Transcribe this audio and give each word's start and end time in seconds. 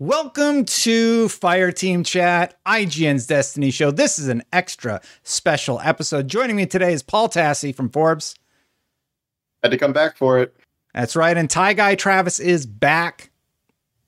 Welcome 0.00 0.64
to 0.64 1.28
Fire 1.28 1.70
Team 1.70 2.04
Chat, 2.04 2.56
IGN's 2.64 3.26
Destiny 3.26 3.70
Show. 3.70 3.90
This 3.90 4.18
is 4.18 4.28
an 4.28 4.42
extra 4.50 5.02
special 5.24 5.78
episode. 5.80 6.26
Joining 6.26 6.56
me 6.56 6.64
today 6.64 6.94
is 6.94 7.02
Paul 7.02 7.28
Tassi 7.28 7.74
from 7.74 7.90
Forbes. 7.90 8.34
Had 9.62 9.72
to 9.72 9.76
come 9.76 9.92
back 9.92 10.16
for 10.16 10.38
it. 10.38 10.56
That's 10.94 11.14
right. 11.14 11.36
And 11.36 11.50
Ty 11.50 11.74
Guy 11.74 11.96
Travis 11.96 12.38
is 12.40 12.64
back. 12.64 13.30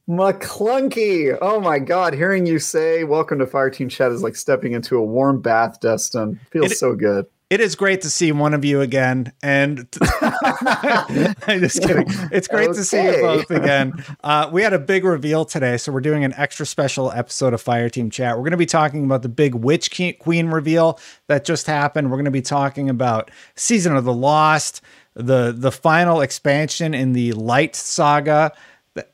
McClunky. 0.09 1.37
Oh 1.43 1.61
my 1.61 1.78
God. 1.78 2.15
Hearing 2.15 2.47
you 2.47 2.59
say 2.59 3.04
welcome 3.04 3.38
to 3.40 3.47
Fire 3.47 3.69
Team 3.69 3.90
Chat 3.90 4.13
is 4.13 4.22
like 4.22 4.35
stepping 4.35 4.72
into 4.72 4.97
a 4.97 5.04
warm 5.04 5.43
bath, 5.43 5.79
Destin. 5.81 6.40
Feels 6.51 6.72
It- 6.72 6.79
so 6.79 6.95
good. 6.95 7.27
It 7.53 7.60
is 7.60 7.74
great 7.74 8.00
to 8.00 8.08
see 8.08 8.32
one 8.32 8.54
of 8.54 8.64
you 8.64 8.80
again. 8.80 9.30
And 9.42 9.87
I'm 10.22 11.60
just 11.60 11.82
kidding. 11.87 12.06
It's 12.32 12.48
great 12.48 12.72
to 12.72 12.82
see 12.82 13.04
you 13.04 13.21
both 13.21 13.51
again. 13.51 14.02
Uh, 14.24 14.48
we 14.51 14.62
had 14.62 14.72
a 14.72 14.78
big 14.78 15.04
reveal 15.04 15.44
today. 15.44 15.76
So 15.76 15.92
we're 15.92 16.01
doing 16.01 16.24
an 16.24 16.33
extra 16.38 16.65
special 16.65 17.12
episode 17.12 17.52
of 17.52 17.60
Fire 17.60 17.91
Team 17.91 18.09
Chat. 18.09 18.38
We're 18.38 18.45
going 18.45 18.52
to 18.52 18.57
be 18.57 18.65
talking 18.65 19.05
about 19.05 19.20
the 19.20 19.29
big 19.29 19.55
Witch 19.55 19.91
Queen 20.19 20.46
reveal 20.46 20.98
that 21.27 21.45
just 21.45 21.66
happened. 21.66 22.10
We're 22.10 22.16
going 22.16 22.24
to 22.24 22.30
be 22.30 22.41
talking 22.41 22.88
about 22.88 23.30
Season 23.55 23.95
of 23.95 24.05
the 24.05 24.15
Lost, 24.15 24.80
the, 25.12 25.52
the 25.55 25.71
final 25.71 26.23
expansion 26.23 26.95
in 26.95 27.12
the 27.12 27.32
Light 27.32 27.77
Saga. 27.77 28.52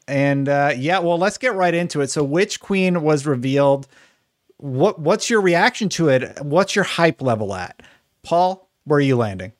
And 0.06 0.48
uh, 0.48 0.74
yeah, 0.76 1.00
well, 1.00 1.18
let's 1.18 1.38
get 1.38 1.56
right 1.56 1.74
into 1.74 2.02
it. 2.02 2.10
So, 2.12 2.22
Witch 2.22 2.60
Queen 2.60 3.02
was 3.02 3.26
revealed. 3.26 3.88
What 4.58 5.00
what's 5.00 5.28
your 5.28 5.40
reaction 5.40 5.88
to 5.90 6.08
it? 6.08 6.40
What's 6.42 6.76
your 6.76 6.84
hype 6.84 7.20
level 7.20 7.52
at? 7.52 7.80
Paul, 8.22 8.68
where 8.84 8.98
are 8.98 9.02
you 9.02 9.16
landing? 9.16 9.52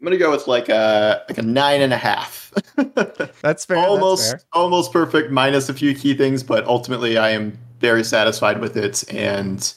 I'm 0.00 0.04
gonna 0.04 0.18
go 0.18 0.30
with 0.30 0.46
like 0.46 0.68
a 0.68 1.24
like 1.28 1.38
a 1.38 1.42
nine 1.42 1.80
and 1.80 1.92
a 1.92 1.96
half. 1.96 2.52
That's 3.42 3.64
fair. 3.64 3.78
almost 3.78 4.30
That's 4.30 4.42
fair. 4.42 4.48
almost 4.52 4.92
perfect, 4.92 5.30
minus 5.30 5.68
a 5.68 5.74
few 5.74 5.94
key 5.94 6.14
things, 6.14 6.42
but 6.42 6.66
ultimately 6.66 7.16
I 7.16 7.30
am 7.30 7.58
very 7.80 8.04
satisfied 8.04 8.60
with 8.60 8.76
it, 8.76 9.10
and 9.12 9.72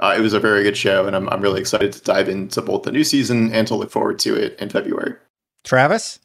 uh, 0.00 0.14
it 0.16 0.20
was 0.20 0.34
a 0.34 0.40
very 0.40 0.62
good 0.62 0.76
show, 0.76 1.06
and 1.06 1.16
I'm 1.16 1.28
I'm 1.30 1.40
really 1.40 1.60
excited 1.60 1.92
to 1.94 2.02
dive 2.02 2.28
into 2.28 2.60
both 2.60 2.82
the 2.82 2.92
new 2.92 3.04
season 3.04 3.52
and 3.52 3.66
to 3.68 3.74
look 3.74 3.90
forward 3.90 4.18
to 4.20 4.34
it 4.34 4.58
in 4.60 4.68
February. 4.68 5.14
Travis? 5.64 6.18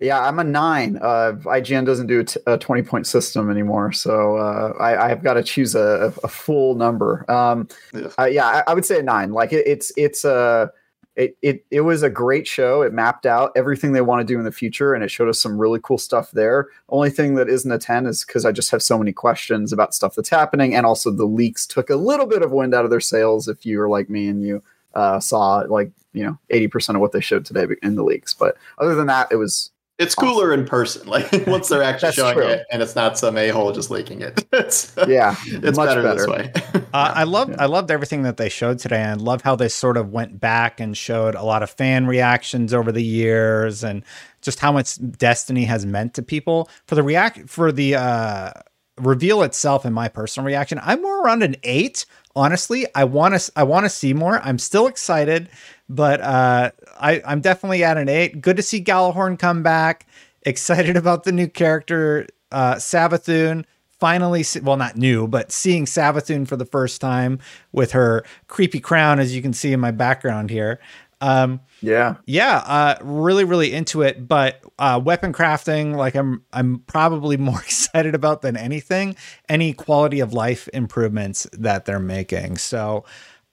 Yeah, 0.00 0.20
I'm 0.20 0.38
a 0.38 0.44
nine. 0.44 0.96
Uh, 1.02 1.32
IGN 1.44 1.84
doesn't 1.84 2.06
do 2.06 2.20
a, 2.20 2.24
t- 2.24 2.40
a 2.46 2.56
20 2.56 2.82
point 2.82 3.06
system 3.06 3.50
anymore. 3.50 3.90
So 3.92 4.36
uh, 4.36 4.72
I, 4.78 5.10
I've 5.10 5.22
got 5.22 5.34
to 5.34 5.42
choose 5.42 5.74
a, 5.74 6.12
a 6.22 6.28
full 6.28 6.74
number. 6.76 7.28
Um, 7.30 7.68
Yeah. 7.92 8.08
uh, 8.18 8.24
yeah, 8.26 8.46
I, 8.46 8.62
I 8.68 8.74
would 8.74 8.84
say 8.86 9.00
a 9.00 9.02
nine. 9.02 9.32
Like 9.32 9.52
it, 9.52 9.66
it's, 9.66 9.92
it's 9.96 10.24
a, 10.24 10.70
it, 11.16 11.36
it, 11.42 11.64
it 11.72 11.80
was 11.80 12.04
a 12.04 12.10
great 12.10 12.46
show. 12.46 12.82
It 12.82 12.92
mapped 12.92 13.26
out 13.26 13.50
everything 13.56 13.90
they 13.90 14.00
want 14.00 14.20
to 14.20 14.32
do 14.32 14.38
in 14.38 14.44
the 14.44 14.52
future 14.52 14.94
and 14.94 15.02
it 15.02 15.10
showed 15.10 15.28
us 15.28 15.40
some 15.40 15.58
really 15.58 15.80
cool 15.82 15.98
stuff 15.98 16.30
there. 16.30 16.68
Only 16.90 17.10
thing 17.10 17.34
that 17.34 17.48
isn't 17.48 17.72
a 17.72 17.78
10 17.78 18.06
is 18.06 18.24
because 18.24 18.44
I 18.44 18.52
just 18.52 18.70
have 18.70 18.84
so 18.84 18.96
many 18.98 19.12
questions 19.12 19.72
about 19.72 19.94
stuff 19.94 20.14
that's 20.14 20.28
happening. 20.28 20.76
And 20.76 20.86
also 20.86 21.10
the 21.10 21.24
leaks 21.24 21.66
took 21.66 21.90
a 21.90 21.96
little 21.96 22.26
bit 22.26 22.42
of 22.42 22.52
wind 22.52 22.72
out 22.72 22.84
of 22.84 22.90
their 22.92 23.00
sails 23.00 23.48
if 23.48 23.66
you 23.66 23.78
were 23.78 23.88
like 23.88 24.08
me 24.08 24.28
and 24.28 24.44
you 24.44 24.62
uh, 24.94 25.18
saw 25.18 25.64
like, 25.68 25.90
you 26.12 26.22
know, 26.22 26.38
80% 26.52 26.94
of 26.94 27.00
what 27.00 27.10
they 27.10 27.20
showed 27.20 27.44
today 27.44 27.66
in 27.82 27.96
the 27.96 28.04
leaks. 28.04 28.32
But 28.32 28.56
other 28.78 28.94
than 28.94 29.08
that, 29.08 29.26
it 29.32 29.36
was 29.36 29.72
It's 29.98 30.14
cooler 30.14 30.54
in 30.54 30.64
person, 30.64 31.08
like 31.08 31.28
once 31.46 31.68
they're 31.68 31.82
actually 31.82 32.12
showing 32.12 32.34
true. 32.34 32.46
it, 32.46 32.66
and 32.70 32.80
it's 32.80 32.94
not 32.94 33.18
some 33.18 33.36
a 33.36 33.48
hole 33.48 33.72
just 33.72 33.90
leaking 33.90 34.22
it. 34.22 34.44
it's 34.52 34.94
yeah, 35.08 35.34
it's 35.46 35.76
much 35.76 35.88
better, 35.88 36.02
this 36.02 36.26
way. 36.26 36.52
Uh, 36.74 36.80
I 36.92 37.24
loved 37.24 37.50
Yeah. 37.50 37.62
I 37.62 37.66
loved 37.66 37.90
everything 37.90 38.22
that 38.22 38.36
they 38.36 38.48
showed 38.48 38.78
today. 38.78 39.00
And 39.02 39.20
I 39.20 39.24
love 39.24 39.42
how 39.42 39.56
they 39.56 39.68
sort 39.68 39.96
of 39.96 40.10
went 40.10 40.38
back 40.40 40.78
and 40.78 40.96
showed 40.96 41.34
a 41.34 41.42
lot 41.42 41.62
of 41.62 41.70
fan 41.70 42.06
reactions 42.06 42.72
over 42.72 42.92
the 42.92 43.02
years 43.02 43.82
and 43.82 44.04
just 44.40 44.60
how 44.60 44.70
much 44.70 44.98
Destiny 45.18 45.64
has 45.64 45.84
meant 45.84 46.14
to 46.14 46.22
people. 46.22 46.70
For 46.86 46.94
the 46.94 47.02
react 47.02 47.50
for 47.50 47.72
the 47.72 47.96
uh 47.96 48.52
reveal 49.00 49.42
itself 49.42 49.84
and 49.84 49.94
my 49.94 50.08
personal 50.08 50.46
reaction, 50.46 50.80
I'm 50.82 51.02
more 51.02 51.22
around 51.22 51.42
an 51.42 51.56
eight. 51.64 52.06
Honestly, 52.36 52.86
I 52.94 53.02
want 53.04 53.38
to 53.40 53.52
I 53.56 53.64
want 53.64 53.84
to 53.84 53.90
see 53.90 54.14
more. 54.14 54.40
I'm 54.44 54.58
still 54.60 54.86
excited, 54.86 55.48
but 55.88 56.20
uh 56.20 56.70
I, 57.00 57.22
I'm 57.24 57.40
definitely 57.40 57.84
at 57.84 57.96
an 57.96 58.08
eight. 58.08 58.40
Good 58.40 58.56
to 58.56 58.62
see 58.62 58.82
Gjallarhorn 58.82 59.38
come 59.38 59.62
back. 59.62 60.06
Excited 60.42 60.96
about 61.02 61.24
the 61.24 61.32
new 61.32 61.48
character, 61.48 62.26
uh 62.52 62.74
Savathun 62.74 63.64
finally 63.98 64.42
see, 64.42 64.60
well 64.60 64.76
not 64.76 64.96
new 64.96 65.26
but 65.26 65.50
seeing 65.52 65.84
Savathun 65.84 66.46
for 66.46 66.56
the 66.56 66.64
first 66.64 67.00
time 67.00 67.38
with 67.72 67.92
her 67.92 68.24
creepy 68.46 68.80
crown 68.80 69.18
as 69.18 69.34
you 69.34 69.42
can 69.42 69.52
see 69.52 69.72
in 69.72 69.80
my 69.80 69.90
background 69.90 70.50
here 70.50 70.78
um 71.20 71.60
yeah. 71.80 72.14
yeah 72.26 72.58
uh 72.58 72.96
really 73.02 73.44
really 73.44 73.72
into 73.72 74.02
it 74.02 74.28
but 74.28 74.62
uh 74.78 75.00
weapon 75.02 75.32
crafting 75.32 75.96
like 75.96 76.14
i'm 76.14 76.44
i'm 76.52 76.78
probably 76.86 77.36
more 77.48 77.60
excited 77.60 78.14
about 78.14 78.42
than 78.42 78.56
anything 78.56 79.16
any 79.48 79.72
quality 79.72 80.20
of 80.20 80.32
life 80.32 80.68
improvements 80.72 81.46
that 81.52 81.84
they're 81.84 81.98
making 81.98 82.56
so 82.56 83.04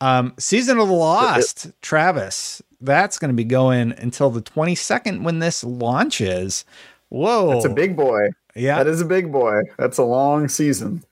um 0.01 0.33
season 0.37 0.77
of 0.79 0.87
the 0.87 0.93
lost 0.93 1.71
travis 1.81 2.61
that's 2.81 3.17
going 3.17 3.29
to 3.29 3.35
be 3.35 3.43
going 3.45 3.93
until 3.97 4.29
the 4.29 4.41
22nd 4.41 5.23
when 5.23 5.39
this 5.39 5.63
launches 5.63 6.65
whoa 7.09 7.53
That's 7.53 7.65
a 7.65 7.69
big 7.69 7.95
boy. 7.95 8.29
yeah 8.55 8.77
That 8.83 8.87
is 8.89 9.01
a 9.01 9.05
big 9.05 9.31
boy. 9.31 9.61
That's 9.77 9.97
a 9.97 10.03
long 10.03 10.47
season. 10.49 11.03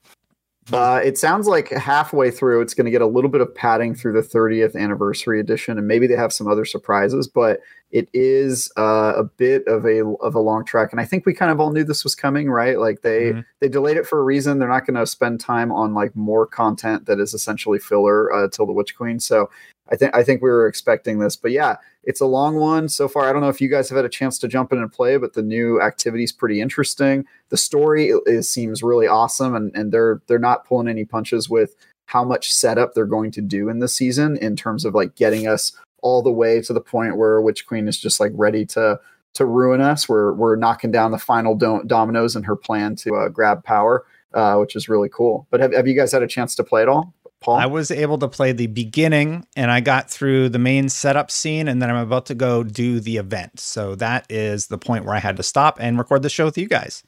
Uh, 0.72 1.02
it 1.04 1.18
sounds 1.18 1.46
like 1.48 1.70
halfway 1.70 2.32
through, 2.32 2.62
it's 2.62 2.74
going 2.74 2.86
to 2.86 2.92
get 2.92 3.02
a 3.02 3.08
little 3.08 3.30
bit 3.30 3.42
of 3.42 3.54
padding 3.54 3.94
through 3.94 4.14
the 4.14 4.22
30th 4.28 4.76
anniversary 4.76 5.40
edition, 5.40 5.78
and 5.78 5.88
maybe 5.88 6.08
they 6.08 6.16
have 6.16 6.32
some 6.32 6.48
other 6.48 6.64
surprises. 6.64 7.28
But 7.28 7.60
it 7.92 8.08
is 8.14 8.72
uh, 8.78 9.14
a 9.16 9.24
bit 9.24 9.68
of 9.68 9.86
a 9.86 10.04
of 10.22 10.36
a 10.36 10.40
long 10.40 10.64
track, 10.66 10.92
and 10.92 11.02
I 11.02 11.06
think 11.06 11.26
we 11.26 11.34
kind 11.34 11.52
of 11.52 11.60
all 11.60 11.72
knew 11.72 11.84
this 11.84 12.04
was 12.04 12.16
coming, 12.16 12.50
right? 12.50 12.80
Like 12.80 13.02
they 13.02 13.34
Mhm. 13.34 13.46
they 13.60 13.68
delayed 13.68 13.98
it 13.98 14.08
for 14.08 14.20
a 14.20 14.24
reason. 14.24 14.58
They're 14.58 14.70
not 14.70 14.88
going 14.88 14.96
to 14.96 15.06
spend 15.06 15.40
time 15.40 15.72
on 15.72 15.94
like 15.94 16.16
more 16.16 16.48
content 16.48 17.06
that 17.08 17.20
is 17.20 17.34
essentially 17.34 17.78
filler 17.78 18.34
uh, 18.34 18.48
till 18.48 18.66
the 18.66 18.74
Witch 18.74 18.96
Queen. 18.96 19.20
So 19.20 19.50
I 19.94 19.96
think 19.96 20.16
I 20.16 20.24
think 20.24 20.42
we 20.42 20.50
were 20.50 20.68
expecting 20.68 21.20
this, 21.20 21.36
but 21.36 21.52
yeah, 21.52 21.76
it's 22.04 22.20
a 22.20 22.26
long 22.26 22.56
one 22.56 22.90
so 22.90 23.08
far. 23.08 23.30
I 23.30 23.32
don't 23.32 23.44
know 23.44 23.50
if 23.50 23.62
you 23.62 23.70
guys 23.70 23.90
have 23.90 23.96
had 23.96 24.06
a 24.06 24.10
chance 24.10 24.40
to 24.40 24.48
jump 24.48 24.74
in 24.74 24.80
and 24.80 24.92
play, 24.92 25.18
but 25.18 25.34
the 25.34 25.44
new 25.44 25.80
activity 25.80 26.24
is 26.24 26.32
pretty 26.32 26.62
interesting. 26.62 27.26
The 27.50 27.58
story 27.58 28.12
is, 28.26 28.50
seems 28.50 28.82
really 28.82 29.06
awesome, 29.06 29.54
and 29.54 29.72
and 29.76 29.92
they're 29.92 30.20
they're 30.26 30.40
not 30.40 30.66
pulling 30.66 30.88
any 30.88 31.06
punches 31.06 31.48
with 31.48 31.76
how 32.06 32.24
much 32.24 32.52
setup 32.52 32.96
they're 32.96 33.06
going 33.06 33.30
to 33.32 33.42
do 33.42 33.70
in 33.70 33.80
this 33.80 33.96
season 33.96 34.36
in 34.38 34.56
terms 34.56 34.84
of 34.84 34.96
like 34.96 35.16
getting 35.16 35.48
us 35.48 35.72
all 36.02 36.24
the 36.24 36.32
way 36.32 36.60
to 36.62 36.74
the 36.74 36.82
point 36.82 37.18
where 37.18 37.40
Witch 37.40 37.68
Queen 37.68 37.88
is 37.88 38.00
just 38.00 38.20
like 38.20 38.32
ready 38.34 38.66
to 38.66 39.00
to 39.36 39.46
ruin 39.46 39.80
us. 39.80 40.10
We're 40.10 40.34
we're 40.34 40.56
knocking 40.56 40.92
down 40.92 41.12
the 41.12 41.20
final 41.20 41.56
do- 41.56 41.84
dominoes 41.86 42.36
in 42.36 42.42
her 42.44 42.56
plan 42.56 42.96
to 42.98 43.14
uh, 43.14 43.30
grab 43.30 43.64
power, 43.64 44.06
uh, 44.34 44.56
which 44.56 44.76
is 44.76 44.90
really 44.90 45.10
cool. 45.10 45.46
But 45.52 45.60
have 45.60 45.72
have 45.72 45.88
you 45.88 45.96
guys 45.96 46.12
had 46.12 46.24
a 46.24 46.28
chance 46.28 46.56
to 46.56 46.64
play 46.64 46.82
it 46.82 46.90
all, 46.90 47.14
Paul? 47.44 47.56
I 47.56 47.66
was 47.66 47.92
able 47.92 48.18
to 48.20 48.28
play 48.28 48.52
the 48.52 48.68
beginning 48.68 49.46
and 49.56 49.70
I 49.70 49.82
got 49.82 50.10
through 50.10 50.50
the 50.50 50.60
main 50.60 50.90
setup 50.90 51.30
scene 51.30 51.68
and 51.68 51.82
then 51.82 51.90
I'm 51.90 51.98
about 51.98 52.26
to 52.28 52.36
go 52.36 52.64
do 52.64 53.00
the 53.00 53.18
event. 53.18 53.60
So 53.60 53.96
that 53.96 54.26
is 54.30 54.68
the 54.68 54.78
point 54.78 55.06
where 55.06 55.16
I 55.16 55.20
had 55.20 55.38
to 55.38 55.44
stop 55.44 55.78
and 55.80 55.98
record 55.98 56.24
the 56.24 56.30
show 56.30 56.46
with 56.46 56.58
you 56.58 56.68
guys. 56.68 57.04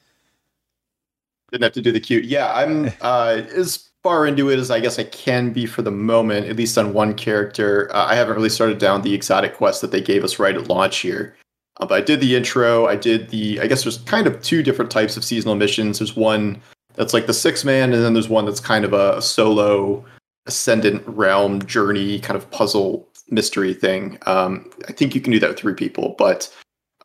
Didn't 1.52 1.64
have 1.64 1.74
to 1.74 1.82
do 1.82 1.92
the 1.92 2.00
cute. 2.00 2.26
Yeah, 2.26 2.54
I'm 2.54 2.92
uh, 3.02 3.42
as 3.56 3.90
far 4.04 4.28
into 4.28 4.50
it 4.50 4.60
as 4.60 4.70
I 4.70 4.80
guess 4.80 5.00
I 5.00 5.04
can 5.06 5.52
be 5.52 5.66
for 5.66 5.82
the 5.82 5.92
moment, 5.92 6.48
at 6.48 6.56
least 6.58 6.78
on 6.78 6.94
one 6.94 7.16
character. 7.16 7.90
Uh, 7.94 8.06
I 8.06 8.16
haven't 8.16 8.36
really 8.36 8.50
started 8.50 8.78
down 8.78 9.02
the 9.02 9.14
exotic 9.14 9.56
quest 9.56 9.82
that 9.82 9.92
they 9.92 10.02
gave 10.02 10.24
us 10.24 10.38
right 10.38 10.56
at 10.56 10.68
launch 10.68 10.98
here. 10.98 11.36
Uh, 11.78 11.86
but 11.86 11.96
I 11.96 12.02
did 12.02 12.22
the 12.22 12.36
intro. 12.36 12.86
I 12.86 12.96
did 12.96 13.30
the. 13.30 13.60
I 13.60 13.68
guess 13.68 13.84
there's 13.84 13.98
kind 14.00 14.28
of 14.28 14.42
two 14.42 14.64
different 14.64 14.92
types 14.92 15.18
of 15.18 15.24
seasonal 15.24 15.56
missions. 15.56 16.00
There's 16.00 16.16
one 16.16 16.62
that's 16.96 17.14
like 17.14 17.28
the 17.28 17.34
six 17.34 17.66
man, 17.66 17.94
and 17.94 18.04
then 18.04 18.14
there's 18.14 18.30
one 18.30 18.46
that's 18.46 18.60
kind 18.60 18.86
of 18.86 18.94
a, 18.94 19.22
solo 19.22 20.06
ascendant 20.46 21.04
realm 21.08 21.66
journey 21.66 22.20
kind 22.20 22.38
of 22.38 22.50
puzzle 22.52 23.08
mystery 23.30 23.74
thing. 23.74 24.18
Um, 24.26 24.70
I 24.88 24.92
think 24.92 25.16
you 25.16 25.22
can 25.22 25.32
do 25.32 25.40
that 25.40 25.50
with 25.50 25.60
three 25.60 25.74
people, 25.74 26.16
but 26.18 26.54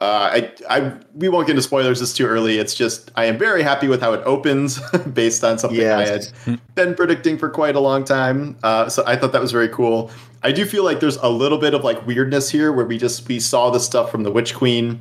uh, 0.00 0.30
I, 0.32 0.52
I, 0.70 0.94
we 1.14 1.28
won't 1.28 1.46
get 1.46 1.52
into 1.52 1.62
spoilers. 1.62 2.00
It's 2.00 2.14
too 2.14 2.26
early. 2.26 2.58
It's 2.58 2.74
just 2.74 3.10
I 3.16 3.26
am 3.26 3.36
very 3.36 3.62
happy 3.62 3.86
with 3.86 4.00
how 4.00 4.14
it 4.14 4.22
opens, 4.24 4.80
based 5.12 5.44
on 5.44 5.58
something. 5.58 5.86
I 5.86 6.06
had 6.06 6.26
been 6.74 6.94
predicting 6.94 7.36
for 7.36 7.50
quite 7.50 7.76
a 7.76 7.80
long 7.80 8.04
time. 8.04 8.56
Uh, 8.62 8.88
so 8.88 9.04
I 9.06 9.16
thought 9.16 9.32
that 9.32 9.42
was 9.42 9.52
very 9.52 9.68
cool. 9.68 10.10
I 10.42 10.52
do 10.52 10.64
feel 10.64 10.84
like 10.84 11.00
there's 11.00 11.16
a 11.16 11.28
little 11.28 11.58
bit 11.58 11.74
of 11.74 11.84
like 11.84 12.06
weirdness 12.06 12.48
here, 12.48 12.72
where 12.72 12.86
we 12.86 12.96
just 12.96 13.28
we 13.28 13.38
saw 13.38 13.68
the 13.68 13.80
stuff 13.80 14.10
from 14.10 14.22
the 14.22 14.32
Witch 14.32 14.54
Queen, 14.54 14.98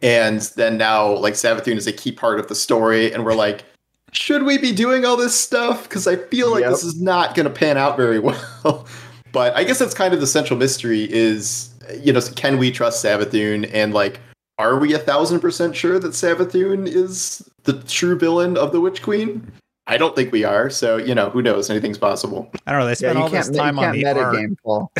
and 0.00 0.40
then 0.56 0.78
now 0.78 1.12
like 1.12 1.34
Savathun 1.34 1.76
is 1.76 1.86
a 1.86 1.92
key 1.92 2.12
part 2.12 2.40
of 2.40 2.48
the 2.48 2.54
story, 2.54 3.12
and 3.12 3.26
we're 3.26 3.34
like, 3.34 3.64
should 4.12 4.42
we 4.44 4.58
be 4.58 4.72
doing 4.72 5.04
all 5.04 5.16
this 5.16 5.38
stuff? 5.38 5.84
Because 5.84 6.06
I 6.06 6.16
feel 6.16 6.50
like 6.50 6.60
Yep. 6.62 6.70
this 6.70 6.84
is 6.84 7.00
not 7.00 7.34
going 7.34 7.44
to 7.44 7.50
pan 7.52 7.76
out 7.76 7.96
very 7.96 8.18
well. 8.64 8.86
but 9.32 9.54
I 9.56 9.64
guess 9.64 9.78
that's 9.78 9.94
kind 9.94 10.14
of 10.14 10.20
the 10.20 10.26
central 10.26 10.58
mystery: 10.58 11.04
is 11.12 11.70
you 12.00 12.12
know, 12.12 12.20
can 12.36 12.58
we 12.58 12.70
trust 12.70 13.04
Savathun 13.04 13.68
and 13.72 13.92
like 13.92 14.20
are 14.58 14.78
we 14.78 14.92
a 14.94 14.98
thousand 14.98 15.40
percent 15.40 15.74
sure 15.74 15.98
that 15.98 16.12
Savathun 16.12 16.86
is 16.86 17.48
the 17.64 17.72
true 17.84 18.16
villain 18.18 18.56
of 18.56 18.70
the 18.72 18.80
Witch 18.80 19.02
Queen? 19.02 19.50
I 19.88 19.96
don't 19.96 20.14
think 20.14 20.30
we 20.30 20.44
are. 20.44 20.70
So 20.70 20.96
you 20.96 21.14
know, 21.14 21.30
who 21.30 21.42
knows? 21.42 21.68
Anything's 21.70 21.98
possible. 21.98 22.50
I 22.66 22.70
don't 22.72 22.80
know. 22.80 22.86
They 22.86 22.90
Yeah, 22.92 22.94
spent 22.94 23.16
you 23.18 23.22
all 23.24 23.28
this 23.30 23.44
can't, 23.46 23.54
you 23.56 23.60
time 23.60 23.78
on 23.78 23.84
can't 23.84 23.96
the 23.96 24.04
meta 24.04 24.20
art. 24.20 24.36
game, 24.36 24.56
Paul. 24.64 24.92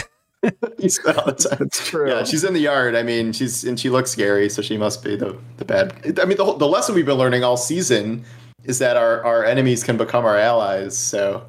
You 0.79 0.89
spent 0.89 1.19
all 1.19 1.27
the 1.27 1.33
time. 1.35 1.59
That's 1.61 1.87
true. 1.89 2.11
Yeah, 2.11 2.25
she's 2.25 2.43
in 2.43 2.53
the 2.53 2.61
yard. 2.61 2.97
I 2.97 3.05
mean, 3.05 3.33
she's 3.33 3.63
and 3.63 3.79
she 3.79 3.91
looks 3.91 4.11
scary, 4.11 4.49
so 4.49 4.61
she 4.61 4.77
must 4.77 5.05
be 5.05 5.15
the 5.15 5.39
the 5.59 5.65
bad. 5.65 5.95
I 6.21 6.25
mean, 6.25 6.37
the 6.37 6.45
whole, 6.45 6.57
the 6.57 6.67
lesson 6.67 6.97
we've 6.97 7.07
been 7.07 7.19
learning 7.19 7.45
all 7.45 7.57
season 7.57 8.25
is 8.65 8.79
that 8.79 8.97
our 8.97 9.25
our 9.25 9.45
enemies 9.45 9.85
can 9.85 9.97
become 9.97 10.25
our 10.25 10.37
allies. 10.39 10.97
So 10.97 11.47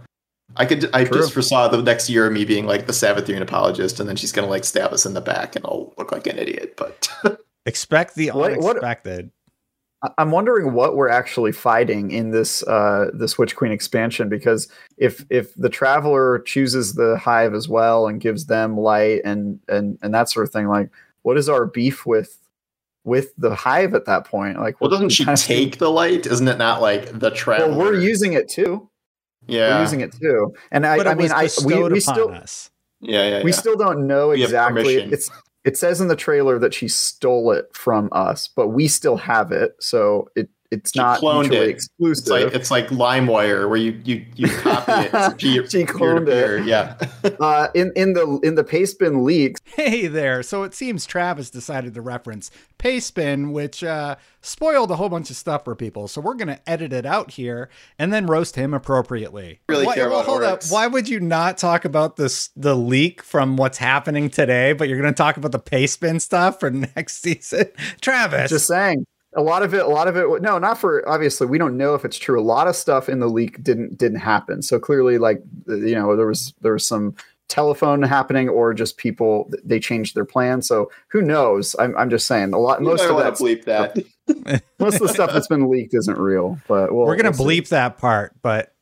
I 0.55 0.65
could 0.65 0.89
I 0.93 1.03
True. 1.05 1.19
just 1.21 1.33
foresaw 1.33 1.67
the 1.67 1.81
next 1.81 2.09
year 2.09 2.27
of 2.27 2.33
me 2.33 2.45
being 2.45 2.65
like 2.65 2.85
the 2.87 2.93
Savathun 2.93 3.41
apologist, 3.41 3.99
and 3.99 4.07
then 4.07 4.15
she's 4.15 4.31
gonna 4.31 4.47
like 4.47 4.63
stab 4.65 4.91
us 4.93 5.05
in 5.05 5.13
the 5.13 5.21
back, 5.21 5.55
and 5.55 5.65
I'll 5.65 5.93
look 5.97 6.11
like 6.11 6.27
an 6.27 6.37
idiot. 6.37 6.75
But 6.77 7.09
Expect 7.65 8.15
the 8.15 8.27
What- 8.31 8.57
what- 8.57 8.71
unexpected. 8.77 9.31
I- 10.03 10.11
I'm 10.17 10.31
wondering 10.31 10.73
what 10.73 10.97
we're 10.97 11.07
actually 11.09 11.53
fighting 11.53 12.11
in 12.11 12.31
this 12.31 12.61
uh 12.63 13.09
this 13.13 13.37
Witch 13.37 13.55
Queen 13.55 13.71
expansion 13.71 14.27
because 14.27 14.67
if 14.97 15.25
if 15.29 15.53
the 15.55 15.69
traveler 15.69 16.39
chooses 16.39 16.95
the 16.95 17.17
hive 17.17 17.53
as 17.53 17.69
well 17.69 18.07
and 18.07 18.19
gives 18.19 18.47
them 18.47 18.77
light 18.77 19.21
and 19.23 19.59
and 19.69 19.97
and 20.01 20.13
that 20.13 20.29
sort 20.29 20.45
of 20.45 20.51
thing, 20.51 20.67
like 20.67 20.89
what 21.21 21.37
is 21.37 21.47
our 21.47 21.65
beef 21.65 22.05
with 22.05 22.37
with 23.03 23.33
the 23.37 23.53
hive 23.55 23.93
at 23.93 24.05
that 24.05 24.25
point? 24.25 24.59
Like, 24.59 24.79
well, 24.79 24.89
what 24.89 24.95
doesn't 24.95 25.09
she 25.09 25.25
kind 25.25 25.37
of- 25.37 25.43
take 25.43 25.77
the 25.77 25.89
light? 25.91 26.25
Isn't 26.25 26.47
it 26.47 26.57
not 26.57 26.81
like 26.81 27.19
the 27.19 27.31
travel? 27.31 27.69
Well, 27.69 27.79
we're 27.79 27.99
using 27.99 28.33
it 28.33 28.49
too. 28.49 28.89
yeah, 29.47 29.75
We're 29.77 29.81
using 29.81 30.01
it 30.01 30.13
too, 30.13 30.53
and 30.71 30.85
I, 30.85 30.97
But 30.97 31.07
I 31.07 31.15
mean, 31.15 31.31
I 31.31 31.49
we, 31.65 31.83
we 31.89 31.99
still 31.99 32.29
us. 32.31 32.69
yeah, 33.01 33.27
yeah, 33.37 33.43
we 33.43 33.51
still 33.51 33.75
don't 33.75 34.07
know 34.07 34.29
We 34.29 34.43
exactly. 34.43 34.95
It's 34.95 35.29
it 35.65 35.77
says 35.77 36.01
in 36.01 36.09
the 36.09 36.15
trailer 36.15 36.59
that 36.59 36.73
she 36.73 36.87
stole 36.89 37.51
it 37.51 37.65
from 37.73 38.09
us, 38.11 38.49
but 38.53 38.69
we 38.69 38.87
still 38.87 39.15
have 39.17 39.51
it, 39.51 39.75
so 39.79 40.29
it 40.35 40.49
it's 40.73 40.91
She 40.91 40.99
not 40.99 41.19
cloned 41.21 41.41
mutually 41.43 41.67
it. 41.67 41.69
exclusive. 41.69 42.21
It's 42.23 42.29
like 42.29 42.53
it's 42.53 42.71
like 42.71 42.87
LimeWire 42.89 43.67
where 43.69 43.77
you 43.77 43.99
you 44.03 44.25
you 44.35 44.47
copy 44.49 44.91
it. 44.91 45.37
Peer, 45.37 45.67
She 45.69 45.85
cloned 45.85 46.25
peer-to-peer, 46.27 46.57
it. 46.59 46.65
Yeah. 46.65 46.95
uh, 47.39 47.67
in 47.73 47.91
in 47.95 48.13
the 48.13 48.39
in 48.43 48.55
the 48.55 48.63
paste 48.63 48.99
bin 48.99 49.23
leaks, 49.23 49.59
Hey 49.65 50.07
there. 50.07 50.43
So 50.43 50.63
it 50.63 50.73
seems 50.73 51.05
Travis 51.05 51.49
decided 51.49 51.93
to 51.93 52.01
reference 52.01 52.51
Pastebin, 52.79 53.51
which 53.53 53.83
uh, 53.83 54.15
spoiled 54.41 54.91
a 54.91 54.95
whole 54.97 55.07
bunch 55.09 55.29
of 55.29 55.35
stuff 55.37 55.63
for 55.63 55.73
people. 55.75 56.07
So 56.09 56.19
we're 56.19 56.33
going 56.33 56.49
to 56.49 56.69
edit 56.69 56.91
it 56.91 57.05
out 57.05 57.31
here 57.31 57.69
and 57.97 58.11
then 58.11 58.25
roast 58.27 58.55
him 58.57 58.73
appropriately. 58.73 59.61
Really 59.69 59.85
Why- 59.85 59.95
care 59.95 60.09
well, 60.09 60.19
about 60.19 60.29
hold 60.29 60.43
up. 60.43 60.63
Why 60.69 60.87
would 60.87 61.07
you 61.07 61.19
not 61.21 61.57
talk 61.57 61.85
about 61.85 62.17
this 62.17 62.49
the 62.55 62.75
leak 62.75 63.21
from 63.23 63.55
what's 63.55 63.77
happening 63.77 64.29
today, 64.29 64.73
but 64.73 64.89
you're 64.89 64.99
going 64.99 65.13
to 65.13 65.17
talk 65.17 65.37
about 65.37 65.51
the 65.53 65.59
Pastebin 65.59 66.19
stuff 66.19 66.59
for 66.59 66.69
next 66.95 67.21
season? 67.21 67.67
Travis. 68.01 68.49
just 68.49 68.67
saying. 68.67 69.05
A 69.35 69.41
lot 69.41 69.63
of 69.63 69.73
it, 69.73 69.81
a 69.81 69.87
lot 69.87 70.07
of 70.07 70.15
it. 70.15 70.41
No, 70.41 70.59
not 70.59 70.77
for 70.77 71.07
obviously. 71.07 71.47
We 71.47 71.57
don't 71.57 71.77
know 71.77 71.95
if 71.95 72.05
it's 72.05 72.17
true. 72.17 72.39
A 72.39 72.43
lot 72.43 72.67
of 72.67 72.75
stuff 72.75 73.09
in 73.09 73.19
the 73.19 73.27
leak 73.27 73.63
didn't 73.63 73.97
didn't 73.97 74.19
happen. 74.19 74.61
So 74.61 74.79
clearly, 74.79 75.17
like 75.17 75.41
you 75.67 75.95
know, 75.95 76.15
there 76.15 76.27
was 76.27 76.53
there 76.61 76.73
was 76.73 76.85
some 76.85 77.15
telephone 77.47 78.01
happening, 78.01 78.49
or 78.49 78.73
just 78.73 78.97
people 78.97 79.51
they 79.63 79.79
changed 79.79 80.15
their 80.15 80.25
plan. 80.25 80.61
So 80.61 80.91
who 81.07 81.21
knows? 81.21 81.75
I'm 81.79 81.95
I'm 81.97 82.09
just 82.09 82.27
saying. 82.27 82.53
A 82.53 82.59
lot. 82.59 82.79
You 82.79 82.87
Most 82.87 83.05
of 83.05 83.17
that 83.17 83.33
bleep 83.33 83.65
that. 83.65 83.97
most 84.79 84.95
of 84.95 85.01
the 85.01 85.13
stuff 85.13 85.33
that's 85.33 85.47
been 85.47 85.69
leaked 85.69 85.93
isn't 85.93 86.17
real, 86.17 86.59
but 86.67 86.93
we'll, 86.93 87.05
we're 87.05 87.15
going 87.15 87.31
to 87.31 87.37
we'll 87.37 87.49
see. 87.49 87.61
bleep 87.61 87.69
that 87.69 87.97
part, 87.97 88.33
but 88.41 88.73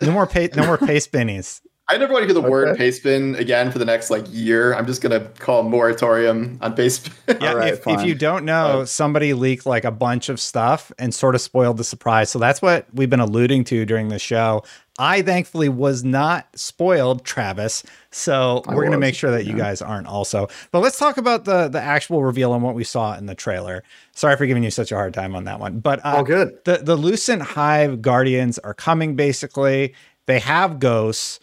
no 0.00 0.12
more 0.12 0.26
pay, 0.26 0.48
no 0.54 0.66
more 0.66 0.78
Payspinnies. 0.78 1.60
I 1.90 1.96
never 1.96 2.12
want 2.12 2.22
to 2.22 2.26
hear 2.26 2.34
the 2.34 2.48
word 2.48 2.68
Okay. 2.68 2.88
pastebin 2.90 3.38
again 3.38 3.72
for 3.72 3.78
the 3.78 3.84
next 3.84 4.10
like 4.10 4.24
year. 4.30 4.74
I'm 4.74 4.86
just 4.86 5.00
gonna 5.00 5.20
call 5.38 5.60
a 5.60 5.62
moratorium 5.62 6.58
on 6.60 6.76
pastebin. 6.76 7.14
Yeah, 7.40 7.50
All 7.50 7.56
right, 7.56 7.72
if, 7.74 7.86
if 7.86 8.04
you 8.04 8.14
don't 8.14 8.44
know, 8.44 8.80
Uh, 8.80 8.84
somebody 8.84 9.32
leaked 9.32 9.64
like 9.64 9.84
a 9.84 9.90
bunch 9.90 10.28
of 10.28 10.38
stuff 10.40 10.92
and 10.98 11.14
sort 11.14 11.34
of 11.34 11.40
spoiled 11.40 11.76
the 11.78 11.84
surprise. 11.84 12.30
So 12.30 12.38
that's 12.38 12.60
what 12.60 12.86
we've 12.92 13.08
been 13.08 13.20
alluding 13.20 13.64
to 13.64 13.84
during 13.86 14.08
the 14.08 14.18
show. 14.18 14.64
I 14.98 15.22
thankfully 15.22 15.68
was 15.68 16.02
not 16.02 16.48
spoiled, 16.56 17.24
Travis. 17.24 17.84
So 18.10 18.62
I 18.66 18.74
we're 18.74 18.82
going 18.82 18.92
to 18.92 18.98
make 18.98 19.14
sure 19.14 19.30
that 19.30 19.44
you 19.44 19.52
yeah. 19.52 19.58
guys 19.58 19.80
aren't 19.80 20.08
also. 20.08 20.48
But 20.72 20.80
let's 20.80 20.98
talk 20.98 21.16
about 21.18 21.44
the 21.44 21.68
the 21.68 21.80
actual 21.80 22.24
reveal 22.24 22.52
and 22.52 22.62
what 22.62 22.74
we 22.74 22.82
saw 22.84 23.16
in 23.16 23.26
the 23.26 23.34
trailer. 23.34 23.84
Sorry 24.12 24.36
for 24.36 24.44
giving 24.46 24.64
you 24.64 24.70
such 24.72 24.90
a 24.90 24.96
hard 24.96 25.14
time 25.14 25.36
on 25.36 25.44
that 25.44 25.60
one. 25.60 25.78
But 25.78 26.04
uh, 26.04 26.16
all 26.16 26.24
good. 26.24 26.58
the 26.64 26.78
the 26.78 26.96
Lucent 26.96 27.42
Hive 27.42 28.02
Guardians 28.02 28.58
are 28.58 28.74
coming 28.74 29.14
basically. 29.14 29.94
They 30.26 30.40
have 30.40 30.78
ghosts. 30.80 31.38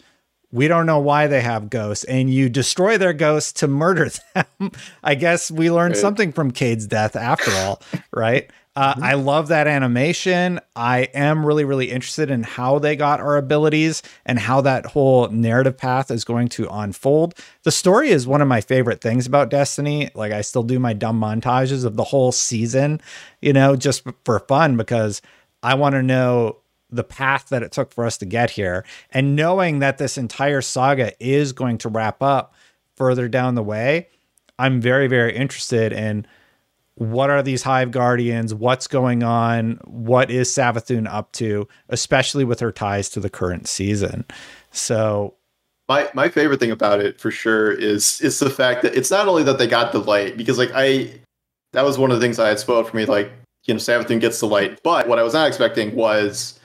We 0.52 0.68
don't 0.68 0.86
know 0.86 0.98
why 1.00 1.26
they 1.26 1.40
have 1.42 1.70
ghosts, 1.70 2.04
and 2.04 2.32
you 2.32 2.48
destroy 2.48 2.98
their 2.98 3.12
ghosts 3.12 3.52
to 3.60 3.68
murder 3.68 4.08
them. 4.34 4.70
I 5.02 5.14
guess 5.14 5.50
we 5.50 5.70
learned 5.70 5.94
Right. 5.94 6.00
something 6.00 6.32
from 6.32 6.50
Cayde's 6.50 6.86
death 6.86 7.16
after 7.16 7.50
all, 7.50 7.82
right? 8.12 8.50
Uh, 8.76 8.94
I 9.00 9.14
love 9.14 9.48
that 9.48 9.66
animation. 9.66 10.60
I 10.76 11.08
am 11.14 11.46
really, 11.46 11.64
really 11.64 11.90
interested 11.90 12.30
in 12.30 12.42
how 12.42 12.78
they 12.78 12.94
got 12.94 13.20
our 13.20 13.38
abilities 13.38 14.02
and 14.26 14.38
how 14.38 14.60
that 14.60 14.84
whole 14.84 15.28
narrative 15.28 15.78
path 15.78 16.10
is 16.10 16.24
going 16.26 16.48
to 16.50 16.68
unfold. 16.70 17.34
The 17.62 17.70
story 17.70 18.10
is 18.10 18.26
one 18.26 18.42
of 18.42 18.48
my 18.48 18.60
favorite 18.60 19.00
things 19.00 19.26
about 19.26 19.48
Destiny. 19.48 20.10
Like, 20.14 20.30
I 20.30 20.42
still 20.42 20.62
do 20.62 20.78
my 20.78 20.92
dumb 20.92 21.18
montages 21.18 21.86
of 21.86 21.96
the 21.96 22.04
whole 22.04 22.32
season, 22.32 23.00
you 23.40 23.54
know, 23.54 23.76
just 23.76 24.02
for 24.26 24.40
fun 24.40 24.76
because 24.76 25.22
I 25.62 25.72
want 25.74 25.94
to 25.94 26.02
know 26.02 26.58
the 26.96 27.04
path 27.04 27.48
that 27.50 27.62
it 27.62 27.72
took 27.72 27.92
for 27.92 28.04
us 28.04 28.18
to 28.18 28.26
get 28.26 28.50
here. 28.50 28.84
And 29.10 29.36
knowing 29.36 29.78
that 29.80 29.98
this 29.98 30.18
entire 30.18 30.60
saga 30.60 31.12
is 31.24 31.52
going 31.52 31.78
to 31.78 31.88
wrap 31.88 32.22
up 32.22 32.54
further 32.96 33.28
down 33.28 33.54
the 33.54 33.62
way, 33.62 34.08
I'm 34.58 34.80
very, 34.80 35.06
very 35.06 35.36
interested 35.36 35.92
in 35.92 36.26
what 36.96 37.28
are 37.28 37.42
these 37.42 37.62
hive 37.62 37.90
guardians? 37.90 38.54
What's 38.54 38.86
going 38.86 39.22
on? 39.22 39.78
What 39.84 40.30
is 40.30 40.48
savathun 40.48 41.06
up 41.06 41.30
to? 41.32 41.68
Especially 41.90 42.44
with 42.44 42.60
her 42.60 42.72
ties 42.72 43.10
to 43.10 43.20
the 43.20 43.28
current 43.28 43.68
season. 43.68 44.24
So 44.70 45.34
my 45.88 46.08
my 46.14 46.28
favorite 46.28 46.58
thing 46.58 46.70
about 46.70 47.00
it 47.00 47.20
for 47.20 47.30
sure 47.30 47.70
is 47.70 48.20
is 48.22 48.38
the 48.38 48.50
fact 48.50 48.82
that 48.82 48.94
it's 48.94 49.10
not 49.10 49.28
only 49.28 49.42
that 49.42 49.58
they 49.58 49.66
got 49.66 49.92
the 49.92 50.00
light 50.00 50.36
because 50.36 50.58
like 50.58 50.70
I 50.74 51.20
that 51.72 51.84
was 51.84 51.98
one 51.98 52.10
of 52.10 52.18
the 52.18 52.24
things 52.24 52.38
I 52.38 52.48
had 52.48 52.58
spoiled 52.58 52.88
for 52.88 52.96
me 52.96 53.04
like 53.04 53.30
you 53.66 53.74
know 53.74 53.78
Savathun 53.78 54.20
gets 54.20 54.40
the 54.40 54.46
light. 54.46 54.80
But 54.82 55.06
what 55.06 55.18
I 55.18 55.22
was 55.22 55.34
not 55.34 55.48
expecting 55.48 55.94
was 55.94 56.55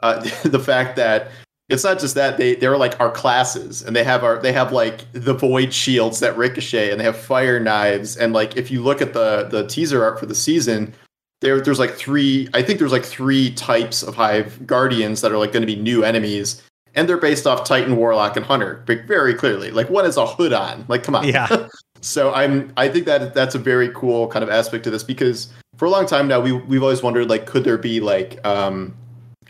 uh, 0.00 0.20
the 0.44 0.58
fact 0.58 0.96
that 0.96 1.28
it's 1.68 1.82
not 1.82 1.98
just 1.98 2.14
that 2.14 2.36
they 2.36 2.54
they're 2.54 2.76
like 2.76 2.98
our 3.00 3.10
classes 3.10 3.82
and 3.82 3.96
they 3.96 4.04
have 4.04 4.22
our 4.22 4.38
they 4.38 4.52
have 4.52 4.72
like 4.72 5.10
the 5.12 5.34
void 5.34 5.72
shields 5.72 6.20
that 6.20 6.36
ricochet 6.36 6.90
and 6.90 7.00
they 7.00 7.04
have 7.04 7.16
fire 7.16 7.58
knives 7.58 8.16
and 8.16 8.32
like 8.32 8.56
if 8.56 8.70
you 8.70 8.82
look 8.82 9.02
at 9.02 9.12
the 9.12 9.48
the 9.50 9.66
teaser 9.66 10.04
art 10.04 10.20
for 10.20 10.26
the 10.26 10.34
season 10.34 10.94
there 11.40 11.60
there's 11.60 11.78
like 11.78 11.94
three 11.94 12.48
I 12.54 12.62
think 12.62 12.78
there's 12.78 12.92
like 12.92 13.04
three 13.04 13.50
types 13.52 14.02
of 14.02 14.14
hive 14.14 14.64
guardians 14.66 15.20
that 15.20 15.32
are 15.32 15.38
like 15.38 15.52
going 15.52 15.62
to 15.62 15.66
be 15.66 15.76
new 15.76 16.04
enemies 16.04 16.62
and 16.96 17.06
they're 17.06 17.18
based 17.18 17.46
off 17.46 17.64
Titan, 17.64 17.96
Warlock, 17.96 18.38
and 18.38 18.46
Hunter, 18.46 18.82
but 18.86 19.04
very 19.04 19.34
clearly. 19.34 19.70
Like 19.70 19.90
one 19.90 20.06
is 20.06 20.16
a 20.16 20.26
hood 20.26 20.54
on. 20.54 20.86
Like, 20.88 21.02
come 21.02 21.14
on. 21.14 21.28
Yeah. 21.28 21.68
so 22.00 22.32
I'm 22.32 22.72
I 22.76 22.88
think 22.88 23.04
that 23.06 23.34
that's 23.34 23.54
a 23.54 23.58
very 23.58 23.90
cool 23.94 24.28
kind 24.28 24.42
of 24.42 24.48
aspect 24.48 24.84
to 24.84 24.90
this 24.90 25.04
because 25.04 25.52
for 25.76 25.84
a 25.84 25.90
long 25.90 26.06
time 26.06 26.26
now 26.26 26.40
we 26.40 26.52
we've 26.52 26.82
always 26.82 27.02
wondered 27.02 27.28
like 27.28 27.46
could 27.46 27.64
there 27.64 27.78
be 27.78 28.00
like 28.00 28.44
um 28.46 28.94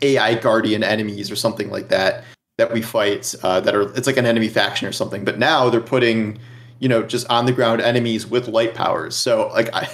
AI 0.02 0.34
guardian 0.34 0.82
enemies 0.82 1.31
or 1.31 1.37
something 1.37 1.70
like 1.70 1.88
that 1.88 2.25
that 2.59 2.73
we 2.73 2.80
fight 2.82 3.35
uh, 3.42 3.61
that 3.61 3.75
are 3.75 3.92
it's 3.97 4.06
like 4.06 4.16
an 4.16 4.26
enemy 4.26 4.49
faction 4.49 4.87
or 4.88 4.92
something. 4.92 5.25
But 5.25 5.38
now 5.38 5.68
they're 5.71 5.80
putting 5.80 6.38
you 6.78 6.88
know 6.88 7.02
just 7.02 7.28
on 7.30 7.47
the 7.47 7.52
ground 7.52 7.80
enemies 7.80 8.26
with 8.26 8.49
light 8.49 8.75
powers. 8.75 9.14
So 9.16 9.49
like 9.49 9.73
I. 9.75 9.88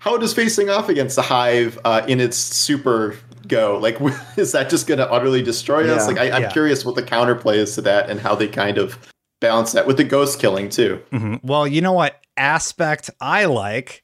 How 0.00 0.16
does 0.16 0.34
facing 0.34 0.68
off 0.68 0.88
against 0.88 1.14
the 1.14 1.22
hive 1.22 1.78
uh, 1.84 2.02
in 2.08 2.18
its 2.18 2.36
super 2.36 3.14
go? 3.46 3.78
Like, 3.78 3.98
is 4.36 4.50
that 4.50 4.68
just 4.68 4.88
going 4.88 4.98
to 4.98 5.08
utterly 5.08 5.42
destroy 5.44 5.88
us? 5.94 6.08
Like, 6.08 6.18
I, 6.18 6.28
I'm 6.32 6.42
Yeah. 6.42 6.50
curious 6.50 6.84
what 6.84 6.96
the 6.96 7.04
counterplay 7.04 7.54
is 7.54 7.76
to 7.76 7.82
that 7.82 8.10
and 8.10 8.18
how 8.18 8.34
they 8.34 8.48
kind 8.48 8.78
of 8.78 8.98
balance 9.40 9.70
that 9.70 9.86
with 9.86 9.98
the 9.98 10.02
ghost 10.04 10.40
killing 10.40 10.68
too. 10.70 11.00
mhm. 11.12 11.38
well 11.44 11.68
you 11.68 11.80
know 11.80 11.92
what 11.92 12.20
aspect 12.36 13.10
i 13.20 13.44
like 13.44 14.02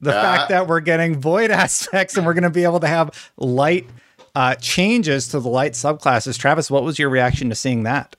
the 0.00 0.10
Uh, 0.10 0.20
fact 0.20 0.48
that 0.48 0.66
we're 0.66 0.80
getting 0.80 1.14
void 1.20 1.50
aspects 1.64 2.16
and 2.16 2.26
we're 2.26 2.34
going 2.34 2.42
to 2.42 2.50
be 2.50 2.64
able 2.64 2.80
to 2.80 2.88
have 2.88 3.30
light 3.36 3.88
uh, 4.38 4.54
changes 4.56 5.28
to 5.28 5.40
the 5.40 5.48
light 5.48 5.72
subclasses 5.72 6.38
travis 6.38 6.70
what 6.70 6.84
was 6.84 6.98
your 6.98 7.10
reaction 7.10 7.48
to 7.48 7.54
seeing 7.54 7.82
that 7.82 8.16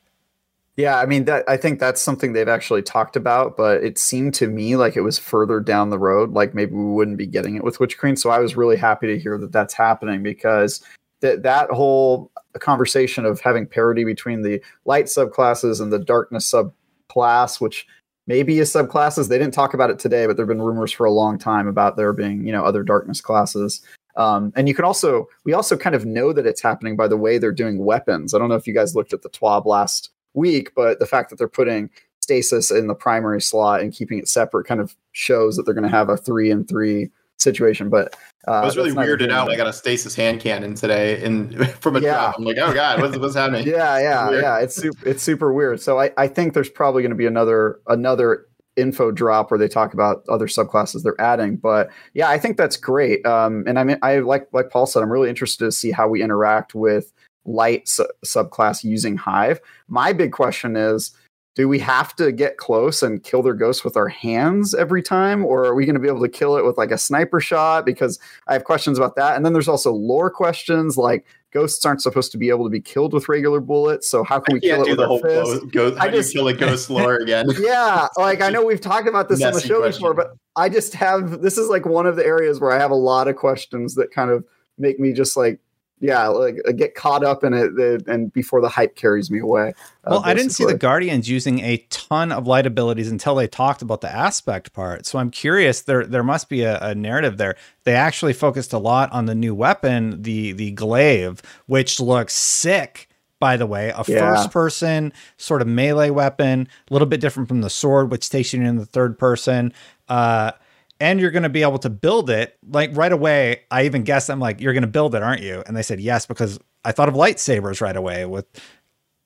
Yeah, 0.79 0.97
I 0.97 1.05
mean 1.05 1.25
that 1.25 1.43
I 1.45 1.57
think 1.57 1.81
that's 1.81 2.01
something 2.01 2.31
they've 2.31 2.47
actually 2.47 2.83
talked 2.83 3.17
about, 3.17 3.57
but 3.57 3.83
it 3.83 3.97
seemed 3.97 4.33
to 4.35 4.47
me 4.47 4.77
like 4.77 4.95
it 4.95 5.01
was 5.01 5.19
further 5.19 5.59
down 5.59 5.89
the 5.89 5.99
road. 5.99 6.31
Like 6.31 6.55
maybe 6.55 6.71
we 6.73 6.85
wouldn't 6.85 7.17
be 7.17 7.27
getting 7.27 7.57
it 7.57 7.65
with 7.65 7.81
Witch 7.81 7.97
Queen. 7.97 8.15
So 8.15 8.29
I 8.29 8.39
was 8.39 8.55
really 8.55 8.77
happy 8.77 9.07
to 9.07 9.19
hear 9.19 9.37
that 9.39 9.51
that's 9.51 9.73
happening 9.73 10.23
because 10.23 10.81
that 11.19 11.43
that 11.43 11.69
whole 11.69 12.31
conversation 12.59 13.25
of 13.25 13.41
having 13.41 13.67
parity 13.67 14.05
between 14.05 14.41
the 14.41 14.61
light 14.85 15.07
subclasses 15.07 15.81
and 15.81 15.91
the 15.91 15.99
darkness 15.99 16.49
subclass, 16.49 17.59
which 17.59 17.85
maybe 18.25 18.59
is 18.59 18.71
subclasses. 18.71 19.27
They 19.27 19.37
didn't 19.37 19.53
talk 19.53 19.73
about 19.73 19.89
it 19.89 19.99
today, 19.99 20.27
but 20.27 20.37
there've 20.37 20.47
been 20.47 20.61
rumors 20.61 20.93
for 20.93 21.05
a 21.05 21.11
long 21.11 21.37
time 21.37 21.67
about 21.67 21.97
there 21.97 22.13
being 22.13 22.45
you 22.45 22.53
know 22.53 22.63
other 22.63 22.83
darkness 22.83 23.19
classes. 23.19 23.81
Um, 24.19 24.51
and 24.55 24.67
you 24.67 24.75
can 24.75 24.85
also 24.85 25.27
we 25.45 25.53
also 25.53 25.75
kind 25.77 25.95
of 25.95 26.05
know 26.05 26.33
that 26.33 26.45
it's 26.45 26.61
happening 26.61 26.95
by 26.95 27.07
the 27.07 27.17
way 27.17 27.37
they're 27.37 27.51
doing 27.51 27.83
weapons. 27.83 28.33
I 28.33 28.37
don't 28.37 28.49
know 28.49 28.55
if 28.55 28.67
you 28.67 28.73
guys 28.73 28.93
looked 28.95 29.13
at 29.13 29.21
the 29.23 29.29
TWAB 29.29 29.65
last 29.65 30.09
week, 30.33 30.73
but 30.75 30.99
the 30.99 31.05
fact 31.07 31.29
that 31.29 31.37
they're 31.37 31.47
putting 31.47 31.89
stasis 32.19 32.69
in 32.69 32.87
the 32.87 32.93
primary 32.95 33.41
slot 33.41 33.81
and 33.81 33.91
keeping 33.93 34.19
it 34.19 34.27
separate 34.27 34.67
kind 34.67 34.81
of 34.81 34.95
shows 35.13 35.55
that 35.55 35.63
they're 35.63 35.73
going 35.73 35.89
to 35.89 35.89
have 35.89 36.09
a 36.09 36.17
three 36.17 36.51
and 36.51 36.67
three 36.67 37.09
situation. 37.37 37.89
But 37.89 38.15
uh, 38.47 38.51
I 38.51 38.65
was 38.65 38.75
really 38.77 38.91
weirded 38.91 39.31
out. 39.31 39.49
I 39.49 39.55
got 39.55 39.67
a 39.67 39.73
stasis 39.73 40.13
hand 40.15 40.41
cannon 40.41 40.75
today, 40.75 41.23
and 41.23 41.67
from 41.81 41.95
a 41.95 42.01
Yeah. 42.01 42.13
drop, 42.15 42.35
I'm 42.37 42.43
like, 42.43 42.57
oh 42.57 42.73
god, 42.73 43.01
what's, 43.01 43.17
what's 43.17 43.35
happening? 43.35 43.65
yeah 43.67 43.99
yeah 43.99 44.29
Weird. 44.29 44.43
yeah 44.43 44.59
it's 44.59 44.75
super 44.75 45.07
it's 45.07 45.23
super 45.23 45.53
weird 45.53 45.79
so 45.81 45.97
i 45.99 46.11
i 46.17 46.27
think 46.27 46.53
there's 46.53 46.69
probably 46.69 47.01
going 47.01 47.11
to 47.11 47.15
be 47.15 47.25
another 47.25 47.79
another 47.87 48.45
info 48.75 49.11
drop 49.11 49.51
where 49.51 49.57
they 49.57 49.67
talk 49.67 49.93
about 49.93 50.23
other 50.29 50.47
subclasses 50.47 51.03
they're 51.03 51.19
adding. 51.19 51.57
But 51.57 51.89
yeah, 52.13 52.29
I 52.29 52.37
think 52.37 52.57
that's 52.57 52.77
great. 52.77 53.25
Um, 53.25 53.63
and 53.67 53.77
I 53.79 53.83
mean, 53.83 53.97
I 54.01 54.19
like 54.19 54.47
like 54.53 54.69
Paul 54.69 54.85
said, 54.85 55.03
I'm 55.03 55.11
really 55.11 55.29
interested 55.29 55.65
to 55.65 55.71
see 55.71 55.91
how 55.91 56.07
we 56.07 56.21
interact 56.21 56.75
with 56.75 57.11
light 57.45 57.87
su- 57.87 58.07
subclass 58.25 58.83
using 58.83 59.17
Hive. 59.17 59.59
My 59.87 60.13
big 60.13 60.31
question 60.31 60.75
is 60.75 61.11
do 61.55 61.67
we 61.67 61.79
have 61.79 62.15
to 62.15 62.31
get 62.31 62.57
close 62.57 63.03
and 63.03 63.23
kill 63.23 63.41
their 63.41 63.53
ghosts 63.53 63.83
with 63.83 63.97
our 63.97 64.07
hands 64.07 64.73
every 64.73 65.01
time 65.01 65.43
or 65.43 65.65
are 65.65 65.75
we 65.75 65.85
going 65.85 65.95
to 65.95 65.99
be 65.99 66.07
able 66.07 66.21
to 66.21 66.29
kill 66.29 66.55
it 66.55 66.63
with 66.63 66.77
like 66.77 66.91
a 66.91 66.97
sniper 66.97 67.41
shot 67.41 67.85
because 67.85 68.17
i 68.47 68.53
have 68.53 68.63
questions 68.63 68.97
about 68.97 69.15
that 69.15 69.35
and 69.35 69.45
then 69.45 69.51
there's 69.51 69.67
also 69.67 69.91
lore 69.91 70.29
questions 70.29 70.95
like 70.95 71.25
ghosts 71.51 71.83
aren't 71.83 72.01
supposed 72.01 72.31
to 72.31 72.37
be 72.37 72.49
able 72.49 72.63
to 72.63 72.69
be 72.69 72.81
killed 72.81 73.13
with 73.13 73.27
regular 73.27 73.59
bullets 73.59 74.09
so 74.09 74.23
how 74.23 74.39
can 74.39 74.53
we 74.53 74.59
kill 74.59 74.83
it 74.83 74.89
with 74.89 74.99
our 74.99 75.19
fist 75.19 75.71
ghost, 75.71 75.97
how 75.97 76.05
I 76.05 76.11
just, 76.11 76.33
kill 76.33 76.47
a 76.47 76.53
ghost 76.53 76.89
lore 76.89 77.15
again 77.15 77.47
yeah 77.59 78.07
like 78.17 78.41
i 78.41 78.49
know 78.49 78.63
we've 78.63 78.81
talked 78.81 79.07
about 79.07 79.29
this 79.29 79.43
on 79.43 79.53
the 79.53 79.61
show 79.61 79.79
question. 79.79 79.99
before 79.99 80.13
but 80.13 80.31
i 80.55 80.69
just 80.69 80.93
have 80.93 81.41
this 81.41 81.57
is 81.57 81.67
like 81.69 81.85
one 81.85 82.05
of 82.05 82.15
the 82.15 82.25
areas 82.25 82.59
where 82.59 82.71
i 82.71 82.77
have 82.77 82.91
a 82.91 82.95
lot 82.95 83.27
of 83.27 83.35
questions 83.35 83.95
that 83.95 84.11
kind 84.11 84.29
of 84.29 84.43
make 84.77 84.99
me 84.99 85.11
just 85.11 85.35
like 85.35 85.59
yeah, 86.01 86.27
like 86.27 86.57
uh, 86.67 86.71
get 86.71 86.95
caught 86.95 87.25
up 87.25 87.43
in 87.43 87.53
it 87.53 88.07
and 88.07 88.31
before 88.31 88.61
the 88.61 88.69
hype 88.69 88.95
carries 88.95 89.29
me 89.29 89.39
away. 89.39 89.73
Uh, 90.05 90.11
well, 90.11 90.21
I 90.23 90.33
didn't 90.33 90.51
see 90.51 90.65
the 90.65 90.77
Guardians 90.77 91.29
using 91.29 91.59
a 91.59 91.77
ton 91.89 92.31
of 92.31 92.47
light 92.47 92.65
abilities 92.65 93.11
until 93.11 93.35
they 93.35 93.47
talked 93.47 93.81
about 93.81 94.01
the 94.01 94.09
aspect 94.09 94.71
part. 94.71 95.05
So 95.05 95.19
I'm 95.19 95.29
curious. 95.29 95.81
There, 95.81 96.05
there 96.05 96.23
must 96.23 96.47
be 96.47 96.61
a, 96.61 96.79
a 96.79 96.95
narrative 96.95 97.37
there. 97.37 97.55
They 97.83 97.95
actually 97.95 98.33
focused 98.33 98.71
a 98.71 98.77
lot 98.77 99.11
on 99.11 99.25
the 99.25 99.35
new 99.35 99.53
weapon, 99.53 100.21
the 100.21 100.53
the 100.53 100.71
glaive, 100.71 101.41
which 101.65 101.99
looks 101.99 102.33
sick. 102.33 103.07
By 103.39 103.55
the 103.55 103.65
way, 103.65 103.89
a 103.89 104.03
yeah. 104.05 104.35
first 104.35 104.51
person 104.51 105.13
sort 105.37 105.61
of 105.61 105.67
melee 105.67 106.09
weapon, 106.09 106.67
a 106.89 106.93
little 106.93 107.07
bit 107.07 107.21
different 107.21 107.47
from 107.47 107.61
the 107.61 107.69
sword, 107.69 108.11
which 108.11 108.29
takes 108.29 108.51
you 108.51 108.61
in 108.61 108.75
the 108.75 108.85
third 108.85 109.17
person. 109.17 109.73
Uh, 110.09 110.51
and 110.99 111.19
you're 111.19 111.31
going 111.31 111.43
to 111.43 111.49
be 111.49 111.61
able 111.61 111.79
to 111.79 111.89
build 111.89 112.29
it 112.29 112.57
like 112.69 112.95
right 112.95 113.11
away. 113.11 113.61
I 113.71 113.85
even 113.85 114.03
guessed 114.03 114.29
I'm 114.29 114.39
like, 114.39 114.59
you're 114.59 114.73
going 114.73 114.81
to 114.81 114.87
build 114.87 115.15
it, 115.15 115.23
aren't 115.23 115.41
you? 115.41 115.63
And 115.65 115.75
they 115.75 115.81
said 115.81 115.99
yes 115.99 116.25
because 116.25 116.59
I 116.83 116.91
thought 116.91 117.09
of 117.09 117.15
lightsabers 117.15 117.81
right 117.81 117.95
away 117.95 118.25
with 118.25 118.45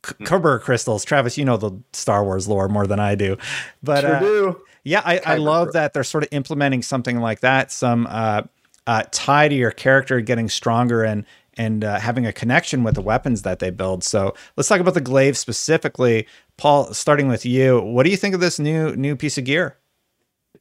Kyber 0.04 0.60
crystals. 0.62 1.06
Travis, 1.06 1.38
you 1.38 1.46
know 1.46 1.58
the 1.58 1.72
Star 1.94 2.24
Wars 2.24 2.48
lore 2.48 2.68
more 2.68 2.86
than 2.86 3.00
I 3.00 3.16
do, 3.16 3.38
but 3.82 4.02
sure 4.02 4.16
uh, 4.16 4.20
do. 4.20 4.62
yeah, 4.84 5.02
I, 5.04 5.22
I 5.26 5.36
love 5.38 5.74
that 5.74 5.94
they're 5.94 6.04
sort 6.04 6.24
of 6.24 6.30
implementing 6.32 6.82
something 6.82 7.20
like 7.20 7.40
that, 7.40 7.72
some 7.72 8.06
uh, 8.10 8.42
uh, 8.86 9.04
tie 9.12 9.48
to 9.48 9.56
your 9.56 9.72
character 9.72 10.20
getting 10.22 10.50
stronger 10.50 11.04
and 11.04 11.26
and 11.56 11.84
uh, 11.84 12.00
having 12.00 12.26
a 12.26 12.34
connection 12.34 12.84
with 12.84 12.96
the 12.96 13.02
weapons 13.02 13.44
that 13.44 13.60
they 13.60 13.70
build. 13.70 14.04
So 14.04 14.34
let's 14.58 14.68
talk 14.68 14.80
about 14.80 14.96
the 14.96 15.02
glaive 15.02 15.38
specifically. 15.38 16.28
Paul, 16.58 16.94
starting 16.94 17.28
with 17.28 17.46
you, 17.46 17.80
what 17.80 18.04
do 18.04 18.10
you 18.10 18.18
think 18.18 18.36
of 18.36 18.42
this 18.42 18.60
new 18.60 18.96
new 18.96 19.16
piece 19.16 19.38
of 19.38 19.46
gear? 19.46 19.78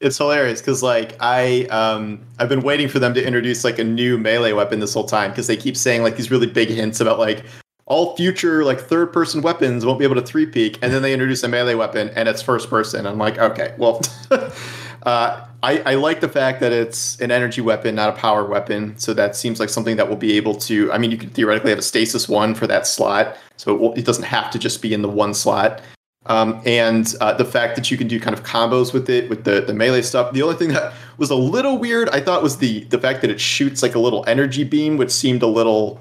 It's 0.03 0.19
hilarious 0.19 0.61
because 0.61 0.83
like 0.83 1.17
I 1.21 1.65
um 1.67 2.21
I've 2.39 2.49
been 2.49 2.63
waiting 2.63 2.89
for 2.89 2.99
them 2.99 3.15
to 3.15 3.25
introduce 3.25 3.65
like 3.65 3.79
a 3.79 3.85
new 3.85 4.19
melee 4.19 4.53
weapon 4.53 4.81
this 4.81 4.93
whole 4.93 5.05
time 5.05 5.31
because 5.31 5.47
they 5.47 5.57
keep 5.57 5.77
saying 5.77 6.03
like 6.03 6.17
these 6.17 6.31
really 6.31 6.49
big 6.49 6.69
hints 6.69 7.01
about 7.01 7.19
like 7.19 7.45
all 7.87 8.17
future 8.17 8.65
like 8.65 8.81
third 8.81 9.13
person 9.13 9.43
weapons 9.43 9.87
won't 9.87 9.99
be 9.99 10.05
able 10.05 10.17
to 10.17 10.23
three 10.23 10.47
peak 10.47 10.79
and 10.83 10.93
then 10.93 11.03
they 11.03 11.13
introduce 11.13 11.43
a 11.45 11.49
melee 11.49 11.75
weapon 11.75 12.11
and 12.17 12.29
it's 12.29 12.43
first 12.43 12.69
person. 12.69 13.07
I'm 13.07 13.19
like 13.19 13.39
okay 13.39 13.75
well. 13.79 14.03
uh, 15.03 15.47
I, 15.65 15.79
I 15.87 15.95
like 15.95 16.21
the 16.21 16.29
fact 16.29 16.59
that 16.59 16.73
it's 16.73 17.21
an 17.21 17.31
energy 17.31 17.61
weapon, 17.61 17.95
not 17.95 18.09
a 18.09 18.13
power 18.13 18.45
weapon. 18.45 18.99
So 18.99 19.15
that 19.15 19.37
seems 19.37 19.61
like 19.61 19.69
something 19.69 19.97
that 19.97 20.09
will 20.09 20.17
be 20.17 20.37
able 20.37 20.57
to. 20.57 20.91
I 20.91 20.99
mean, 20.99 21.13
you 21.13 21.17
could 21.17 21.35
theoretically 21.35 21.71
have 21.71 21.79
a 21.79 21.83
stasis 21.83 22.29
one 22.29 22.57
for 22.57 22.67
that 22.67 22.85
slot, 22.85 23.37
so 23.59 23.73
it, 23.73 23.81
will, 23.81 23.93
it 23.95 24.05
doesn't 24.05 24.25
have 24.25 24.51
to 24.51 24.59
just 24.59 24.83
be 24.83 24.93
in 24.93 25.03
the 25.03 25.09
one 25.09 25.35
slot. 25.35 25.81
Um, 26.27 26.63
and 26.65 27.13
uh, 27.21 27.33
the 27.33 27.45
fact 27.45 27.75
that 27.77 27.91
you 27.91 27.97
can 27.97 28.07
do 28.07 28.21
kind 28.21 28.37
of 28.37 28.45
combos 28.45 28.93
with 28.93 29.11
it 29.11 29.29
with 29.29 29.45
the, 29.45 29.61
the 29.61 29.75
melee 29.75 30.03
stuff. 30.03 30.33
The 30.33 30.43
only 30.43 30.55
thing 30.55 30.69
that 30.69 30.93
was 31.19 31.31
a 31.31 31.35
little 31.35 31.79
weird, 31.79 32.09
I 32.11 32.21
thought, 32.21 32.43
was 32.43 32.59
the 32.59 32.85
the 32.85 32.99
fact 32.99 33.23
that 33.23 33.31
it 33.31 33.41
shoots 33.41 33.83
like 33.83 33.95
a 33.95 33.99
little 33.99 34.25
energy 34.29 34.63
beam, 34.63 34.97
which 34.97 35.11
seemed 35.11 35.43
a 35.43 35.49
little 35.49 36.01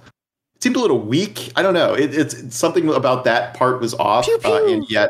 seemed 0.60 0.76
a 0.76 0.80
little 0.80 1.00
weak. 1.00 1.52
I 1.56 1.64
don't 1.64 1.74
know. 1.74 1.94
It, 1.96 2.16
it's 2.16 2.56
something 2.56 2.94
about 2.94 3.24
that 3.24 3.56
part 3.56 3.82
was 3.82 3.94
off, 3.96 4.26
pew, 4.26 4.38
pew. 4.38 4.52
Uh, 4.52 4.68
and 4.68 4.90
yet, 4.90 5.10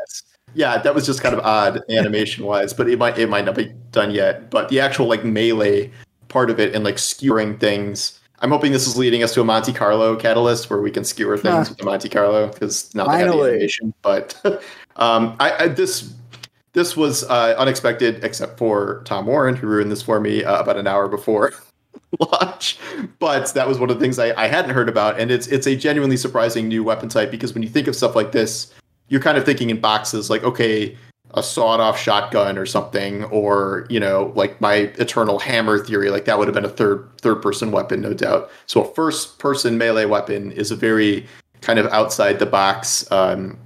yeah, 0.53 0.77
that 0.77 0.95
was 0.95 1.05
just 1.05 1.21
kind 1.21 1.35
of 1.35 1.41
odd 1.41 1.81
animation 1.89 2.45
wise. 2.45 2.73
But 2.73 2.89
it 2.89 2.97
might 2.97 3.17
it 3.17 3.27
might 3.27 3.45
not 3.45 3.55
be 3.55 3.73
done 3.91 4.11
yet. 4.11 4.49
But 4.49 4.69
the 4.69 4.79
actual 4.79 5.07
like 5.07 5.25
melee 5.25 5.91
part 6.29 6.49
of 6.49 6.59
it 6.59 6.73
and 6.73 6.85
like 6.85 6.97
skewering 6.97 7.57
things. 7.57 8.17
I'm 8.43 8.49
hoping 8.49 8.71
this 8.71 8.87
is 8.87 8.97
leading 8.97 9.21
us 9.21 9.35
to 9.35 9.41
a 9.41 9.43
Monte 9.43 9.71
Carlo 9.73 10.15
catalyst 10.15 10.71
where 10.71 10.81
we 10.81 10.89
can 10.89 11.03
skewer 11.03 11.37
things 11.37 11.69
with 11.69 11.77
the 11.77 11.85
Monte 11.85 12.09
Carlo 12.09 12.47
because 12.47 12.93
not 12.95 13.05
the 13.05 13.13
animation. 13.13 13.93
But 14.01 14.35
Um, 14.95 15.35
I, 15.39 15.65
I, 15.65 15.67
this 15.67 16.13
this 16.73 16.95
was 16.95 17.23
uh, 17.25 17.55
unexpected, 17.57 18.23
except 18.23 18.57
for 18.57 19.01
Tom 19.05 19.25
Warren, 19.25 19.55
who 19.55 19.67
ruined 19.67 19.91
this 19.91 20.01
for 20.01 20.19
me 20.19 20.43
uh, 20.43 20.61
about 20.61 20.77
an 20.77 20.87
hour 20.87 21.07
before 21.07 21.53
launch. 22.19 22.79
But 23.19 23.53
that 23.53 23.67
was 23.67 23.77
one 23.77 23.89
of 23.89 23.99
the 23.99 24.03
things 24.03 24.19
I, 24.19 24.33
I 24.41 24.47
hadn't 24.47 24.71
heard 24.71 24.89
about, 24.89 25.19
and 25.19 25.31
it's 25.31 25.47
it's 25.47 25.67
a 25.67 25.75
genuinely 25.75 26.17
surprising 26.17 26.67
new 26.67 26.83
weapon 26.83 27.09
type 27.09 27.31
because 27.31 27.53
when 27.53 27.63
you 27.63 27.69
think 27.69 27.87
of 27.87 27.95
stuff 27.95 28.15
like 28.15 28.31
this, 28.31 28.73
you're 29.09 29.21
kind 29.21 29.37
of 29.37 29.45
thinking 29.45 29.69
in 29.69 29.81
boxes 29.81 30.29
like, 30.29 30.43
okay, 30.43 30.97
a 31.33 31.43
sawed-off 31.43 31.97
shotgun 31.97 32.57
or 32.57 32.65
something, 32.65 33.23
or 33.25 33.85
you 33.89 33.99
know, 33.99 34.31
like 34.35 34.59
my 34.61 34.75
eternal 34.99 35.39
hammer 35.39 35.79
theory, 35.79 36.09
like 36.09 36.25
that 36.25 36.37
would 36.37 36.47
have 36.47 36.55
been 36.55 36.65
a 36.65 36.69
third 36.69 37.09
third-person 37.19 37.71
weapon, 37.71 38.01
no 38.01 38.13
doubt. 38.13 38.49
So 38.65 38.83
a 38.83 38.93
first-person 38.93 39.77
melee 39.77 40.05
weapon 40.05 40.51
is 40.51 40.71
a 40.71 40.75
very 40.75 41.25
kind 41.61 41.79
of 41.79 41.85
outside 41.87 42.39
the 42.39 42.45
box 42.45 43.09
um, 43.11 43.57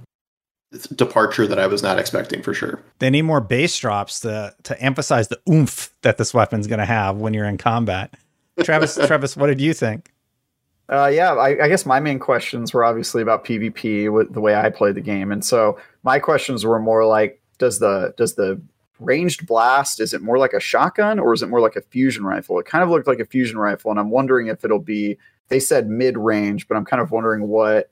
departure 0.76 1.46
that 1.46 1.58
I 1.58 1.66
was 1.66 1.82
not 1.82 1.98
expecting 1.98 2.42
for 2.42 2.54
sure. 2.54 2.80
They 2.98 3.10
need 3.10 3.22
more 3.22 3.40
bass 3.40 3.76
drops 3.78 4.20
to 4.20 4.54
to 4.64 4.80
emphasize 4.80 5.28
the 5.28 5.40
oomph 5.48 5.90
that 6.02 6.18
this 6.18 6.32
weapon's 6.32 6.66
going 6.66 6.78
to 6.78 6.84
have 6.86 7.16
when 7.16 7.34
you're 7.34 7.46
in 7.46 7.58
combat. 7.58 8.14
Travis, 8.62 8.94
Travis, 9.06 9.36
what 9.36 9.48
did 9.48 9.60
you 9.60 9.74
think? 9.74 10.12
Uh, 10.88 11.10
yeah, 11.12 11.34
I, 11.34 11.64
I, 11.64 11.68
guess 11.68 11.84
my 11.84 11.98
main 11.98 12.20
questions 12.20 12.72
were 12.72 12.84
obviously 12.84 13.20
about 13.20 13.44
PvP 13.44 14.12
with 14.12 14.32
the 14.32 14.40
way 14.40 14.54
I 14.54 14.70
played 14.70 14.94
the 14.94 15.00
game, 15.00 15.32
and 15.32 15.44
so 15.44 15.78
my 16.04 16.20
questions 16.20 16.64
were 16.64 16.78
more 16.78 17.04
like, 17.04 17.42
does 17.58 17.80
the 17.80 18.14
does 18.16 18.36
the 18.36 18.60
ranged 19.00 19.46
blast 19.46 20.00
is 20.00 20.14
it 20.14 20.22
more 20.22 20.38
like 20.38 20.54
a 20.54 20.60
shotgun 20.60 21.18
or 21.18 21.34
is 21.34 21.42
it 21.42 21.48
more 21.48 21.60
like 21.60 21.76
a 21.76 21.82
fusion 21.82 22.24
rifle? 22.24 22.58
It 22.58 22.66
kind 22.66 22.82
of 22.82 22.88
looked 22.88 23.06
like 23.06 23.18
a 23.18 23.26
fusion 23.26 23.58
rifle, 23.58 23.90
and 23.90 23.98
I'm 23.98 24.10
wondering 24.10 24.46
if 24.46 24.64
it'll 24.64 24.78
be. 24.78 25.18
They 25.48 25.60
said 25.60 25.88
mid 25.88 26.18
range, 26.18 26.66
but 26.66 26.76
I'm 26.76 26.84
kind 26.84 27.00
of 27.00 27.12
wondering 27.12 27.46
what 27.46 27.90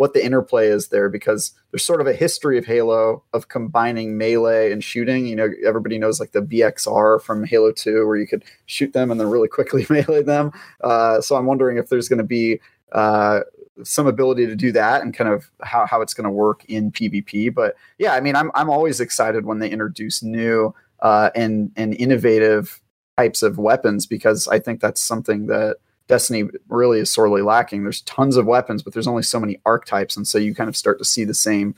what 0.00 0.14
the 0.14 0.24
interplay 0.24 0.68
is 0.68 0.88
there 0.88 1.10
because 1.10 1.52
there's 1.70 1.84
sort 1.84 2.00
of 2.00 2.06
a 2.06 2.14
history 2.14 2.56
of 2.56 2.64
Halo 2.64 3.22
of 3.34 3.48
combining 3.48 4.16
melee 4.16 4.72
and 4.72 4.82
shooting. 4.82 5.26
You 5.26 5.36
know, 5.36 5.50
everybody 5.62 5.98
knows 5.98 6.18
like 6.18 6.32
the 6.32 6.40
BXR 6.40 7.20
from 7.20 7.44
Halo 7.44 7.70
2 7.70 8.06
where 8.06 8.16
you 8.16 8.26
could 8.26 8.42
shoot 8.64 8.94
them 8.94 9.10
and 9.10 9.20
then 9.20 9.28
really 9.28 9.46
quickly 9.46 9.84
melee 9.90 10.22
them. 10.22 10.52
Uh, 10.82 11.20
so 11.20 11.36
I'm 11.36 11.44
wondering 11.44 11.76
if 11.76 11.90
there's 11.90 12.08
going 12.08 12.16
to 12.16 12.24
be 12.24 12.60
uh, 12.92 13.40
some 13.84 14.06
ability 14.06 14.46
to 14.46 14.56
do 14.56 14.72
that 14.72 15.02
and 15.02 15.12
kind 15.12 15.28
of 15.28 15.50
how, 15.60 15.84
how 15.84 16.00
it's 16.00 16.14
going 16.14 16.24
to 16.24 16.30
work 16.30 16.64
in 16.64 16.90
PvP. 16.90 17.54
But 17.54 17.76
yeah, 17.98 18.14
I 18.14 18.22
mean, 18.22 18.36
I'm, 18.36 18.50
I'm 18.54 18.70
always 18.70 19.00
excited 19.00 19.44
when 19.44 19.58
they 19.58 19.68
introduce 19.68 20.22
new 20.22 20.74
uh, 21.00 21.28
and, 21.34 21.72
and 21.76 21.94
innovative 21.94 22.80
types 23.18 23.42
of 23.42 23.58
weapons 23.58 24.06
because 24.06 24.48
I 24.48 24.60
think 24.60 24.80
that's 24.80 25.02
something 25.02 25.48
that– 25.48 25.76
Destiny 26.10 26.50
really 26.68 26.98
is 26.98 27.10
sorely 27.10 27.42
lacking. 27.42 27.82
There's 27.82 28.02
tons 28.02 28.36
of 28.36 28.46
weapons, 28.46 28.82
but 28.82 28.92
there's 28.92 29.06
only 29.06 29.22
so 29.22 29.40
many 29.40 29.58
archetypes, 29.64 30.16
and 30.16 30.26
so 30.26 30.38
you 30.38 30.54
kind 30.54 30.68
of 30.68 30.76
start 30.76 30.98
to 30.98 31.04
see 31.04 31.24
the 31.24 31.34
same 31.34 31.74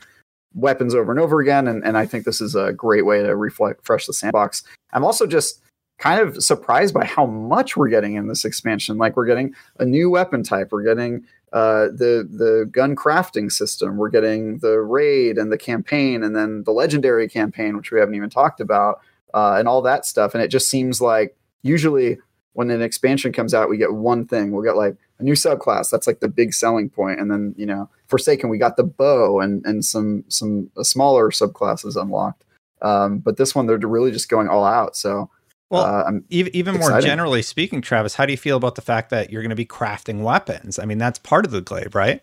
weapons 0.53 0.93
over 0.93 1.11
and 1.11 1.19
over 1.19 1.39
again. 1.39 1.67
And, 1.67 1.83
and 1.83 1.97
I 1.97 2.05
think 2.05 2.25
this 2.25 2.41
is 2.41 2.55
a 2.55 2.73
great 2.73 3.05
way 3.05 3.23
to 3.23 3.35
refresh 3.35 4.05
the 4.05 4.13
sandbox. 4.13 4.63
I'm 4.91 5.05
also 5.05 5.25
just 5.25 5.61
kind 5.99 6.19
of 6.19 6.43
surprised 6.43 6.93
by 6.93 7.05
how 7.05 7.25
much 7.25 7.77
we're 7.77 7.89
getting 7.89 8.15
in 8.15 8.27
this 8.27 8.45
expansion. 8.45 8.97
Like 8.97 9.15
we're 9.15 9.25
getting 9.25 9.53
a 9.79 9.85
new 9.85 10.09
weapon 10.09 10.43
type, 10.43 10.71
we're 10.71 10.83
getting 10.83 11.25
uh, 11.53 11.85
the 11.85 12.27
the 12.29 12.67
gun 12.71 12.95
crafting 12.95 13.51
system, 13.51 13.97
we're 13.97 14.09
getting 14.09 14.57
the 14.57 14.79
raid 14.79 15.37
and 15.37 15.51
the 15.51 15.57
campaign, 15.57 16.23
and 16.23 16.35
then 16.35 16.63
the 16.63 16.71
legendary 16.71 17.29
campaign, 17.29 17.77
which 17.77 17.91
we 17.91 17.99
haven't 17.99 18.15
even 18.15 18.29
talked 18.29 18.59
about, 18.59 19.01
uh, 19.33 19.55
and 19.57 19.67
all 19.67 19.81
that 19.81 20.05
stuff. 20.05 20.33
And 20.33 20.43
it 20.43 20.47
just 20.47 20.67
seems 20.67 20.99
like 20.99 21.37
usually 21.61 22.17
when 22.53 22.71
an 22.71 22.81
expansion 22.81 23.31
comes 23.31 23.53
out, 23.53 23.69
we 23.69 23.77
get 23.77 23.93
one 23.93 24.25
thing. 24.25 24.51
We'll 24.51 24.63
get 24.63 24.77
like 24.77 24.95
a 25.19 25.23
new 25.23 25.33
subclass. 25.33 25.89
That's 25.89 26.07
like 26.07 26.19
the 26.19 26.27
big 26.27 26.53
selling 26.53 26.89
point. 26.89 27.19
And 27.19 27.29
then, 27.29 27.53
you 27.57 27.65
know, 27.65 27.89
Forsaken, 28.07 28.49
we 28.49 28.57
got 28.57 28.77
the 28.77 28.83
bow 28.83 29.39
and 29.39 29.65
and 29.65 29.83
some 29.83 30.23
some 30.27 30.69
smaller 30.81 31.29
subclasses 31.29 31.99
unlocked. 31.99 32.43
Um, 32.81 33.19
but 33.19 33.37
this 33.37 33.55
one, 33.55 33.65
they're 33.65 33.77
really 33.77 34.11
just 34.11 34.29
going 34.29 34.49
all 34.49 34.65
out. 34.65 34.95
So, 34.95 35.29
well, 35.69 35.85
uh, 35.85 36.11
even, 36.29 36.55
even 36.55 36.75
more 36.75 36.99
generally 37.01 37.41
speaking, 37.41 37.81
Travis, 37.81 38.15
how 38.15 38.25
do 38.25 38.33
you 38.33 38.37
feel 38.37 38.57
about 38.57 38.75
the 38.75 38.81
fact 38.81 39.09
that 39.09 39.31
you're 39.31 39.41
going 39.41 39.49
to 39.49 39.55
be 39.55 39.65
crafting 39.65 40.21
weapons? 40.21 40.77
I 40.77 40.85
mean, 40.85 40.97
that's 40.97 41.17
part 41.17 41.45
of 41.45 41.51
the 41.51 41.61
glaive, 41.61 41.95
right? 41.95 42.21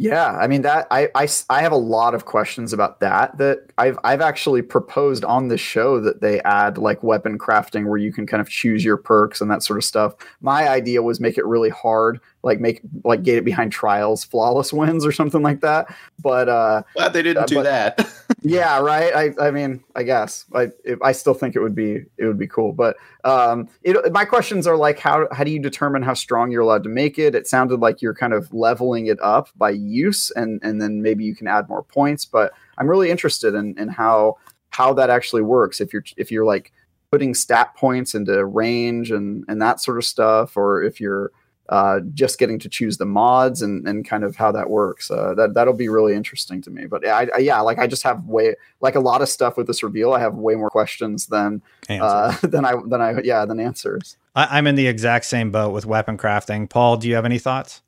Yeah, 0.00 0.30
I 0.30 0.46
mean 0.46 0.62
that 0.62 0.86
I, 0.92 1.08
I 1.16 1.26
I 1.50 1.60
have 1.62 1.72
a 1.72 1.76
lot 1.76 2.14
of 2.14 2.24
questions 2.24 2.72
about 2.72 3.00
that 3.00 3.36
that 3.38 3.72
I've 3.78 3.98
I've 4.04 4.20
actually 4.20 4.62
proposed 4.62 5.24
on 5.24 5.48
the 5.48 5.58
show 5.58 6.00
that 6.00 6.20
they 6.20 6.40
add 6.42 6.78
like 6.78 7.02
weapon 7.02 7.36
crafting 7.36 7.88
where 7.88 7.98
you 7.98 8.12
can 8.12 8.24
kind 8.24 8.40
of 8.40 8.48
choose 8.48 8.84
your 8.84 8.96
perks 8.96 9.40
and 9.40 9.50
that 9.50 9.64
sort 9.64 9.76
of 9.76 9.82
stuff. 9.82 10.14
My 10.40 10.68
idea 10.68 11.02
was 11.02 11.18
make 11.18 11.36
it 11.36 11.44
really 11.44 11.70
hard 11.70 12.20
like 12.42 12.60
make 12.60 12.80
like 13.04 13.22
gate 13.22 13.38
it 13.38 13.44
behind 13.44 13.72
trials 13.72 14.24
flawless 14.24 14.72
wins 14.72 15.04
or 15.04 15.12
something 15.12 15.42
like 15.42 15.60
that. 15.60 15.94
But 16.22 16.48
uh, 16.48 16.82
glad 16.94 17.12
they 17.12 17.22
didn't 17.22 17.42
uh, 17.42 17.46
do 17.46 17.54
but- 17.56 17.62
that. 17.64 18.12
yeah, 18.42 18.78
right. 18.78 19.14
I, 19.14 19.46
I 19.48 19.50
mean, 19.50 19.82
I 19.96 20.02
guess 20.04 20.44
I, 20.54 20.68
it, 20.84 20.98
I 21.02 21.12
still 21.12 21.34
think 21.34 21.56
it 21.56 21.60
would 21.60 21.74
be, 21.74 22.04
it 22.16 22.26
would 22.26 22.38
be 22.38 22.46
cool. 22.46 22.72
But 22.72 22.96
um, 23.24 23.68
it, 23.82 24.12
my 24.12 24.24
questions 24.24 24.66
are 24.66 24.76
like, 24.76 24.98
how, 24.98 25.26
how 25.32 25.44
do 25.44 25.50
you 25.50 25.58
determine 25.58 26.02
how 26.02 26.14
strong 26.14 26.50
you're 26.50 26.62
allowed 26.62 26.84
to 26.84 26.88
make 26.88 27.18
it? 27.18 27.34
It 27.34 27.46
sounded 27.46 27.80
like 27.80 28.00
you're 28.00 28.14
kind 28.14 28.32
of 28.32 28.52
leveling 28.52 29.06
it 29.06 29.18
up 29.20 29.48
by 29.56 29.70
use, 29.70 30.30
and 30.30 30.60
and 30.62 30.80
then 30.80 31.02
maybe 31.02 31.24
you 31.24 31.34
can 31.34 31.48
add 31.48 31.68
more 31.68 31.82
points. 31.82 32.24
But 32.24 32.52
I'm 32.78 32.88
really 32.88 33.10
interested 33.10 33.54
in 33.54 33.78
in 33.78 33.88
how 33.88 34.38
how 34.70 34.92
that 34.94 35.10
actually 35.10 35.42
works. 35.42 35.80
If 35.80 35.92
you're 35.92 36.04
if 36.16 36.30
you're 36.30 36.44
like 36.44 36.72
putting 37.10 37.34
stat 37.34 37.74
points 37.74 38.14
into 38.14 38.44
range 38.44 39.10
and 39.10 39.44
and 39.48 39.60
that 39.60 39.80
sort 39.80 39.98
of 39.98 40.04
stuff, 40.04 40.56
or 40.56 40.82
if 40.82 41.00
you're 41.00 41.32
uh, 41.68 42.00
just 42.14 42.38
getting 42.38 42.58
to 42.58 42.68
choose 42.68 42.96
the 42.96 43.04
mods 43.04 43.60
and, 43.60 43.86
and 43.86 44.08
kind 44.08 44.24
of 44.24 44.36
how 44.36 44.50
that 44.52 44.70
works. 44.70 45.10
Uh, 45.10 45.34
that 45.34 45.54
that'll 45.54 45.74
be 45.74 45.88
really 45.88 46.14
interesting 46.14 46.62
to 46.62 46.70
me. 46.70 46.86
But 46.86 47.06
I, 47.06 47.28
I, 47.34 47.38
yeah, 47.38 47.60
like 47.60 47.78
I 47.78 47.86
just 47.86 48.02
have 48.04 48.24
way 48.24 48.54
like 48.80 48.94
a 48.94 49.00
lot 49.00 49.20
of 49.20 49.28
stuff 49.28 49.56
with 49.56 49.66
this 49.66 49.82
reveal. 49.82 50.14
I 50.14 50.20
have 50.20 50.34
way 50.34 50.54
more 50.54 50.70
questions 50.70 51.26
than 51.26 51.62
uh, 51.90 52.36
than 52.42 52.64
I 52.64 52.74
than 52.86 53.00
I 53.00 53.20
yeah 53.22 53.44
than 53.44 53.60
answers. 53.60 54.16
I, 54.34 54.58
I'm 54.58 54.66
in 54.66 54.76
the 54.76 54.86
exact 54.86 55.26
same 55.26 55.50
boat 55.50 55.72
with 55.72 55.84
weapon 55.84 56.16
crafting. 56.16 56.68
Paul, 56.68 56.96
do 56.96 57.08
you 57.08 57.14
have 57.14 57.24
any 57.24 57.38
thoughts? 57.38 57.82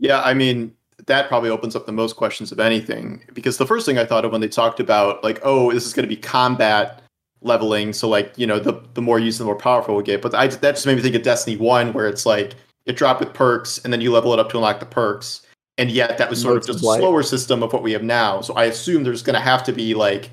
Yeah, 0.00 0.20
I 0.22 0.34
mean, 0.34 0.74
that 1.06 1.28
probably 1.28 1.50
opens 1.50 1.76
up 1.76 1.86
the 1.86 1.92
most 1.92 2.16
questions 2.16 2.50
of 2.50 2.58
anything 2.58 3.22
because 3.32 3.58
the 3.58 3.66
first 3.66 3.86
thing 3.86 3.96
I 3.96 4.04
thought 4.04 4.24
of 4.24 4.32
when 4.32 4.40
they 4.40 4.48
talked 4.48 4.80
about 4.80 5.22
like, 5.22 5.40
oh, 5.44 5.72
this 5.72 5.86
is 5.86 5.92
going 5.92 6.08
to 6.08 6.14
be 6.14 6.20
combat 6.20 7.00
leveling, 7.42 7.92
so 7.92 8.08
like 8.08 8.32
you 8.36 8.46
know 8.46 8.58
the 8.58 8.82
the 8.94 9.02
more 9.02 9.20
use, 9.20 9.38
the 9.38 9.44
more 9.44 9.56
powerful 9.56 9.94
we 9.94 10.02
get. 10.02 10.20
But 10.20 10.34
I, 10.34 10.48
that 10.48 10.74
just 10.74 10.84
made 10.84 10.96
me 10.96 11.02
think 11.02 11.14
of 11.14 11.22
Destiny 11.22 11.56
One, 11.56 11.92
where 11.92 12.08
it's 12.08 12.26
like 12.26 12.54
it 12.86 12.96
dropped 12.96 13.20
with 13.20 13.32
perks, 13.32 13.78
and 13.78 13.92
then 13.92 14.00
you 14.00 14.12
level 14.12 14.32
it 14.32 14.38
up 14.38 14.50
to 14.50 14.56
unlock 14.56 14.80
the 14.80 14.86
perks, 14.86 15.42
and 15.78 15.90
yet 15.90 16.18
that 16.18 16.30
was 16.30 16.40
sort 16.40 16.56
of 16.56 16.62
of 16.62 16.66
just 16.66 16.78
a 16.80 16.98
slower 16.98 17.22
system 17.22 17.62
of 17.62 17.72
what 17.72 17.82
we 17.82 17.92
have 17.92 18.02
now. 18.02 18.40
So 18.40 18.54
I 18.54 18.64
assume 18.64 19.04
there's 19.04 19.22
going 19.22 19.34
to 19.34 19.40
have 19.40 19.64
to 19.64 19.72
be 19.72 19.94
like, 19.94 20.30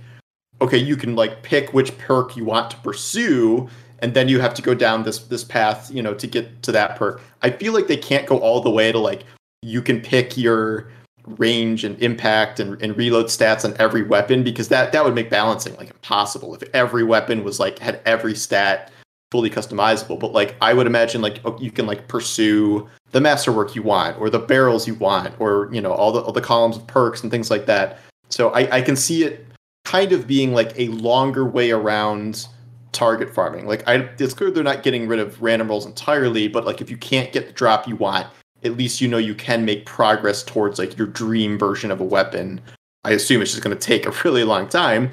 okay, 0.62 0.77
you 0.77 0.96
can 0.96 1.15
like 1.15 1.43
pick 1.43 1.74
which 1.74 1.98
perk 1.98 2.36
you 2.36 2.46
want 2.46 2.72
to 2.72 2.77
pursue. 2.77 3.70
And 4.00 4.13
then 4.13 4.27
you 4.27 4.39
have 4.39 4.53
to 4.55 4.62
go 4.62 4.74
down 4.74 5.03
this 5.03 5.20
this 5.20 5.43
path, 5.43 5.91
you 5.91 6.01
know, 6.01 6.13
to 6.15 6.27
get 6.27 6.63
to 6.63 6.72
that 6.72 6.96
perk. 6.96 7.22
I 7.41 7.51
feel 7.51 7.74
like 7.74 7.88
they 7.88 7.98
can't 7.98 8.25
go 8.25 8.39
all 8.39 8.62
the 8.62 8.70
way 8.70 8.91
to 8.91 8.98
like 8.98 9.24
you 9.62 9.81
can 9.81 10.01
pick 10.01 10.38
your 10.38 10.91
range 11.25 11.84
and 11.84 12.01
impact 12.01 12.60
and, 12.60 12.81
and 12.81 12.98
reload 12.98 13.27
stats 13.27 13.63
on 13.63 13.75
every 13.79 14.01
weapon 14.01 14.43
because 14.43 14.70
that 14.70 14.91
that 14.91 15.05
would 15.05 15.13
make 15.13 15.29
balancing 15.29 15.75
like 15.75 15.91
impossible 15.91 16.55
if 16.55 16.63
every 16.74 17.03
weapon 17.03 17.43
was 17.43 17.60
like 17.60 17.77
had 17.77 18.01
every 18.05 18.34
stat 18.34 18.91
fully 19.31 19.50
customizable 19.50 20.19
but 20.19 20.33
like 20.33 20.55
i 20.61 20.73
would 20.73 20.85
imagine 20.85 21.21
like 21.21 21.39
oh, 21.45 21.57
you 21.59 21.71
can 21.71 21.85
like 21.85 22.07
pursue 22.07 22.88
the 23.11 23.21
masterwork 23.21 23.75
you 23.75 23.81
want 23.81 24.19
or 24.19 24.29
the 24.29 24.39
barrels 24.39 24.88
you 24.88 24.93
want 24.95 25.33
or 25.39 25.69
you 25.71 25.81
know 25.81 25.91
all 25.91 26.11
the 26.11 26.19
all 26.21 26.33
the 26.33 26.41
columns 26.41 26.77
of 26.77 26.85
perks 26.88 27.21
and 27.21 27.31
things 27.31 27.50
like 27.50 27.65
that 27.65 28.00
so 28.29 28.50
i 28.50 28.77
i 28.77 28.81
can 28.81 28.95
see 28.95 29.23
it 29.23 29.45
kind 29.85 30.11
of 30.11 30.27
being 30.27 30.53
like 30.53 30.77
a 30.77 30.89
longer 30.89 31.45
way 31.45 31.71
around 31.71 32.47
target 32.91 33.33
farming 33.33 33.65
like 33.65 33.88
i 33.88 33.95
it's 34.19 34.33
clear 34.33 34.51
they're 34.51 34.63
not 34.63 34.83
getting 34.83 35.07
rid 35.07 35.19
of 35.19 35.41
random 35.41 35.69
rolls 35.69 35.85
entirely 35.85 36.47
but 36.47 36.65
like 36.65 36.81
if 36.81 36.89
you 36.89 36.97
can't 36.97 37.31
get 37.31 37.47
the 37.47 37.53
drop 37.53 37.88
you 37.88 37.95
want 37.95 38.27
at 38.63 38.77
least 38.77 39.01
you 39.01 39.07
know 39.07 39.17
you 39.17 39.35
can 39.35 39.65
make 39.65 39.85
progress 39.85 40.43
towards 40.43 40.79
like 40.79 40.97
your 40.97 41.07
dream 41.07 41.57
version 41.57 41.91
of 41.91 42.00
a 42.00 42.03
weapon. 42.03 42.61
I 43.03 43.11
assume 43.11 43.41
it's 43.41 43.51
just 43.51 43.63
going 43.63 43.75
to 43.75 43.81
take 43.81 44.05
a 44.05 44.11
really 44.23 44.43
long 44.43 44.67
time, 44.67 45.11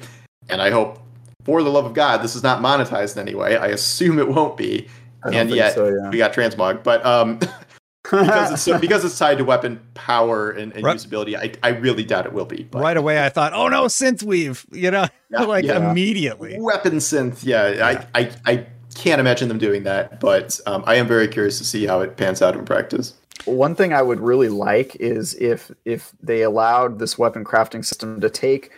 and 0.49 0.61
I 0.61 0.69
hope, 0.69 0.99
for 1.49 1.63
the 1.63 1.71
love 1.71 1.85
of 1.85 1.95
God, 1.95 2.17
this 2.21 2.35
is 2.35 2.43
not 2.43 2.61
monetized 2.61 3.15
in 3.17 3.27
any 3.27 3.33
way. 3.35 3.57
I 3.57 3.67
assume 3.69 4.19
it 4.19 4.27
won't 4.29 4.55
be, 4.55 4.87
and 5.23 5.33
think 5.33 5.55
yet 5.55 5.73
so, 5.73 5.87
yeah. 5.87 6.11
we 6.11 6.19
got 6.19 6.31
transmog, 6.31 6.83
but 6.83 7.03
um, 7.03 7.39
because 8.03 8.51
it's 8.51 8.61
so, 8.61 8.77
because 8.77 9.03
it's 9.03 9.17
tied 9.17 9.39
to 9.39 9.43
weapon 9.43 9.79
power 9.95 10.51
and, 10.51 10.71
and 10.73 10.83
Right. 10.83 10.95
usability, 10.95 11.35
I, 11.35 11.53
I 11.63 11.69
really 11.71 12.03
doubt 12.03 12.27
it 12.27 12.33
will 12.33 12.45
be. 12.45 12.67
But 12.69 12.83
Right 12.83 12.97
away, 12.97 13.25
I 13.25 13.29
thought, 13.29 13.53
oh 13.53 13.67
no, 13.67 13.85
synth 13.85 14.21
weave, 14.21 14.63
you 14.71 14.91
know, 14.91 15.07
Yeah, 15.31 15.41
like 15.45 15.65
yeah. 15.65 15.89
immediately. 15.89 16.57
weapon 16.59 16.97
synth, 16.97 17.39
yeah, 17.43 18.05
I, 18.13 18.21
I 18.21 18.31
I 18.45 18.65
can't 18.93 19.19
imagine 19.19 19.47
them 19.47 19.57
doing 19.57 19.83
that, 19.85 20.19
but 20.19 20.59
um, 20.67 20.83
I 20.85 20.95
am 20.95 21.07
very 21.07 21.27
curious 21.27 21.57
to 21.57 21.63
see 21.65 21.87
how 21.87 22.01
it 22.01 22.15
pans 22.15 22.43
out 22.43 22.55
in 22.55 22.63
practice. 22.63 23.15
One 23.45 23.73
thing 23.73 23.91
I 23.93 24.03
would 24.03 24.19
really 24.19 24.49
like 24.49 24.95
is 24.97 25.33
if 25.35 25.71
if 25.85 26.11
they 26.21 26.43
allowed 26.43 26.99
this 26.99 27.17
weapon 27.17 27.43
crafting 27.43 27.83
system 27.83 28.21
to 28.21 28.29
take 28.29 28.71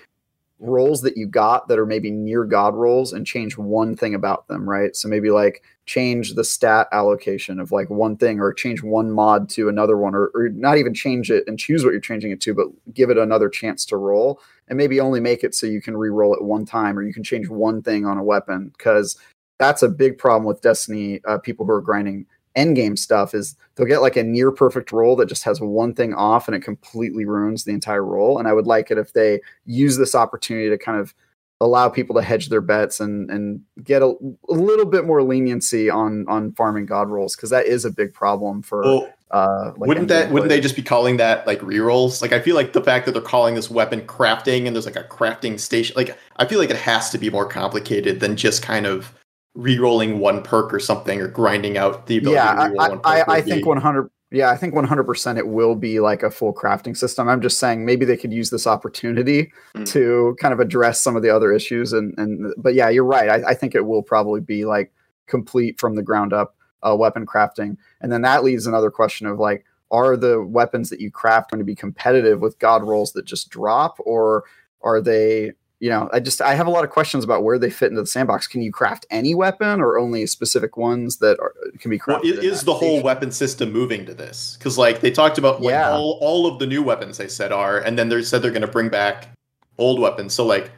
rolls 0.61 1.01
that 1.01 1.17
you 1.17 1.25
got 1.25 1.67
that 1.67 1.79
are 1.79 1.87
maybe 1.87 2.11
near 2.11 2.45
god 2.45 2.75
roles 2.75 3.13
and 3.13 3.25
change 3.25 3.57
one 3.57 3.97
thing 3.97 4.13
about 4.13 4.47
them, 4.47 4.69
right? 4.69 4.95
So 4.95 5.09
maybe 5.09 5.31
like 5.31 5.63
change 5.87 6.35
the 6.35 6.43
stat 6.43 6.87
allocation 6.91 7.59
of 7.59 7.71
like 7.71 7.89
one 7.89 8.15
thing 8.15 8.39
or 8.39 8.53
change 8.53 8.83
one 8.83 9.11
mod 9.11 9.49
to 9.49 9.69
another 9.69 9.97
one 9.97 10.13
or, 10.13 10.31
or 10.35 10.49
not 10.49 10.77
even 10.77 10.93
change 10.93 11.31
it 11.31 11.43
and 11.47 11.57
choose 11.57 11.83
what 11.83 11.91
you're 11.91 11.99
changing 11.99 12.31
it 12.31 12.39
to, 12.41 12.53
but 12.53 12.67
give 12.93 13.09
it 13.09 13.17
another 13.17 13.49
chance 13.49 13.85
to 13.85 13.97
roll 13.97 14.39
and 14.67 14.77
maybe 14.77 14.99
only 14.99 15.19
make 15.19 15.43
it 15.43 15.55
so 15.55 15.65
you 15.65 15.81
can 15.81 15.97
re-roll 15.97 16.35
it 16.35 16.43
one 16.43 16.65
time 16.65 16.97
or 16.97 17.01
you 17.01 17.13
can 17.13 17.23
change 17.23 17.49
one 17.49 17.81
thing 17.81 18.05
on 18.05 18.19
a 18.19 18.23
weapon 18.23 18.71
because 18.77 19.17
that's 19.57 19.81
a 19.81 19.89
big 19.89 20.17
problem 20.17 20.45
with 20.45 20.61
Destiny 20.61 21.21
uh, 21.25 21.39
people 21.39 21.65
who 21.65 21.71
are 21.71 21.81
grinding 21.81 22.27
end 22.55 22.75
game 22.75 22.97
stuff 22.97 23.33
is 23.33 23.55
they'll 23.75 23.87
get 23.87 24.01
like 24.01 24.17
a 24.17 24.23
near 24.23 24.51
perfect 24.51 24.91
roll 24.91 25.15
that 25.15 25.29
just 25.29 25.43
has 25.43 25.61
one 25.61 25.93
thing 25.93 26.13
off 26.13 26.47
and 26.47 26.55
it 26.55 26.61
completely 26.61 27.25
ruins 27.25 27.63
the 27.63 27.71
entire 27.71 28.03
roll. 28.03 28.37
And 28.37 28.47
I 28.47 28.53
would 28.53 28.67
like 28.67 28.91
it 28.91 28.97
if 28.97 29.13
they 29.13 29.39
use 29.65 29.97
this 29.97 30.15
opportunity 30.15 30.69
to 30.69 30.77
kind 30.77 30.99
of 30.99 31.13
allow 31.61 31.87
people 31.87 32.15
to 32.15 32.23
hedge 32.23 32.49
their 32.49 32.59
bets 32.59 32.99
and 32.99 33.29
and 33.29 33.61
get 33.83 34.01
a, 34.01 34.13
a 34.49 34.53
little 34.53 34.85
bit 34.85 35.05
more 35.05 35.21
leniency 35.21 35.89
on 35.91 36.25
on 36.27 36.51
farming 36.53 36.87
god 36.87 37.07
rolls 37.07 37.35
because 37.35 37.51
that 37.51 37.67
is 37.67 37.85
a 37.85 37.91
big 37.91 38.13
problem 38.13 38.63
for 38.63 38.81
Well, 38.81 39.13
uh 39.29 39.71
like 39.77 39.87
wouldn't 39.87 40.07
that 40.07 40.25
game 40.25 40.33
wouldn't 40.33 40.49
they 40.49 40.59
just 40.59 40.75
be 40.75 40.81
calling 40.81 41.17
that 41.17 41.45
like 41.45 41.59
rerolls? 41.59 42.19
Like 42.21 42.33
I 42.33 42.41
feel 42.41 42.55
like 42.55 42.73
the 42.73 42.81
fact 42.81 43.05
that 43.05 43.11
they're 43.11 43.21
calling 43.21 43.53
this 43.53 43.69
weapon 43.69 44.01
crafting 44.01 44.65
and 44.65 44.75
there's 44.75 44.87
like 44.87 44.95
a 44.95 45.03
crafting 45.03 45.59
station 45.59 45.93
like 45.95 46.17
I 46.37 46.45
feel 46.45 46.57
like 46.57 46.71
it 46.71 46.77
has 46.77 47.11
to 47.11 47.19
be 47.19 47.29
more 47.29 47.45
complicated 47.45 48.21
than 48.21 48.35
just 48.35 48.63
kind 48.63 48.87
of 48.87 49.13
re-rolling 49.53 50.19
one 50.19 50.41
perk 50.41 50.73
or 50.73 50.79
something 50.79 51.19
or 51.19 51.27
grinding 51.27 51.77
out 51.77 52.07
the 52.07 52.17
ability 52.17 52.35
yeah 52.35 52.53
to 52.53 52.61
I, 52.61 52.65
re-roll 52.67 52.81
I, 52.81 52.89
one 52.89 52.97
perk. 52.99 53.05
I, 53.05 53.17
would 53.19 53.29
I 53.29 53.41
think 53.41 53.65
100 53.65 54.09
yeah 54.31 54.49
i 54.49 54.55
think 54.55 54.73
100% 54.73 55.37
it 55.37 55.47
will 55.47 55.75
be 55.75 55.99
like 55.99 56.23
a 56.23 56.31
full 56.31 56.53
crafting 56.53 56.95
system 56.95 57.27
i'm 57.27 57.41
just 57.41 57.59
saying 57.59 57.85
maybe 57.85 58.05
they 58.05 58.15
could 58.15 58.31
use 58.31 58.49
this 58.49 58.65
opportunity 58.65 59.51
Mm. 59.75 59.85
to 59.87 60.35
kind 60.39 60.53
of 60.53 60.59
address 60.59 61.01
some 61.01 61.15
of 61.15 61.21
the 61.21 61.29
other 61.29 61.51
issues 61.53 61.91
and 61.93 62.13
and 62.17 62.53
but 62.57 62.73
yeah 62.73 62.87
you're 62.89 63.03
right 63.05 63.29
i, 63.29 63.49
I 63.51 63.53
think 63.53 63.75
it 63.75 63.85
will 63.85 64.03
probably 64.03 64.39
be 64.41 64.63
like 64.65 64.93
complete 65.27 65.79
from 65.79 65.95
the 65.95 66.03
ground 66.03 66.31
up 66.33 66.55
uh, 66.83 66.95
weapon 66.95 67.25
crafting 67.25 67.77
and 68.01 68.11
then 68.11 68.21
that 68.23 68.43
leaves 68.43 68.67
another 68.67 68.89
question 68.91 69.27
of 69.27 69.37
like 69.39 69.65
are 69.91 70.15
the 70.15 70.41
weapons 70.41 70.89
that 70.89 71.01
you 71.01 71.11
craft 71.11 71.51
going 71.51 71.59
to 71.59 71.65
be 71.65 71.75
competitive 71.75 72.39
with 72.39 72.57
god 72.59 72.83
rolls 72.83 73.11
that 73.13 73.25
just 73.25 73.49
drop 73.49 73.97
or 73.99 74.43
are 74.81 74.99
they 75.01 75.51
you 75.81 75.89
know 75.89 76.07
i 76.13 76.19
just 76.19 76.41
i 76.41 76.53
have 76.53 76.67
a 76.67 76.69
lot 76.69 76.83
of 76.85 76.89
questions 76.89 77.23
about 77.23 77.43
where 77.43 77.59
they 77.59 77.69
fit 77.69 77.89
into 77.89 78.01
the 78.01 78.07
sandbox 78.07 78.47
can 78.47 78.61
you 78.61 78.71
craft 78.71 79.05
any 79.09 79.35
weapon 79.35 79.81
or 79.81 79.97
only 79.97 80.25
specific 80.27 80.77
ones 80.77 81.17
that 81.17 81.37
are, 81.39 81.53
can 81.79 81.89
be 81.91 81.99
crafted 81.99 82.23
is, 82.23 82.37
is 82.39 82.59
that 82.59 82.65
the 82.67 82.73
whole 82.73 82.89
station? 82.89 83.03
weapon 83.03 83.31
system 83.31 83.71
moving 83.71 84.05
to 84.05 84.13
this? 84.13 84.55
Because 84.57 84.77
like 84.77 85.01
they 85.01 85.11
talked 85.11 85.37
about 85.37 85.61
like 85.61 85.71
Yeah. 85.71 85.91
all, 85.91 86.17
all 86.21 86.45
of 86.45 86.59
the 86.59 86.67
new 86.67 86.83
weapons 86.83 87.17
they 87.17 87.27
said 87.27 87.51
are, 87.51 87.79
and 87.79 87.97
then 87.97 88.09
they 88.09 88.21
said 88.21 88.41
they're 88.41 88.51
going 88.51 88.61
to 88.61 88.67
bring 88.67 88.89
back 88.89 89.29
old 89.77 89.99
weapons. 89.99 90.33
So 90.33 90.45
like, 90.45 90.71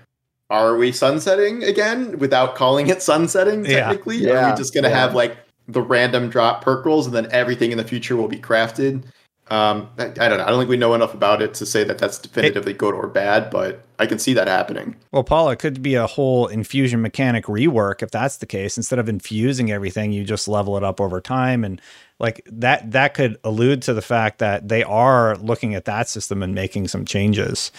are 0.50 0.78
we 0.78 0.92
sunsetting 0.92 1.64
again 1.64 2.18
without 2.20 2.56
calling 2.56 2.88
it 2.88 3.02
sunsetting? 3.02 3.66
Technically, 3.66 4.18
Yeah. 4.18 4.28
Technically, 4.28 4.32
are 4.32 4.52
we 4.52 4.58
just 4.58 4.74
going 4.74 4.84
to 4.86 4.90
yeah. 4.90 5.00
have 5.00 5.14
like 5.16 5.38
the 5.68 5.82
random 5.82 6.30
drop 6.30 6.64
perk 6.64 6.86
rolls, 6.86 7.06
and 7.08 7.16
then 7.16 7.28
everything 7.32 7.72
in 7.72 7.78
the 7.78 7.84
future 7.84 8.16
will 8.16 8.28
be 8.28 8.40
crafted? 8.40 9.04
Um, 9.50 9.90
I, 9.98 10.06
I 10.06 10.08
don't 10.08 10.38
know. 10.38 10.46
I 10.46 10.50
don't 10.50 10.60
think 10.60 10.70
we 10.70 10.78
know 10.78 10.94
enough 10.94 11.14
about 11.14 11.42
it 11.42 11.54
to 11.56 11.66
say 11.66 11.84
that 11.84 11.98
that's 11.98 12.18
definitively 12.18 12.74
good 12.74 12.94
or 12.94 13.08
bad, 13.08 13.50
but 13.50 13.84
I 14.00 14.06
can 14.06 14.18
see 14.18 14.34
that 14.34 14.48
happening. 14.48 14.96
Well, 15.12 15.24
Paul, 15.24 15.50
it 15.50 15.60
could 15.60 15.84
be 15.84 15.96
a 15.96 16.08
whole 16.08 16.48
infusion 16.48 17.02
mechanic 17.02 17.46
rework 17.46 18.02
if 18.02 18.10
that's 18.10 18.38
the 18.38 18.46
case. 18.46 18.78
Instead 18.78 19.00
of 19.00 19.10
infusing 19.10 19.70
everything, 19.70 20.14
you 20.14 20.24
just 20.24 20.48
level 20.48 20.78
it 20.78 20.84
up 20.84 21.02
over 21.02 21.20
time, 21.20 21.64
and 21.66 21.82
like 22.20 22.42
that 22.52 22.92
that 22.92 23.14
could 23.14 23.38
allude 23.44 23.82
to 23.84 23.94
the 23.94 24.02
fact 24.02 24.40
that 24.40 24.70
they 24.70 24.82
are 24.82 25.36
looking 25.38 25.76
at 25.76 25.86
that 25.86 26.08
system 26.08 26.42
and 26.42 26.56
making 26.56 26.88
some 26.88 27.04
changes. 27.04 27.72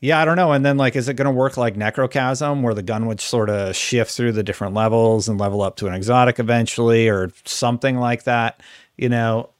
Yeah, 0.00 0.20
I 0.20 0.26
don't 0.26 0.36
know. 0.36 0.52
And 0.52 0.66
then 0.66 0.76
like, 0.76 0.96
is 0.96 1.08
it 1.08 1.14
going 1.14 1.26
to 1.26 1.30
work 1.30 1.56
like 1.56 1.76
Necrochasm, 1.76 2.62
where 2.62 2.74
the 2.74 2.82
gun 2.82 3.06
would 3.06 3.20
sort 3.20 3.48
of 3.48 3.74
shift 3.74 4.10
through 4.10 4.32
the 4.32 4.42
different 4.42 4.74
levels 4.74 5.28
and 5.28 5.40
level 5.40 5.62
up 5.62 5.76
to 5.76 5.86
an 5.86 5.94
exotic 5.94 6.38
eventually, 6.38 7.08
or 7.08 7.30
something 7.44 7.96
like 7.96 8.24
that? 8.24 8.60
You 8.98 9.08
know, 9.08 9.50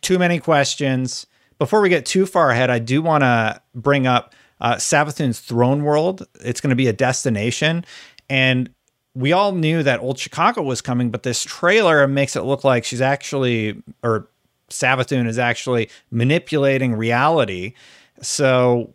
too 0.00 0.18
many 0.18 0.38
questions. 0.38 1.26
Before 1.58 1.80
we 1.80 1.88
get 1.88 2.06
too 2.06 2.26
far 2.26 2.50
ahead, 2.50 2.70
I 2.70 2.78
do 2.78 3.02
want 3.02 3.22
to 3.22 3.60
bring 3.74 4.06
up 4.06 4.34
uh, 4.60 4.76
Savathun's 4.76 5.40
Throne 5.40 5.82
World. 5.82 6.26
It's 6.40 6.60
going 6.60 6.70
to 6.70 6.76
be 6.76 6.86
a 6.86 6.92
destination, 6.92 7.84
and 8.28 8.70
we 9.14 9.32
all 9.32 9.52
knew 9.52 9.82
that 9.82 10.00
Old 10.00 10.18
Chicago 10.18 10.62
was 10.62 10.80
coming, 10.80 11.10
but 11.10 11.24
this 11.24 11.42
trailer 11.42 12.06
makes 12.06 12.36
it 12.36 12.42
look 12.42 12.62
like 12.62 12.84
she's 12.84 13.00
actually, 13.00 13.82
or 14.02 14.28
Savathun 14.70 15.26
is 15.26 15.38
actually 15.38 15.90
manipulating 16.10 16.94
reality. 16.94 17.74
So, 18.22 18.94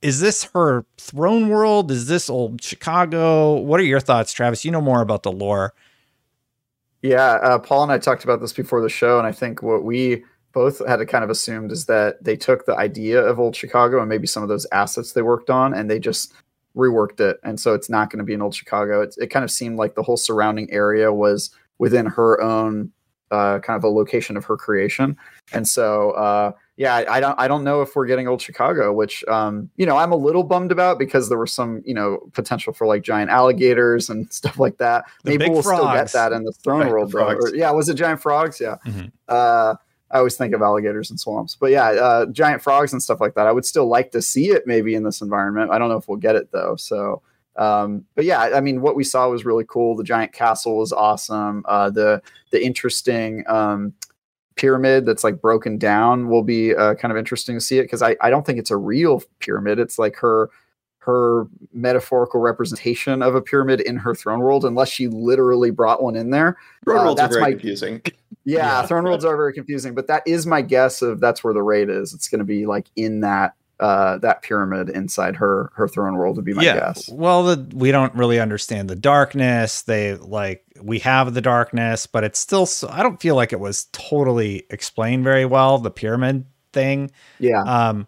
is 0.00 0.20
this 0.20 0.44
her 0.54 0.84
throne 0.98 1.48
world? 1.48 1.90
Is 1.90 2.06
this 2.06 2.28
old 2.28 2.62
Chicago? 2.62 3.54
What 3.54 3.80
are 3.80 3.84
your 3.84 4.00
thoughts, 4.00 4.32
Travis? 4.32 4.64
You 4.64 4.70
know 4.70 4.82
more 4.82 5.00
about 5.00 5.22
the 5.22 5.32
lore. 5.32 5.74
Yeah, 7.04 7.32
uh, 7.42 7.58
Paul 7.58 7.82
and 7.82 7.92
I 7.92 7.98
talked 7.98 8.24
about 8.24 8.40
this 8.40 8.54
before 8.54 8.80
the 8.80 8.88
show, 8.88 9.18
and 9.18 9.26
I 9.26 9.30
think 9.32 9.62
what 9.62 9.84
we 9.84 10.24
both 10.54 10.80
had 10.88 11.06
kind 11.06 11.22
of 11.22 11.28
assumed 11.28 11.70
is 11.70 11.84
that 11.84 12.24
they 12.24 12.34
took 12.34 12.64
the 12.64 12.74
idea 12.76 13.20
of 13.22 13.38
Old 13.38 13.54
Chicago 13.54 14.00
and 14.00 14.08
maybe 14.08 14.26
some 14.26 14.42
of 14.42 14.48
those 14.48 14.66
assets 14.72 15.12
they 15.12 15.20
worked 15.20 15.50
on, 15.50 15.74
and 15.74 15.90
they 15.90 15.98
just 15.98 16.32
reworked 16.74 17.20
it, 17.20 17.38
and 17.42 17.60
so 17.60 17.74
it's 17.74 17.90
not 17.90 18.08
going 18.08 18.20
to 18.20 18.24
be 18.24 18.32
an 18.32 18.40
Old 18.40 18.54
Chicago. 18.54 19.02
It, 19.02 19.14
it 19.18 19.26
kind 19.26 19.44
of 19.44 19.50
seemed 19.50 19.76
like 19.76 19.96
the 19.96 20.02
whole 20.02 20.16
surrounding 20.16 20.72
area 20.72 21.12
was 21.12 21.50
within 21.78 22.06
her 22.06 22.40
own 22.40 22.90
uh, 23.30 23.58
kind 23.58 23.76
of 23.76 23.84
a 23.84 23.88
location 23.90 24.38
of 24.38 24.46
her 24.46 24.56
creation, 24.56 25.14
and 25.52 25.68
so 25.68 26.12
uh, 26.12 26.52
yeah, 26.76 26.94
I, 26.94 27.16
I, 27.16 27.20
don't 27.20 27.38
I 27.38 27.46
don't 27.48 27.62
know 27.62 27.82
if 27.82 27.94
we're 27.94 28.06
getting 28.06 28.26
Old 28.26 28.42
Chicago, 28.42 28.92
which 28.92 29.24
um, 29.28 29.70
you 29.76 29.86
know 29.86 29.96
I'm 29.96 30.10
a 30.12 30.16
little 30.16 30.42
bummed 30.42 30.72
about 30.72 30.98
because 30.98 31.28
there 31.28 31.38
was 31.38 31.52
some 31.52 31.82
you 31.84 31.94
know 31.94 32.18
potential 32.32 32.72
for 32.72 32.86
like 32.86 33.02
giant 33.02 33.30
alligators 33.30 34.10
and 34.10 34.32
stuff 34.32 34.58
like 34.58 34.78
that. 34.78 35.04
The 35.22 35.30
Maybe 35.30 35.48
we'll 35.50 35.62
frogs. 35.62 35.80
still 35.82 35.92
get 35.94 36.12
that 36.12 36.32
in 36.36 36.44
the 36.44 36.52
Throne 36.52 36.80
Right, 36.80 36.90
World, 36.90 37.12
frogs. 37.12 37.52
Or- 37.52 37.54
yeah, 37.56 37.70
was 37.70 37.88
it 37.88 37.94
giant 37.94 38.20
frogs? 38.20 38.60
Yeah. 38.60 38.76
Mhm. 38.86 39.12
Uh, 39.28 39.74
I 40.10 40.18
always 40.18 40.36
think 40.36 40.54
of 40.54 40.62
alligators 40.62 41.10
and 41.10 41.18
swamps, 41.18 41.56
but 41.58 41.70
yeah, 41.70 41.86
uh, 41.88 42.26
giant 42.26 42.62
frogs 42.62 42.92
and 42.92 43.02
stuff 43.02 43.20
like 43.20 43.34
that. 43.34 43.46
I 43.48 43.52
would 43.52 43.64
still 43.64 43.86
like 43.86 44.12
to 44.12 44.22
see 44.22 44.50
it 44.50 44.64
maybe 44.66 44.94
in 44.94 45.02
this 45.02 45.20
environment. 45.20 45.70
I 45.72 45.78
don't 45.78 45.88
know 45.88 45.96
if 45.96 46.06
we'll 46.08 46.18
get 46.18 46.36
it 46.36 46.52
though. 46.52 46.76
So, 46.76 47.20
um, 47.56 48.04
but 48.14 48.24
yeah, 48.24 48.40
I 48.54 48.60
mean, 48.60 48.80
what 48.80 48.94
we 48.94 49.02
saw 49.02 49.28
was 49.28 49.44
really 49.44 49.64
cool. 49.66 49.96
The 49.96 50.04
giant 50.04 50.32
castle 50.32 50.76
was 50.78 50.92
awesome. 50.92 51.64
Uh, 51.66 51.90
the 51.90 52.22
the 52.50 52.64
interesting 52.64 53.44
um, 53.48 53.92
pyramid 54.56 55.04
that's 55.06 55.24
like 55.24 55.40
broken 55.40 55.78
down 55.78 56.28
will 56.28 56.42
be 56.42 56.74
uh, 56.74 56.94
kind 56.94 57.10
of 57.12 57.18
interesting 57.18 57.56
to 57.56 57.60
see 57.60 57.78
it 57.78 57.82
because 57.82 58.02
I, 58.02 58.16
I 58.20 58.30
don't 58.30 58.46
think 58.46 58.58
it's 58.58 58.70
a 58.70 58.76
real 58.76 59.22
pyramid. 59.40 59.78
It's 59.78 59.98
like 59.98 60.16
her 60.16 60.50
her 60.98 61.46
metaphorical 61.74 62.40
representation 62.40 63.20
of 63.22 63.34
a 63.34 63.42
pyramid 63.42 63.82
in 63.82 63.94
her 63.96 64.14
throne 64.14 64.40
world, 64.40 64.64
unless 64.64 64.88
she 64.88 65.06
literally 65.08 65.70
brought 65.70 66.02
one 66.02 66.16
in 66.16 66.30
there. 66.30 66.56
Throne 66.84 66.98
Uh, 66.98 67.04
worlds 67.04 67.20
are 67.20 67.24
that's 67.24 67.34
very 67.36 67.42
my- 67.44 67.50
confusing. 67.50 68.00
Yeah, 68.46 68.58
Yeah. 68.80 68.86
throne 68.86 69.04
worlds 69.04 69.24
are 69.24 69.36
very 69.36 69.52
confusing, 69.52 69.94
but 69.94 70.06
that 70.06 70.22
is 70.26 70.46
my 70.46 70.62
guess 70.62 71.02
of 71.02 71.20
that's 71.20 71.44
where 71.44 71.52
the 71.52 71.62
raid 71.62 71.90
is. 71.90 72.14
It's 72.14 72.28
going 72.28 72.38
to 72.38 72.44
be 72.44 72.64
like 72.66 72.86
in 72.96 73.20
that 73.20 73.52
uh 73.80 74.18
that 74.18 74.42
pyramid 74.42 74.88
inside 74.88 75.36
her 75.36 75.70
her 75.74 75.88
throne 75.88 76.16
world 76.16 76.36
would 76.36 76.44
be 76.44 76.54
my 76.54 76.62
guess. 76.62 77.08
Well, 77.08 77.42
the, 77.44 77.76
we 77.76 77.90
don't 77.90 78.14
really 78.14 78.38
understand 78.38 78.88
the 78.88 78.96
darkness. 78.96 79.82
They 79.82 80.14
like 80.14 80.64
we 80.80 81.00
have 81.00 81.34
the 81.34 81.40
darkness, 81.40 82.06
but 82.06 82.24
it's 82.24 82.38
still. 82.38 82.66
So, 82.66 82.88
I 82.90 83.02
don't 83.02 83.20
feel 83.20 83.34
like 83.34 83.52
it 83.52 83.60
was 83.60 83.86
totally 83.92 84.64
explained 84.70 85.24
very 85.24 85.44
well. 85.44 85.78
The 85.78 85.90
pyramid 85.90 86.46
thing. 86.72 87.10
Yeah. 87.38 87.62
Um, 87.62 88.06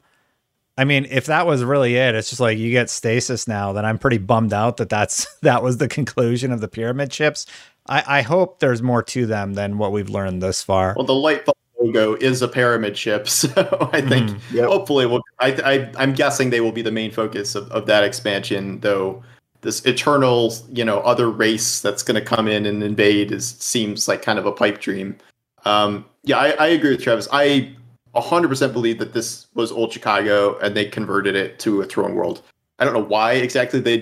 I 0.79 0.85
mean, 0.85 1.07
if 1.09 1.27
that 1.27 1.47
was 1.47 1.65
really 1.65 1.97
it, 1.97 2.15
it's 2.15 2.29
just 2.29 2.41
like 2.41 2.59
you 2.59 2.71
get 2.71 2.91
stasis 2.91 3.49
now. 3.49 3.73
Then 3.73 3.87
I'm 3.87 3.99
pretty 3.99 4.19
bummed 4.19 4.53
out 4.53 4.77
that 4.77 4.91
that's 4.91 5.27
that 5.41 5.63
was 5.63 5.79
the 5.79 5.89
conclusion 5.89 6.53
of 6.53 6.61
the 6.61 6.69
pyramid 6.69 7.13
ships. 7.13 7.47
I, 7.89 8.19
I 8.19 8.23
hope 8.23 8.59
there's 8.59 8.83
more 8.83 9.03
to 9.05 9.27
them 9.27 9.55
than 9.55 9.79
what 9.79 9.93
we've 9.93 10.11
learned 10.11 10.43
thus 10.43 10.63
far. 10.63 10.95
Well, 10.97 11.07
the 11.07 11.13
Lightfall 11.13 11.53
logo 11.81 12.15
is 12.15 12.43
a 12.43 12.49
pyramid 12.49 12.97
ship, 12.97 13.29
so 13.41 13.89
I 13.93 14.01
think 14.01 14.31
Mhm. 14.31 14.41
Yep. 14.53 14.69
hopefully 14.69 15.07
we'll. 15.07 15.23
I, 15.41 15.53
I 15.65 15.93
I'm 16.03 16.13
guessing 16.15 16.51
they 16.51 16.61
will 16.61 16.73
be 16.73 16.83
the 16.83 16.93
main 16.93 17.11
focus 17.11 17.55
of, 17.55 17.71
of 17.73 17.87
that 17.87 18.05
expansion, 18.05 18.81
though. 18.81 19.23
This 19.63 19.85
eternal, 19.85 20.55
you 20.73 20.85
know, 20.85 21.01
other 21.01 21.29
race 21.31 21.81
that's 21.81 22.03
going 22.03 22.15
to 22.15 22.21
come 22.21 22.47
in 22.47 22.67
and 22.67 22.83
invade 22.83 23.33
is 23.33 23.57
seems 23.59 24.07
like 24.07 24.23
kind 24.23 24.39
of 24.39 24.47
a 24.47 24.53
pipe 24.53 24.81
dream. 24.81 25.17
Um, 25.65 26.05
yeah, 26.23 26.39
I, 26.39 26.51
I 26.51 26.67
agree 26.69 26.91
with 26.91 27.03
Travis. 27.03 27.27
I 27.33 27.75
100% 28.15 28.73
believe 28.73 28.99
that 28.99 29.13
this 29.13 29.49
was 29.55 29.73
old 29.73 29.93
Chicago 29.93 30.57
and 30.61 30.77
they 30.77 30.85
converted 30.85 31.35
it 31.35 31.59
to 31.61 31.81
a 31.81 31.85
throne 31.85 32.15
world. 32.15 32.43
I 32.79 32.85
don't 32.85 32.95
know 32.95 33.03
why 33.03 33.33
exactly 33.33 33.81
they 33.81 33.99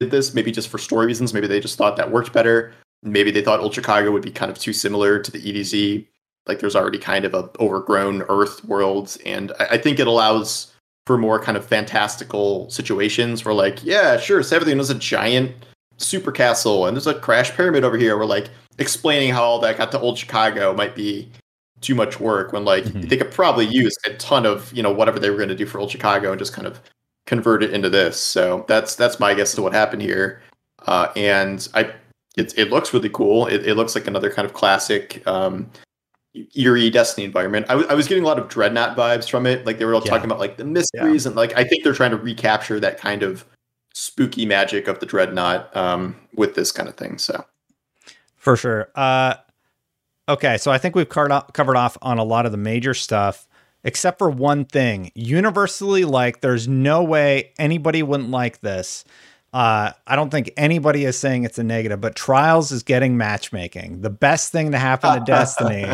did 0.00 0.10
this. 0.10 0.34
Maybe 0.34 0.50
just 0.50 0.68
for 0.68 0.78
story 0.78 1.06
reasons. 1.06 1.32
Maybe 1.32 1.46
they 1.46 1.60
just 1.60 1.78
thought 1.78 1.96
that 1.96 2.10
worked 2.10 2.32
better. 2.32 2.72
Maybe 3.02 3.30
they 3.30 3.42
thought 3.42 3.60
old 3.60 3.74
Chicago 3.74 4.10
would 4.10 4.22
be 4.22 4.32
kind 4.32 4.50
of 4.50 4.58
too 4.58 4.72
similar 4.72 5.20
to 5.20 5.30
the 5.30 5.38
EDZ. 5.38 6.04
Like 6.46 6.60
there's 6.60 6.76
already 6.76 6.98
kind 6.98 7.24
of 7.24 7.34
a 7.34 7.50
overgrown 7.60 8.22
Earth 8.28 8.64
world, 8.64 9.16
and 9.26 9.52
I, 9.58 9.64
I 9.72 9.78
think 9.78 9.98
it 9.98 10.06
allows 10.06 10.72
for 11.06 11.16
more 11.16 11.38
kind 11.40 11.56
of 11.56 11.64
fantastical 11.64 12.68
situations 12.70 13.44
where 13.44 13.54
like, 13.54 13.82
yeah, 13.84 14.16
sure, 14.16 14.40
Savathun 14.40 14.76
was 14.76 14.90
a 14.90 14.94
giant 14.94 15.52
super 15.98 16.32
castle 16.32 16.86
and 16.86 16.96
there's 16.96 17.06
a 17.06 17.14
crash 17.14 17.52
pyramid 17.52 17.84
over 17.84 17.96
here. 17.96 18.18
We're 18.18 18.24
like 18.26 18.50
explaining 18.78 19.32
how 19.32 19.42
all 19.44 19.60
that 19.60 19.78
got 19.78 19.90
to 19.92 20.00
old 20.00 20.18
Chicago 20.18 20.74
might 20.74 20.94
be 20.96 21.30
too 21.80 21.94
much 21.94 22.18
work 22.18 22.52
when 22.52 22.64
like 22.64 22.84
Mhm. 22.84 23.08
they 23.08 23.16
could 23.16 23.30
probably 23.30 23.66
use 23.66 23.94
a 24.04 24.14
ton 24.14 24.44
of, 24.46 24.72
you 24.72 24.82
know, 24.82 24.90
whatever 24.92 25.18
they 25.20 25.30
were 25.30 25.36
going 25.36 25.48
to 25.48 25.54
do 25.54 25.64
for 25.66 25.78
old 25.78 25.90
Chicago 25.90 26.32
and 26.32 26.38
just 26.38 26.52
kind 26.52 26.66
of 26.66 26.80
convert 27.26 27.62
it 27.62 27.70
into 27.72 27.88
this. 27.88 28.18
So 28.18 28.64
that's 28.68 28.94
that's 28.96 29.20
my 29.20 29.32
guess 29.34 29.54
to 29.54 29.62
what 29.62 29.72
happened 29.72 30.02
here. 30.02 30.42
Uh, 30.86 31.08
and 31.16 31.66
I 31.74 31.92
it, 32.36 32.52
it 32.58 32.70
looks 32.70 32.92
really 32.92 33.08
cool. 33.10 33.46
It, 33.46 33.66
it 33.66 33.74
looks 33.76 33.94
like 33.94 34.06
another 34.06 34.30
kind 34.30 34.44
of 34.44 34.52
classic 34.52 35.22
um, 35.26 35.70
eerie 36.54 36.90
Destiny 36.90 37.24
environment. 37.24 37.66
I, 37.68 37.72
w- 37.74 37.88
I 37.88 37.94
was 37.94 38.08
getting 38.08 38.24
a 38.24 38.26
lot 38.26 38.38
of 38.38 38.48
Dreadnought 38.48 38.96
vibes 38.96 39.28
from 39.30 39.46
it. 39.46 39.64
Like 39.66 39.78
they 39.78 39.84
were 39.84 39.94
all 39.94 40.02
Yeah. 40.04 40.10
talking 40.10 40.26
about 40.26 40.38
like 40.38 40.56
the 40.56 40.64
mysteries 40.64 41.26
and 41.26 41.36
like 41.36 41.56
I 41.56 41.64
think 41.64 41.84
they're 41.84 41.92
trying 41.94 42.10
to 42.12 42.16
recapture 42.16 42.78
that 42.80 42.98
kind 42.98 43.22
of 43.22 43.44
spooky 43.94 44.44
magic 44.46 44.88
of 44.88 44.98
the 45.00 45.06
Dreadnought 45.06 45.74
um, 45.76 46.16
with 46.34 46.54
this 46.54 46.72
kind 46.72 46.88
of 46.88 46.96
thing. 46.96 47.18
So 47.18 47.44
For 48.36 48.56
sure. 48.56 48.90
Uh, 48.94 49.34
okay, 50.28 50.58
so 50.58 50.70
I 50.70 50.78
think 50.78 50.94
we've 50.94 51.08
covered 51.08 51.32
off, 51.32 51.52
covered 51.52 51.76
off 51.76 51.96
on 52.02 52.18
a 52.18 52.24
lot 52.24 52.46
of 52.46 52.52
the 52.52 52.58
major 52.58 52.92
stuff, 52.94 53.46
except 53.84 54.18
for 54.18 54.28
one 54.30 54.64
thing. 54.64 55.10
Universally, 55.14 56.04
like, 56.04 56.40
there's 56.42 56.68
no 56.68 57.02
way 57.04 57.52
anybody 57.58 58.02
wouldn't 58.02 58.30
like 58.30 58.60
this. 58.60 59.04
Uh, 59.52 59.92
I 60.06 60.16
don't 60.16 60.28
think 60.30 60.50
anybody 60.58 61.04
is 61.06 61.16
saying 61.18 61.44
it's 61.44 61.58
a 61.58 61.62
negative, 61.64 61.98
but 62.00 62.14
Trials 62.14 62.72
is 62.72 62.82
getting 62.82 63.16
matchmaking. 63.16 64.02
The 64.02 64.10
best 64.10 64.52
thing 64.52 64.72
to 64.72 64.78
happen 64.78 65.14
to 65.14 65.20
Destiny, 65.24 65.86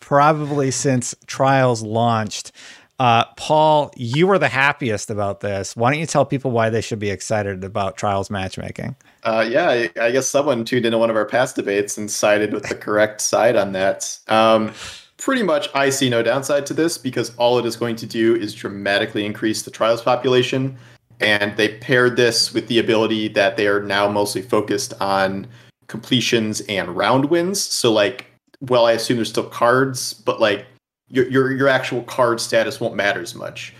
probably 0.00 0.70
since 0.70 1.14
Trials 1.26 1.82
launched. 1.82 2.52
Uh, 3.00 3.24
Paul, 3.36 3.90
you 3.96 4.26
were 4.26 4.38
the 4.38 4.48
happiest 4.48 5.10
about 5.10 5.40
this. 5.40 5.74
Why 5.74 5.90
don't 5.90 6.00
you 6.00 6.06
tell 6.06 6.26
people 6.26 6.50
why 6.50 6.68
they 6.68 6.82
should 6.82 6.98
be 6.98 7.08
excited 7.08 7.64
about 7.64 7.96
Trials 7.96 8.28
matchmaking? 8.28 8.94
Uh, 9.22 9.46
yeah, 9.48 9.86
I, 9.98 10.10
guess 10.10 10.28
someone 10.28 10.66
tuned 10.66 10.84
into 10.84 10.98
one 10.98 11.08
of 11.08 11.16
our 11.16 11.24
past 11.24 11.56
debates 11.56 11.96
and 11.96 12.10
sided 12.10 12.52
with 12.52 12.68
the 12.68 12.74
correct 12.74 13.22
side 13.22 13.56
on 13.56 13.72
that. 13.72 14.18
Um, 14.28 14.74
pretty 15.16 15.42
much, 15.42 15.68
I 15.74 15.88
see 15.88 16.10
no 16.10 16.22
downside 16.22 16.66
to 16.66 16.74
this 16.74 16.98
because 16.98 17.34
all 17.36 17.58
it 17.58 17.64
is 17.64 17.74
going 17.74 17.96
to 17.96 18.06
do 18.06 18.36
is 18.36 18.54
dramatically 18.54 19.24
increase 19.24 19.62
the 19.62 19.70
trials 19.70 20.02
population. 20.02 20.76
And 21.20 21.56
they 21.56 21.78
paired 21.78 22.16
this 22.16 22.52
with 22.52 22.68
the 22.68 22.78
ability 22.78 23.28
that 23.28 23.56
they 23.56 23.66
are 23.66 23.82
now 23.82 24.10
mostly 24.10 24.42
focused 24.42 24.92
on 25.00 25.46
completions 25.86 26.60
and 26.62 26.94
round 26.96 27.26
wins. 27.26 27.60
So, 27.62 27.92
like, 27.92 28.29
well, 28.60 28.86
I 28.86 28.92
assume 28.92 29.16
there's 29.16 29.30
still 29.30 29.48
cards, 29.48 30.12
but 30.14 30.40
like 30.40 30.66
your 31.08 31.28
your 31.28 31.52
your 31.52 31.68
actual 31.68 32.02
card 32.02 32.40
status 32.40 32.80
won't 32.80 32.94
matter 32.94 33.20
as 33.20 33.34
much. 33.34 33.74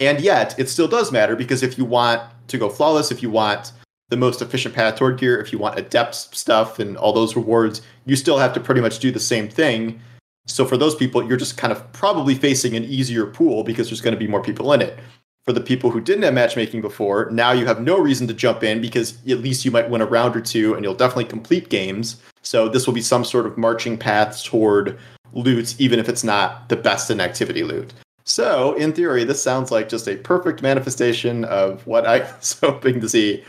And 0.00 0.20
yet, 0.20 0.58
it 0.58 0.68
still 0.68 0.88
does 0.88 1.10
matter 1.10 1.36
because 1.36 1.62
if 1.62 1.78
you 1.78 1.84
want 1.84 2.22
to 2.48 2.58
go 2.58 2.68
flawless, 2.68 3.10
if 3.10 3.22
you 3.22 3.30
want 3.30 3.72
the 4.08 4.16
most 4.16 4.42
efficient 4.42 4.74
path 4.74 4.96
toward 4.96 5.18
gear, 5.18 5.40
if 5.40 5.52
you 5.52 5.58
want 5.58 5.78
adept 5.78 6.14
stuff 6.14 6.78
and 6.78 6.96
all 6.96 7.12
those 7.12 7.34
rewards, 7.34 7.82
you 8.04 8.14
still 8.14 8.38
have 8.38 8.52
to 8.52 8.60
pretty 8.60 8.80
much 8.80 8.98
do 8.98 9.10
the 9.10 9.20
same 9.20 9.48
thing. 9.48 10.00
So 10.46 10.64
for 10.64 10.76
those 10.76 10.94
people, 10.94 11.26
you're 11.26 11.36
just 11.36 11.56
kind 11.56 11.72
of 11.72 11.92
probably 11.92 12.34
facing 12.34 12.76
an 12.76 12.84
easier 12.84 13.26
pool 13.26 13.64
because 13.64 13.88
there's 13.88 14.00
going 14.00 14.14
to 14.14 14.20
be 14.20 14.28
more 14.28 14.42
people 14.42 14.72
in 14.72 14.80
it. 14.80 14.98
For 15.46 15.52
the 15.52 15.60
people 15.60 15.90
who 15.92 16.00
didn't 16.00 16.24
have 16.24 16.34
matchmaking 16.34 16.80
before, 16.80 17.30
now 17.30 17.52
you 17.52 17.66
have 17.66 17.80
no 17.80 18.00
reason 18.00 18.26
to 18.26 18.34
jump 18.34 18.64
in 18.64 18.80
because 18.80 19.16
at 19.28 19.38
least 19.38 19.64
you 19.64 19.70
might 19.70 19.88
win 19.88 20.00
a 20.00 20.06
round 20.06 20.34
or 20.34 20.40
two 20.40 20.74
and 20.74 20.82
you'll 20.82 20.94
definitely 20.94 21.26
complete 21.26 21.68
games. 21.68 22.20
So 22.42 22.68
this 22.68 22.84
will 22.84 22.94
be 22.94 23.00
some 23.00 23.24
sort 23.24 23.46
of 23.46 23.56
marching 23.56 23.96
path 23.96 24.42
toward 24.42 24.98
loot, 25.34 25.80
even 25.80 26.00
if 26.00 26.08
it's 26.08 26.24
not 26.24 26.68
the 26.68 26.74
best 26.74 27.12
in 27.12 27.20
activity 27.20 27.62
loot. 27.62 27.92
So, 28.24 28.72
in 28.74 28.92
theory, 28.92 29.22
this 29.22 29.40
sounds 29.40 29.70
like 29.70 29.88
just 29.88 30.08
a 30.08 30.16
perfect 30.16 30.62
manifestation 30.62 31.44
of 31.44 31.86
what 31.86 32.06
I 32.06 32.18
was 32.38 32.58
hoping 32.60 33.00
to 33.00 33.08
see. 33.08 33.44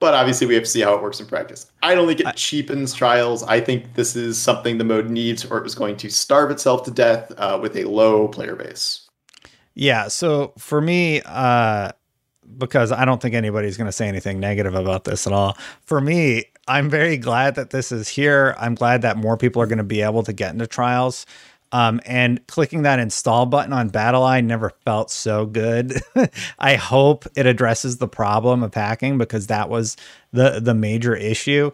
But 0.00 0.14
obviously, 0.14 0.48
we 0.48 0.54
have 0.54 0.64
to 0.64 0.70
see 0.70 0.80
how 0.80 0.94
it 0.94 1.02
works 1.02 1.20
in 1.20 1.26
practice. 1.26 1.70
I 1.82 1.94
don't 1.94 2.08
think 2.08 2.20
it 2.20 2.34
cheapens 2.34 2.92
trials. 2.92 3.44
I 3.44 3.60
think 3.60 3.94
this 3.94 4.16
is 4.16 4.36
something 4.36 4.78
the 4.78 4.84
mode 4.84 5.10
needs, 5.10 5.44
or 5.44 5.58
it 5.58 5.62
was 5.62 5.76
going 5.76 5.96
to 5.98 6.10
starve 6.10 6.50
itself 6.50 6.82
to 6.84 6.90
death 6.90 7.30
uh, 7.36 7.58
with 7.62 7.76
a 7.76 7.84
low 7.84 8.26
player 8.26 8.56
base. 8.56 9.06
Yeah. 9.80 10.08
So 10.08 10.52
for 10.58 10.82
me, 10.82 11.22
uh, 11.24 11.92
because 12.58 12.92
I 12.92 13.06
don't 13.06 13.20
think 13.22 13.34
anybody's 13.34 13.78
going 13.78 13.86
to 13.86 13.92
say 13.92 14.08
anything 14.08 14.38
negative 14.38 14.74
about 14.74 15.04
this 15.04 15.26
at 15.26 15.32
all. 15.32 15.56
For 15.80 16.02
me, 16.02 16.44
I'm 16.68 16.90
very 16.90 17.16
glad 17.16 17.54
that 17.54 17.70
this 17.70 17.90
is 17.90 18.06
here. 18.06 18.54
I'm 18.58 18.74
glad 18.74 19.00
that 19.02 19.16
more 19.16 19.38
people 19.38 19.62
are 19.62 19.66
going 19.66 19.78
to 19.78 19.84
be 19.84 20.02
able 20.02 20.22
to 20.24 20.34
get 20.34 20.52
into 20.52 20.66
trials. 20.66 21.24
Um, 21.72 21.98
and 22.04 22.46
clicking 22.46 22.82
that 22.82 22.98
install 22.98 23.46
button 23.46 23.72
on 23.72 23.88
BattlEye 23.88 24.44
never 24.44 24.68
felt 24.84 25.10
so 25.10 25.46
good. 25.46 25.94
I 26.58 26.74
hope 26.74 27.26
it 27.34 27.46
addresses 27.46 27.96
the 27.96 28.08
problem 28.08 28.62
of 28.62 28.74
hacking 28.74 29.16
because 29.16 29.46
that 29.46 29.70
was 29.70 29.96
the 30.30 30.60
the 30.60 30.74
major 30.74 31.16
issue. 31.16 31.70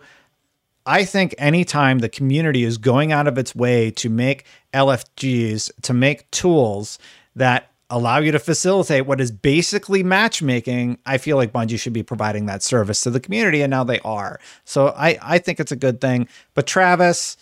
I 0.85 1.05
think 1.05 1.35
anytime 1.39 1.99
the 1.99 2.09
community 2.09 2.63
is 2.63 2.79
going 2.79 3.11
out 3.11 3.27
of 3.27 3.37
its 3.37 3.53
way 3.57 3.91
to 3.93 4.09
make 4.09 4.45
LFGs, 4.73 5.73
to 5.83 5.93
make 5.93 6.31
tools 6.31 7.01
that 7.35 7.73
allow 7.91 8.19
you 8.19 8.33
to 8.33 8.39
facilitate 8.39 9.07
what 9.07 9.21
is 9.21 9.31
basically 9.31 10.03
matchmaking, 10.03 10.99
I 11.07 11.19
feel 11.19 11.37
like 11.37 11.53
Bungie 11.53 11.79
should 11.79 11.93
be 11.93 12.03
providing 12.03 12.47
that 12.47 12.63
service 12.63 13.01
to 13.03 13.11
the 13.11 13.21
community, 13.21 13.63
and 13.63 13.71
now 13.71 13.85
they 13.85 14.01
are. 14.01 14.41
So 14.65 14.89
I, 14.89 15.19
I 15.23 15.39
think 15.39 15.61
it's 15.61 15.73
a 15.73 15.77
good 15.77 16.01
thing. 16.01 16.29
But 16.55 16.67
Travis, 16.67 17.37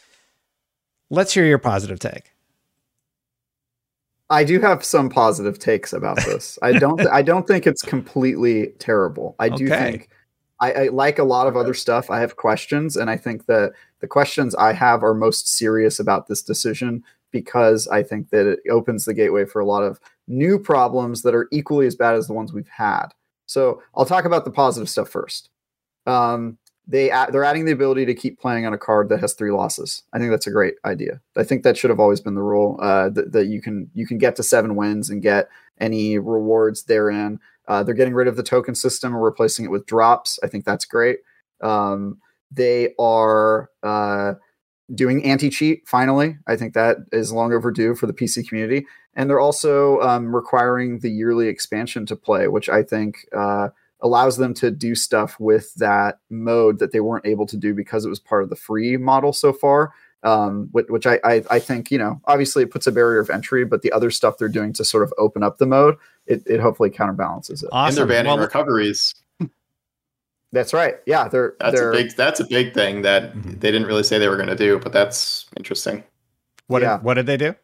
Let's 1.11 1.33
hear 1.33 1.45
your 1.45 1.59
positive 1.59 1.99
take. 1.99 2.33
I 4.31 4.43
do 4.45 4.59
have 4.61 4.85
some 4.85 5.09
positive 5.11 5.59
takes 5.59 5.93
about 5.93 6.17
this. 6.25 6.59
I 6.63 6.73
don't. 6.73 7.01
I 7.07 7.23
don't 7.23 7.47
think 7.47 7.67
it's 7.67 7.83
completely 7.83 8.73
terrible. 8.79 9.37
I 9.39 9.49
do 9.49 9.67
Okay. 9.67 9.77
think. 9.77 10.09
I, 10.61 10.73
I 10.73 10.89
like 10.89 11.19
a 11.19 11.25
lot 11.25 11.47
of 11.47 11.57
other 11.57 11.75
stuff. 11.75 12.11
I 12.11 12.21
have 12.21 12.37
questions, 12.37 12.97
and 12.97 13.11
I 13.11 13.17
think 13.17 13.47
that 13.47 13.73
the 14.01 14.07
questions 14.07 14.55
I 14.55 14.73
have 14.73 15.03
are 15.03 15.15
most 15.15 15.49
serious 15.49 15.99
about 16.01 16.27
this 16.27 16.43
decision 16.43 17.05
because 17.35 17.89
I 17.89 18.05
think 18.05 18.31
that 18.31 18.47
it 18.47 18.61
opens 18.71 19.05
the 19.05 19.13
gateway 19.13 19.45
for 19.45 19.61
a 19.61 19.67
lot 19.67 19.83
of 19.83 19.99
new 20.29 20.57
problems 20.57 21.23
that 21.23 21.35
are 21.35 21.49
equally 21.51 21.89
as 21.89 21.97
bad 21.97 22.15
as 22.15 22.29
the 22.29 22.33
ones 22.33 22.53
we've 22.53 22.69
had. 22.69 23.09
So 23.47 23.83
I'll 23.97 24.07
talk 24.07 24.25
about 24.25 24.45
the 24.45 24.53
positive 24.53 24.89
stuff 24.89 25.09
first. 25.09 25.51
Um, 26.07 26.59
they 26.87 27.09
they're 27.33 27.45
adding 27.45 27.65
the 27.65 27.73
ability 27.73 28.07
to 28.07 28.15
keep 28.15 28.39
playing 28.39 28.67
on 28.67 28.73
a 28.73 28.79
card 28.79 29.09
that 29.09 29.19
has 29.19 29.35
three 29.35 29.51
losses. 29.51 30.05
I 30.13 30.19
think 30.19 30.31
that's 30.31 30.47
a 30.47 30.53
great 30.53 30.75
idea. 30.85 31.21
I 31.37 31.43
think 31.43 31.65
that 31.65 31.77
should 31.77 31.91
have 31.91 31.99
always 31.99 32.21
been 32.21 32.37
the 32.37 32.43
rule 32.43 32.79
uh, 32.81 33.09
that, 33.11 33.33
that 33.33 33.47
you 33.47 33.61
can 33.61 33.91
you 33.95 34.07
can 34.07 34.19
get 34.19 34.37
to 34.37 34.45
seven 34.45 34.77
wins 34.77 35.11
and 35.11 35.21
get 35.21 35.49
any 35.81 36.19
rewards 36.19 36.85
therein. 36.85 37.41
Uh, 37.67 37.83
they're 37.83 37.95
getting 37.95 38.15
rid 38.15 38.29
of 38.29 38.37
the 38.37 38.43
token 38.45 38.77
system 38.77 39.13
and 39.13 39.25
replacing 39.25 39.65
it 39.65 39.73
with 39.73 39.87
drops. 39.87 40.39
I 40.45 40.47
think 40.47 40.65
that's 40.65 40.85
great. 40.85 41.19
Um, 41.63 42.21
they 42.53 42.95
are 42.99 43.71
uh, 43.83 44.35
doing 44.95 45.25
anti 45.25 45.51
cheat 45.51 45.87
finally. 45.87 46.37
I 46.47 46.57
think 46.57 46.75
that 46.75 46.99
is 47.13 47.33
long 47.33 47.53
overdue 47.53 47.95
for 47.95 48.07
the 48.07 48.13
PC 48.13 48.49
community, 48.49 48.87
and 49.15 49.31
they're 49.31 49.41
also 49.41 50.01
um, 50.01 50.35
requiring 50.35 50.99
the 50.99 51.11
yearly 51.11 51.49
expansion 51.49 52.07
to 52.07 52.17
play, 52.17 52.49
which 52.49 52.69
I 52.69 52.83
think. 52.83 53.27
Uh, 53.37 53.69
allows 54.01 54.37
them 54.37 54.53
to 54.53 54.71
do 54.71 54.95
stuff 54.95 55.41
with 55.41 55.73
that 55.77 56.19
mode 56.29 56.79
that 56.79 56.93
they 56.93 57.01
weren't 57.01 57.25
able 57.25 57.47
to 57.47 57.57
do 57.57 57.73
because 57.73 58.05
it 58.05 58.11
was 58.11 58.21
part 58.21 58.43
of 58.43 58.51
the 58.51 58.57
free 58.57 58.99
model 58.99 59.33
so 59.33 59.51
far. 59.51 59.95
Um, 60.23 60.69
which, 60.73 60.87
which 60.89 61.07
I, 61.07 61.21
I, 61.25 61.43
I 61.51 61.59
think 61.59 61.91
you 61.91 61.99
know 61.99 62.21
obviously 62.27 62.63
it 62.63 62.71
puts 62.71 62.87
a 62.87 62.93
barrier 62.93 63.19
of 63.19 63.31
entry, 63.31 63.65
but 63.65 63.81
the 63.83 63.93
other 63.93 64.11
stuff 64.11 64.37
they're 64.37 64.49
doing 64.49 64.75
to 64.75 64.85
sort 64.85 65.05
of 65.05 65.13
open 65.17 65.43
up 65.43 65.57
the 65.59 65.67
mode, 65.67 65.97
it, 66.27 66.43
it 66.47 66.61
hopefully 66.61 66.91
counterbalances 66.91 67.63
it. 67.63 67.67
And 67.67 67.73
Awesome. 67.79 67.97
they're 67.97 68.07
banning 68.07 68.31
Well, 68.31 68.39
recoveries. 68.39 69.15
That's 70.55 70.73
right. 70.73 70.95
Yeah, 71.07 71.29
they're 71.29 71.55
That's 71.61 71.79
they're 71.79 71.91
a 71.93 71.97
big. 71.97 72.13
That's 72.17 72.41
a 72.41 72.47
big 72.47 72.73
thing 72.73 73.03
that 73.03 73.35
Mhm. 73.35 73.61
they 73.61 73.71
didn't 73.71 73.87
really 73.87 74.03
say 74.05 74.19
they 74.19 74.29
were 74.29 74.37
going 74.37 74.49
to 74.49 74.57
do, 74.57 74.79
but 74.79 74.93
that's 74.93 75.47
interesting. 75.57 76.03
what, 76.69 76.81
yeah. 76.81 76.97
did, 76.97 77.05
what 77.05 77.15
did 77.15 77.27
they 77.27 77.37
do? 77.37 77.55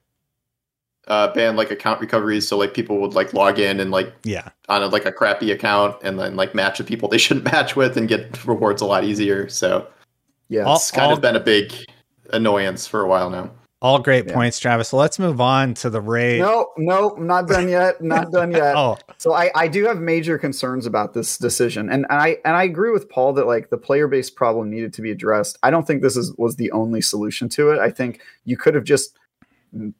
Uh, 1.09 1.33
ban 1.33 1.57
like 1.57 1.70
account 1.70 2.00
recoveries, 2.00 2.46
so 2.46 2.59
like 2.59 2.74
people 2.74 2.98
would 3.00 3.14
like 3.14 3.33
log 3.33 3.59
in 3.59 3.81
and 3.81 3.90
like 3.90 4.12
Yeah. 4.24 4.48
on 4.68 4.83
a, 4.83 4.87
like 4.88 5.07
a 5.07 5.12
crappy 5.12 5.50
account 5.50 5.96
and 6.03 6.18
then 6.20 6.37
like 6.37 6.55
match 6.55 6.79
with 6.79 6.87
people 6.87 7.09
they 7.09 7.18
shouldn't 7.18 7.44
match 7.46 7.74
with 7.74 7.96
and 7.96 8.07
get 8.09 8.44
rewards 8.46 8.83
a 8.83 8.87
lot 8.87 9.03
easier. 9.05 9.48
So 9.48 9.87
yeah. 10.48 10.64
All- 10.64 10.76
it's 10.76 10.90
kind 10.90 11.11
of 11.12 11.20
been 11.20 11.37
a 11.37 11.40
big 11.40 11.72
annoyance 12.33 12.87
for 12.87 13.00
a 13.00 13.07
while 13.09 13.31
now. 13.31 13.50
All 13.82 13.98
great 13.98 14.26
Yeah. 14.26 14.34
points, 14.34 14.58
Travis. 14.58 14.88
So 14.90 14.98
let's 14.98 15.18
move 15.18 15.40
on 15.40 15.72
to 15.74 15.88
the 15.88 16.00
raid. 16.02 16.40
no, 16.40 16.68
no, 16.76 17.10
not 17.18 17.48
done 17.48 17.68
yet. 17.68 18.02
Not 18.02 18.30
done 18.32 18.52
yet. 18.52 18.76
Oh, 18.76 18.98
So 19.16 19.32
I, 19.32 19.50
I 19.54 19.68
do 19.68 19.84
have 19.86 20.00
major 20.00 20.36
concerns 20.36 20.84
about 20.84 21.14
this 21.14 21.38
decision, 21.38 21.88
and, 21.90 22.04
and 22.10 22.20
I 22.20 22.36
and 22.44 22.54
I 22.56 22.64
agree 22.64 22.90
with 22.90 23.08
Paul 23.08 23.32
that 23.34 23.46
like 23.46 23.70
the 23.70 23.78
player 23.78 24.06
base 24.06 24.28
problem 24.28 24.68
needed 24.68 24.92
to 24.94 25.02
be 25.02 25.10
addressed. 25.10 25.58
I 25.62 25.70
don't 25.70 25.86
think 25.86 26.02
this 26.02 26.16
is 26.16 26.34
was 26.36 26.56
the 26.56 26.70
only 26.72 27.00
solution 27.00 27.48
to 27.50 27.70
it. 27.70 27.78
I 27.78 27.90
think 27.90 28.20
you 28.44 28.56
could 28.58 28.74
have 28.74 28.84
just 28.84 29.16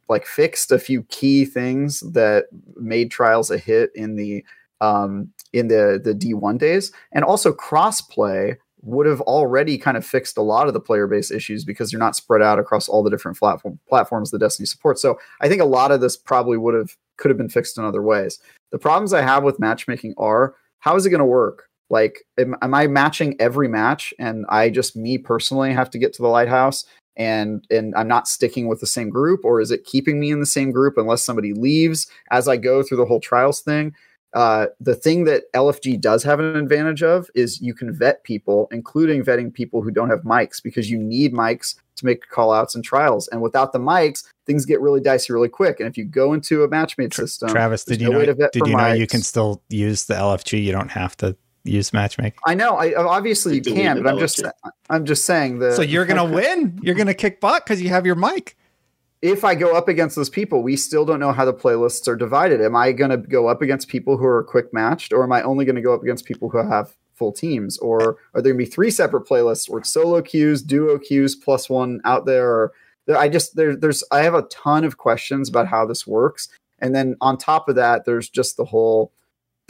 like 0.09 0.27
fixed 0.27 0.73
a 0.73 0.79
few 0.79 1.05
key 1.05 1.45
things 1.45 2.01
that 2.01 2.47
made 2.77 3.11
trials 3.11 3.51
a 3.51 3.57
hit 3.57 3.93
in 3.95 4.17
the 4.17 4.45
um 4.83 5.31
in 5.55 5.69
the 5.69 6.01
the 6.03 6.13
D1 6.15 6.59
days, 6.59 6.93
and 7.13 7.25
also 7.25 7.53
crossplay 7.53 8.57
would 8.83 9.07
have 9.07 9.21
already 9.23 9.77
kind 9.77 9.97
of 9.97 10.07
fixed 10.07 10.39
a 10.39 10.43
lot 10.43 10.67
of 10.67 10.75
the 10.75 10.81
player 10.81 11.07
base 11.07 11.31
issues 11.31 11.65
because 11.65 11.93
you're 11.93 11.99
not 11.99 12.17
spread 12.17 12.43
out 12.43 12.59
across 12.59 12.89
all 12.89 13.03
the 13.03 13.11
different 13.11 13.39
platform 13.39 13.79
platforms 13.89 14.31
the 14.31 14.39
Destiny 14.39 14.67
supports. 14.67 15.03
So 15.03 15.19
I 15.41 15.49
think 15.49 15.61
a 15.61 15.67
lot 15.67 15.93
of 15.93 16.01
this 16.01 16.17
probably 16.17 16.57
would 16.57 16.75
have 16.75 16.97
could 17.17 17.31
have 17.31 17.39
been 17.39 17.49
fixed 17.49 17.77
in 17.77 17.85
other 17.85 18.03
ways. 18.03 18.39
The 18.73 18.79
problems 18.79 19.13
I 19.13 19.23
have 19.23 19.43
with 19.43 19.61
matchmaking 19.61 20.15
are 20.17 20.55
how 20.79 20.97
is 20.97 21.05
it 21.05 21.11
going 21.11 21.19
to 21.19 21.25
work? 21.25 21.69
Like, 21.91 22.25
am, 22.39 22.57
am 22.63 22.73
I 22.73 22.87
matching 22.87 23.37
every 23.41 23.69
match 23.69 24.15
and 24.19 24.47
I 24.49 24.71
just 24.71 24.97
me 24.97 25.19
personally 25.19 25.73
have 25.73 25.91
to 25.91 25.99
get 25.99 26.13
to 26.15 26.23
the 26.23 26.29
lighthouse 26.29 26.85
and 27.17 27.65
and 27.71 27.95
I'm 27.97 28.09
not 28.09 28.29
sticking 28.29 28.67
with 28.67 28.81
the 28.81 28.87
same 28.87 29.11
group, 29.11 29.45
or 29.45 29.61
is 29.61 29.71
it 29.71 29.85
keeping 29.85 30.19
me 30.19 30.31
in 30.31 30.41
the 30.41 30.47
same 30.47 30.71
group 30.71 30.97
unless 30.97 31.25
somebody 31.25 31.53
leaves 31.53 32.07
as 32.31 32.49
I 32.49 32.57
go 32.57 32.83
through 32.83 32.97
the 32.97 33.05
whole 33.05 33.21
trials 33.21 33.61
thing? 33.61 33.95
Uh, 34.33 34.67
the 34.79 34.95
thing 34.95 35.25
that 35.25 35.53
LFG 35.55 36.01
does 36.01 36.23
have 36.23 36.39
an 36.39 36.57
advantage 36.57 37.03
of 37.03 37.29
is 37.35 37.61
you 37.61 37.75
can 37.75 37.93
vet 37.93 38.23
people, 38.23 38.69
including 38.71 39.25
vetting 39.25 39.53
people 39.53 39.83
who 39.83 39.91
don't 39.91 40.09
have 40.11 40.21
mics, 40.21 40.63
because 40.63 40.91
you 40.91 40.99
need 40.99 41.33
mics 41.33 41.75
to 41.97 42.07
make 42.07 42.29
call 42.29 42.53
outs 42.53 42.75
and 42.75 42.85
trials. 42.85 43.29
And 43.29 43.43
without 43.43 43.73
the 43.73 43.79
mics, 43.79 44.25
things 44.47 44.65
get 44.65 44.81
really 44.81 45.01
dicey 45.01 45.33
really 45.33 45.49
quick. 45.49 45.81
And 45.81 45.89
if 45.89 45.97
you 45.97 46.05
go 46.05 46.33
into 46.33 46.63
a 46.63 46.69
matchmade 46.69 47.13
system, 47.13 47.49
Travis, 47.49 47.85
did 47.85 48.01
you 48.01 48.11
no 48.11 48.23
know? 48.23 48.35
Did 48.53 48.67
you 48.67 48.77
know 48.77 48.93
you 48.93 49.07
can 49.07 49.23
still 49.23 49.63
use 49.69 50.05
the 50.05 50.15
LFG? 50.15 50.63
You 50.63 50.73
don't 50.73 50.91
have 50.91 51.17
to 51.19 51.37
use 51.65 51.93
matchmaking. 51.93 52.39
I 52.47 52.55
know. 52.55 52.77
I 52.77 52.95
obviously 52.95 53.57
you 53.57 53.63
You 53.65 53.75
can, 53.75 54.03
but 54.03 54.13
I'm 54.13 54.19
just 54.19 54.43
I'm 54.89 55.05
just 55.05 55.25
saying 55.25 55.59
that. 55.61 55.75
So 55.75 55.83
you're 55.83 56.07
gonna 56.07 56.25
win. 56.35 56.79
You're 56.83 56.95
gonna 56.95 57.15
kick 57.15 57.41
butt 57.41 57.65
because 57.65 57.83
you 57.83 57.89
have 57.91 58.07
your 58.07 58.15
mic. 58.15 58.57
If 59.23 59.45
I 59.45 59.55
go 59.55 59.77
up 59.77 59.89
against 59.89 60.17
those 60.17 60.31
people, 60.31 60.63
we 60.63 60.77
still 60.77 61.05
don't 61.05 61.21
know 61.21 61.33
how 61.33 61.45
the 61.45 61.53
playlists 61.53 62.09
are 62.09 62.17
divided. 62.17 62.61
Am 62.61 62.75
I 62.75 62.93
going 62.93 63.11
to 63.11 63.19
go 63.19 63.49
up 63.49 63.61
against 63.61 63.89
people 63.89 64.17
who 64.17 64.25
are 64.25 64.43
quick 64.43 64.73
matched, 64.73 65.13
or 65.13 65.23
am 65.23 65.33
I 65.33 65.43
only 65.43 65.65
going 65.65 65.77
to 65.77 65.83
go 65.83 65.95
up 65.95 66.03
against 66.03 66.25
people 66.25 66.49
who 66.49 66.59
have 66.59 66.95
full 67.15 67.33
teams, 67.33 67.77
or 67.79 68.17
are 68.35 68.41
there 68.41 68.53
going 68.53 68.65
to 68.65 68.65
be 68.65 68.71
three 68.71 68.91
separate 68.91 69.27
playlists, 69.27 69.69
or 69.69 69.85
solo 69.85 70.23
queues, 70.23 70.63
duo 70.63 70.99
queues, 70.99 71.35
plus 71.35 71.69
one 71.69 72.01
out 72.05 72.25
there? 72.25 72.49
Or 72.49 72.73
I 73.15 73.29
just 73.29 73.57
there, 73.57 73.77
there's 73.77 74.03
I 74.11 74.23
have 74.23 74.35
a 74.35 74.43
ton 74.43 74.85
of 74.85 74.97
questions 74.97 75.49
about 75.49 75.69
how 75.69 75.85
this 75.85 76.07
works, 76.07 76.49
and 76.79 76.95
then 76.95 77.17
on 77.21 77.37
top 77.37 77.69
of 77.69 77.77
that, 77.77 78.07
there's 78.07 78.31
just 78.31 78.57
the 78.57 78.65
whole 78.65 79.13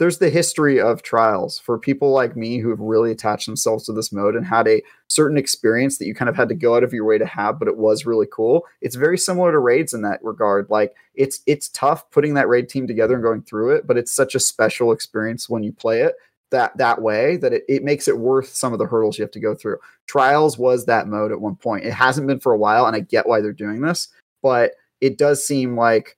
there's 0.01 0.17
the 0.17 0.31
history 0.31 0.81
of 0.81 1.03
trials 1.03 1.59
for 1.59 1.77
people 1.77 2.09
like 2.09 2.35
me 2.35 2.57
who 2.57 2.71
have 2.71 2.79
really 2.79 3.11
attached 3.11 3.45
themselves 3.45 3.85
to 3.85 3.93
this 3.93 4.11
mode 4.11 4.35
and 4.35 4.43
had 4.43 4.67
a 4.67 4.81
certain 5.09 5.37
experience 5.37 5.99
that 5.99 6.07
you 6.07 6.15
kind 6.15 6.27
of 6.27 6.35
had 6.35 6.49
to 6.49 6.55
go 6.55 6.75
out 6.75 6.83
of 6.83 6.91
your 6.91 7.05
way 7.05 7.19
to 7.19 7.25
have 7.27 7.59
but 7.59 7.67
it 7.67 7.77
was 7.77 8.03
really 8.03 8.25
cool. 8.31 8.65
It's 8.81 8.95
very 8.95 9.15
similar 9.15 9.51
to 9.51 9.59
raids 9.59 9.93
in 9.93 10.01
that 10.01 10.19
regard. 10.23 10.71
Like 10.71 10.95
it's 11.13 11.41
it's 11.45 11.69
tough 11.69 12.09
putting 12.09 12.33
that 12.33 12.47
raid 12.47 12.67
team 12.67 12.87
together 12.87 13.13
and 13.13 13.21
going 13.21 13.43
through 13.43 13.75
it 13.75 13.85
but 13.85 13.95
it's 13.95 14.11
such 14.11 14.33
a 14.33 14.39
special 14.39 14.91
experience 14.91 15.47
when 15.47 15.61
you 15.61 15.71
play 15.71 16.01
it 16.01 16.15
that 16.49 16.75
that 16.77 16.99
way 17.03 17.37
that 17.37 17.53
it, 17.53 17.63
it 17.69 17.83
makes 17.83 18.07
it 18.07 18.17
worth 18.17 18.47
some 18.47 18.73
of 18.73 18.79
the 18.79 18.87
hurdles 18.87 19.19
you 19.19 19.23
have 19.23 19.29
to 19.33 19.39
go 19.39 19.53
through. 19.53 19.77
Trials 20.07 20.57
was 20.57 20.87
that 20.87 21.09
mode 21.09 21.31
at 21.31 21.41
one 21.41 21.57
point. 21.57 21.85
It 21.85 21.93
hasn't 21.93 22.25
been 22.25 22.39
for 22.39 22.53
a 22.53 22.57
while 22.57 22.87
and 22.87 22.95
i 22.95 23.01
get 23.01 23.27
why 23.27 23.39
they're 23.39 23.53
doing 23.53 23.81
this 23.81 24.07
but 24.41 24.71
it 24.99 25.19
does 25.19 25.45
seem 25.45 25.77
like 25.77 26.17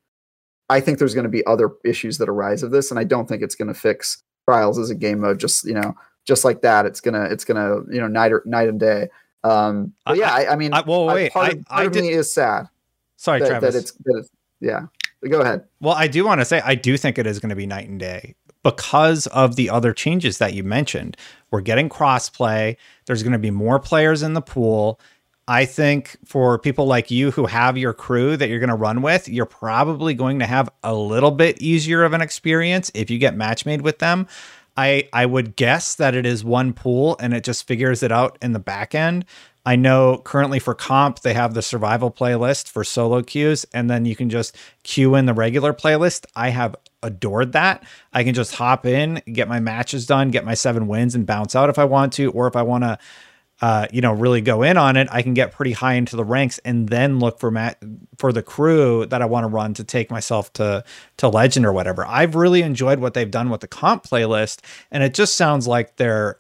I 0.74 0.80
think 0.80 1.00
there's 1.00 1.14
going 1.14 1.24
to 1.24 1.30
be 1.30 1.46
other 1.46 1.72
issues 1.86 2.18
that 2.18 2.28
arise 2.30 2.64
of 2.64 2.72
this, 2.72 2.90
and 2.92 3.00
I 3.00 3.04
don't 3.04 3.28
think 3.28 3.42
it's 3.44 3.56
going 3.56 3.68
to 3.68 3.80
fix 3.80 4.24
trials 4.46 4.78
as 4.80 4.90
a 4.90 4.96
game 4.96 5.20
mode. 5.20 5.40
Just 5.40 5.66
you 5.66 5.74
know, 5.74 5.96
just 6.26 6.44
like 6.44 6.62
that, 6.62 6.86
it's 6.86 7.00
gonna 7.00 7.26
it's 7.26 7.46
gonna 7.46 7.82
you 7.92 8.00
know 8.02 8.08
night 8.08 8.32
or 8.34 8.42
night 8.46 8.70
and 8.70 8.80
day. 8.80 9.10
Um, 9.44 9.94
but 10.06 10.14
I- 10.14 10.16
yeah, 10.20 10.34
I, 10.34 10.54
I 10.54 10.56
mean, 10.56 10.74
I, 10.74 10.82
well, 10.82 11.10
I- 11.10 11.14
wait. 11.14 11.32
part, 11.34 11.46
I, 11.46 11.52
of, 11.52 11.66
part 11.66 11.86
of 11.88 11.92
did. 11.94 12.04
me 12.04 12.10
is 12.10 12.34
sad 12.34 12.68
Sorry, 13.18 13.40
that, 13.40 13.48
Travis. 13.48 13.74
that 13.74 13.80
it's 13.80 13.92
that 13.92 14.16
it's 14.20 14.30
yeah. 14.60 14.88
Go 15.30 15.40
ahead. 15.42 15.64
Well, 15.80 15.94
I 15.94 16.08
do 16.08 16.26
want 16.26 16.42
to 16.42 16.46
say 16.46 16.62
I 16.66 16.76
do 16.76 16.98
think 16.98 17.18
it 17.18 17.26
is 17.26 17.40
going 17.40 17.50
to 17.52 17.56
be 17.56 17.66
night 17.66 17.88
and 17.88 17.98
day 18.00 18.36
because 18.64 19.28
of 19.28 19.56
the 19.56 19.70
other 19.70 19.94
changes 19.94 20.38
that 20.40 20.54
you 20.54 20.64
mentioned. 20.64 21.16
We're 21.52 21.62
getting 21.62 21.88
crossplay. 21.88 22.76
There's 23.06 23.24
going 23.24 23.34
to 23.34 23.40
be 23.40 23.52
more 23.52 23.80
players 23.80 24.22
in 24.24 24.34
the 24.34 24.42
pool. 24.42 25.00
I 25.48 25.66
think 25.66 26.18
for 26.24 26.58
people 26.58 26.86
like 26.86 27.12
you 27.12 27.32
who 27.32 27.46
have 27.46 27.78
your 27.78 27.94
crew 27.94 28.38
that 28.38 28.48
you're 28.48 28.60
going 28.60 28.70
to 28.70 28.76
run 28.76 29.02
with, 29.02 29.28
you're 29.28 29.46
probably 29.46 30.14
going 30.14 30.40
to 30.40 30.46
have 30.46 30.70
a 30.84 30.96
little 30.96 31.32
bit 31.32 31.62
easier 31.62 32.04
of 32.04 32.14
an 32.14 32.22
experience 32.22 32.92
if 32.94 33.10
you 33.10 33.18
get 33.18 33.36
match 33.36 33.66
made 33.66 33.82
with 33.82 34.00
them. 34.00 34.28
I 34.78 35.10
I 35.12 35.26
would 35.26 35.56
guess 35.56 35.96
that 35.96 36.16
it 36.16 36.26
is 36.26 36.44
one 36.44 36.74
pool 36.74 37.18
and 37.20 37.34
it 37.34 37.44
just 37.44 37.68
figures 37.68 38.04
it 38.04 38.12
out 38.12 38.38
in 38.42 38.54
the 38.54 38.60
back 38.60 38.96
end. 38.96 39.26
I 39.66 39.76
know 39.76 40.22
currently 40.24 40.60
for 40.60 40.74
comp 40.74 41.20
they 41.20 41.34
have 41.34 41.54
the 41.54 41.62
survival 41.62 42.10
playlist 42.10 42.70
for 42.70 42.84
solo 42.84 43.22
queues 43.22 43.66
and 43.74 43.90
then 43.90 44.06
you 44.06 44.16
can 44.16 44.30
just 44.30 44.56
queue 44.84 45.16
in 45.16 45.26
the 45.26 45.34
regular 45.34 45.74
playlist. 45.74 46.26
I 46.36 46.50
have 46.50 46.76
adored 47.04 47.52
that. 47.52 47.84
I 48.14 48.24
can 48.24 48.34
just 48.34 48.56
hop 48.56 48.86
in, 48.86 49.22
get 49.32 49.48
my 49.48 49.60
matches 49.60 50.06
done, 50.06 50.32
get 50.32 50.46
my 50.46 50.54
7 50.54 50.88
wins 50.88 51.16
and 51.16 51.26
bounce 51.26 51.56
out 51.56 51.70
if 51.70 51.78
I 51.78 51.86
want 51.86 52.14
to 52.14 52.32
or 52.32 52.48
if 52.48 52.56
I 52.56 52.62
want 52.62 52.84
to 52.86 52.98
uh, 53.64 53.88
you 53.94 54.02
know, 54.02 54.12
really 54.12 54.42
go 54.42 54.62
in 54.62 54.76
on 54.76 54.98
it, 54.98 55.08
I 55.10 55.22
can 55.22 55.34
get 55.34 55.54
pretty 55.54 55.72
high 55.72 55.94
into 55.94 56.18
the 56.18 56.26
ranks 56.26 56.60
and 56.66 56.90
then 56.90 57.20
look 57.20 57.40
for 57.40 57.50
mat 57.50 57.82
for 58.18 58.34
the 58.34 58.44
crew 58.44 59.06
that 59.06 59.22
I 59.22 59.26
want 59.26 59.46
to 59.46 59.48
run 59.48 59.74
to 59.76 59.86
take 59.86 60.12
myself 60.12 60.52
to 60.54 60.84
to 61.16 61.30
legend 61.30 61.66
or 61.66 61.72
whatever. 61.72 62.06
I've 62.06 62.36
really 62.36 62.62
enjoyed 62.62 63.00
what 63.00 63.14
they've 63.14 63.32
done 63.32 63.50
with 63.50 63.62
the 63.62 63.70
comp 63.70 64.04
playlist, 64.04 64.60
and 64.92 65.02
it 65.02 65.14
just 65.14 65.38
sounds 65.38 65.66
like 65.66 65.96
they're 65.96 66.40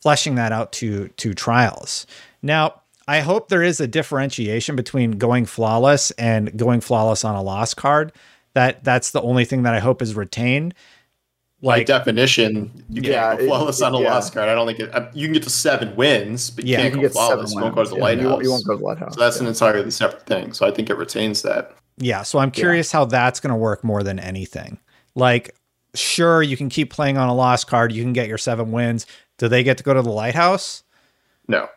fleshing 0.00 0.36
that 0.36 0.50
out 0.50 0.72
to 0.72 1.08
to 1.08 1.34
trials. 1.34 2.06
Now, 2.40 2.80
I 3.06 3.20
hope 3.20 3.50
there 3.50 3.62
is 3.62 3.78
a 3.78 3.86
differentiation 3.86 4.74
between 4.74 5.18
going 5.18 5.44
flawless 5.44 6.10
and 6.12 6.56
going 6.56 6.80
flawless 6.80 7.22
on 7.22 7.34
a 7.34 7.42
lost 7.42 7.76
card. 7.76 8.12
That 8.54 8.82
that's 8.82 9.10
the 9.10 9.20
only 9.20 9.44
thing 9.44 9.64
that 9.64 9.74
I 9.74 9.80
hope 9.80 10.00
is 10.00 10.14
retained 10.14 10.72
by 11.62 11.76
Like, 11.78 11.86
definition, 11.86 12.70
you 12.90 13.02
Yeah, 13.02 13.28
can't 13.28 13.38
go 13.38 13.44
it- 13.44 13.48
flawless 13.48 13.82
on 13.82 13.94
a 13.94 14.00
yeah. 14.00 14.12
lost 14.14 14.34
card. 14.34 14.48
I 14.48 14.54
don't 14.54 14.66
think 14.66 14.80
it, 14.80 14.90
you 15.14 15.26
can 15.28 15.34
get 15.34 15.42
to 15.44 15.50
seven 15.50 15.94
wins, 15.94 16.50
but 16.50 16.64
you 16.66 16.72
Yeah, 16.72 16.78
can't 16.78 16.94
you 16.94 17.00
can 17.00 17.08
go 17.08 17.12
flawless. 17.12 17.54
You 17.54 17.60
won't 17.60 17.74
go 17.74 17.84
to 17.84 17.90
the. 17.90 17.96
Yeah, 17.96 18.02
lighthouse. 18.02 18.22
You 18.24 18.30
won't, 18.30 18.42
you 18.44 18.50
won't 18.50 18.64
go 18.66 18.72
to 18.72 18.78
the 18.78 18.84
lighthouse. 18.84 19.14
So 19.14 19.20
that's 19.20 19.40
an 19.40 19.46
entirely 19.46 19.90
separate 19.90 20.26
thing. 20.26 20.52
So 20.52 20.66
I 20.66 20.70
think 20.72 20.90
it 20.90 20.96
retains 20.96 21.42
that. 21.42 21.72
Yeah, 21.98 22.22
so 22.22 22.38
I'm 22.40 22.50
curious 22.50 22.90
how 22.90 23.04
that's 23.04 23.38
going 23.38 23.50
to 23.52 23.56
work 23.56 23.84
more 23.84 24.02
than 24.02 24.18
anything. 24.18 24.78
Like, 25.14 25.54
sure, 25.94 26.42
you 26.42 26.56
can 26.56 26.68
keep 26.68 26.90
playing 26.92 27.16
on 27.18 27.28
a 27.28 27.34
lost 27.34 27.68
card, 27.68 27.92
you 27.92 28.02
can 28.02 28.12
get 28.12 28.26
your 28.28 28.38
seven 28.38 28.72
wins. 28.72 29.06
Do 29.38 29.46
they 29.48 29.62
get 29.62 29.76
to 29.78 29.84
go 29.84 29.92
to 29.94 30.02
the 30.02 30.10
lighthouse? 30.10 30.82
No, 31.48 31.68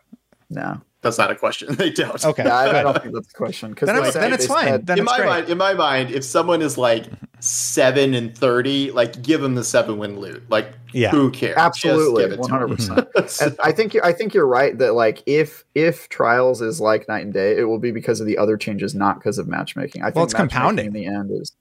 no. 0.50 0.82
That's 1.06 1.18
not 1.20 1.32
a 1.32 1.36
question. 1.36 1.76
they 1.76 1.92
don't. 1.92 2.24
Okay. 2.26 2.44
Yeah, 2.44 2.58
I, 2.58 2.80
I 2.80 2.84
don't 2.84 3.02
think 3.02 3.14
that's 3.14 3.30
a 3.30 3.34
question. 3.38 3.70
Because 3.70 3.88
Then, 3.88 4.04
it's, 4.04 4.14
then 4.16 4.34
it's 4.34 4.48
fine. 4.48 4.84
Then 4.84 4.98
in 4.98 5.04
it's 5.04 5.12
my 5.12 5.18
great. 5.18 5.28
mind, 5.30 5.50
in 5.50 5.58
my 5.58 5.74
mind, 5.74 6.12
if 6.12 6.24
someone 6.24 6.62
is 6.62 6.78
like 6.78 7.04
mm-hmm. 7.04 7.26
seven 7.40 8.14
and 8.16 8.36
thirty, 8.36 8.92
like 8.92 9.22
give 9.22 9.42
them 9.42 9.56
the 9.56 9.64
seven 9.64 9.98
win 10.00 10.20
loot. 10.20 10.44
Like, 10.50 10.74
Yeah. 10.92 11.12
who 11.12 11.30
cares? 11.32 11.56
absolutely 11.58 12.24
give 12.24 12.34
it 12.34 12.42
to 12.44 12.50
hundred 12.50 12.76
percent. 12.76 13.08
them. 13.14 13.56
I 13.64 13.72
think 13.72 13.94
you're, 13.94 14.04
I 14.06 14.12
think 14.12 14.34
you're 14.34 14.48
right 14.48 14.78
that 14.80 14.94
like 14.94 15.22
if 15.28 15.64
if 15.76 16.10
trials 16.10 16.62
is 16.62 16.82
like 16.82 17.08
night 17.08 17.24
and 17.24 17.34
day, 17.34 17.56
it 17.58 17.66
will 17.66 17.80
be 17.80 17.92
because 17.92 18.20
of 18.20 18.26
the 18.28 18.38
other 18.38 18.58
changes, 18.58 18.96
not 18.96 19.20
because 19.20 19.38
of 19.38 19.48
matchmaking. 19.48 20.02
I 20.02 20.06
think 20.08 20.16
Well, 20.16 20.26
it's 20.26 20.34
compounding. 20.34 20.88
in 20.88 20.94
the 20.94 21.06
end 21.06 21.30
is. 21.32 21.52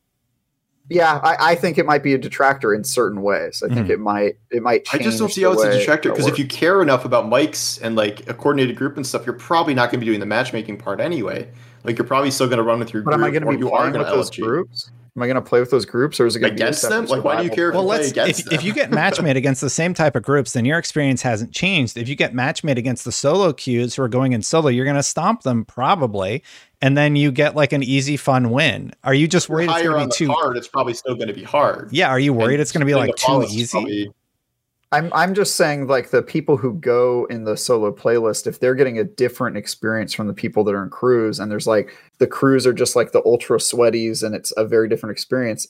Yeah, 0.90 1.18
I, 1.22 1.36
I 1.52 1.54
think 1.54 1.78
it 1.78 1.86
might 1.86 2.02
be 2.02 2.12
a 2.12 2.18
detractor 2.18 2.74
in 2.74 2.84
certain 2.84 3.22
ways. 3.22 3.62
I 3.64 3.72
think 3.72 3.86
Mhm. 3.86 3.90
it 3.90 4.00
might 4.00 4.36
it 4.50 4.62
might. 4.62 4.86
I 4.92 4.98
just 4.98 5.18
don't 5.18 5.32
see 5.32 5.42
how 5.42 5.52
it's 5.52 5.62
a 5.64 5.70
detractor 5.78 6.10
because 6.10 6.26
if 6.26 6.38
you 6.38 6.46
care 6.46 6.82
enough 6.82 7.04
about 7.06 7.24
mics 7.24 7.80
and 7.82 7.96
like 7.96 8.28
a 8.28 8.34
coordinated 8.34 8.76
group 8.76 8.96
and 8.96 9.06
stuff, 9.06 9.24
you're 9.24 9.34
probably 9.34 9.72
not 9.74 9.90
going 9.90 10.00
to 10.00 10.04
be 10.04 10.06
doing 10.06 10.20
the 10.20 10.26
matchmaking 10.26 10.76
part 10.76 11.00
anyway. 11.00 11.48
Like 11.84 11.96
you're 11.98 12.06
probably 12.06 12.30
still 12.30 12.46
going 12.48 12.58
to 12.58 12.62
run 12.62 12.78
with 12.78 12.92
your 12.92 13.02
But 13.02 13.12
group, 13.12 13.20
am 13.20 13.24
I 13.24 13.30
going 13.30 13.42
to 13.44 13.50
be 13.50 13.56
you 13.58 13.70
are 13.72 13.78
playing 13.80 13.92
with 13.98 14.06
to 14.08 14.14
those 14.14 14.30
LFG. 14.30 14.42
groups? 14.42 14.90
Am 15.16 15.22
I 15.22 15.26
going 15.26 15.36
to 15.36 15.42
play 15.42 15.60
with 15.60 15.70
those 15.70 15.84
groups, 15.84 16.18
or 16.18 16.26
is 16.26 16.34
it 16.34 16.40
going 16.40 16.54
to 16.54 16.56
be 16.56 16.62
Against 16.62 16.88
them? 16.88 17.06
Like, 17.06 17.22
why 17.22 17.36
do 17.38 17.44
you 17.44 17.50
care 17.50 17.68
if 17.68 17.74
Well, 17.74 17.84
you 17.84 17.88
let's 17.88 18.10
if, 18.10 18.52
if 18.52 18.64
you 18.64 18.74
get 18.74 18.90
match 18.90 19.22
made 19.22 19.36
against 19.36 19.60
the 19.60 19.70
same 19.70 19.94
type 19.94 20.16
of 20.16 20.24
groups, 20.24 20.54
then 20.54 20.64
your 20.64 20.76
experience 20.76 21.22
hasn't 21.22 21.52
changed. 21.52 21.96
If 21.96 22.08
you 22.08 22.16
get 22.16 22.34
match 22.34 22.64
made 22.64 22.78
against 22.78 23.04
the 23.04 23.12
solo 23.12 23.52
queues 23.52 23.94
who 23.94 24.02
are 24.02 24.08
going 24.08 24.32
in 24.32 24.42
solo, 24.42 24.70
you're 24.70 24.84
going 24.84 24.96
to 24.96 25.04
stomp 25.04 25.42
them 25.42 25.64
probably, 25.66 26.42
and 26.82 26.98
then 26.98 27.14
you 27.14 27.30
get 27.30 27.54
like 27.54 27.72
an 27.72 27.84
easy, 27.84 28.16
fun 28.16 28.50
win. 28.50 28.92
Are 29.04 29.14
you 29.14 29.28
just 29.28 29.48
worried 29.48 29.70
it's 29.70 29.82
going 29.84 30.00
to 30.00 30.06
be 30.08 30.12
too? 30.12 30.26
card, 30.34 30.56
it's 30.56 30.66
probably 30.66 30.94
still 30.94 31.14
going 31.14 31.28
to 31.28 31.34
be 31.34 31.44
hard. 31.44 31.92
Yeah, 31.92 32.08
are 32.08 32.18
you 32.18 32.32
worried 32.32 32.54
And 32.54 32.62
it's 32.62 32.72
going 32.72 32.80
to 32.80 32.86
be 32.86 32.96
like 32.96 33.14
too 33.14 33.44
easy? 33.48 33.70
probably- 33.70 34.14
I'm 34.94 35.12
I'm 35.12 35.34
just 35.34 35.56
saying 35.56 35.88
like 35.88 36.10
the 36.10 36.22
people 36.22 36.56
who 36.56 36.74
go 36.74 37.24
in 37.26 37.42
the 37.44 37.56
solo 37.56 37.92
playlist, 37.92 38.46
if 38.46 38.60
they're 38.60 38.76
getting 38.76 38.98
a 38.98 39.04
different 39.04 39.56
experience 39.56 40.14
from 40.14 40.28
the 40.28 40.32
people 40.34 40.62
that 40.64 40.74
are 40.74 40.82
in 40.84 40.88
crews, 40.90 41.40
and 41.40 41.50
there's 41.50 41.66
like 41.66 41.96
the 42.18 42.28
crews 42.28 42.64
are 42.64 42.72
just 42.72 42.94
like 42.94 43.10
the 43.10 43.22
ultra 43.26 43.58
sweaties, 43.58 44.22
and 44.22 44.34
it's 44.36 44.52
a 44.56 44.64
very 44.64 44.88
different 44.88 45.10
experience. 45.12 45.66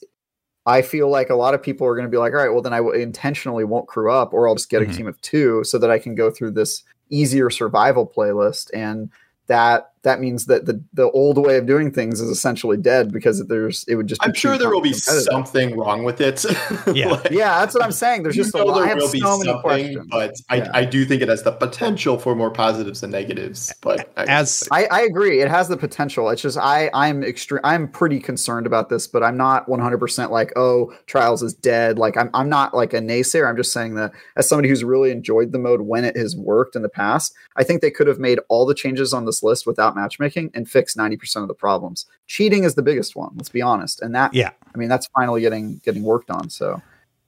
I 0.67 0.83
feel 0.83 1.09
like 1.09 1.31
a 1.31 1.35
lot 1.35 1.55
of 1.55 1.63
people 1.63 1.87
are 1.87 1.95
going 1.95 2.05
to 2.05 2.11
be 2.11 2.17
like, 2.17 2.33
all 2.33 2.39
right, 2.39 2.49
well 2.49 2.61
then 2.61 2.73
I 2.73 2.77
w- 2.77 2.99
intentionally 3.01 3.63
won't 3.63 3.87
crew 3.87 4.11
up, 4.11 4.31
or 4.33 4.47
I'll 4.47 4.55
just 4.55 4.69
get 4.69 4.83
Mhm. 4.83 4.89
a 4.89 4.93
team 4.93 5.07
of 5.07 5.19
two 5.21 5.63
so 5.63 5.79
that 5.79 5.89
I 5.89 5.97
can 5.97 6.13
go 6.13 6.29
through 6.29 6.51
this 6.51 6.83
easier 7.09 7.49
survival 7.49 8.05
playlist, 8.05 8.69
and 8.75 9.09
that 9.47 9.91
that 10.05 10.19
means 10.21 10.45
that 10.45 10.65
the 10.67 10.81
the 10.93 11.09
old 11.11 11.37
way 11.37 11.57
of 11.57 11.65
doing 11.65 11.91
things 11.91 12.21
is 12.21 12.29
essentially 12.29 12.77
dead 12.77 13.11
because 13.11 13.45
there's 13.47 13.83
it 13.87 13.95
would 13.95 14.05
just. 14.07 14.21
Be 14.21 14.27
I'm 14.27 14.33
sure 14.35 14.57
there 14.57 14.69
will 14.69 14.79
be 14.79 14.93
something 14.93 15.75
wrong 15.75 16.03
with 16.03 16.21
it. 16.21 16.45
Yeah. 16.93 17.07
Like, 17.07 17.31
Yeah, 17.31 17.59
that's 17.59 17.73
what 17.73 17.83
I'm 17.83 17.91
saying. 17.91 18.23
There's 18.23 18.35
just 18.35 18.53
a 18.53 18.59
know 18.59 18.65
lot. 18.65 18.75
I 18.75 18.79
there 18.81 18.87
have 18.89 18.97
will 18.99 19.11
be 19.11 19.19
so 19.19 19.37
many 19.37 19.49
something, 19.49 19.61
questions. 19.61 20.07
but 20.09 20.33
Yeah. 20.51 20.69
I, 20.73 20.79
I 20.81 20.85
do 20.85 21.03
think 21.03 21.21
it 21.21 21.27
has 21.29 21.41
the 21.43 21.51
potential 21.51 22.17
for 22.19 22.35
more 22.35 22.51
positives 22.51 23.01
than 23.01 23.11
negatives. 23.11 23.73
But 23.81 24.11
I, 24.15 24.25
As 24.25 24.67
I, 24.71 24.85
I 24.85 25.01
agree. 25.01 25.41
It 25.41 25.49
has 25.49 25.67
the 25.67 25.77
potential. 25.77 26.29
It's 26.29 26.41
just 26.41 26.57
I 26.57 26.89
I'm 26.93 27.23
extreme. 27.23 27.61
I'm 27.63 27.87
pretty 27.87 28.19
concerned 28.19 28.67
about 28.67 28.89
this, 28.89 29.07
but 29.07 29.23
I'm 29.23 29.35
not 29.35 29.67
100 29.67 29.97
percent 29.97 30.31
like 30.31 30.53
oh 30.55 30.93
Trials 31.07 31.41
is 31.41 31.53
dead. 31.55 31.97
Like 31.97 32.15
I'm 32.15 32.29
I'm 32.33 32.49
not 32.49 32.73
like 32.75 32.93
a 32.93 32.99
naysayer. 32.99 33.49
I'm 33.49 33.57
just 33.57 33.73
saying 33.73 33.95
that 33.95 34.11
as 34.35 34.47
somebody 34.47 34.69
who's 34.69 34.83
really 34.83 35.11
enjoyed 35.11 35.51
the 35.51 35.59
mode 35.59 35.81
when 35.81 36.05
it 36.05 36.15
has 36.15 36.35
worked 36.35 36.75
in 36.75 36.83
the 36.83 36.89
past, 36.89 37.33
I 37.55 37.63
think 37.63 37.81
they 37.81 37.91
could 37.91 38.07
have 38.07 38.19
made 38.19 38.39
all 38.47 38.65
the 38.65 38.75
changes 38.75 39.13
on 39.13 39.25
this 39.25 39.41
list 39.41 39.65
without 39.65 39.94
matchmaking 39.95 40.51
and 40.53 40.69
fix 40.69 40.95
90 40.95 41.17
percent 41.17 41.43
of 41.43 41.47
the 41.47 41.53
problems. 41.53 42.05
Cheating 42.27 42.63
is 42.63 42.75
the 42.75 42.83
biggest 42.83 43.15
one. 43.15 43.31
Let's 43.35 43.49
be 43.49 43.61
honest, 43.61 44.01
and 44.01 44.13
that 44.15 44.33
Yeah. 44.33 44.51
I 44.73 44.77
mean 44.77 44.89
that's 44.89 45.07
finally 45.07 45.41
getting 45.41 45.81
getting 45.83 46.03
worked 46.03 46.29
on. 46.29 46.49
So 46.49 46.81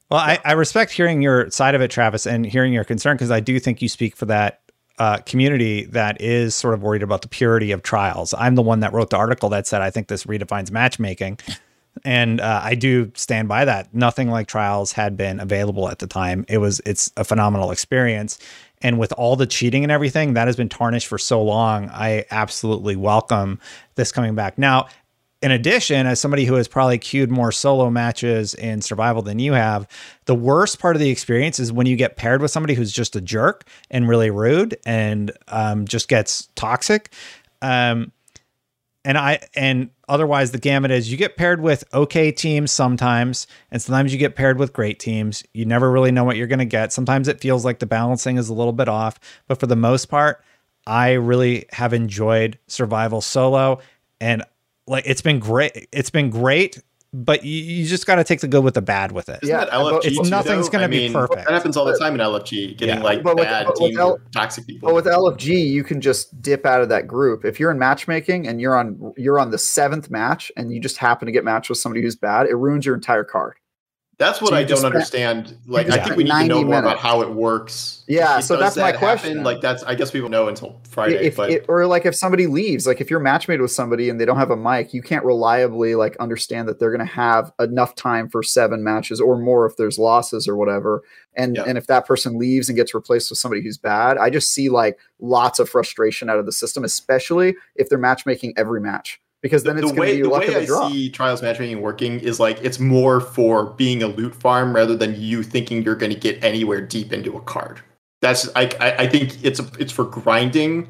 Well, 0.10 0.20
I, 0.20 0.40
I 0.46 0.54
respect 0.54 0.92
hearing 0.92 1.22
your 1.22 1.50
side 1.50 1.76
of 1.76 1.82
it, 1.82 1.92
Travis, 1.92 2.28
and 2.28 2.46
hearing 2.46 2.74
your 2.74 2.84
concern 2.84 3.16
because 3.16 3.32
I 3.32 3.40
do 3.40 3.60
think 3.60 3.82
you 3.82 3.90
speak 3.90 4.16
for 4.16 4.26
that 4.26 4.62
uh, 5.00 5.18
community 5.20 5.86
that 5.86 6.20
is 6.22 6.56
sort 6.56 6.74
of 6.74 6.82
worried 6.82 7.04
about 7.04 7.22
the 7.22 7.28
purity 7.28 7.72
of 7.72 7.84
trials. 7.84 8.34
I'm 8.38 8.56
the 8.56 8.62
one 8.62 8.80
that 8.80 8.94
wrote 8.94 9.12
the 9.12 9.18
article 9.18 9.50
that 9.50 9.68
said 9.68 9.82
I 9.82 9.90
think 9.90 10.08
this 10.08 10.24
redefines 10.24 10.72
matchmaking, 10.72 11.40
and 12.04 12.42
uh, 12.42 12.62
I 12.64 12.76
do 12.76 13.12
stand 13.16 13.48
by 13.48 13.66
that. 13.66 13.94
Nothing 13.94 14.30
like 14.30 14.48
trials 14.48 14.92
had 14.92 15.16
been 15.16 15.40
available 15.40 15.90
at 15.90 16.00
the 16.00 16.08
time. 16.08 16.46
It 16.48 16.58
was 16.58 16.82
it's 16.86 17.12
a 17.16 17.24
phenomenal 17.24 17.72
experience, 17.72 18.40
and 18.82 19.00
with 19.00 19.12
all 19.14 19.36
the 19.36 19.48
cheating 19.48 19.84
and 19.84 19.92
everything 19.92 20.34
that 20.34 20.48
has 20.48 20.56
been 20.56 20.70
tarnished 20.70 21.08
for 21.08 21.18
so 21.18 21.42
long, 21.42 21.90
I 21.90 22.26
absolutely 22.32 22.96
welcome 22.96 23.60
this 23.96 24.12
coming 24.12 24.36
back 24.36 24.58
now 24.58 24.88
in 25.42 25.52
addition, 25.52 26.08
as 26.08 26.20
somebody 26.20 26.46
who 26.46 26.56
has 26.56 26.68
probably 26.68 26.98
queued 26.98 27.30
more 27.30 27.52
solo 27.52 27.90
matches 27.90 28.56
in 28.56 28.82
survival 28.82 29.22
than 29.22 29.38
you 29.38 29.54
have, 29.54 29.88
the 30.26 30.34
worst 30.34 30.80
part 30.80 30.96
of 30.96 31.00
the 31.00 31.10
experience 31.10 31.60
is 31.60 31.72
when 31.72 31.86
you 31.86 31.96
get 31.96 32.18
paired 32.18 32.42
with 32.42 32.50
somebody 32.50 32.74
who's 32.74 32.92
just 32.92 33.16
a 33.16 33.22
jerk 33.22 33.68
and 33.92 34.10
really 34.10 34.32
rude 34.32 34.78
and 34.86 35.32
um, 35.50 35.86
just 35.86 36.08
gets 36.08 36.48
toxic. 36.56 37.14
Um, 37.62 38.12
and 39.08 39.18
I 39.18 39.40
and 39.56 39.90
otherwise 40.10 40.52
the 40.52 40.58
gamut 40.58 40.92
is 40.92 41.10
you 41.10 41.16
get 41.16 41.38
paired 41.38 41.62
with 41.62 41.86
okay 41.94 42.30
teams 42.30 42.74
sometimes, 42.74 43.48
and 43.72 43.82
sometimes 43.82 44.12
you 44.12 44.20
get 44.20 44.36
paired 44.36 44.60
with 44.60 44.74
great 44.74 45.00
teams. 45.00 45.46
You 45.54 45.64
never 45.66 45.90
really 45.90 46.12
know 46.12 46.26
what 46.26 46.36
you're 46.36 46.46
going 46.46 46.60
to 46.60 46.66
get. 46.66 46.92
Sometimes 46.92 47.30
it 47.30 47.40
feels 47.40 47.64
like 47.64 47.80
the 47.80 47.86
balancing 47.86 48.36
is 48.36 48.50
a 48.50 48.54
little 48.54 48.74
bit 48.74 48.90
off, 48.90 49.18
but 49.48 49.62
for 49.62 49.66
the 49.66 49.78
most 49.78 50.08
part, 50.08 50.44
I 50.86 51.14
really 51.14 51.68
have 51.72 51.94
enjoyed 51.94 52.60
survival 52.68 53.22
solo 53.22 53.80
and 54.20 54.44
like 54.88 55.06
it's 55.08 55.22
been 55.22 55.40
great. 55.40 55.88
It's 55.94 56.10
been 56.10 56.30
great, 56.30 56.84
but 57.26 57.44
you, 57.44 57.64
you 57.64 57.86
just 57.88 58.06
got 58.06 58.16
to 58.16 58.24
take 58.24 58.42
the 58.42 58.48
good 58.48 58.64
with 58.64 58.76
the 58.76 58.82
bad 58.82 59.12
with 59.12 59.28
it. 59.30 59.40
Isn't 59.44 59.56
Yeah, 59.56 59.66
LFG 59.66 60.06
it's- 60.06 60.30
nothing's 60.30 60.70
gonna 60.70 60.88
be 60.88 61.00
mean, 61.00 61.14
perfect. 61.14 61.46
That 61.46 61.52
happens 61.54 61.76
all 61.76 61.86
the 61.86 61.98
time 61.98 62.14
in 62.14 62.22
LFG, 62.22 62.78
getting 62.78 62.98
Yeah. 62.98 63.02
like 63.04 63.24
But 63.24 63.36
with- 63.36 63.46
bad 63.46 63.66
but 63.66 63.82
with 63.82 63.98
L- 63.98 64.20
toxic 64.34 64.68
people. 64.68 64.88
But 64.90 64.96
with 64.96 65.08
LFG, 65.08 65.54
you 65.68 65.84
can 65.84 66.00
just 66.00 66.42
dip 66.42 66.66
out 66.66 66.82
of 66.82 66.90
that 66.90 67.08
group. 67.08 67.44
If 67.46 67.60
you're 67.60 67.72
in 67.72 67.80
matchmaking 67.80 68.48
and 68.48 68.62
you're 68.62 68.76
on 68.76 69.14
you're 69.18 69.40
on 69.40 69.52
the 69.52 69.58
seventh 69.58 70.10
match 70.12 70.52
and 70.56 70.72
you 70.72 70.80
just 70.80 70.98
happen 70.98 71.26
to 71.26 71.32
get 71.32 71.44
matched 71.44 71.70
with 71.70 71.80
somebody 71.80 72.02
who's 72.02 72.16
bad, 72.16 72.46
it 72.48 72.56
ruins 72.56 72.86
your 72.86 72.96
entire 72.96 73.24
card. 73.24 73.56
That's 74.20 74.42
what 74.42 74.50
So 74.50 74.56
I 74.56 74.64
don't 74.64 74.84
understand. 74.84 75.56
Like, 75.68 75.90
I 75.92 76.04
think 76.04 76.16
we 76.16 76.24
need 76.24 76.32
to 76.32 76.46
know 76.48 76.64
more 76.64 76.80
about 76.80 76.98
how 76.98 77.22
it 77.22 77.30
works. 77.30 78.04
Yeah, 78.08 78.40
It- 78.40 78.44
so 78.44 78.58
that's 78.58 78.76
my 78.76 78.92
that 78.92 78.98
question. 79.00 79.30
happen? 79.30 79.44
Like, 79.44 79.62
that's 79.62 79.84
I 79.84 79.94
guess 79.94 80.12
we 80.12 80.22
won't 80.22 80.32
know 80.32 80.48
until 80.48 80.82
Friday. 80.90 81.28
if 81.28 81.36
but 81.36 81.52
it, 81.52 81.66
or 81.68 81.86
like 81.86 82.08
if 82.08 82.16
somebody 82.16 82.48
leaves, 82.48 82.88
like 82.88 83.00
if 83.00 83.12
you're 83.12 83.20
matchmade 83.20 83.62
with 83.62 83.70
somebody 83.70 84.10
and 84.10 84.20
they 84.20 84.26
don't 84.26 84.38
have 84.38 84.50
a 84.50 84.58
mic, 84.58 84.92
you 84.92 85.04
can't 85.04 85.24
reliably 85.24 85.94
like 85.94 86.18
understand 86.18 86.68
that 86.68 86.80
they're 86.80 86.90
going 86.90 87.06
to 87.08 87.14
have 87.14 87.52
enough 87.60 87.94
time 87.94 88.28
for 88.28 88.42
seven 88.42 88.84
matches 88.84 89.22
or 89.22 89.38
more 89.38 89.68
if 89.68 89.78
there's 89.78 90.00
losses 90.00 90.48
or 90.48 90.56
whatever. 90.58 91.04
And 91.36 91.56
Yeah. 91.56 91.66
and 91.68 91.78
if 91.78 91.86
that 91.86 92.08
person 92.08 92.40
leaves 92.40 92.70
and 92.70 92.76
gets 92.76 92.96
replaced 92.96 93.30
with 93.30 93.38
somebody 93.38 93.62
who's 93.62 93.78
bad, 93.78 94.18
I 94.18 94.32
just 94.32 94.52
see 94.52 94.70
like 94.70 94.98
lots 95.20 95.60
of 95.60 95.70
frustration 95.70 96.28
out 96.28 96.40
of 96.40 96.48
the 96.48 96.52
system, 96.52 96.84
especially 96.84 97.56
if 97.76 97.88
they're 97.88 98.00
matchmaking 98.00 98.54
every 98.58 98.82
match. 98.82 99.22
Because 99.48 99.64
then 99.64 99.78
the, 99.78 99.84
it's 99.84 99.92
the 99.92 100.00
way 100.00 100.16
be 100.18 100.22
the 100.24 100.30
way 100.30 100.48
the 100.48 100.60
I 100.60 100.66
draw. 100.66 100.90
see 100.90 101.10
trials 101.10 101.42
matchmaking 101.42 101.82
working 101.82 102.20
is 102.20 102.40
like 102.40 102.60
it's 102.62 102.80
more 102.80 103.22
for 103.22 103.72
being 103.72 104.04
a 104.04 104.08
loot 104.08 104.36
farm 104.36 104.76
rather 104.76 104.96
than 104.96 105.20
you 105.20 105.44
thinking 105.44 105.84
you're 105.84 105.96
going 105.96 106.12
to 106.12 106.20
get 106.20 106.44
anywhere 106.44 106.82
deep 106.82 107.14
into 107.14 107.36
a 107.36 107.42
card. 107.42 107.82
That's 108.22 108.50
I 108.56 108.66
I, 108.80 108.92
I 109.00 109.08
think 109.08 109.44
it's 109.44 109.60
a, 109.60 109.70
it's 109.80 109.92
for 109.92 110.06
grinding 110.06 110.88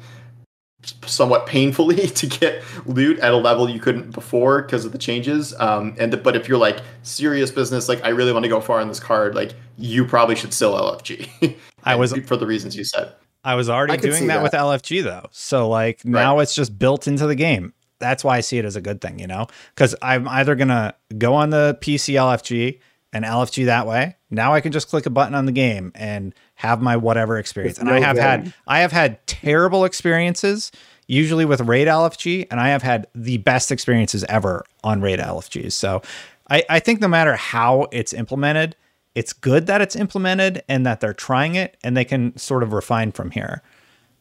somewhat 1.06 1.46
painfully 1.46 2.06
to 2.08 2.26
get 2.26 2.62
loot 2.86 3.18
at 3.18 3.32
a 3.32 3.36
level 3.36 3.68
you 3.68 3.80
couldn't 3.80 4.12
before 4.12 4.62
because 4.62 4.84
of 4.84 4.92
the 4.92 4.98
changes. 4.98 5.54
Um, 5.58 5.94
and 5.98 6.12
the, 6.12 6.16
but 6.16 6.36
if 6.36 6.48
you're 6.48 6.58
like 6.58 6.80
serious 7.02 7.50
business, 7.50 7.88
like 7.88 8.04
I 8.04 8.08
really 8.10 8.32
want 8.32 8.44
to 8.44 8.48
go 8.48 8.60
far 8.60 8.80
on 8.80 8.88
this 8.88 9.00
card, 9.00 9.34
like 9.34 9.54
you 9.76 10.04
probably 10.04 10.36
should 10.36 10.52
still 10.52 10.74
LFG. 10.74 11.56
I 11.84 11.96
was 11.96 12.12
for 12.26 12.36
the 12.36 12.46
reasons 12.46 12.76
you 12.76 12.84
said. 12.84 13.14
I 13.44 13.54
was 13.54 13.68
already 13.68 13.94
I 13.94 13.96
doing 13.96 14.26
that, 14.26 14.36
that. 14.36 14.42
with 14.42 14.52
LFG 14.52 15.02
though. 15.04 15.28
So 15.30 15.68
like 15.68 16.04
now 16.04 16.40
it's 16.40 16.54
just 16.54 16.78
built 16.78 17.06
into 17.06 17.26
the 17.26 17.36
game. 17.36 17.72
That's 17.98 18.22
why 18.22 18.36
I 18.36 18.40
see 18.40 18.58
it 18.58 18.64
as 18.64 18.76
a 18.76 18.80
good 18.80 19.00
thing, 19.00 19.18
you 19.18 19.26
know? 19.26 19.46
Cuz 19.76 19.94
I'm 20.02 20.28
either 20.28 20.54
going 20.54 20.68
to 20.68 20.94
go 21.16 21.34
on 21.34 21.50
the 21.50 21.78
PC 21.80 22.14
LFG 22.14 22.78
and 23.12 23.24
LFG 23.24 23.66
that 23.66 23.86
way. 23.86 24.16
Now 24.30 24.52
I 24.52 24.60
can 24.60 24.72
just 24.72 24.88
click 24.88 25.06
a 25.06 25.10
button 25.10 25.34
on 25.34 25.46
the 25.46 25.52
game 25.52 25.92
and 25.94 26.34
have 26.56 26.82
my 26.82 26.96
whatever 26.96 27.38
experience. 27.38 27.78
With 27.78 27.88
and 27.88 27.96
I 27.96 28.00
have 28.00 28.18
had 28.18 28.52
I 28.66 28.80
have 28.80 28.92
had 28.92 29.26
terrible 29.26 29.84
experiences 29.84 30.70
usually 31.06 31.44
with 31.44 31.60
Raid 31.62 31.88
LFG 31.88 32.46
and 32.50 32.60
I 32.60 32.68
have 32.68 32.82
had 32.82 33.06
the 33.14 33.38
best 33.38 33.72
experiences 33.72 34.24
ever 34.24 34.64
on 34.84 35.00
Raid 35.00 35.18
LFGs. 35.18 35.72
So 35.72 36.02
I, 36.50 36.62
I 36.68 36.80
think 36.80 37.00
no 37.00 37.08
matter 37.08 37.34
how 37.34 37.88
it's 37.90 38.12
implemented, 38.12 38.76
it's 39.14 39.32
good 39.32 39.66
that 39.66 39.80
it's 39.80 39.96
implemented 39.96 40.62
and 40.68 40.86
that 40.86 41.00
they're 41.00 41.14
trying 41.14 41.54
it 41.54 41.76
and 41.82 41.96
they 41.96 42.04
can 42.04 42.36
sort 42.36 42.62
of 42.62 42.72
refine 42.72 43.10
from 43.10 43.30
here. 43.30 43.62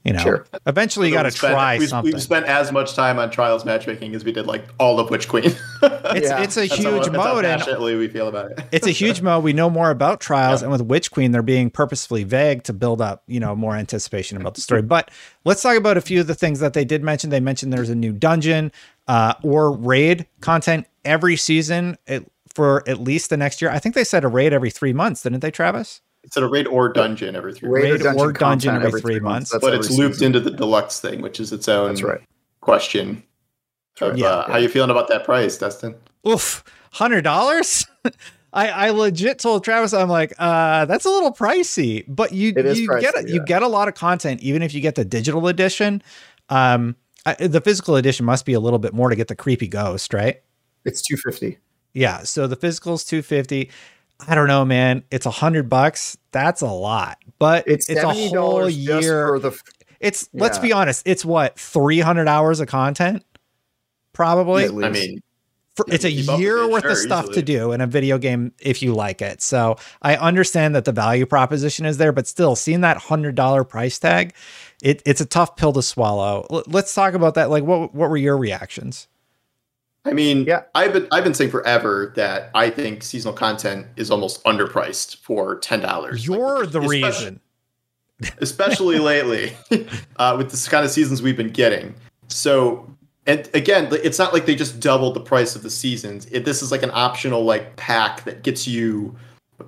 You 0.07 0.13
know, 0.13 0.19
Sure. 0.19 0.45
eventually 0.65 1.09
you 1.09 1.13
got 1.13 1.23
to 1.23 1.27
We've 1.27 1.35
try 1.35 1.77
we've, 1.77 1.89
something. 1.89 2.13
We've 2.13 2.21
spent 2.21 2.45
as 2.45 2.71
much 2.71 2.93
time 2.95 3.19
on 3.19 3.29
Trials 3.29 3.65
matchmaking 3.65 4.15
as 4.15 4.23
we 4.23 4.31
did 4.31 4.47
like 4.47 4.63
all 4.79 4.99
of 5.01 5.09
Witch 5.09 5.27
Queen. 5.27 5.43
it's 5.83 6.29
Yeah. 6.29 6.41
it's 6.41 6.55
a 6.57 6.61
That's 6.67 6.81
how- 6.83 6.91
huge 6.91 7.03
that's 7.05 7.07
how 7.17 7.33
mode, 7.35 7.45
and 7.45 7.59
passionately 7.59 7.95
we 7.95 8.07
feel 8.07 8.27
about 8.29 8.51
it. 8.51 8.59
it's 8.71 8.87
a 8.87 8.91
huge 8.91 9.21
mode. 9.27 9.43
We 9.43 9.51
know 9.53 9.69
more 9.69 9.89
about 9.91 10.21
trials, 10.21 10.61
Yeah. 10.61 10.65
and 10.67 10.71
with 10.71 10.81
Witch 10.83 11.11
Queen, 11.11 11.31
they're 11.33 11.41
being 11.41 11.69
purposefully 11.69 12.23
vague 12.23 12.63
to 12.63 12.73
build 12.73 13.01
up, 13.01 13.23
you 13.27 13.39
know, 13.39 13.55
more 13.55 13.75
anticipation 13.75 14.37
about 14.37 14.55
the 14.55 14.61
story. 14.61 14.81
But 14.87 15.11
let's 15.43 15.61
talk 15.61 15.75
about 15.77 15.97
a 15.97 16.01
few 16.01 16.21
of 16.21 16.27
the 16.27 16.35
things 16.35 16.59
that 16.61 16.71
they 16.73 16.85
did 16.85 17.03
mention. 17.03 17.29
They 17.29 17.39
mentioned 17.41 17.73
there's 17.73 17.89
a 17.89 17.95
new 17.95 18.13
dungeon 18.13 18.71
uh, 19.09 19.33
or 19.43 19.71
raid 19.73 20.25
content 20.39 20.87
every 21.03 21.35
season 21.35 21.97
it, 22.07 22.25
for 22.55 22.87
at 22.87 22.99
least 23.01 23.29
the 23.29 23.37
next 23.37 23.61
year. 23.61 23.69
I 23.71 23.79
think 23.79 23.93
they 23.93 24.03
said 24.05 24.23
a 24.23 24.27
raid 24.29 24.53
every 24.53 24.69
three 24.69 24.93
months, 24.93 25.23
didn't 25.23 25.41
they, 25.41 25.51
Travis? 25.51 26.01
It's 26.27 26.37
a 26.37 26.47
raid 26.47 26.67
or 26.67 26.89
dungeon 26.91 27.35
every 27.35 27.53
three 27.53 27.69
Raid 27.69 27.89
months. 28.01 28.03
Raid 28.05 28.15
or 28.19 28.31
dungeon 28.33 28.71
content 28.71 28.83
every 28.85 29.01
three 29.01 29.19
months. 29.19 29.51
That's 29.51 29.61
but 29.63 29.73
every 29.73 29.85
it's 29.85 29.97
looped 29.97 30.15
season. 30.15 30.27
into 30.35 30.39
the 30.41 30.51
deluxe 30.51 30.99
thing, 30.99 31.21
which 31.21 31.39
is 31.39 31.51
its 31.53 31.67
own 31.67 31.87
That's 31.87 32.03
right. 32.03 32.21
question. 32.61 33.23
Of, 34.01 34.17
Yeah. 34.17 34.27
uh, 34.27 34.51
how 34.51 34.57
you 34.57 34.69
feeling 34.69 34.91
about 34.91 35.07
that 35.07 35.23
price, 35.23 35.57
Dustin? 35.57 35.95
Oof, 36.27 36.63
hundred 36.91 37.21
dollars. 37.23 37.85
I, 38.53 38.69
I 38.69 38.89
legit 38.91 39.39
told 39.39 39.63
Travis, 39.63 39.93
I'm 39.93 40.09
like, 40.09 40.33
uh, 40.37 40.85
that's 40.85 41.05
a 41.05 41.09
little 41.09 41.31
pricey, 41.33 42.03
but 42.07 42.31
you 42.33 42.53
It 42.55 42.65
is 42.65 42.79
you 42.79 42.87
get 42.99 43.15
a, 43.15 43.19
pricey, 43.19 43.29
you 43.33 43.43
get 43.45 43.61
a 43.63 43.67
lot 43.67 43.87
of 43.87 43.93
content, 43.95 44.41
even 44.41 44.61
if 44.61 44.73
you 44.73 44.81
get 44.81 44.95
the 44.95 45.05
digital 45.05 45.47
edition. 45.47 46.01
Um, 46.49 46.95
I, 47.25 47.33
the 47.35 47.61
physical 47.61 47.95
edition 47.95 48.25
must 48.25 48.45
be 48.45 48.53
a 48.53 48.59
little 48.59 48.79
bit 48.79 48.93
more 48.93 49.09
to 49.09 49.15
get 49.15 49.27
the 49.29 49.35
creepy 49.35 49.67
ghost, 49.67 50.13
right? 50.13 50.41
It's 50.85 51.01
two 51.01 51.17
fifty. 51.17 51.57
Yeah. 51.93 52.19
So 52.23 52.47
the 52.47 52.55
physical's 52.55 53.03
250. 53.05 53.69
I 54.25 54.35
don't 54.35 54.47
know, 54.47 54.65
man. 54.65 55.03
It's 55.11 55.25
a 55.25 55.31
hundred 55.31 55.69
bucks. 55.69 56.17
That's 56.31 56.61
a 56.61 56.67
lot, 56.67 57.17
but 57.39 57.67
It's, 57.67 57.89
it's 57.89 58.01
a 58.01 58.13
whole 58.13 58.69
year. 58.69 59.27
for 59.27 59.39
the. 59.39 59.59
it's 59.99 60.29
let's 60.33 60.57
be 60.59 60.71
honest. 60.73 61.03
It's 61.05 61.23
what 61.25 61.57
300 61.59 62.27
hours 62.27 62.59
of 62.59 62.67
content, 62.67 63.23
probably. 64.13 64.65
at 64.65 64.71
I 64.83 64.89
mean, 64.89 65.21
for, 65.75 65.85
Yeah, 65.87 65.95
it's 65.95 66.05
a 66.05 66.09
keep 66.09 66.27
up 66.27 66.33
with 66.33 66.41
year 66.41 66.57
it, 66.57 66.71
worth 66.71 66.81
sure, 66.83 66.91
of 66.91 66.97
stuff 66.97 67.31
to 67.31 67.41
do 67.43 67.71
in 67.71 67.81
a 67.81 67.87
video 67.87 68.17
game 68.17 68.51
if 68.59 68.81
you 68.81 68.93
like 68.95 69.21
it. 69.21 69.41
So 69.41 69.77
I 70.01 70.15
understand 70.15 70.73
that 70.75 70.85
the 70.85 70.91
value 70.91 71.25
proposition 71.27 71.85
is 71.85 71.97
there, 71.97 72.11
but 72.11 72.25
still, 72.27 72.55
seeing 72.55 72.81
that 72.81 72.97
hundred 72.97 73.35
dollar 73.35 73.63
price 73.63 73.99
tag, 73.99 74.33
it, 74.81 75.03
it's 75.05 75.21
a 75.21 75.25
tough 75.25 75.55
pill 75.55 75.73
to 75.73 75.83
swallow. 75.83 76.47
L- 76.49 76.63
let's 76.67 76.93
talk 76.93 77.13
about 77.13 77.35
that. 77.35 77.49
Like, 77.51 77.63
what 77.63 77.93
what 77.93 78.09
were 78.09 78.17
your 78.17 78.37
reactions? 78.37 79.07
I 80.07 80.13
mean, 80.13 80.45
Yeah. 80.45 80.63
I've 80.73 80.93
been 80.93 81.07
I've 81.11 81.23
been 81.23 81.33
saying 81.33 81.51
forever 81.51 82.13
that 82.15 82.49
I 82.55 82.69
think 82.69 83.03
seasonal 83.03 83.33
content 83.33 83.87
is 83.95 84.09
almost 84.09 84.43
underpriced 84.43 85.17
for 85.17 85.57
ten 85.59 85.81
dollars. 85.81 86.25
You're 86.25 86.65
the 86.65 86.81
reason. 86.81 87.39
especially 88.39 88.99
lately 88.99 89.55
uh, 90.17 90.35
with 90.37 90.49
this 90.49 90.67
kind 90.67 90.83
of 90.83 90.91
seasons 90.91 91.21
we've 91.21 91.37
been 91.37 91.51
getting. 91.51 91.93
So, 92.29 92.89
and 93.27 93.47
again, 93.53 93.89
it's 93.91 94.17
not 94.17 94.33
like 94.33 94.45
they 94.45 94.55
just 94.55 94.79
doubled 94.79 95.13
the 95.13 95.19
price 95.19 95.55
of 95.55 95.63
the 95.63 95.69
seasons. 95.69 96.25
It, 96.31 96.43
this 96.43 96.63
is 96.63 96.71
like 96.71 96.83
an 96.83 96.91
optional 96.93 97.43
like 97.43 97.75
pack 97.75 98.23
that 98.23 98.41
gets 98.43 98.67
you 98.67 99.15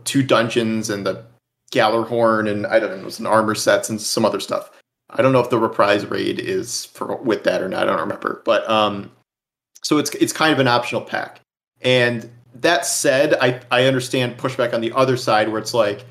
two 0.03 0.23
dungeons 0.23 0.89
and 0.89 1.05
the 1.05 1.25
Gjallarhorn 1.71 2.49
and 2.49 2.65
I 2.65 2.79
don't 2.79 3.03
know 3.03 3.09
some 3.09 3.27
armor 3.27 3.55
sets 3.55 3.89
and 3.89 4.01
some 4.01 4.25
other 4.25 4.39
stuff. 4.39 4.71
I 5.11 5.21
don't 5.21 5.31
know 5.31 5.39
if 5.39 5.49
the 5.49 5.59
reprise 5.59 6.05
raid 6.05 6.39
is 6.39 6.85
for 6.85 7.15
with 7.17 7.43
that 7.43 7.61
or 7.61 7.69
not. 7.69 7.83
I 7.83 7.91
don't 7.91 7.99
remember, 7.99 8.41
but 8.45 8.67
um, 8.69 9.11
so 9.83 9.97
it's 9.97 10.09
it's 10.11 10.33
kind 10.33 10.53
of 10.53 10.59
an 10.59 10.67
optional 10.67 11.01
pack. 11.01 11.41
And 11.81 12.29
that 12.55 12.85
said, 12.85 13.35
I 13.35 13.61
I 13.71 13.85
understand 13.85 14.37
pushback 14.37 14.73
on 14.73 14.81
the 14.81 14.91
other 14.93 15.17
side 15.17 15.49
where 15.49 15.59
it's 15.59 15.73
like 15.73 16.05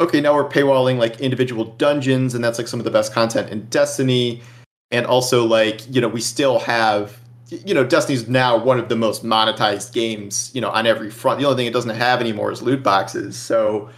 okay, 0.00 0.20
now 0.20 0.34
we're 0.34 0.48
paywalling 0.48 0.98
like 0.98 1.20
individual 1.20 1.64
dungeons, 1.64 2.34
and 2.34 2.44
that's 2.44 2.58
like 2.58 2.68
some 2.68 2.80
of 2.80 2.84
the 2.84 2.90
best 2.90 3.12
content 3.12 3.50
in 3.50 3.66
Destiny. 3.66 4.42
And 4.90 5.06
also, 5.06 5.44
like, 5.44 5.82
you 5.94 6.00
know, 6.00 6.08
we 6.08 6.20
still 6.20 6.58
have, 6.58 7.18
you 7.48 7.72
know, 7.72 7.84
Destiny's 7.84 8.28
now 8.28 8.62
one 8.62 8.78
of 8.78 8.90
the 8.90 8.96
most 8.96 9.24
monetized 9.24 9.92
games, 9.94 10.50
you 10.54 10.60
know, 10.60 10.68
on 10.68 10.86
every 10.86 11.10
front. 11.10 11.40
The 11.40 11.46
only 11.46 11.56
thing 11.56 11.66
it 11.66 11.72
doesn't 11.72 11.96
have 11.96 12.20
anymore 12.20 12.52
is 12.52 12.60
loot 12.60 12.82
boxes. 12.82 13.36
So, 13.38 13.88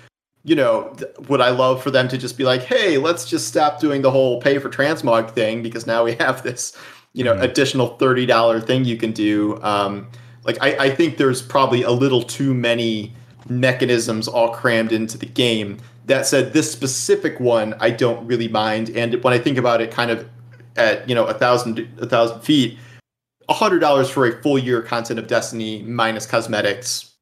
you 0.45 0.55
know, 0.55 0.95
th- 0.97 1.11
would 1.29 1.41
I 1.41 1.51
love 1.51 1.83
for 1.83 1.91
them 1.91 2.07
to 2.09 2.19
just 2.19 2.39
be 2.39 2.45
like, 2.45 2.63
hey, 2.63 2.97
let's 2.97 3.25
just 3.25 3.49
stop 3.49 3.81
doing 3.81 4.03
the 4.03 4.11
whole 4.11 4.41
pay 4.41 4.59
for 4.59 4.69
transmog 4.69 5.33
thing 5.33 5.63
because 5.65 5.85
now 5.85 6.05
we 6.05 6.13
have 6.21 6.45
this, 6.45 6.77
you 7.15 7.25
know, 7.25 7.35
Mhm. 7.35 7.43
additional 7.43 7.97
$30 7.99 8.61
thing 8.61 8.85
you 8.85 8.97
can 8.97 9.13
do. 9.13 9.59
Um, 9.63 10.09
like, 10.45 10.59
I, 10.61 10.87
I 10.87 10.91
think 10.91 11.17
there's 11.17 11.41
probably 11.41 11.83
a 11.83 11.91
little 11.91 12.23
too 12.23 12.53
many 12.53 13.13
mechanisms 13.49 14.29
all 14.29 14.51
crammed 14.51 14.93
into 14.93 15.17
the 15.17 15.27
game. 15.27 15.79
That 16.07 16.27
said, 16.27 16.53
this 16.53 16.71
specific 16.71 17.41
one 17.41 17.75
I 17.81 17.91
don't 17.91 18.27
really 18.27 18.49
mind, 18.49 18.91
and 18.95 19.23
when 19.25 19.33
I 19.33 19.39
think 19.39 19.57
about 19.57 19.81
it, 19.81 19.91
kind 19.91 20.11
of 20.11 20.27
at 20.77 21.09
you 21.09 21.15
know 21.15 21.25
a 21.25 21.33
thousand 21.35 21.87
a 21.99 22.07
thousand 22.07 22.41
feet, 22.41 22.77
a 23.49 23.55
hundred 23.55 23.79
dollars 23.79 24.11
for 24.11 24.27
a 24.27 24.43
full 24.43 24.59
year 24.59 24.83
content 24.83 25.19
of 25.19 25.27
Destiny 25.29 25.83
minus 25.83 26.27
cosmetics, 26.27 27.13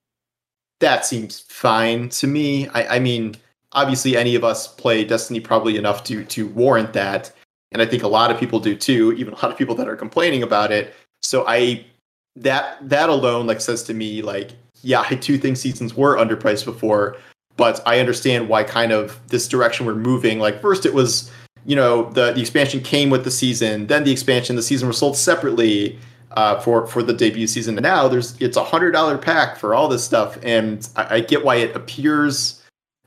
that 0.81 1.07
seems 1.07 1.41
fine 1.49 2.09
to 2.09 2.27
me. 2.27 2.67
I, 2.69 2.97
I 2.97 2.99
mean, 2.99 3.37
obviously, 3.73 4.17
any 4.17 4.35
of 4.35 4.43
us 4.43 4.67
play 4.67 5.05
Destiny 5.05 5.39
probably 5.39 5.77
enough 5.77 6.03
to 6.05 6.25
to 6.25 6.49
warrant 6.49 6.93
that, 6.95 7.31
and 7.73 7.83
I 7.83 7.87
think 7.87 8.03
a 8.03 8.09
lot 8.09 8.31
of 8.31 8.39
people 8.39 8.61
do 8.61 8.77
too. 8.77 9.13
Even 9.17 9.35
a 9.35 9.37
lot 9.37 9.51
of 9.51 9.57
people 9.57 9.75
that 9.77 9.89
are 9.89 9.97
complaining 9.97 10.43
about 10.43 10.71
it. 10.73 10.95
So 11.23 11.45
I 11.47 11.85
that 12.37 12.77
that 12.89 13.09
alone 13.09 13.47
like 13.47 13.61
says 13.61 13.83
to 13.83 13.95
me 13.95 14.23
like 14.23 14.53
yeah 14.83 15.05
i 15.11 15.15
do 15.15 15.37
think 15.37 15.57
seasons 15.57 15.95
were 15.95 16.17
underpriced 16.17 16.65
before 16.65 17.17
but 17.57 17.83
i 17.87 18.01
understand 18.01 18.49
why 18.49 18.65
kind 18.65 18.93
of 18.93 19.21
this 19.29 19.47
direction 19.47 19.85
we're 19.85 19.95
moving 19.95 20.39
like 20.39 20.61
first 20.61 20.87
it 20.87 20.95
was 20.95 21.31
you 21.65 21.77
know 21.77 22.11
the, 22.11 22.33
the 22.33 22.41
expansion 22.41 22.81
came 22.81 23.11
with 23.11 23.25
the 23.25 23.31
season 23.31 23.87
then 23.87 24.05
the 24.05 24.13
expansion 24.13 24.57
the 24.57 24.63
season 24.63 24.89
was 24.89 24.97
sold 24.99 25.17
separately 25.17 25.99
uh, 26.33 26.59
for 26.61 26.87
for 26.87 27.03
the 27.03 27.13
debut 27.13 27.47
season 27.47 27.77
and 27.77 27.83
now 27.83 28.09
there's 28.09 28.41
it's 28.41 28.57
a 28.57 28.65
hundred 28.65 28.93
dollar 28.93 29.19
pack 29.19 29.59
for 29.59 29.75
all 29.75 29.87
this 29.87 30.03
stuff 30.03 30.39
and 30.43 30.89
I, 30.97 31.17
I 31.17 31.21
get 31.21 31.45
why 31.45 31.57
it 31.57 31.77
appears 31.77 32.62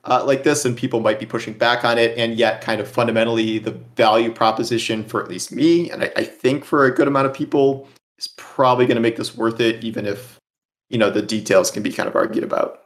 uh, 0.06 0.24
like 0.26 0.44
this 0.44 0.66
and 0.66 0.78
people 0.78 1.00
might 1.00 1.20
be 1.20 1.26
pushing 1.26 1.54
back 1.54 1.84
on 1.84 1.98
it 1.98 2.18
and 2.18 2.36
yet 2.36 2.62
kind 2.62 2.80
of 2.80 2.88
fundamentally 2.88 3.60
the 3.60 3.72
value 3.96 4.32
proposition 4.32 5.04
for 5.04 5.22
at 5.22 5.30
least 5.30 5.52
me 5.52 5.90
and 5.92 6.04
I, 6.04 6.12
I 6.16 6.24
think 6.24 6.64
for 6.64 6.86
a 6.86 6.94
good 6.94 7.08
amount 7.08 7.28
of 7.28 7.34
people 7.34 7.88
is 8.18 8.28
probably 8.28 8.86
going 8.86 8.96
to 8.96 9.02
make 9.02 9.18
this 9.18 9.36
worth 9.36 9.60
it, 9.60 9.84
even 9.84 10.06
if 10.06 10.40
you 10.90 10.98
know 10.98 11.10
the 11.10 11.22
details 11.22 11.72
can 11.72 11.84
be 11.84 11.92
kind 11.92 12.08
of 12.08 12.16
argued 12.16 12.44
about. 12.44 12.82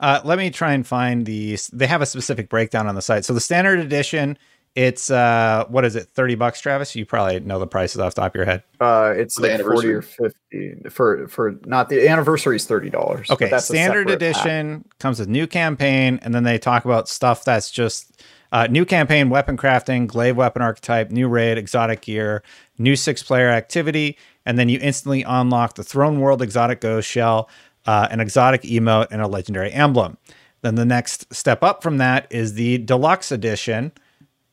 Uh, 0.00 0.20
let 0.24 0.38
me 0.38 0.50
try 0.50 0.72
and 0.72 0.86
find 0.86 1.26
the. 1.26 1.58
They 1.72 1.86
have 1.86 2.02
a 2.02 2.06
specific 2.06 2.48
breakdown 2.48 2.86
on 2.86 2.94
the 2.94 3.02
site. 3.02 3.24
So 3.24 3.32
the 3.32 3.40
standard 3.40 3.78
edition, 3.78 4.38
it's 4.74 5.10
uh, 5.10 5.66
what 5.68 5.84
is 5.84 5.96
it, 5.96 6.08
thirty 6.08 6.34
bucks, 6.34 6.60
Travis? 6.60 6.96
You 6.96 7.04
probably 7.04 7.40
know 7.40 7.58
the 7.58 7.66
prices 7.66 8.00
off 8.00 8.14
the 8.14 8.22
top 8.22 8.32
of 8.32 8.36
your 8.36 8.46
head. 8.46 8.62
Uh, 8.80 9.12
it's 9.16 9.34
For 9.34 9.42
the 9.42 9.48
like 9.48 9.62
forty 9.62 9.88
or 9.88 10.02
fifty 10.02 10.76
for 10.90 11.28
for 11.28 11.58
not 11.66 11.88
the 11.88 12.08
anniversary 12.08 12.56
is 12.56 12.66
thirty 12.66 12.88
dollars. 12.88 13.30
Okay, 13.30 13.50
that's 13.50 13.66
standard 13.66 14.08
edition 14.10 14.84
comes 14.98 15.18
with 15.18 15.28
new 15.28 15.46
campaign, 15.46 16.18
and 16.22 16.34
then 16.34 16.44
they 16.44 16.58
talk 16.58 16.84
about 16.84 17.08
stuff 17.08 17.44
that's 17.44 17.70
just 17.70 18.22
uh, 18.52 18.66
new 18.70 18.84
campaign, 18.84 19.30
weapon 19.30 19.56
crafting, 19.56 20.06
glaive 20.06 20.36
weapon 20.36 20.62
archetype, 20.62 21.10
new 21.10 21.28
raid, 21.28 21.58
exotic 21.58 22.02
gear, 22.02 22.42
new 22.78 22.96
six 22.96 23.22
player 23.22 23.48
activity, 23.48 24.16
and 24.46 24.58
then 24.58 24.68
you 24.68 24.78
instantly 24.80 25.22
unlock 25.22 25.74
the 25.74 25.84
Throne 25.84 26.20
World 26.20 26.42
exotic 26.42 26.80
ghost 26.80 27.08
shell, 27.08 27.48
uh, 27.86 28.08
an 28.10 28.20
exotic 28.20 28.62
emote, 28.62 29.08
and 29.10 29.20
a 29.20 29.26
legendary 29.26 29.72
emblem. 29.72 30.16
Then 30.62 30.76
the 30.76 30.84
next 30.84 31.32
step 31.34 31.62
up 31.62 31.82
from 31.82 31.98
that 31.98 32.26
is 32.30 32.54
the 32.54 32.78
deluxe 32.78 33.32
edition, 33.32 33.92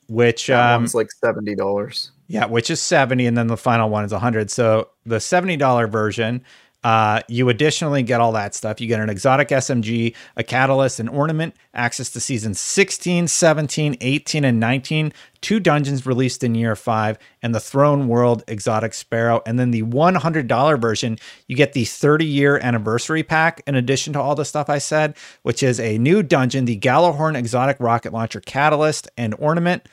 which 0.10 0.50
um, 0.50 0.82
one's 0.82 0.96
like 0.96 1.12
seventy 1.12 1.56
dollars. 1.56 2.12
yeah, 2.28 2.46
which 2.46 2.70
is 2.70 2.82
70 2.82 3.26
and 3.26 3.38
then 3.38 3.48
the 3.48 3.58
final 3.58 3.90
one 3.90 4.04
is 4.06 4.12
100. 4.12 4.52
So 4.52 4.90
the 5.06 5.18
$70 5.18 5.90
version, 5.90 6.44
uh, 6.84 7.22
you 7.28 7.50
additionally 7.50 8.04
get 8.04 8.22
all 8.22 8.32
that 8.32 8.56
stuff. 8.56 8.80
You 8.80 8.88
get 8.88 9.02
an 9.02 9.10
exotic 9.10 9.50
SMG, 9.50 10.16
a 10.38 10.44
catalyst, 10.44 11.00
an 11.00 11.10
ornament, 11.10 11.56
access 11.74 12.10
to 12.12 12.22
seasons 12.22 12.60
16, 12.60 13.28
17, 13.28 13.98
18, 14.00 14.46
and 14.46 14.60
19, 14.60 15.12
two 15.42 15.60
dungeons 15.60 16.06
released 16.06 16.44
in 16.44 16.56
year 16.56 16.76
five, 16.78 17.18
and 17.42 17.54
the 17.54 17.60
Throne 17.60 18.08
World 18.08 18.44
exotic 18.48 18.94
sparrow. 18.94 19.42
And 19.46 19.60
then 19.60 19.72
the 19.72 19.84
$100 19.84 20.82
version, 20.82 21.18
you 21.48 21.56
get 21.58 21.74
the 21.74 21.84
30 21.86 22.26
year 22.26 22.58
anniversary 22.60 23.24
pack 23.24 23.62
in 23.68 23.76
addition 23.76 24.14
to 24.14 24.22
all 24.22 24.36
the 24.36 24.46
stuff 24.46 24.70
I 24.70 24.78
said, 24.78 25.18
which 25.44 25.62
is 25.62 25.82
a 25.82 25.98
new 25.98 26.24
dungeon, 26.24 26.64
the 26.64 26.80
Gjallarhorn 26.80 27.36
exotic 27.36 27.78
rocket 27.82 28.14
launcher 28.14 28.40
catalyst 28.40 29.10
and 29.18 29.36
ornament 29.38 29.88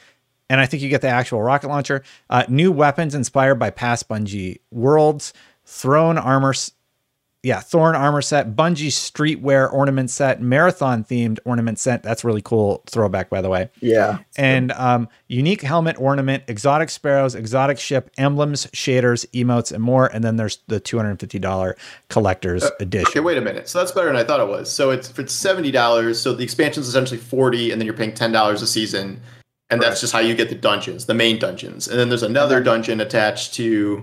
and 0.49 0.61
I 0.61 0.67
think 0.67 0.81
you 0.81 0.89
get 0.89 1.01
the 1.01 1.09
actual 1.09 1.43
rocket 1.43 1.67
launcher. 1.67 2.05
Uh, 2.31 2.45
new 2.49 2.71
weapons 2.71 3.17
inspired 3.17 3.57
by 3.57 3.71
past 3.71 4.09
Bungie 4.09 4.61
worlds, 4.71 5.33
Throne 5.65 6.17
armor, 6.17 6.55
yeah, 7.43 7.61
Thorn 7.61 7.95
armor 7.95 8.23
set, 8.23 8.57
Bungie 8.57 8.89
streetwear 8.89 9.73
ornament 9.73 10.11
set, 10.11 10.43
marathon 10.43 11.05
themed 11.05 11.39
ornament 11.45 11.79
set. 11.79 12.03
That's 12.03 12.25
really 12.25 12.43
cool 12.43 12.83
throwback, 12.87 13.31
by 13.31 13.41
the 13.41 13.49
way. 13.49 13.71
Yeah, 13.81 14.19
And 14.37 14.73
um, 14.73 15.09
unique 15.29 15.63
helmet 15.63 15.97
ornament, 16.01 16.43
exotic 16.49 16.91
sparrows, 16.91 17.37
exotic 17.37 17.79
ship, 17.79 18.11
emblems, 18.19 18.67
shaders, 18.69 19.25
emotes, 19.31 19.71
and 19.71 19.81
more. 19.81 20.07
And 20.07 20.25
then 20.25 20.35
there's 20.37 20.59
the 20.67 20.81
two 20.81 20.97
hundred 20.97 21.21
fifty 21.21 21.39
dollar 21.39 21.77
collector's 22.09 22.69
edition. 22.81 23.09
Okay, 23.11 23.21
wait 23.21 23.39
a 23.39 23.43
minute. 23.43 23.69
So 23.69 23.79
that's 23.79 23.93
better 23.93 24.09
than 24.09 24.17
I 24.17 24.25
thought 24.25 24.41
it 24.41 24.49
was. 24.49 24.73
So 24.73 24.91
it's 24.91 25.11
if 25.11 25.19
it's 25.21 25.33
seventy 25.33 25.71
dollars. 25.71 26.21
So 26.21 26.33
the 26.33 26.43
expansion 26.43 26.81
is 26.81 26.89
essentially 26.89 27.21
forty, 27.21 27.71
and 27.71 27.81
then 27.81 27.87
you're 27.87 27.97
paying 27.97 28.15
ten 28.15 28.33
dollars 28.33 28.61
a 28.61 28.67
season. 28.67 29.21
and 29.71 29.81
Correct. 29.81 29.83
that's 29.83 30.01
just 30.01 30.13
how 30.13 30.19
you 30.19 30.35
get 30.35 30.49
the 30.49 30.57
dungeons, 30.57 31.07
the 31.07 31.15
main 31.15 31.39
dungeons. 31.39 31.87
And 31.87 31.97
then 31.97 32.09
there's 32.09 32.25
another 32.25 32.61
dungeon 32.61 33.01
attached 33.01 33.55
to 33.55 34.03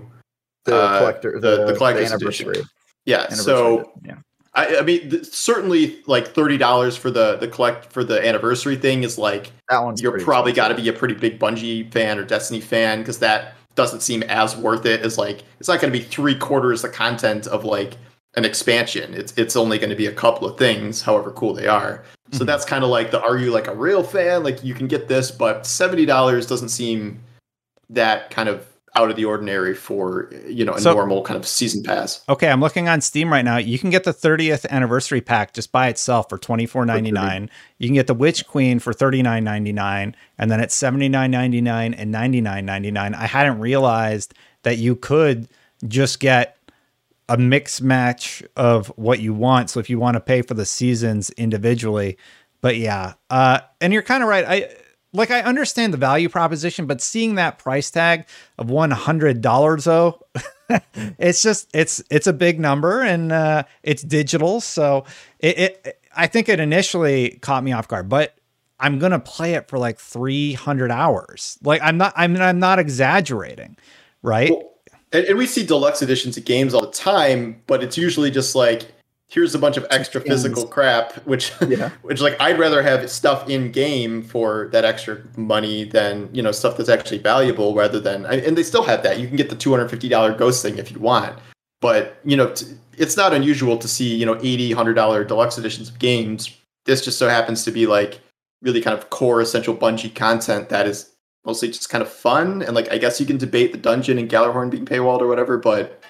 The 0.64 0.76
uh, 0.76 0.98
collector, 0.98 1.40
the, 1.40 1.66
the, 1.66 1.76
collector's 1.76 2.12
edition. 2.12 2.52
Yeah, 3.06 3.28
so 3.28 3.92
yeah. 4.04 4.16
I, 4.54 4.78
I 4.78 4.82
mean, 4.82 5.10
th- 5.10 5.26
certainly 5.26 6.02
like 6.06 6.28
thirty 6.28 6.56
dollars 6.56 6.96
for 6.96 7.10
the 7.10 7.36
the 7.36 7.48
collect 7.48 7.92
for 7.92 8.04
the 8.04 8.24
anniversary 8.26 8.76
thing 8.76 9.02
is 9.02 9.18
like 9.18 9.50
that 9.68 9.82
one's 9.82 10.00
you're 10.00 10.18
probably 10.20 10.52
got 10.52 10.68
to 10.68 10.74
be 10.74 10.88
a 10.88 10.92
pretty 10.92 11.14
big 11.14 11.38
Bungie 11.38 11.90
fan 11.92 12.18
or 12.18 12.24
Destiny 12.24 12.60
fan 12.60 13.00
because 13.00 13.18
that 13.18 13.54
doesn't 13.74 14.00
seem 14.00 14.22
as 14.24 14.56
worth 14.56 14.86
it 14.86 15.00
as 15.00 15.18
like 15.18 15.42
it's 15.58 15.68
not 15.68 15.80
going 15.80 15.92
to 15.92 15.98
be 15.98 16.04
three 16.04 16.36
quarters 16.36 16.82
the 16.82 16.88
content 16.88 17.46
of 17.48 17.64
like 17.64 17.96
an 18.36 18.44
expansion. 18.44 19.12
It's 19.14 19.32
it's 19.36 19.56
only 19.56 19.78
going 19.78 19.90
to 19.90 19.96
be 19.96 20.06
a 20.06 20.12
couple 20.12 20.48
of 20.48 20.56
things, 20.56 21.02
however 21.02 21.30
cool 21.32 21.52
they 21.54 21.66
are. 21.66 22.04
So 22.32 22.44
Mhm. 22.44 22.46
that's 22.46 22.64
kind 22.64 22.84
of 22.84 22.90
like 22.90 23.10
the 23.10 23.20
are 23.22 23.36
you 23.36 23.50
like 23.50 23.66
a 23.66 23.74
real 23.74 24.02
fan? 24.04 24.44
Like 24.44 24.62
you 24.64 24.74
can 24.74 24.86
get 24.86 25.08
this, 25.08 25.30
but 25.32 25.66
seventy 25.66 26.06
dollars 26.06 26.46
doesn't 26.46 26.68
seem 26.70 27.20
that 27.90 28.30
kind 28.30 28.48
of 28.48 28.66
out 28.96 29.10
of 29.10 29.16
the 29.16 29.24
ordinary 29.24 29.74
for 29.74 30.30
you 30.46 30.64
know 30.64 30.74
a 30.74 30.80
So- 30.80 30.92
normal 30.94 31.22
kind 31.22 31.36
of 31.38 31.46
season 31.46 31.82
pass. 31.82 32.22
Okay, 32.28 32.48
I'm 32.48 32.60
looking 32.60 32.88
on 32.88 33.00
Steam 33.00 33.32
right 33.32 33.44
now. 33.44 33.56
You 33.56 33.78
can 33.78 33.90
get 33.90 34.04
the 34.04 34.12
30th 34.12 34.66
anniversary 34.70 35.20
pack 35.20 35.52
just 35.52 35.72
by 35.72 35.88
itself 35.88 36.28
for 36.28 36.38
$24.99. 36.38 37.48
You 37.78 37.88
can 37.88 37.94
get 37.94 38.06
the 38.06 38.14
Witch 38.14 38.46
Queen 38.46 38.78
for 38.78 38.92
$39.99, 38.92 40.14
and 40.38 40.50
then 40.50 40.60
it's 40.60 40.76
$79.99 40.80 41.94
and 41.98 42.14
$99.99. 42.14 43.14
I 43.14 43.26
hadn't 43.26 43.58
realized 43.60 44.34
that 44.62 44.78
you 44.78 44.96
could 44.96 45.48
just 45.88 46.20
get 46.20 46.56
a 47.28 47.36
mix 47.36 47.80
match 47.80 48.42
of 48.56 48.88
what 48.96 49.18
you 49.20 49.34
want. 49.34 49.70
So 49.70 49.80
if 49.80 49.88
you 49.90 49.98
want 49.98 50.14
to 50.14 50.20
pay 50.20 50.42
for 50.42 50.54
the 50.54 50.66
seasons 50.66 51.30
individually, 51.30 52.16
but 52.60 52.76
yeah, 52.76 53.14
uh, 53.30 53.60
and 53.80 53.92
you're 53.92 54.02
kind 54.02 54.22
of 54.22 54.28
right. 54.28 54.44
I 54.46 54.74
like 55.14 55.30
I 55.30 55.40
understand 55.42 55.92
the 55.92 55.98
value 55.98 56.28
proposition, 56.28 56.86
but 56.86 57.00
seeing 57.00 57.36
that 57.36 57.58
price 57.58 57.90
tag 57.90 58.26
of 58.58 58.68
one 58.68 58.90
hundred 58.90 59.40
dollars 59.40 59.84
though, 59.84 60.20
it's 61.18 61.42
just 61.42 61.70
it's 61.72 62.02
it's 62.10 62.26
a 62.26 62.32
big 62.32 62.60
number 62.60 63.00
and 63.00 63.32
uh, 63.32 63.62
it's 63.82 64.02
digital, 64.02 64.60
so 64.60 65.04
it, 65.38 65.58
it 65.58 66.02
I 66.14 66.26
think 66.26 66.48
it 66.48 66.60
initially 66.60 67.38
caught 67.40 67.64
me 67.64 67.72
off 67.72 67.88
guard, 67.88 68.08
but 68.08 68.36
I'm 68.78 68.98
gonna 68.98 69.20
play 69.20 69.54
it 69.54 69.68
for 69.68 69.78
like 69.78 69.98
three 69.98 70.52
hundred 70.52 70.90
hours. 70.90 71.58
Like 71.62 71.80
I'm 71.82 71.96
not 71.96 72.12
I'm 72.16 72.36
I'm 72.36 72.58
not 72.58 72.80
exaggerating, 72.80 73.76
right? 74.22 74.50
Well, 74.50 74.72
and, 75.12 75.24
and 75.26 75.38
we 75.38 75.46
see 75.46 75.64
deluxe 75.64 76.02
editions 76.02 76.36
of 76.36 76.44
games 76.44 76.74
all 76.74 76.82
the 76.82 76.92
time, 76.92 77.62
but 77.68 77.84
it's 77.84 77.96
usually 77.96 78.32
just 78.32 78.56
like 78.56 78.93
here's 79.34 79.54
a 79.54 79.58
bunch 79.58 79.76
of 79.76 79.84
extra 79.90 80.20
physical 80.20 80.64
crap, 80.66 81.12
which 81.26 81.52
Yeah. 81.68 81.90
which 82.02 82.20
like 82.20 82.40
I'd 82.40 82.58
rather 82.58 82.82
have 82.82 83.10
stuff 83.10 83.50
in 83.50 83.72
game 83.72 84.22
for 84.22 84.68
that 84.72 84.84
extra 84.84 85.20
money 85.36 85.82
than 85.84 86.28
you 86.32 86.42
know 86.42 86.52
stuff 86.52 86.76
that's 86.76 86.88
actually 86.88 87.18
valuable 87.18 87.74
rather 87.74 87.98
than 88.00 88.24
and 88.26 88.56
they 88.56 88.62
still 88.62 88.84
have 88.84 89.02
that. 89.02 89.18
You 89.18 89.26
can 89.26 89.36
get 89.36 89.50
the 89.50 89.56
two 89.56 89.70
hundred 89.72 89.88
fifty 89.88 90.08
dollar 90.08 90.32
ghost 90.32 90.62
thing 90.62 90.78
if 90.78 90.90
you 90.92 91.00
want, 91.00 91.36
but 91.80 92.16
you 92.24 92.36
know 92.36 92.52
t- 92.52 92.66
it's 92.96 93.16
not 93.16 93.32
unusual 93.34 93.76
to 93.78 93.88
see 93.88 94.14
you 94.14 94.24
know 94.24 94.36
eighty 94.36 94.72
hundred 94.72 94.94
dollar 94.94 95.24
deluxe 95.24 95.58
editions 95.58 95.88
of 95.90 95.98
games. 95.98 96.56
This 96.86 97.04
just 97.04 97.18
so 97.18 97.28
happens 97.28 97.64
to 97.64 97.70
be 97.72 97.86
like 97.86 98.20
really 98.62 98.80
kind 98.80 98.96
of 98.96 99.10
core 99.10 99.40
essential 99.40 99.74
Bungie 99.76 100.14
content 100.14 100.68
that 100.68 100.86
is 100.86 101.10
mostly 101.44 101.68
just 101.68 101.90
kind 101.90 102.00
of 102.02 102.08
fun 102.10 102.62
and 102.62 102.74
like 102.74 102.90
I 102.92 102.98
guess 102.98 103.20
you 103.20 103.26
can 103.26 103.36
debate 103.36 103.72
the 103.72 103.78
dungeon 103.78 104.16
and 104.18 104.30
Gjallarhorn 104.30 104.70
being 104.70 104.86
paywalled 104.86 105.20
or 105.20 105.26
whatever, 105.26 105.58
but 105.58 106.00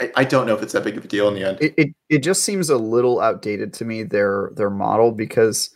I, 0.00 0.10
I 0.16 0.24
don't 0.24 0.46
know 0.46 0.54
if 0.54 0.62
it's 0.62 0.72
that 0.72 0.82
big 0.84 0.96
of 0.96 1.04
a 1.04 1.08
deal 1.08 1.28
in 1.28 1.34
the 1.34 1.44
end. 1.46 1.58
it, 1.60 1.74
it 1.76 1.88
it 2.08 2.18
just 2.18 2.42
seems 2.44 2.70
a 2.70 2.76
little 2.76 3.20
outdated 3.20 3.72
to 3.74 3.84
me 3.84 4.02
their 4.02 4.50
their 4.56 4.70
model 4.70 5.12
because 5.12 5.70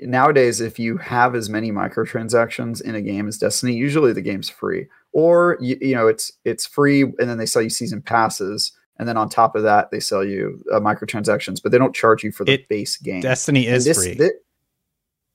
nowadays 0.00 0.60
if 0.60 0.78
you 0.78 0.96
have 0.98 1.34
as 1.34 1.48
many 1.48 1.70
microtransactions 1.70 2.80
in 2.82 2.94
a 2.94 3.00
game 3.00 3.28
as 3.28 3.38
destiny 3.38 3.74
usually 3.74 4.12
the 4.12 4.20
game's 4.22 4.48
free 4.50 4.86
or 5.12 5.56
you, 5.60 5.76
you 5.80 5.94
know 5.94 6.08
it's 6.08 6.32
it's 6.44 6.66
free 6.66 7.02
and 7.02 7.14
then 7.28 7.38
they 7.38 7.46
sell 7.46 7.62
you 7.62 7.70
season 7.70 8.02
passes 8.02 8.72
and 8.98 9.08
then 9.08 9.16
on 9.16 9.28
top 9.28 9.54
of 9.56 9.62
that 9.62 9.90
they 9.90 10.00
sell 10.00 10.24
you 10.24 10.62
uh, 10.72 10.80
microtransactions 10.80 11.62
but 11.62 11.70
they 11.72 11.78
don't 11.78 11.94
charge 11.94 12.24
you 12.24 12.32
for 12.32 12.44
the 12.44 12.52
It- 12.54 12.68
base 12.68 12.96
game 12.96 13.20
Destiny 13.20 13.66
is 13.66 13.84
this- 13.84 13.96
free. 13.98 14.14
thi- 14.14 14.30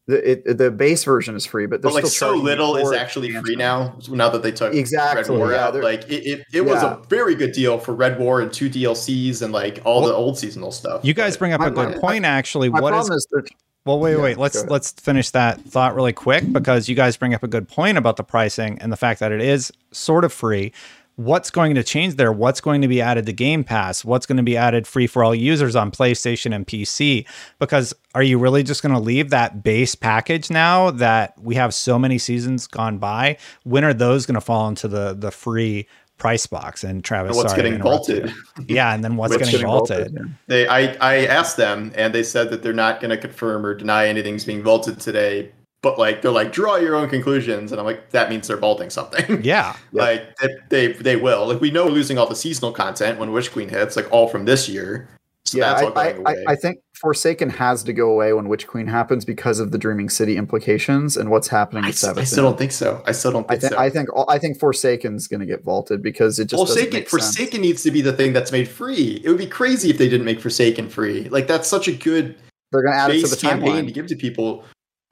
the, 0.10 0.32
it, 0.32 0.58
the 0.58 0.72
base 0.72 1.04
version 1.04 1.36
is 1.36 1.46
free 1.46 1.66
but 1.66 1.82
they're 1.82 1.90
But 1.92 1.96
like 2.04 2.06
still 2.06 2.36
so 2.36 2.42
little 2.42 2.76
is 2.76 2.92
actually 2.92 3.32
free 3.32 3.56
now. 3.56 3.98
Now 4.10 4.30
that 4.30 4.44
they 4.44 4.52
took 4.52 4.74
Exactly, 4.74 5.22
Red 5.36 5.38
War 5.40 5.52
yeah, 5.52 5.66
out, 5.68 5.76
like 5.76 6.04
it, 6.10 6.26
it, 6.26 6.46
it 6.54 6.62
was 6.66 6.82
a 6.84 7.02
very 7.10 7.36
good 7.36 7.52
deal 7.52 7.78
for 7.80 7.94
Red 7.94 8.20
War 8.20 8.42
and 8.42 8.52
two 8.52 8.70
DLCs 8.70 9.42
and 9.42 9.54
like 9.54 9.80
all 9.86 10.06
the 10.06 10.14
old 10.14 10.38
seasonal 10.38 10.72
stuff. 10.72 11.06
you 11.06 11.14
guys 11.14 11.36
But- 11.36 11.40
bring 11.40 11.54
up 11.54 11.62
My- 11.62 11.68
a 11.68 11.72
good 11.72 11.90
my- 11.96 11.98
point. 12.00 12.26
Actually, 12.26 12.70
my 12.70 12.82
what 12.82 12.94
is 12.94 13.10
is, 13.10 13.28
they're 13.32 13.44
Well, 13.86 14.00
wait, 14.00 14.16
Yeah, 14.18 14.22
wait. 14.24 14.38
Let's 14.38 14.66
let's 14.66 14.92
finish 14.92 15.30
that 15.32 15.62
thought 15.62 15.96
really 15.96 16.14
quick 16.14 16.52
because 16.52 16.90
you 16.90 16.96
guys 16.96 17.16
bring 17.18 17.34
up 17.34 17.44
a 17.44 17.48
good 17.48 17.68
point 17.68 17.98
about 17.98 18.18
the 18.18 18.24
pricing 18.24 18.78
and 18.82 18.92
the 18.92 18.98
fact 18.98 19.20
that 19.22 19.32
it 19.32 19.42
is 19.42 19.72
sort 19.92 20.24
of 20.26 20.34
free. 20.34 20.74
What's 21.20 21.52
going 21.52 21.76
to 21.76 21.84
change 21.84 22.16
there? 22.16 22.32
What's 22.32 22.62
going 22.62 22.82
to 22.82 22.88
be 22.88 23.02
added 23.02 23.26
to 23.26 23.34
Game 23.34 23.66
Pass? 23.66 24.06
What's 24.06 24.26
going 24.26 24.38
to 24.38 24.44
be 24.44 24.56
added 24.56 24.88
free 24.88 25.06
for 25.06 25.22
all 25.22 25.36
users 25.36 25.76
on 25.76 25.92
PlayStation 25.92 26.56
and 26.56 26.66
PC? 26.66 27.28
Because 27.60 27.94
are 28.16 28.24
you 28.24 28.40
really 28.40 28.64
just 28.64 28.82
going 28.82 28.94
to 28.96 29.02
leave 29.02 29.30
that 29.32 29.62
base 29.62 29.96
package 29.96 30.50
now 30.50 30.92
that 30.92 31.34
we 31.38 31.56
have 31.56 31.74
so 31.74 32.00
many 32.00 32.20
seasons 32.20 32.68
gone 32.68 33.00
by? 33.00 33.38
When 33.64 33.84
are 33.84 33.94
those 33.94 34.26
going 34.26 34.36
to 34.36 34.42
fall 34.42 34.70
into 34.70 34.88
the 34.88 35.14
the 35.14 35.30
free 35.30 35.88
price 36.18 36.48
box? 36.48 36.86
And 36.86 37.04
Travis, 37.04 37.32
and 37.32 37.36
what's 37.36 37.52
sorry 37.52 37.64
getting 37.64 37.82
vaulted? 37.82 38.34
Yeah, 38.70 38.94
and 38.94 39.04
then 39.04 39.18
what's 39.18 39.32
What's 39.32 39.40
getting 39.44 39.52
getting 39.60 39.68
vaulted? 39.68 40.14
vaulted. 40.14 40.36
They, 40.48 40.70
I, 40.70 40.94
I 41.02 41.26
asked 41.26 41.58
them, 41.58 41.92
and 41.96 42.16
they 42.16 42.24
said 42.24 42.50
that 42.52 42.64
they're 42.64 42.72
not 42.72 43.02
going 43.02 43.10
to 43.12 43.18
confirm 43.18 43.66
or 43.66 43.74
deny 43.74 44.08
anything's 44.08 44.46
being 44.46 44.64
vaulted 44.64 45.02
today. 45.02 45.52
But 45.82 45.98
like, 45.98 46.22
they're 46.22 46.32
like, 46.32 46.52
draw 46.52 46.76
your 46.76 46.96
own 46.96 47.10
conclusions, 47.10 47.72
and 47.72 47.80
I'm 47.80 47.86
like, 47.86 48.10
that 48.12 48.30
means 48.30 48.48
they're 48.48 48.58
vaulting 48.58 48.90
something. 48.90 49.42
Yeah, 49.44 49.76
Yeah. 49.94 50.02
like 50.04 50.38
they, 50.38 50.48
they, 50.70 50.94
they 50.94 51.16
will. 51.16 51.48
Like 51.48 51.62
we 51.62 51.72
know 51.72 51.86
we're 51.86 51.92
losing 51.92 52.18
all 52.18 52.28
the 52.28 52.36
seasonal 52.36 52.72
content 52.74 53.18
when 53.20 53.32
Witch 53.32 53.52
Queen 53.52 53.70
hits, 53.70 53.96
like 53.96 54.12
all 54.12 54.28
from 54.28 54.46
this 54.46 54.68
year. 54.68 55.08
So 55.46 55.58
yeah, 55.58 55.70
that's 55.70 55.82
all 55.84 55.98
I, 55.98 56.12
going 56.12 56.28
I, 56.28 56.32
away. 56.34 56.46
I, 56.48 56.52
I 56.52 56.56
think 56.58 56.80
Forsaken 56.96 57.50
has 57.52 57.82
to 57.84 57.94
go 57.94 58.12
away 58.12 58.34
when 58.34 58.50
Witch 58.50 58.68
Queen 58.68 58.86
happens 58.86 59.24
because 59.24 59.60
of 59.60 59.72
the 59.72 59.78
Dreaming 59.78 60.10
City 60.10 60.36
implications 60.36 61.16
and 61.16 61.32
what's 61.32 61.48
happening 61.48 61.86
I, 61.86 61.88
with 61.88 61.96
s- 61.96 62.04
I 62.04 62.08
Seventh. 62.08 62.28
still 62.28 62.44
don't 62.44 62.58
think 62.58 62.72
so. 62.74 63.02
I 63.08 63.14
still 63.14 63.32
don't 63.32 63.46
I 63.50 63.54
think 63.56 63.62
think 63.62 63.74
so. 63.74 63.80
I 63.80 63.90
think 63.90 64.10
I 64.28 64.38
think 64.38 64.60
Forsaken's 64.60 65.28
going 65.28 65.40
to 65.40 65.46
get 65.46 65.64
vaulted 65.64 66.04
because 66.04 66.38
it 66.40 66.46
just 66.50 66.60
doesn't 66.60 66.76
Forsaken, 66.76 66.94
make 67.00 67.10
sense. 67.10 67.24
Forsaken 67.38 67.62
needs 67.62 67.82
to 67.84 67.90
be 67.92 68.02
the 68.02 68.14
thing 68.14 68.34
that's 68.34 68.52
made 68.52 68.68
free. 68.68 69.22
It 69.24 69.30
would 69.30 69.38
be 69.38 69.48
crazy 69.48 69.90
if 69.90 69.98
they 69.98 70.10
didn't 70.10 70.26
make 70.26 70.42
Forsaken 70.42 70.90
free. 70.90 71.30
Like 71.30 71.48
that's 71.48 71.70
such 71.70 71.88
a 71.88 71.94
good 71.94 72.36
They're 72.72 72.84
going 72.84 72.94
to 72.94 73.00
add 73.00 73.12
it 73.12 73.16
to 73.16 73.22
base 73.22 73.32
the 73.32 73.48
campaign 73.48 73.86
to 73.86 73.92
give 73.94 74.08
to 74.08 74.16
people. 74.18 74.66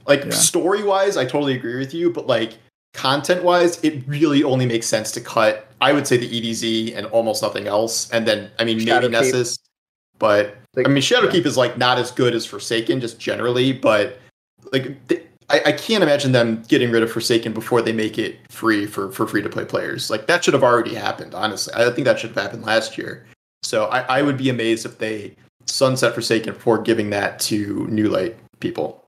Like 0.07 0.25
Yeah. 0.25 0.31
story 0.31 0.83
wise, 0.83 1.17
I 1.17 1.25
totally 1.25 1.55
agree 1.55 1.77
with 1.77 1.93
you, 1.93 2.09
but 2.11 2.27
like 2.27 2.53
content 2.93 3.43
wise, 3.43 3.79
it 3.83 4.03
really 4.07 4.43
only 4.43 4.65
makes 4.65 4.87
sense 4.87 5.11
to 5.11 5.21
cut. 5.21 5.67
I 5.81 5.93
would 5.93 6.07
say 6.07 6.17
the 6.17 6.27
EDZ 6.27 6.95
and 6.95 7.05
almost 7.07 7.41
nothing 7.43 7.67
else, 7.67 8.09
and 8.11 8.27
then 8.27 8.49
I 8.59 8.63
mean 8.63 8.77
maybe 8.77 8.89
Shadowkeep. 8.91 9.11
Nessus, 9.11 9.57
but 10.17 10.57
They- 10.73 10.85
I 10.85 10.87
mean 10.87 10.97
yeah. 10.97 11.01
Shadowkeep 11.01 11.45
is 11.45 11.57
like 11.57 11.77
not 11.77 11.97
as 11.99 12.11
good 12.11 12.33
as 12.33 12.45
Forsaken 12.45 13.01
just 13.01 13.19
generally, 13.19 13.73
but 13.73 14.19
like. 14.71 15.07
They, 15.07 15.23
I, 15.49 15.61
I 15.67 15.71
can't 15.71 16.03
imagine 16.03 16.33
them 16.33 16.61
getting 16.67 16.91
rid 16.91 17.03
of 17.03 17.09
Forsaken 17.09 17.53
before 17.53 17.81
they 17.81 17.93
make 17.93 18.17
it 18.19 18.37
free 18.49 18.85
for, 18.85 19.09
for 19.13 19.25
free 19.25 19.41
to 19.41 19.47
play 19.47 19.63
players. 19.63 20.09
Like 20.09 20.27
that 20.27 20.43
should 20.43 20.53
have 20.53 20.61
already 20.63 20.93
happened, 20.93 21.33
honestly. 21.33 21.73
I 21.73 21.89
think 21.91 22.03
that 22.03 22.19
should 22.19 22.31
have 22.31 22.43
happened 22.43 22.65
last 22.65 22.97
year. 22.97 23.25
So 23.63 23.85
I, 23.85 23.99
I 24.17 24.21
would 24.23 24.35
be 24.35 24.49
amazed 24.49 24.85
if 24.85 24.97
they 24.97 25.35
sunset 25.65 26.13
Forsaken 26.13 26.53
before 26.53 26.79
giving 26.79 27.09
that 27.11 27.39
to 27.41 27.87
New 27.87 28.09
Light 28.09 28.35
people. 28.59 29.05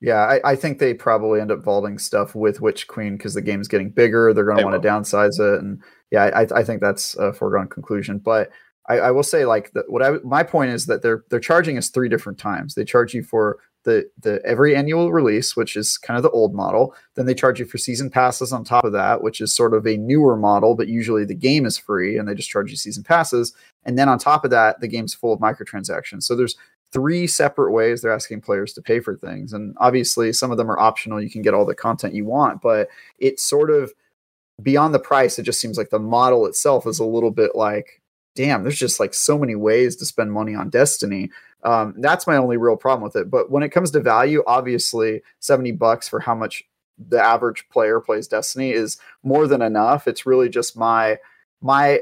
Yeah, 0.00 0.20
I, 0.20 0.52
I 0.52 0.56
think 0.56 0.78
they 0.78 0.94
probably 0.94 1.40
end 1.40 1.50
up 1.50 1.62
vaulting 1.62 1.98
stuff 1.98 2.34
with 2.34 2.62
Witch 2.62 2.88
Queen 2.88 3.16
because 3.16 3.34
the 3.34 3.42
game's 3.42 3.68
getting 3.68 3.90
bigger. 3.90 4.32
They're 4.32 4.44
going 4.44 4.58
to 4.58 4.64
want 4.64 4.82
to 4.82 4.88
downsize 4.88 5.38
it, 5.38 5.60
and 5.60 5.82
yeah, 6.10 6.24
I, 6.34 6.46
I 6.60 6.64
think 6.64 6.80
that's 6.80 7.14
a 7.16 7.32
foregone 7.34 7.68
conclusion. 7.68 8.18
But 8.18 8.50
I, 8.88 8.98
I 8.98 9.10
will 9.10 9.22
say, 9.22 9.44
like, 9.44 9.72
the, 9.72 9.84
what 9.88 10.02
I 10.02 10.12
my 10.24 10.42
point 10.42 10.70
is 10.70 10.86
that 10.86 11.02
they're 11.02 11.24
they're 11.28 11.38
charging 11.38 11.76
us 11.76 11.90
three 11.90 12.08
different 12.08 12.38
times. 12.38 12.74
They 12.74 12.84
charge 12.84 13.12
you 13.12 13.22
for 13.22 13.58
the 13.84 14.08
the 14.18 14.40
every 14.44 14.74
annual 14.74 15.12
release, 15.12 15.54
which 15.54 15.76
is 15.76 15.98
kind 15.98 16.16
of 16.16 16.22
the 16.22 16.30
old 16.30 16.54
model. 16.54 16.94
Then 17.14 17.26
they 17.26 17.34
charge 17.34 17.60
you 17.60 17.66
for 17.66 17.78
season 17.78 18.10
passes 18.10 18.52
on 18.52 18.64
top 18.64 18.84
of 18.84 18.92
that, 18.92 19.22
which 19.22 19.40
is 19.40 19.54
sort 19.54 19.74
of 19.74 19.86
a 19.86 19.96
newer 19.98 20.36
model, 20.36 20.74
but 20.74 20.88
usually 20.88 21.24
the 21.24 21.34
game 21.34 21.66
is 21.66 21.78
free, 21.78 22.16
and 22.16 22.26
they 22.26 22.34
just 22.34 22.50
charge 22.50 22.70
you 22.70 22.76
season 22.76 23.04
passes. 23.04 23.52
And 23.84 23.98
then 23.98 24.08
on 24.08 24.18
top 24.18 24.44
of 24.44 24.50
that, 24.50 24.80
the 24.80 24.88
game's 24.88 25.14
full 25.14 25.32
of 25.32 25.40
microtransactions. 25.40 26.22
So 26.22 26.34
there's 26.34 26.56
three 26.92 27.26
separate 27.26 27.72
ways 27.72 28.02
they're 28.02 28.12
asking 28.12 28.40
players 28.40 28.72
to 28.74 28.82
pay 28.82 29.00
for 29.00 29.16
things. 29.16 29.52
And 29.52 29.74
obviously, 29.78 30.32
some 30.32 30.50
of 30.50 30.56
them 30.56 30.70
are 30.70 30.78
optional. 30.78 31.22
You 31.22 31.30
can 31.30 31.42
get 31.42 31.54
all 31.54 31.64
the 31.64 31.74
content 31.74 32.14
you 32.14 32.24
want, 32.24 32.60
but 32.60 32.88
it's 33.18 33.42
sort 33.42 33.70
of 33.70 33.92
beyond 34.62 34.94
the 34.94 34.98
price. 34.98 35.38
It 35.38 35.44
just 35.44 35.60
seems 35.60 35.78
like 35.78 35.90
the 35.90 35.98
model 35.98 36.46
itself 36.46 36.86
is 36.86 36.98
a 36.98 37.04
little 37.04 37.30
bit 37.30 37.54
like, 37.54 38.02
damn, 38.34 38.62
there's 38.62 38.78
just 38.78 39.00
like 39.00 39.14
so 39.14 39.38
many 39.38 39.54
ways 39.54 39.96
to 39.96 40.06
spend 40.06 40.32
money 40.32 40.54
on 40.54 40.70
Destiny. 40.70 41.30
Um, 41.62 41.94
that's 41.98 42.26
my 42.26 42.36
only 42.36 42.56
real 42.56 42.76
problem 42.76 43.02
with 43.02 43.16
it. 43.16 43.30
But 43.30 43.50
when 43.50 43.62
it 43.62 43.70
comes 43.70 43.90
to 43.92 44.00
value, 44.00 44.42
obviously, 44.46 45.22
70 45.40 45.72
bucks 45.72 46.08
for 46.08 46.20
how 46.20 46.34
much 46.34 46.64
the 47.08 47.22
average 47.22 47.68
player 47.70 48.00
plays 48.00 48.28
Destiny 48.28 48.72
is 48.72 48.98
more 49.22 49.46
than 49.46 49.62
enough. 49.62 50.06
It's 50.06 50.26
really 50.26 50.48
just 50.48 50.76
my 50.76 51.18
my 51.62 52.00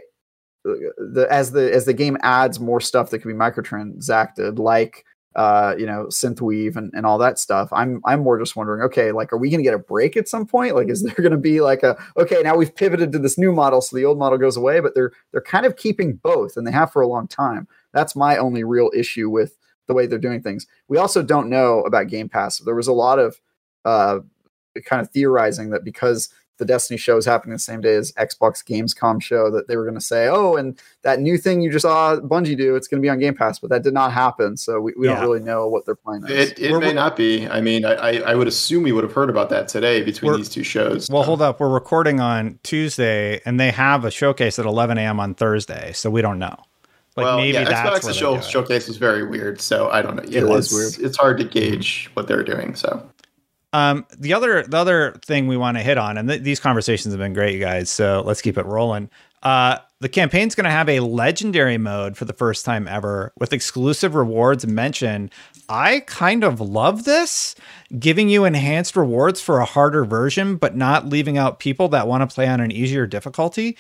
the 0.97 1.27
as 1.31 1.53
the 1.53 1.73
as 1.73 1.85
the 1.85 1.95
game 1.95 2.17
adds 2.23 2.61
more 2.61 2.81
stuff 2.81 3.11
that 3.11 3.21
can 3.21 3.31
be 3.31 3.37
microtransacted, 3.37 4.59
like 4.59 5.05
uh, 5.39 5.77
you 5.79 5.87
know, 5.87 6.07
synthweave 6.07 6.75
and, 6.75 6.93
and 6.95 7.07
all 7.07 7.17
that 7.17 7.39
stuff. 7.39 7.69
I'm 7.73 8.01
I'm 8.05 8.25
more 8.25 8.41
just 8.41 8.57
wondering, 8.57 8.83
okay, 8.83 9.13
like, 9.13 9.33
are 9.33 9.39
we 9.39 9.51
to 9.51 9.63
get 9.63 9.73
a 9.73 9.79
break 9.79 10.17
at 10.17 10.29
some 10.29 10.47
point? 10.47 10.75
Like, 10.75 10.89
is 10.89 11.03
there 11.17 11.29
to 11.29 11.37
be 11.37 11.61
like 11.61 11.85
a 11.85 11.97
okay, 12.17 12.43
now 12.43 12.57
we've 12.57 12.75
pivoted 12.75 13.13
to 13.13 13.21
this 13.21 13.39
new 13.39 13.53
model, 13.53 13.81
so 13.81 13.97
the 13.97 14.05
old 14.05 14.19
model 14.19 14.37
goes 14.37 14.57
away, 14.57 14.81
but 14.81 14.97
they're 14.97 15.13
they're 15.31 15.41
kind 15.41 15.65
of 15.65 15.77
keeping 15.77 16.15
both, 16.15 16.57
and 16.57 16.67
they 16.67 16.73
have 16.73 16.93
for 16.93 17.03
a 17.03 17.07
long 17.07 17.29
time. 17.29 17.69
That's 17.93 18.17
my 18.17 18.37
only 18.37 18.65
real 18.65 18.91
issue 18.95 19.31
with 19.31 19.57
the 19.87 19.95
way 19.95 20.07
they're 20.07 20.19
doing 20.19 20.43
things. 20.43 20.67
We 20.89 20.99
also 20.99 21.23
don't 21.23 21.49
know 21.49 21.83
about 21.83 22.09
Game 22.09 22.29
Pass. 22.29 22.59
There 22.59 22.75
was 22.75 22.89
a 22.89 22.93
lot 22.93 23.21
of 23.21 23.41
uh, 23.85 24.19
kind 24.85 25.01
of 25.01 25.11
theorizing 25.11 25.71
that 25.71 25.85
because 25.85 26.31
the 26.59 26.65
Destiny 26.65 26.99
show 26.99 27.17
is 27.17 27.25
happening 27.25 27.53
the 27.53 27.59
same 27.59 27.81
day 27.81 27.95
as 27.95 28.13
Xbox 28.13 28.65
Gamescom 28.65 29.23
show 29.23 29.51
that 29.51 29.69
they 29.69 29.77
were 29.77 29.85
going 29.85 29.95
to 29.95 30.01
say, 30.01 30.29
oh, 30.29 30.57
and 30.57 30.79
that 31.03 31.21
new 31.21 31.39
thing 31.39 31.61
you 31.61 31.71
just 31.71 31.83
saw 31.83 32.17
Bungie 32.17 32.57
do, 32.57 32.77
it's 32.77 32.89
going 32.89 33.01
to 33.01 33.07
be 33.07 33.09
on 33.09 33.19
Game 33.19 33.35
Pass, 33.35 33.59
but 33.59 33.71
that 33.71 33.83
did 33.83 33.95
not 33.95 34.13
happen. 34.13 34.57
So 34.57 34.81
we, 34.81 34.93
we 34.97 35.07
yeah. 35.07 35.15
don't 35.15 35.23
really 35.23 35.41
know 35.41 35.69
what 35.69 35.87
they're 35.87 35.95
planning. 35.95 36.31
It, 36.31 36.59
it 36.59 36.79
may 36.79 36.93
not 36.93 37.17
be. 37.17 37.49
I 37.49 37.61
mean, 37.61 37.85
I, 37.85 38.21
I 38.21 38.35
would 38.35 38.49
assume 38.49 38.83
we 38.83 38.93
would 38.93 39.05
have 39.05 39.13
heard 39.13 39.31
about 39.31 39.51
that 39.51 39.69
today 39.69 40.03
between 40.03 40.37
these 40.37 40.49
two 40.49 40.65
shows. 40.65 41.09
Well, 41.09 41.23
hold 41.23 41.41
up. 41.41 41.61
We're 41.61 41.69
recording 41.69 42.21
on 42.21 42.59
Tuesday, 42.63 43.41
and 43.45 43.59
they 43.59 43.71
have 43.71 44.05
a 44.05 44.11
showcase 44.11 44.59
at 44.59 44.67
11 44.67 44.99
a.m. 44.99 45.21
on 45.21 45.35
Thursday, 45.35 45.93
so 45.93 46.11
we 46.11 46.23
don't 46.23 46.39
know. 46.39 46.57
Like 47.17 47.25
well, 47.25 47.39
maybe 47.39 47.55
yeah, 47.55 47.65
that's 47.65 48.07
Xbox 48.07 48.15
show, 48.15 48.41
showcase 48.41 48.87
was 48.87 48.97
very 48.97 49.27
weird, 49.27 49.61
so 49.61 49.91
I 49.91 50.03
don't 50.03 50.15
know. 50.15 50.23
It, 50.23 50.37
it 50.37 50.47
was 50.47 50.73
weird. 50.73 50.99
It's 51.01 51.17
hard 51.17 51.39
to 51.39 51.45
gauge 51.45 52.11
what 52.15 52.29
they're 52.29 52.45
doing. 52.45 52.77
So 52.77 53.11
um, 53.73 54.07
the 54.19 54.33
other 54.33 54.63
the 54.63 54.77
other 54.77 55.13
thing 55.25 55.47
we 55.47 55.57
want 55.57 55.77
to 55.77 55.83
hit 55.83 55.99
on, 55.99 56.17
and 56.17 56.29
th- 56.29 56.43
these 56.43 56.61
conversations 56.61 57.13
have 57.13 57.21
been 57.21 57.35
great, 57.35 57.55
you 57.55 57.61
guys. 57.61 57.91
So 57.91 58.23
let's 58.25 58.41
keep 58.41 58.57
it 58.57 58.65
rolling. 58.67 59.11
Uh, 59.43 59.79
the 60.01 60.09
campaign's 60.09 60.55
going 60.55 60.65
to 60.65 60.71
have 60.71 60.89
a 60.89 61.01
legendary 61.01 61.79
mode 61.79 62.17
for 62.17 62.25
the 62.25 62.33
first 62.33 62.65
time 62.65 62.89
ever 62.89 63.33
with 63.39 63.53
exclusive 63.53 64.15
rewards 64.15 64.67
mentioned. 64.67 65.31
I 65.69 66.01
kind 66.01 66.45
of 66.45 66.61
love 66.61 67.05
this, 67.05 67.55
giving 67.99 68.29
you 68.29 68.45
enhanced 68.45 68.97
rewards 68.97 69.41
for 69.41 69.59
a 69.59 69.65
harder 69.65 70.05
version, 70.05 70.57
but 70.57 70.77
not 70.77 71.09
leaving 71.09 71.37
out 71.37 71.59
people 71.59 71.89
that 71.89 72.09
want 72.09 72.29
to 72.29 72.33
play 72.33 72.49
on 72.49 72.61
an 72.61 72.73
easier 72.73 73.07
difficulty. 73.07 73.77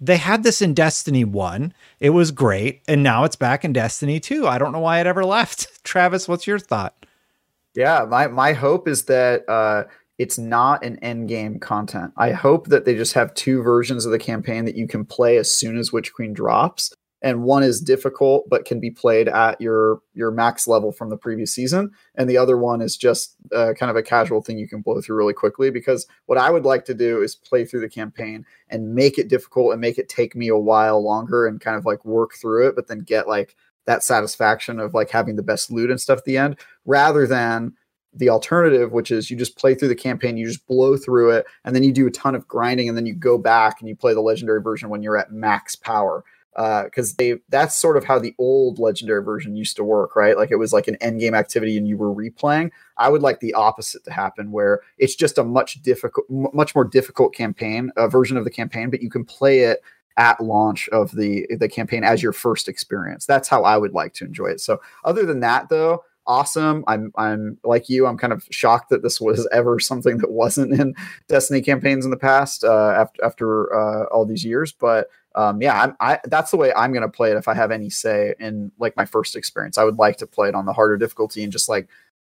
They 0.00 0.16
had 0.16 0.42
this 0.42 0.62
in 0.62 0.74
Destiny 0.74 1.24
1. 1.24 1.74
It 2.00 2.10
was 2.10 2.30
great. 2.30 2.82
And 2.88 3.02
now 3.02 3.24
it's 3.24 3.36
back 3.36 3.64
in 3.64 3.72
Destiny 3.72 4.18
2. 4.18 4.46
I 4.46 4.58
don't 4.58 4.72
know 4.72 4.80
why 4.80 5.00
it 5.00 5.06
ever 5.06 5.24
left. 5.36 5.84
Travis, 5.84 6.26
what's 6.28 6.46
your 6.46 6.58
thought? 6.58 6.99
Yeah, 7.74 8.04
my 8.08 8.26
my 8.26 8.52
hope 8.52 8.88
is 8.88 9.04
that 9.04 9.48
uh, 9.48 9.84
it's 10.18 10.38
not 10.38 10.84
an 10.84 10.98
end 10.98 11.28
game 11.28 11.58
content. 11.58 12.12
I 12.16 12.32
hope 12.32 12.66
that 12.68 12.84
they 12.84 12.94
just 12.94 13.14
have 13.14 13.32
two 13.34 13.62
versions 13.62 14.04
of 14.04 14.12
the 14.12 14.18
campaign 14.18 14.64
that 14.64 14.76
you 14.76 14.88
can 14.88 15.04
play 15.04 15.36
as 15.36 15.50
soon 15.50 15.78
as 15.78 15.92
Witch 15.92 16.12
Queen 16.12 16.32
drops, 16.32 16.92
and 17.22 17.44
one 17.44 17.62
is 17.62 17.80
difficult 17.80 18.48
but 18.48 18.64
can 18.64 18.80
be 18.80 18.90
played 18.90 19.28
at 19.28 19.60
your 19.60 20.00
your 20.14 20.32
max 20.32 20.66
level 20.66 20.90
from 20.90 21.10
the 21.10 21.16
previous 21.16 21.54
season, 21.54 21.90
and 22.16 22.28
the 22.28 22.36
other 22.36 22.58
one 22.58 22.80
is 22.80 22.96
just 22.96 23.36
uh, 23.54 23.72
kind 23.78 23.88
of 23.88 23.96
a 23.96 24.02
casual 24.02 24.42
thing 24.42 24.58
you 24.58 24.68
can 24.68 24.82
blow 24.82 25.00
through 25.00 25.16
really 25.16 25.32
quickly. 25.32 25.70
Because 25.70 26.08
what 26.26 26.38
I 26.38 26.50
would 26.50 26.64
like 26.64 26.84
to 26.86 26.94
do 26.94 27.22
is 27.22 27.36
play 27.36 27.64
through 27.64 27.80
the 27.80 27.88
campaign 27.88 28.44
and 28.68 28.96
make 28.96 29.16
it 29.16 29.28
difficult 29.28 29.72
and 29.72 29.80
make 29.80 29.96
it 29.96 30.08
take 30.08 30.34
me 30.34 30.48
a 30.48 30.56
while 30.56 31.02
longer 31.02 31.46
and 31.46 31.60
kind 31.60 31.76
of 31.76 31.86
like 31.86 32.04
work 32.04 32.32
through 32.34 32.68
it, 32.68 32.74
but 32.74 32.88
then 32.88 33.00
get 33.00 33.28
like 33.28 33.54
that 33.86 34.02
satisfaction 34.02 34.78
of 34.78 34.94
like 34.94 35.10
having 35.10 35.36
the 35.36 35.42
best 35.42 35.70
loot 35.70 35.90
and 35.90 36.00
stuff 36.00 36.18
at 36.18 36.24
the 36.24 36.36
end 36.36 36.56
rather 36.84 37.26
than 37.26 37.72
the 38.12 38.28
alternative 38.28 38.92
which 38.92 39.10
is 39.10 39.30
you 39.30 39.36
just 39.36 39.56
play 39.56 39.74
through 39.74 39.88
the 39.88 39.94
campaign 39.94 40.36
you 40.36 40.46
just 40.46 40.66
blow 40.66 40.96
through 40.96 41.30
it 41.30 41.46
and 41.64 41.76
then 41.76 41.82
you 41.82 41.92
do 41.92 42.06
a 42.06 42.10
ton 42.10 42.34
of 42.34 42.46
grinding 42.48 42.88
and 42.88 42.96
then 42.96 43.06
you 43.06 43.14
go 43.14 43.38
back 43.38 43.80
and 43.80 43.88
you 43.88 43.94
play 43.94 44.12
the 44.12 44.20
legendary 44.20 44.60
version 44.60 44.88
when 44.88 45.02
you're 45.02 45.16
at 45.16 45.32
max 45.32 45.76
power. 45.76 46.24
Because 46.56 47.12
uh, 47.12 47.14
they 47.16 47.34
that's 47.48 47.76
sort 47.76 47.96
of 47.96 48.02
how 48.02 48.18
the 48.18 48.34
old 48.36 48.80
legendary 48.80 49.22
version 49.22 49.54
used 49.54 49.76
to 49.76 49.84
work 49.84 50.16
right? 50.16 50.36
Like 50.36 50.50
it 50.50 50.56
was 50.56 50.72
like 50.72 50.88
an 50.88 50.96
end 50.96 51.20
game 51.20 51.32
activity 51.32 51.78
and 51.78 51.86
you 51.86 51.96
were 51.96 52.12
replaying. 52.12 52.72
I 52.96 53.08
would 53.08 53.22
like 53.22 53.38
the 53.38 53.54
opposite 53.54 54.02
to 54.04 54.10
happen 54.10 54.50
where 54.50 54.80
it's 54.98 55.14
just 55.14 55.38
a 55.38 55.44
much 55.44 55.80
difficult 55.82 56.26
much 56.28 56.74
more 56.74 56.84
difficult 56.84 57.32
campaign 57.32 57.92
a 57.96 58.08
version 58.08 58.36
of 58.36 58.42
the 58.42 58.50
campaign 58.50 58.90
but 58.90 59.00
you 59.00 59.08
can 59.08 59.24
play 59.24 59.60
it 59.60 59.80
at 60.20 60.38
launch 60.40 60.86
of 60.90 61.12
the 61.12 61.46
the 61.58 61.68
campaign 61.68 62.04
as 62.04 62.22
your 62.22 62.34
first 62.34 62.68
experience. 62.68 63.24
That's 63.24 63.48
how 63.48 63.64
I 63.64 63.78
would 63.78 63.94
like 63.94 64.12
to 64.14 64.26
enjoy 64.26 64.48
it. 64.48 64.60
So 64.60 64.80
other 65.04 65.24
than 65.24 65.40
that 65.40 65.70
though, 65.70 66.04
awesome. 66.26 66.84
I'm 66.86 67.10
I'm 67.16 67.56
like 67.64 67.88
you. 67.88 68.06
I'm 68.06 68.18
kind 68.18 68.32
of 68.32 68.46
shocked 68.50 68.90
that 68.90 69.02
this 69.02 69.18
was 69.18 69.48
ever 69.52 69.80
something 69.80 70.18
that 70.18 70.30
wasn't 70.30 70.78
in 70.78 70.94
Destiny 71.26 71.62
campaigns 71.62 72.04
in 72.04 72.10
the 72.10 72.18
past 72.18 72.62
uh, 72.62 72.90
after 72.90 73.24
after 73.24 73.74
uh, 73.74 74.04
all 74.12 74.26
these 74.26 74.44
years. 74.44 74.72
But 74.72 75.08
um, 75.34 75.62
yeah, 75.62 75.80
I'm, 75.80 75.96
I 76.00 76.18
that's 76.24 76.50
the 76.50 76.58
way 76.58 76.70
I'm 76.74 76.92
going 76.92 77.02
to 77.02 77.08
play 77.08 77.30
it. 77.30 77.38
If 77.38 77.48
I 77.48 77.54
have 77.54 77.70
any 77.70 77.88
say 77.88 78.34
in 78.38 78.70
like 78.78 78.96
my 78.98 79.06
first 79.06 79.36
experience, 79.36 79.78
I 79.78 79.84
would 79.84 79.98
like 79.98 80.18
to 80.18 80.26
play 80.26 80.48
it 80.48 80.54
on 80.54 80.66
the 80.66 80.74
harder 80.74 80.98
difficulty 80.98 81.42
and 81.42 81.50
just 81.50 81.68
like 81.68 81.88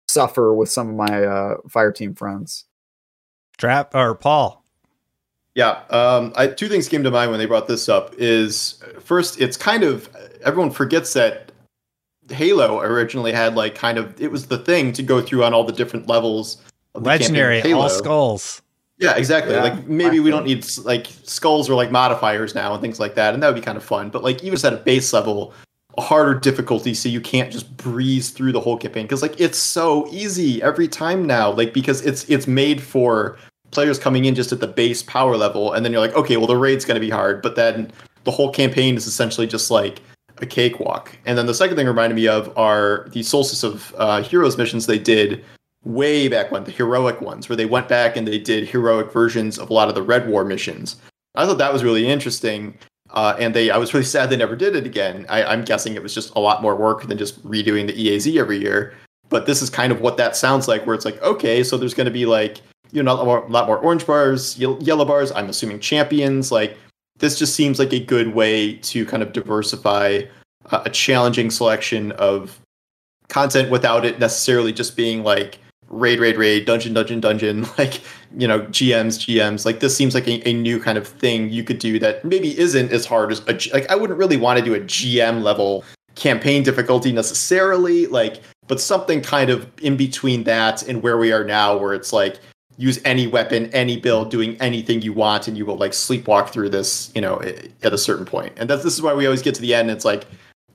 suffer 0.08 0.54
with 0.54 0.70
some 0.70 0.90
of 0.90 0.94
my 0.94 1.24
uh, 1.24 1.56
fire 1.68 1.90
team 1.90 2.14
friends. 2.14 2.66
Trap 3.58 3.96
or 3.96 4.14
Paul, 4.14 4.59
yeah, 5.54 5.82
um, 5.90 6.32
I, 6.36 6.46
two 6.46 6.68
things 6.68 6.88
came 6.88 7.02
to 7.02 7.10
mind 7.10 7.30
when 7.30 7.40
they 7.40 7.46
brought 7.46 7.66
this 7.66 7.88
up. 7.88 8.14
Is 8.18 8.82
first, 9.00 9.40
it's 9.40 9.56
kind 9.56 9.82
of 9.82 10.08
everyone 10.44 10.70
forgets 10.70 11.12
that 11.14 11.50
Halo 12.28 12.80
originally 12.80 13.32
had 13.32 13.56
like 13.56 13.74
kind 13.74 13.98
of 13.98 14.20
it 14.20 14.30
was 14.30 14.46
the 14.46 14.58
thing 14.58 14.92
to 14.92 15.02
go 15.02 15.20
through 15.20 15.44
on 15.44 15.52
all 15.52 15.64
the 15.64 15.72
different 15.72 16.08
levels. 16.08 16.62
Of 16.94 17.04
Legendary, 17.04 17.72
all 17.72 17.88
skulls. 17.88 18.62
Yeah, 18.98 19.16
exactly. 19.16 19.54
Yeah, 19.54 19.62
like 19.62 19.86
maybe 19.86 20.20
we 20.20 20.30
don't 20.30 20.44
need 20.44 20.66
like 20.84 21.06
skulls 21.24 21.70
or 21.70 21.74
like 21.74 21.90
modifiers 21.90 22.54
now 22.54 22.72
and 22.72 22.82
things 22.82 23.00
like 23.00 23.14
that, 23.14 23.34
and 23.34 23.42
that 23.42 23.48
would 23.48 23.54
be 23.54 23.60
kind 23.60 23.78
of 23.78 23.84
fun. 23.84 24.10
But 24.10 24.22
like 24.22 24.44
even 24.44 24.58
at 24.64 24.72
a 24.72 24.76
base 24.76 25.12
level, 25.12 25.54
a 25.96 26.02
harder 26.02 26.38
difficulty, 26.38 26.94
so 26.94 27.08
you 27.08 27.20
can't 27.20 27.50
just 27.50 27.76
breeze 27.76 28.30
through 28.30 28.52
the 28.52 28.60
whole 28.60 28.76
campaign 28.76 29.04
because 29.04 29.22
like 29.22 29.40
it's 29.40 29.58
so 29.58 30.06
easy 30.12 30.62
every 30.62 30.86
time 30.86 31.26
now. 31.26 31.50
Like 31.50 31.72
because 31.72 32.02
it's 32.02 32.28
it's 32.28 32.46
made 32.46 32.82
for 32.82 33.38
players 33.70 33.98
coming 33.98 34.24
in 34.24 34.34
just 34.34 34.52
at 34.52 34.60
the 34.60 34.66
base 34.66 35.02
power 35.02 35.36
level, 35.36 35.72
and 35.72 35.84
then 35.84 35.92
you're 35.92 36.00
like, 36.00 36.14
okay, 36.14 36.36
well 36.36 36.46
the 36.46 36.56
raid's 36.56 36.84
going 36.84 37.00
to 37.00 37.06
be 37.06 37.10
hard, 37.10 37.42
but 37.42 37.56
then 37.56 37.90
the 38.24 38.30
whole 38.30 38.50
campaign 38.50 38.96
is 38.96 39.06
essentially 39.06 39.46
just 39.46 39.70
like 39.70 40.00
a 40.38 40.46
cakewalk. 40.46 41.16
And 41.26 41.36
then 41.36 41.46
the 41.46 41.54
second 41.54 41.76
thing 41.76 41.86
reminded 41.86 42.16
me 42.16 42.28
of 42.28 42.56
are 42.56 43.08
the 43.12 43.22
Solstice 43.22 43.62
of 43.62 43.94
uh, 43.98 44.22
Heroes 44.22 44.56
missions 44.58 44.86
they 44.86 44.98
did 44.98 45.44
way 45.84 46.28
back 46.28 46.50
when, 46.50 46.64
the 46.64 46.70
heroic 46.70 47.20
ones, 47.20 47.48
where 47.48 47.56
they 47.56 47.66
went 47.66 47.88
back 47.88 48.16
and 48.16 48.26
they 48.26 48.38
did 48.38 48.68
heroic 48.68 49.12
versions 49.12 49.58
of 49.58 49.70
a 49.70 49.72
lot 49.72 49.88
of 49.88 49.94
the 49.94 50.02
Red 50.02 50.28
War 50.28 50.44
missions. 50.44 50.96
I 51.34 51.46
thought 51.46 51.58
that 51.58 51.72
was 51.72 51.84
really 51.84 52.06
interesting. 52.06 52.76
Uh, 53.12 53.34
and 53.40 53.54
they, 53.54 53.70
I 53.70 53.76
was 53.76 53.92
really 53.92 54.04
sad 54.06 54.30
they 54.30 54.36
never 54.36 54.56
did 54.56 54.76
it 54.76 54.86
again. 54.86 55.26
I, 55.28 55.44
I'm 55.44 55.64
guessing 55.64 55.94
it 55.94 56.02
was 56.02 56.14
just 56.14 56.34
a 56.34 56.40
lot 56.40 56.62
more 56.62 56.76
work 56.76 57.06
than 57.06 57.18
just 57.18 57.44
redoing 57.46 57.86
the 57.86 57.92
EDZ 57.92 58.38
every 58.38 58.58
year. 58.58 58.94
But 59.28 59.46
this 59.46 59.62
is 59.62 59.70
kind 59.70 59.92
of 59.92 60.00
what 60.00 60.16
that 60.16 60.36
sounds 60.36 60.66
like, 60.66 60.84
where 60.86 60.94
it's 60.94 61.04
like, 61.04 61.20
okay, 61.22 61.62
so 61.62 61.76
there's 61.76 61.94
going 61.94 62.06
to 62.06 62.10
be 62.10 62.26
like 62.26 62.60
you 62.92 63.02
know, 63.02 63.12
a 63.12 63.14
lot 63.14 63.24
more, 63.24 63.38
a 63.44 63.48
lot 63.48 63.66
more 63.66 63.78
orange 63.78 64.06
bars, 64.06 64.58
yellow 64.58 65.04
bars. 65.04 65.32
I'm 65.32 65.48
assuming 65.48 65.80
champions. 65.80 66.50
Like 66.50 66.76
this 67.18 67.38
just 67.38 67.54
seems 67.54 67.78
like 67.78 67.92
a 67.92 68.00
good 68.00 68.34
way 68.34 68.74
to 68.74 69.04
kind 69.06 69.22
of 69.22 69.32
diversify 69.32 70.22
uh, 70.70 70.82
a 70.84 70.90
challenging 70.90 71.50
selection 71.50 72.12
of 72.12 72.60
content 73.28 73.70
without 73.70 74.04
it 74.04 74.18
necessarily 74.18 74.72
just 74.72 74.96
being 74.96 75.22
like 75.22 75.58
raid, 75.88 76.20
raid, 76.20 76.36
raid, 76.36 76.66
dungeon, 76.66 76.94
dungeon, 76.94 77.20
dungeon. 77.20 77.66
Like 77.78 78.00
you 78.36 78.46
know, 78.46 78.60
GMs, 78.62 79.18
GMs. 79.18 79.64
Like 79.66 79.80
this 79.80 79.96
seems 79.96 80.14
like 80.14 80.28
a, 80.28 80.48
a 80.48 80.52
new 80.52 80.80
kind 80.80 80.96
of 80.96 81.06
thing 81.06 81.50
you 81.50 81.64
could 81.64 81.78
do 81.78 81.98
that 81.98 82.24
maybe 82.24 82.58
isn't 82.58 82.92
as 82.92 83.04
hard 83.06 83.32
as 83.32 83.40
a 83.48 83.58
like. 83.72 83.90
I 83.90 83.96
wouldn't 83.96 84.18
really 84.18 84.36
want 84.36 84.58
to 84.58 84.64
do 84.64 84.74
a 84.74 84.80
GM 84.80 85.42
level 85.42 85.84
campaign 86.14 86.62
difficulty 86.62 87.12
necessarily. 87.12 88.06
Like 88.06 88.40
but 88.70 88.80
something 88.80 89.20
kind 89.20 89.50
of 89.50 89.68
in 89.82 89.96
between 89.96 90.44
that 90.44 90.84
and 90.84 91.02
where 91.02 91.18
we 91.18 91.32
are 91.32 91.42
now 91.42 91.76
where 91.76 91.92
it's 91.92 92.12
like 92.12 92.38
use 92.80 92.98
any 93.04 93.26
weapon, 93.26 93.66
any 93.74 93.98
build, 93.98 94.30
doing 94.30 94.56
anything 94.60 95.02
you 95.02 95.12
want, 95.12 95.46
and 95.46 95.56
you 95.56 95.66
will 95.66 95.76
like 95.76 95.92
sleepwalk 95.92 96.48
through 96.48 96.70
this, 96.70 97.12
you 97.14 97.20
know, 97.20 97.40
at 97.82 97.92
a 97.92 97.98
certain 97.98 98.24
point. 98.24 98.54
And 98.56 98.70
that's 98.70 98.82
this 98.82 98.94
is 98.94 99.02
why 99.02 99.12
we 99.12 99.26
always 99.26 99.42
get 99.42 99.54
to 99.56 99.60
the 99.60 99.74
end. 99.74 99.90
it's 99.90 100.04
like, 100.04 100.26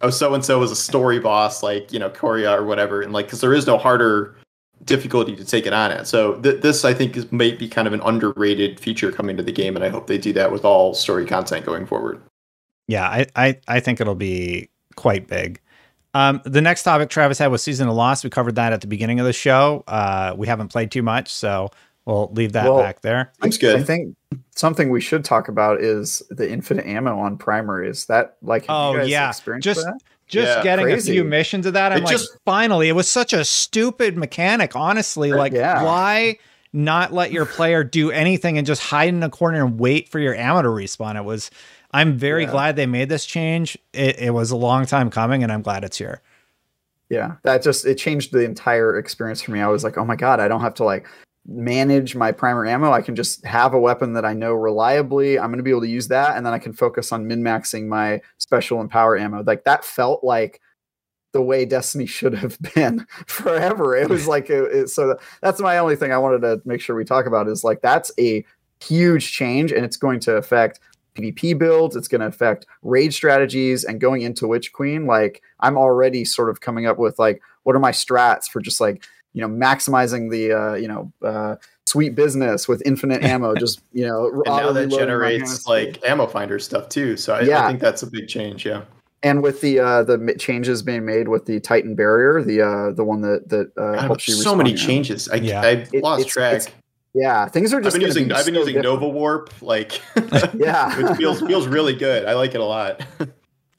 oh, 0.01 0.11
so 0.11 0.33
and 0.35 0.45
so 0.45 0.61
is 0.61 0.69
a 0.69 0.75
story 0.75 1.19
boss, 1.19 1.63
like 1.63 1.91
you 1.91 1.97
know, 1.97 2.09
Quria 2.09 2.57
or 2.57 2.63
whatever, 2.63 3.01
and 3.01 3.11
like 3.11 3.25
because 3.25 3.41
there 3.41 3.53
is 3.53 3.65
no 3.65 3.79
harder 3.79 4.35
difficulty 4.83 5.35
to 5.35 5.43
take 5.43 5.65
it 5.65 5.73
on 5.73 5.91
it. 5.91 6.05
So 6.05 6.35
th- 6.41 6.61
this, 6.61 6.85
I 6.85 6.93
think, 6.93 7.17
is 7.17 7.31
may 7.31 7.53
be 7.53 7.67
kind 7.67 7.87
of 7.87 7.93
an 7.93 8.01
underrated 8.01 8.79
feature 8.79 9.11
coming 9.11 9.35
to 9.37 9.43
the 9.43 9.51
game, 9.51 9.75
and 9.75 9.83
I 9.83 9.89
hope 9.89 10.05
they 10.05 10.19
do 10.19 10.31
that 10.33 10.51
with 10.51 10.63
all 10.63 10.93
story 10.93 11.25
content 11.25 11.65
going 11.65 11.87
forward. 11.87 12.21
Yeah, 12.87 13.07
I 13.09 13.25
I, 13.35 13.59
I 13.67 13.79
think 13.79 13.99
it'll 13.99 14.13
be 14.13 14.69
quite 14.95 15.27
big. 15.27 15.59
Um, 16.13 16.41
the 16.45 16.61
next 16.61 16.83
topic 16.83 17.09
Travis 17.09 17.39
had 17.39 17.47
was 17.47 17.61
Season 17.61 17.89
of 17.89 17.95
Lost. 17.95 18.23
We 18.23 18.29
covered 18.29 18.55
that 18.55 18.71
at 18.71 18.79
the 18.79 18.87
beginning 18.87 19.19
of 19.19 19.25
the 19.25 19.33
show. 19.33 19.83
Uh, 19.85 20.33
we 20.37 20.47
haven't 20.47 20.69
played 20.69 20.89
too 20.89 21.03
much, 21.03 21.29
so 21.29 21.71
We'll 22.05 22.31
leave 22.33 22.53
that 22.53 22.65
well, 22.65 22.77
back 22.77 23.01
there. 23.01 23.33
That's 23.41 23.57
good. 23.57 23.79
I 23.79 23.83
think 23.83 24.15
something 24.55 24.89
we 24.89 25.01
should 25.01 25.25
talk 25.25 25.47
about 25.47 25.81
is 25.81 26.21
the 26.29 26.49
infinite 26.49 26.85
ammo 26.85 27.17
on 27.19 27.37
primary. 27.37 27.89
Is 27.89 28.05
that 28.05 28.37
like 28.43 28.65
oh 28.69 29.01
yeah, 29.03 29.31
just 29.59 29.87
just 30.27 30.57
yeah, 30.57 30.63
getting 30.63 30.85
crazy. 30.85 31.11
a 31.11 31.13
few 31.15 31.23
missions 31.23 31.65
of 31.65 31.73
that. 31.73 31.91
I'm 31.91 31.99
it 31.99 32.05
like, 32.05 32.11
just, 32.11 32.37
finally, 32.45 32.89
it 32.89 32.93
was 32.93 33.07
such 33.07 33.33
a 33.33 33.43
stupid 33.43 34.17
mechanic. 34.17 34.75
Honestly, 34.75 35.31
uh, 35.31 35.37
like 35.37 35.53
yeah. 35.53 35.83
why 35.83 36.37
not 36.73 37.13
let 37.13 37.31
your 37.31 37.45
player 37.45 37.83
do 37.83 38.11
anything 38.11 38.57
and 38.57 38.67
just 38.67 38.83
hide 38.83 39.09
in 39.09 39.23
a 39.23 39.29
corner 39.29 39.65
and 39.65 39.79
wait 39.79 40.09
for 40.09 40.19
your 40.19 40.35
ammo 40.35 40.61
to 40.61 40.69
respawn? 40.69 41.15
It 41.15 41.25
was. 41.25 41.49
I'm 41.91 42.17
very 42.17 42.43
yeah. 42.43 42.51
glad 42.51 42.75
they 42.75 42.87
made 42.87 43.09
this 43.09 43.25
change. 43.25 43.77
It, 43.93 44.19
it 44.19 44.31
was 44.31 44.51
a 44.51 44.57
long 44.57 44.85
time 44.85 45.09
coming, 45.09 45.43
and 45.43 45.51
I'm 45.51 45.61
glad 45.61 45.83
it's 45.83 45.97
here. 45.97 46.21
Yeah, 47.09 47.35
that 47.43 47.63
just 47.63 47.85
it 47.85 47.95
changed 47.95 48.31
the 48.31 48.43
entire 48.43 48.97
experience 48.97 49.41
for 49.41 49.51
me. 49.51 49.61
I 49.61 49.67
was 49.67 49.83
like, 49.83 49.97
oh 49.97 50.05
my 50.05 50.15
god, 50.15 50.39
I 50.39 50.47
don't 50.47 50.61
have 50.61 50.73
to 50.75 50.83
like 50.83 51.07
manage 51.47 52.15
my 52.15 52.31
primer 52.31 52.65
ammo. 52.65 52.91
I 52.91 53.01
can 53.01 53.15
just 53.15 53.45
have 53.45 53.73
a 53.73 53.79
weapon 53.79 54.13
that 54.13 54.25
I 54.25 54.33
know 54.33 54.53
reliably. 54.53 55.37
I'm 55.37 55.47
going 55.47 55.57
to 55.57 55.63
be 55.63 55.69
able 55.69 55.81
to 55.81 55.87
use 55.87 56.07
that, 56.07 56.37
and 56.37 56.45
then 56.45 56.53
I 56.53 56.59
can 56.59 56.73
focus 56.73 57.11
on 57.11 57.27
min 57.27 57.43
maxing 57.43 57.87
my 57.87 58.21
special 58.37 58.81
and 58.81 58.89
power 58.89 59.17
ammo. 59.17 59.43
Like 59.43 59.63
that 59.65 59.85
felt 59.85 60.23
like 60.23 60.61
the 61.33 61.41
way 61.41 61.65
Destiny 61.65 62.05
should 62.05 62.33
have 62.33 62.57
been 62.75 63.05
forever. 63.27 63.95
It 63.95 64.09
was 64.09 64.27
like 64.27 64.49
it, 64.49 64.63
it, 64.73 64.89
so. 64.89 65.17
That's 65.41 65.59
my 65.59 65.77
only 65.77 65.95
thing 65.95 66.11
I 66.11 66.17
wanted 66.17 66.41
to 66.41 66.61
make 66.65 66.81
sure 66.81 66.95
we 66.95 67.05
talk 67.05 67.25
about 67.25 67.47
is 67.47 67.63
like 67.63 67.81
that's 67.81 68.11
a 68.19 68.43
huge 68.81 69.31
change, 69.31 69.71
and 69.71 69.85
it's 69.85 69.97
going 69.97 70.19
to 70.21 70.35
affect 70.37 70.79
PvP 71.15 71.57
builds. 71.57 71.95
It's 71.95 72.07
going 72.07 72.21
to 72.21 72.27
affect 72.27 72.65
raid 72.81 73.13
strategies 73.13 73.83
and 73.83 74.01
going 74.01 74.21
into 74.21 74.47
Witch 74.47 74.73
Queen. 74.73 75.05
Like 75.05 75.41
I'm 75.59 75.77
already 75.77 76.25
sort 76.25 76.49
of 76.49 76.61
coming 76.61 76.85
up 76.85 76.97
with 76.97 77.19
like 77.19 77.41
what 77.63 77.75
are 77.75 77.79
my 77.79 77.91
strats 77.91 78.45
for 78.47 78.61
just 78.61 78.81
like 78.81 79.03
you 79.35 79.41
know 79.41 79.47
maximizing 79.47 80.31
the 80.31 80.51
uh, 80.51 80.73
you 80.73 80.87
know 80.87 81.11
uh, 81.23 81.57
sweet 81.85 82.15
business 82.15 82.67
with 82.67 82.81
infinite 82.85 83.23
ammo. 83.31 83.53
Just 83.53 83.81
you 83.93 84.07
know, 84.07 84.41
and 84.45 84.57
now 84.57 84.71
that 84.71 84.89
generates 84.89 85.67
like 85.67 86.03
ammo 86.03 86.25
finder 86.25 86.57
stuff 86.57 86.89
too. 86.89 87.15
So 87.17 87.35
I, 87.35 87.41
yeah. 87.41 87.63
I 87.63 87.67
think 87.67 87.79
that's 87.79 88.01
a 88.01 88.07
big 88.07 88.27
change. 88.27 88.65
Yeah 88.65 88.85
and 89.25 89.41
with 89.41 89.61
the 89.61 89.79
uh, 89.79 90.03
the 90.03 90.35
changes 90.37 90.83
being 90.83 91.03
made 91.03 91.29
with 91.29 91.45
the 91.47 91.59
Titan 91.59 91.95
barrier, 91.95 92.43
the 92.43 92.61
uh, 92.61 92.91
the 92.91 93.03
one 93.03 93.21
that 93.21 93.49
that 93.49 93.71
uh, 93.75 93.99
helps 93.99 94.27
you. 94.27 94.35
So 94.35 94.55
many 94.55 94.75
changes. 94.75 95.27
I, 95.27 95.37
yeah. 95.37 95.61
I 95.61 95.87
lost 95.95 96.27
it, 96.27 96.27
track. 96.27 96.57
It's, 96.57 96.69
yeah, 97.15 97.47
things 97.47 97.73
are 97.73 97.81
just. 97.81 97.95
I've 97.95 97.99
been 97.99 98.07
using 98.07 98.27
be 98.27 98.33
I've 98.35 98.45
been 98.45 98.53
so 98.53 98.59
using 98.59 98.75
different. 98.75 99.01
Nova 99.01 99.09
Warp, 99.09 99.51
like 99.63 99.99
yeah, 100.53 100.95
which 101.01 101.17
feels 101.17 101.41
feels 101.41 101.65
really 101.65 101.95
good. 101.95 102.25
I 102.25 102.33
like 102.33 102.53
it 102.53 102.61
a 102.61 102.65
lot. 102.65 103.03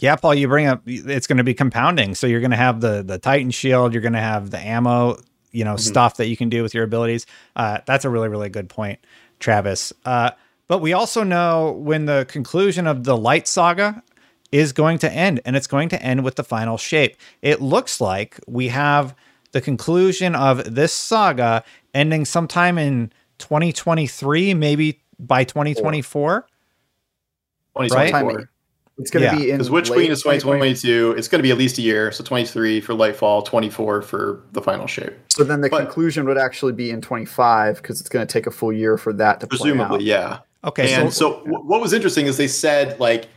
yeah, 0.01 0.17
Paul, 0.17 0.35
you 0.35 0.49
bring 0.49 0.67
up 0.67 0.83
it's 0.85 1.29
going 1.29 1.39
to 1.39 1.45
be 1.45 1.55
compounding. 1.55 2.17
So 2.17 2.27
you're 2.27 2.41
going 2.41 2.51
to 2.51 2.57
have 2.57 2.81
the 2.81 3.05
the 3.05 3.19
Titan 3.19 3.53
shield, 3.53 3.93
you're 3.93 4.03
going 4.03 4.15
to 4.15 4.19
have 4.19 4.51
the 4.51 4.59
ammo, 4.59 5.17
you 5.53 5.65
know, 5.65 5.75
mm-hmm. 5.75 5.81
stuff 5.81 6.17
that 6.17 6.29
you 6.29 6.37
can 6.37 6.49
do 6.49 6.63
with 6.63 6.75
your 6.75 6.85
abilities. 6.85 7.27
Uh, 7.55 7.79
that's 7.87 8.05
a 8.05 8.11
really 8.11 8.29
really 8.29 8.49
good 8.49 8.69
point, 8.69 8.99
Travis. 9.39 9.93
Uh, 10.05 10.31
but 10.69 10.79
we 10.79 10.93
also 10.93 11.23
know 11.23 11.73
when 11.73 12.07
the 12.07 12.27
conclusion 12.29 12.87
of 12.87 13.05
the 13.05 13.17
Light 13.17 13.47
Saga 13.47 14.03
is 14.53 14.73
going 14.73 14.99
to 14.99 15.13
end, 15.13 15.41
and 15.45 15.57
it's 15.57 15.67
going 15.67 15.89
to 15.91 16.03
end 16.03 16.25
with 16.25 16.37
the 16.37 16.45
final 16.45 16.79
shape. 16.79 17.17
It 17.43 17.61
looks 17.61 18.01
like 18.01 18.41
we 18.47 18.69
have 18.69 19.15
the 19.53 19.61
conclusion 19.61 20.35
of 20.35 20.75
this 20.75 20.93
saga 20.93 21.65
ending 21.95 22.25
sometime 22.25 22.79
in 22.79 23.13
2023, 23.39 24.55
maybe 24.55 25.01
by 25.19 25.45
2024. 25.45 26.47
2024. 27.77 28.37
Right? 28.37 28.47
It's 28.99 29.11
going 29.11 29.29
to 29.29 29.37
yeah. 29.37 29.39
be 29.39 29.51
in 29.51 29.57
because 29.57 29.71
Witch 29.71 29.91
Queen 29.91 30.11
is 30.11 30.23
2022. 30.23 31.17
It's 31.19 31.29
going 31.29 31.39
to 31.39 31.43
be 31.43 31.51
at 31.51 31.59
least 31.59 31.77
a 31.77 31.83
year, 31.83 32.11
so 32.13 32.25
23 32.25 32.81
for 32.81 32.95
Lightfall, 32.95 33.45
24 33.45 34.01
for 34.01 34.43
the 34.53 34.63
final 34.63 34.87
shape. 34.87 35.13
So 35.29 35.45
then 35.45 35.61
the 35.61 35.69
but, 35.69 35.81
conclusion 35.81 36.27
would 36.27 36.39
actually 36.39 36.73
be 36.73 36.91
in 36.91 37.03
25 37.03 37.77
because 37.77 38.01
it's 38.01 38.09
going 38.09 38.27
to 38.27 38.33
take 38.33 38.47
a 38.47 38.51
full 38.51 38.73
year 38.73 38.97
for 38.97 39.13
that 39.13 39.41
to 39.41 39.47
presumably, 39.47 40.05
yeah. 40.05 40.39
Okay, 40.65 40.95
and 40.95 41.13
so, 41.13 41.45
so 41.45 41.51
what 41.51 41.81
was 41.81 41.93
interesting 41.93 42.27
is 42.27 42.39
they 42.39 42.49
said 42.49 42.99
like 42.99 43.29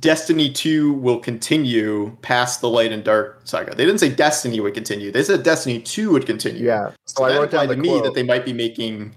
Destiny 0.00 0.50
2 0.50 0.94
will 0.94 1.18
continue 1.18 2.16
past 2.22 2.60
the 2.60 2.68
Light 2.68 2.92
and 2.92 3.04
Dark 3.04 3.42
saga. 3.44 3.74
They 3.74 3.84
didn't 3.84 4.00
say 4.00 4.08
Destiny 4.08 4.58
would 4.60 4.74
continue. 4.74 5.12
They 5.12 5.22
said 5.22 5.42
Destiny 5.42 5.80
2 5.80 6.10
would 6.12 6.26
continue. 6.26 6.64
Yeah. 6.64 6.90
So, 7.04 7.18
so 7.18 7.24
I 7.24 7.38
wrote 7.38 7.50
down 7.50 7.68
to 7.68 7.76
me 7.76 8.00
that 8.00 8.14
they 8.14 8.22
might 8.22 8.44
be 8.44 8.52
making 8.52 9.14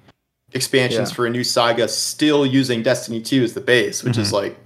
expansions 0.53 1.09
yeah. 1.09 1.15
for 1.15 1.25
a 1.25 1.29
new 1.29 1.43
saga 1.43 1.87
still 1.87 2.45
using 2.45 2.83
Destiny 2.83 3.21
2 3.21 3.43
as 3.43 3.53
the 3.53 3.61
base, 3.61 4.03
which 4.03 4.13
mm-hmm. 4.13 4.21
is 4.21 4.33
like 4.33 4.57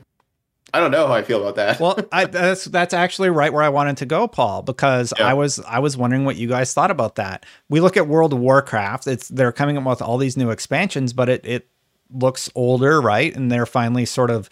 I 0.73 0.79
don't 0.79 0.91
know 0.91 1.05
how 1.05 1.13
I 1.13 1.21
feel 1.21 1.39
about 1.39 1.55
that. 1.55 1.79
well, 1.79 1.97
I, 2.11 2.25
that's 2.25 2.65
that's 2.65 2.93
actually 2.93 3.29
right 3.29 3.53
where 3.53 3.63
I 3.63 3.69
wanted 3.69 3.97
to 3.97 4.05
go, 4.05 4.27
Paul, 4.27 4.63
because 4.63 5.13
yeah. 5.17 5.27
I 5.27 5.33
was 5.33 5.59
I 5.61 5.79
was 5.79 5.95
wondering 5.95 6.25
what 6.25 6.35
you 6.35 6.47
guys 6.47 6.73
thought 6.73 6.91
about 6.91 7.15
that. 7.15 7.45
We 7.69 7.79
look 7.79 7.95
at 7.95 8.07
World 8.07 8.33
of 8.33 8.39
Warcraft; 8.39 9.07
it's 9.07 9.27
they're 9.27 9.51
coming 9.51 9.77
up 9.77 9.85
with 9.85 10.01
all 10.01 10.17
these 10.17 10.35
new 10.35 10.49
expansions, 10.49 11.13
but 11.13 11.29
it 11.29 11.45
it 11.45 11.67
looks 12.11 12.49
older, 12.55 13.01
right? 13.01 13.35
And 13.35 13.51
they're 13.51 13.65
finally 13.65 14.05
sort 14.05 14.31
of 14.31 14.49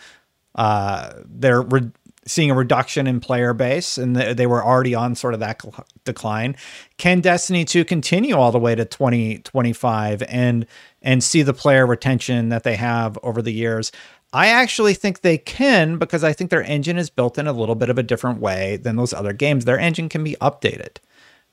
uh, 0.55 1.13
they're 1.25 1.61
re- 1.61 1.91
seeing 2.25 2.51
a 2.51 2.55
reduction 2.55 3.07
in 3.07 3.19
player 3.19 3.53
base, 3.53 3.97
and 3.97 4.15
they, 4.15 4.33
they 4.33 4.45
were 4.45 4.63
already 4.63 4.93
on 4.93 5.15
sort 5.15 5.33
of 5.33 5.39
that 5.39 5.61
cl- 5.61 5.85
decline. 6.05 6.55
Can 6.97 7.19
Destiny 7.19 7.65
2 7.65 7.83
continue 7.85 8.35
all 8.35 8.51
the 8.51 8.59
way 8.59 8.75
to 8.75 8.85
2025 8.85 10.23
and 10.23 10.65
and 11.01 11.23
see 11.23 11.41
the 11.41 11.53
player 11.53 11.85
retention 11.85 12.49
that 12.49 12.63
they 12.63 12.75
have 12.75 13.17
over 13.23 13.41
the 13.41 13.53
years? 13.53 13.91
I 14.33 14.47
actually 14.47 14.93
think 14.93 15.21
they 15.21 15.37
can 15.37 15.97
because 15.97 16.23
I 16.23 16.31
think 16.33 16.49
their 16.49 16.63
engine 16.63 16.97
is 16.97 17.09
built 17.09 17.37
in 17.37 17.47
a 17.47 17.53
little 17.53 17.75
bit 17.75 17.89
of 17.89 17.97
a 17.97 18.03
different 18.03 18.39
way 18.39 18.77
than 18.77 18.95
those 18.95 19.13
other 19.13 19.33
games. 19.33 19.65
Their 19.65 19.79
engine 19.79 20.07
can 20.07 20.23
be 20.23 20.37
updated, 20.39 20.97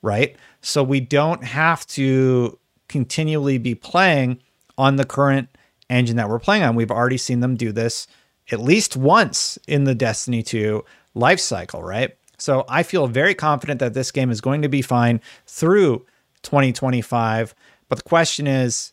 right? 0.00 0.36
So 0.60 0.82
we 0.82 1.00
don't 1.00 1.42
have 1.42 1.86
to 1.88 2.58
continually 2.88 3.58
be 3.58 3.74
playing 3.74 4.40
on 4.76 4.96
the 4.96 5.04
current 5.04 5.48
engine 5.90 6.16
that 6.16 6.28
we're 6.28 6.38
playing 6.38 6.62
on. 6.62 6.76
We've 6.76 6.90
already 6.90 7.18
seen 7.18 7.40
them 7.40 7.56
do 7.56 7.72
this 7.72 8.06
at 8.50 8.60
least 8.60 8.96
once 8.96 9.58
in 9.66 9.84
the 9.84 9.94
Destiny 9.94 10.42
2 10.42 10.84
life 11.14 11.40
cycle, 11.40 11.82
right? 11.82 12.16
So 12.38 12.64
I 12.68 12.84
feel 12.84 13.08
very 13.08 13.34
confident 13.34 13.80
that 13.80 13.94
this 13.94 14.12
game 14.12 14.30
is 14.30 14.40
going 14.40 14.62
to 14.62 14.68
be 14.68 14.82
fine 14.82 15.20
through 15.46 16.06
2025. 16.42 17.54
But 17.88 17.98
the 17.98 18.04
question 18.04 18.46
is, 18.46 18.92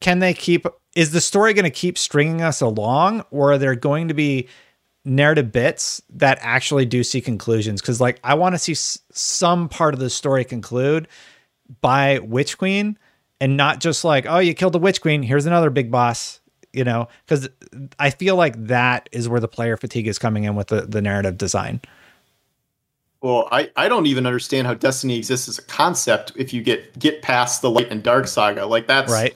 can 0.00 0.20
they 0.20 0.32
keep 0.32 0.66
is 0.94 1.10
the 1.10 1.20
story 1.20 1.54
going 1.54 1.64
to 1.64 1.70
keep 1.70 1.98
stringing 1.98 2.40
us 2.40 2.60
along 2.60 3.24
or 3.30 3.52
are 3.52 3.58
there 3.58 3.74
going 3.74 4.08
to 4.08 4.14
be 4.14 4.48
narrative 5.04 5.52
bits 5.52 6.00
that 6.08 6.38
actually 6.40 6.86
do 6.86 7.02
see 7.02 7.20
conclusions 7.20 7.80
because 7.80 8.00
like 8.00 8.18
i 8.24 8.32
want 8.32 8.54
to 8.54 8.58
see 8.58 8.72
s- 8.72 8.98
some 9.12 9.68
part 9.68 9.92
of 9.92 10.00
the 10.00 10.08
story 10.08 10.44
conclude 10.44 11.06
by 11.82 12.18
witch 12.20 12.56
queen 12.56 12.98
and 13.38 13.54
not 13.54 13.80
just 13.80 14.02
like 14.02 14.24
oh 14.26 14.38
you 14.38 14.54
killed 14.54 14.72
the 14.72 14.78
witch 14.78 15.02
queen 15.02 15.22
here's 15.22 15.44
another 15.44 15.68
big 15.68 15.90
boss 15.90 16.40
you 16.74 16.84
know, 16.84 17.08
because 17.24 17.48
I 17.98 18.10
feel 18.10 18.36
like 18.36 18.66
that 18.66 19.08
is 19.12 19.28
where 19.28 19.40
the 19.40 19.48
player 19.48 19.76
fatigue 19.76 20.08
is 20.08 20.18
coming 20.18 20.44
in 20.44 20.56
with 20.56 20.68
the, 20.68 20.82
the 20.82 21.00
narrative 21.00 21.38
design. 21.38 21.80
Well, 23.22 23.48
I, 23.50 23.70
I 23.76 23.88
don't 23.88 24.06
even 24.06 24.26
understand 24.26 24.66
how 24.66 24.74
Destiny 24.74 25.16
exists 25.16 25.48
as 25.48 25.58
a 25.58 25.62
concept 25.62 26.32
if 26.36 26.52
you 26.52 26.62
get 26.62 26.98
get 26.98 27.22
past 27.22 27.62
the 27.62 27.70
light 27.70 27.90
and 27.90 28.02
dark 28.02 28.26
saga. 28.26 28.66
Like 28.66 28.86
that's 28.86 29.10
right. 29.10 29.34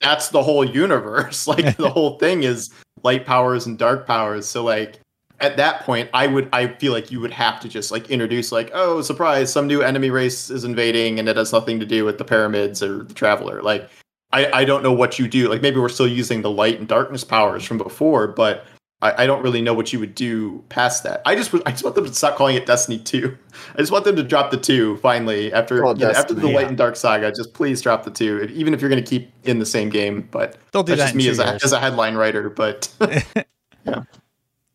That's 0.00 0.28
the 0.28 0.42
whole 0.42 0.64
universe. 0.64 1.46
Like 1.50 1.76
the 1.76 1.90
whole 1.90 2.18
thing 2.18 2.44
is 2.44 2.70
light 3.02 3.26
powers 3.26 3.66
and 3.66 3.78
dark 3.78 4.06
powers. 4.06 4.46
So 4.46 4.64
like 4.64 5.00
at 5.40 5.56
that 5.56 5.82
point, 5.82 6.10
I 6.14 6.26
would 6.26 6.48
I 6.52 6.68
feel 6.68 6.92
like 6.92 7.10
you 7.10 7.20
would 7.20 7.32
have 7.32 7.60
to 7.60 7.68
just 7.68 7.90
like 7.90 8.10
introduce 8.10 8.52
like, 8.52 8.70
oh 8.72 9.02
surprise, 9.02 9.52
some 9.52 9.66
new 9.66 9.82
enemy 9.82 10.10
race 10.10 10.50
is 10.50 10.64
invading 10.64 11.18
and 11.18 11.28
it 11.28 11.36
has 11.36 11.52
nothing 11.52 11.80
to 11.80 11.86
do 11.86 12.04
with 12.04 12.18
the 12.18 12.24
pyramids 12.24 12.82
or 12.82 13.02
the 13.02 13.14
traveler. 13.14 13.62
Like 13.62 13.88
I, 14.32 14.50
I 14.52 14.64
don't 14.64 14.82
know 14.82 14.92
what 14.92 15.18
you 15.18 15.26
do. 15.26 15.48
Like 15.48 15.62
maybe 15.62 15.80
we're 15.80 15.88
still 15.88 16.06
using 16.06 16.42
the 16.42 16.50
light 16.50 16.78
and 16.78 16.86
darkness 16.86 17.24
powers 17.24 17.64
from 17.64 17.78
before, 17.78 18.28
but 18.28 18.64
I, 19.02 19.22
I 19.22 19.26
don't 19.26 19.42
really 19.42 19.62
know 19.62 19.72
what 19.72 19.92
you 19.92 19.98
would 19.98 20.14
do 20.14 20.62
past 20.68 21.04
that. 21.04 21.22
I 21.24 21.34
just 21.34 21.54
I 21.66 21.70
just 21.70 21.84
want 21.84 21.96
them 21.96 22.04
to 22.04 22.14
stop 22.14 22.36
calling 22.36 22.56
it 22.56 22.66
Destiny 22.66 22.98
Two. 22.98 23.36
I 23.74 23.78
just 23.78 23.90
want 23.90 24.04
them 24.04 24.16
to 24.16 24.22
drop 24.22 24.50
the 24.50 24.56
two 24.56 24.98
finally 24.98 25.52
after 25.52 25.76
you 25.76 25.94
know, 25.94 26.10
after 26.10 26.34
the 26.34 26.48
light 26.48 26.68
and 26.68 26.76
dark 26.76 26.96
saga. 26.96 27.32
Just 27.32 27.54
please 27.54 27.80
drop 27.80 28.04
the 28.04 28.10
two, 28.10 28.42
even 28.52 28.74
if 28.74 28.80
you're 28.80 28.90
going 28.90 29.02
to 29.02 29.08
keep 29.08 29.32
in 29.44 29.58
the 29.58 29.66
same 29.66 29.88
game. 29.88 30.28
But 30.30 30.56
They'll 30.72 30.82
do 30.82 30.96
that's 30.96 31.12
that 31.12 31.16
just 31.16 31.16
me 31.16 31.28
as 31.28 31.38
a, 31.38 31.64
as 31.64 31.72
a 31.72 31.80
headline 31.80 32.14
writer. 32.14 32.50
But 32.50 32.92
yeah, 33.84 34.02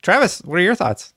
Travis, 0.01 0.41
what 0.41 0.55
are 0.55 0.63
your 0.63 0.75
thoughts? 0.75 1.13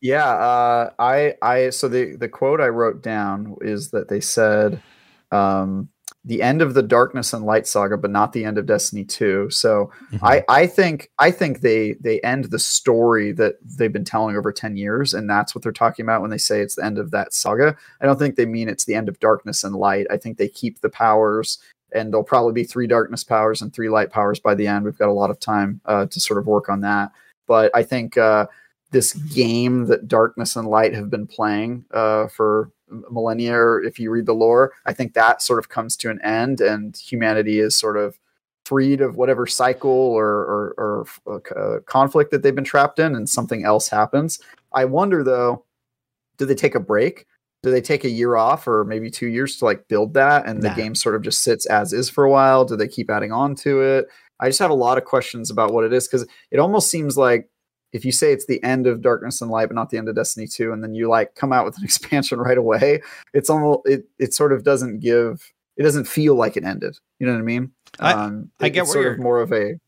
Yeah, 0.00 0.28
uh, 0.28 0.90
I 0.98 1.34
I 1.40 1.70
so 1.70 1.88
the 1.88 2.16
the 2.16 2.28
quote 2.28 2.60
I 2.60 2.68
wrote 2.68 3.02
down 3.02 3.56
is 3.60 3.90
that 3.90 4.08
they 4.08 4.20
said. 4.20 4.82
Um, 5.30 5.88
the 6.24 6.40
end 6.40 6.62
of 6.62 6.74
the 6.74 6.82
darkness 6.82 7.32
and 7.32 7.44
light 7.44 7.66
saga 7.66 7.96
but 7.96 8.10
not 8.10 8.32
the 8.32 8.44
end 8.44 8.58
of 8.58 8.66
destiny 8.66 9.04
2 9.04 9.50
so 9.50 9.90
mm-hmm. 10.12 10.24
i 10.24 10.44
i 10.48 10.66
think 10.66 11.10
i 11.18 11.30
think 11.30 11.60
they 11.60 11.94
they 12.00 12.20
end 12.20 12.44
the 12.44 12.58
story 12.58 13.32
that 13.32 13.56
they've 13.76 13.92
been 13.92 14.04
telling 14.04 14.36
over 14.36 14.52
10 14.52 14.76
years 14.76 15.14
and 15.14 15.28
that's 15.28 15.54
what 15.54 15.62
they're 15.62 15.72
talking 15.72 16.04
about 16.04 16.20
when 16.20 16.30
they 16.30 16.38
say 16.38 16.60
it's 16.60 16.76
the 16.76 16.84
end 16.84 16.98
of 16.98 17.10
that 17.10 17.32
saga. 17.32 17.76
I 18.00 18.06
don't 18.06 18.18
think 18.18 18.36
they 18.36 18.46
mean 18.46 18.68
it's 18.68 18.84
the 18.84 18.94
end 18.94 19.08
of 19.08 19.20
darkness 19.20 19.64
and 19.64 19.74
light. 19.74 20.06
I 20.10 20.16
think 20.16 20.38
they 20.38 20.48
keep 20.48 20.80
the 20.80 20.88
powers 20.88 21.58
and 21.94 22.12
there'll 22.12 22.24
probably 22.24 22.52
be 22.52 22.64
three 22.64 22.86
darkness 22.86 23.22
powers 23.22 23.60
and 23.60 23.72
three 23.72 23.88
light 23.88 24.10
powers 24.10 24.40
by 24.40 24.54
the 24.54 24.66
end. 24.66 24.84
We've 24.84 24.98
got 24.98 25.08
a 25.08 25.12
lot 25.12 25.30
of 25.30 25.38
time 25.38 25.80
uh, 25.84 26.06
to 26.06 26.20
sort 26.20 26.38
of 26.38 26.46
work 26.46 26.68
on 26.68 26.80
that. 26.82 27.12
But 27.46 27.70
i 27.74 27.82
think 27.82 28.16
uh, 28.16 28.46
this 28.92 29.14
game 29.14 29.86
that 29.86 30.08
darkness 30.08 30.56
and 30.56 30.68
light 30.68 30.94
have 30.94 31.10
been 31.10 31.26
playing 31.26 31.84
uh, 31.92 32.28
for 32.28 32.70
millennia 33.10 33.54
or 33.54 33.82
if 33.82 33.98
you 33.98 34.10
read 34.10 34.26
the 34.26 34.34
lore 34.34 34.72
i 34.86 34.92
think 34.92 35.14
that 35.14 35.42
sort 35.42 35.58
of 35.58 35.68
comes 35.68 35.96
to 35.96 36.10
an 36.10 36.20
end 36.22 36.60
and 36.60 36.96
humanity 36.96 37.58
is 37.58 37.74
sort 37.76 37.96
of 37.96 38.18
freed 38.64 39.00
of 39.00 39.16
whatever 39.16 39.46
cycle 39.46 39.90
or, 39.90 40.26
or, 40.26 41.04
or 41.26 41.40
uh, 41.56 41.80
conflict 41.86 42.30
that 42.30 42.42
they've 42.42 42.54
been 42.54 42.64
trapped 42.64 42.98
in 42.98 43.14
and 43.14 43.28
something 43.28 43.64
else 43.64 43.88
happens. 43.88 44.38
I 44.72 44.84
wonder 44.84 45.24
though 45.24 45.64
do 46.38 46.46
they 46.46 46.54
take 46.54 46.74
a 46.74 46.80
break? 46.80 47.26
Do 47.62 47.70
they 47.70 47.80
take 47.80 48.04
a 48.04 48.10
year 48.10 48.36
off 48.36 48.66
or 48.66 48.84
maybe 48.84 49.10
two 49.10 49.28
years 49.28 49.56
to 49.58 49.64
like 49.64 49.86
build 49.88 50.14
that 50.14 50.46
and 50.46 50.60
nah. 50.60 50.70
the 50.70 50.74
game 50.74 50.94
sort 50.94 51.14
of 51.14 51.22
just 51.22 51.42
sits 51.42 51.66
as 51.66 51.92
is 51.92 52.08
for 52.08 52.24
a 52.24 52.30
while? 52.30 52.64
Do 52.64 52.76
they 52.76 52.88
keep 52.88 53.10
adding 53.10 53.32
on 53.32 53.54
to 53.56 53.82
it? 53.82 54.06
I 54.40 54.48
just 54.48 54.58
have 54.58 54.70
a 54.70 54.74
lot 54.74 54.98
of 54.98 55.04
questions 55.04 55.50
about 55.50 55.72
what 55.72 55.84
it 55.84 55.92
is 55.92 56.08
because 56.08 56.26
it 56.50 56.58
almost 56.58 56.90
seems 56.90 57.16
like 57.16 57.48
if 57.92 58.04
you 58.04 58.12
say 58.12 58.32
it's 58.32 58.46
the 58.46 58.62
end 58.62 58.86
of 58.86 59.02
Darkness 59.02 59.40
and 59.40 59.50
Light, 59.50 59.66
but 59.66 59.74
not 59.74 59.90
the 59.90 59.98
end 59.98 60.08
of 60.08 60.14
Destiny 60.14 60.46
2, 60.46 60.72
and 60.72 60.82
then 60.82 60.94
you 60.94 61.08
like 61.08 61.34
come 61.34 61.52
out 61.52 61.64
with 61.64 61.76
an 61.78 61.84
expansion 61.90 62.38
right 62.38 62.58
away, 62.58 63.02
it's 63.34 63.50
almost 63.50 63.80
it 63.86 64.04
it 64.18 64.34
sort 64.34 64.52
of 64.52 64.64
doesn't 64.64 65.00
give 65.00 65.52
it 65.76 65.82
doesn't 65.82 66.06
feel 66.06 66.34
like 66.34 66.56
it 66.56 66.64
ended. 66.64 66.98
You 67.18 67.26
know 67.26 67.32
what 67.32 67.40
I 67.40 67.42
mean? 67.42 67.70
I, 68.00 68.12
um, 68.12 68.50
I 68.60 68.68
get 68.68 68.82
it's 68.82 68.88
where 68.88 69.02
sort 69.02 69.06
of 69.06 69.12
you're- 69.18 69.22
more 69.22 69.40
of 69.40 69.52
a 69.52 69.78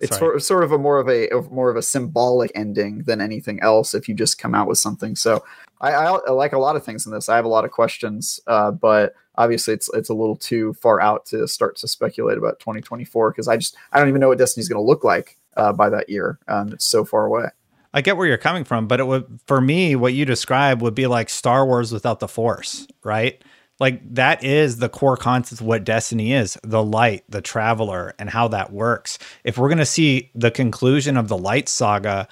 it's 0.00 0.10
Sorry. 0.10 0.18
sort 0.18 0.34
of, 0.34 0.42
sort 0.42 0.64
of 0.64 0.72
a 0.72 0.78
more 0.78 0.98
of 0.98 1.08
a 1.08 1.28
of 1.28 1.52
more 1.52 1.70
of 1.70 1.76
a 1.76 1.82
symbolic 1.82 2.50
ending 2.56 3.04
than 3.04 3.20
anything 3.20 3.60
else 3.60 3.94
if 3.94 4.08
you 4.08 4.16
just 4.16 4.36
come 4.36 4.52
out 4.52 4.66
with 4.66 4.78
something. 4.78 5.14
So 5.14 5.44
I, 5.80 5.92
I, 5.92 6.04
I 6.16 6.30
like 6.32 6.54
a 6.54 6.58
lot 6.58 6.74
of 6.74 6.84
things 6.84 7.06
in 7.06 7.12
this. 7.12 7.28
I 7.28 7.36
have 7.36 7.44
a 7.44 7.48
lot 7.48 7.64
of 7.64 7.70
questions, 7.70 8.40
uh, 8.48 8.72
but 8.72 9.14
obviously 9.36 9.74
it's 9.74 9.88
it's 9.94 10.08
a 10.08 10.14
little 10.14 10.34
too 10.34 10.74
far 10.74 11.00
out 11.00 11.24
to 11.26 11.46
start 11.46 11.76
to 11.76 11.88
speculate 11.88 12.36
about 12.36 12.58
2024 12.58 13.30
because 13.30 13.46
I 13.46 13.56
just 13.56 13.76
I 13.92 14.00
don't 14.00 14.08
even 14.08 14.20
know 14.20 14.28
what 14.28 14.38
Destiny's 14.38 14.68
going 14.68 14.82
to 14.82 14.86
look 14.86 15.04
like 15.04 15.38
uh, 15.56 15.72
by 15.72 15.88
that 15.90 16.08
year. 16.08 16.38
Um, 16.48 16.72
it's 16.72 16.84
so 16.84 17.04
far 17.04 17.26
away. 17.26 17.46
I 17.94 18.00
get 18.00 18.16
where 18.16 18.26
you're 18.26 18.38
coming 18.38 18.64
from, 18.64 18.86
but 18.86 19.00
it 19.00 19.06
would 19.06 19.40
for 19.46 19.60
me 19.60 19.96
what 19.96 20.14
you 20.14 20.24
describe 20.24 20.80
would 20.80 20.94
be 20.94 21.06
like 21.06 21.28
Star 21.28 21.66
Wars 21.66 21.92
without 21.92 22.20
the 22.20 22.28
Force, 22.28 22.86
right? 23.04 23.42
Like 23.78 24.14
that 24.14 24.44
is 24.44 24.78
the 24.78 24.88
core 24.88 25.16
concept 25.16 25.60
of 25.60 25.66
what 25.66 25.84
Destiny 25.84 26.32
is, 26.32 26.56
the 26.62 26.82
light, 26.82 27.24
the 27.28 27.40
traveler, 27.42 28.14
and 28.18 28.30
how 28.30 28.48
that 28.48 28.72
works. 28.72 29.18
If 29.44 29.58
we're 29.58 29.68
gonna 29.68 29.84
see 29.84 30.30
the 30.34 30.50
conclusion 30.50 31.16
of 31.16 31.28
the 31.28 31.36
light 31.36 31.68
saga, 31.68 32.28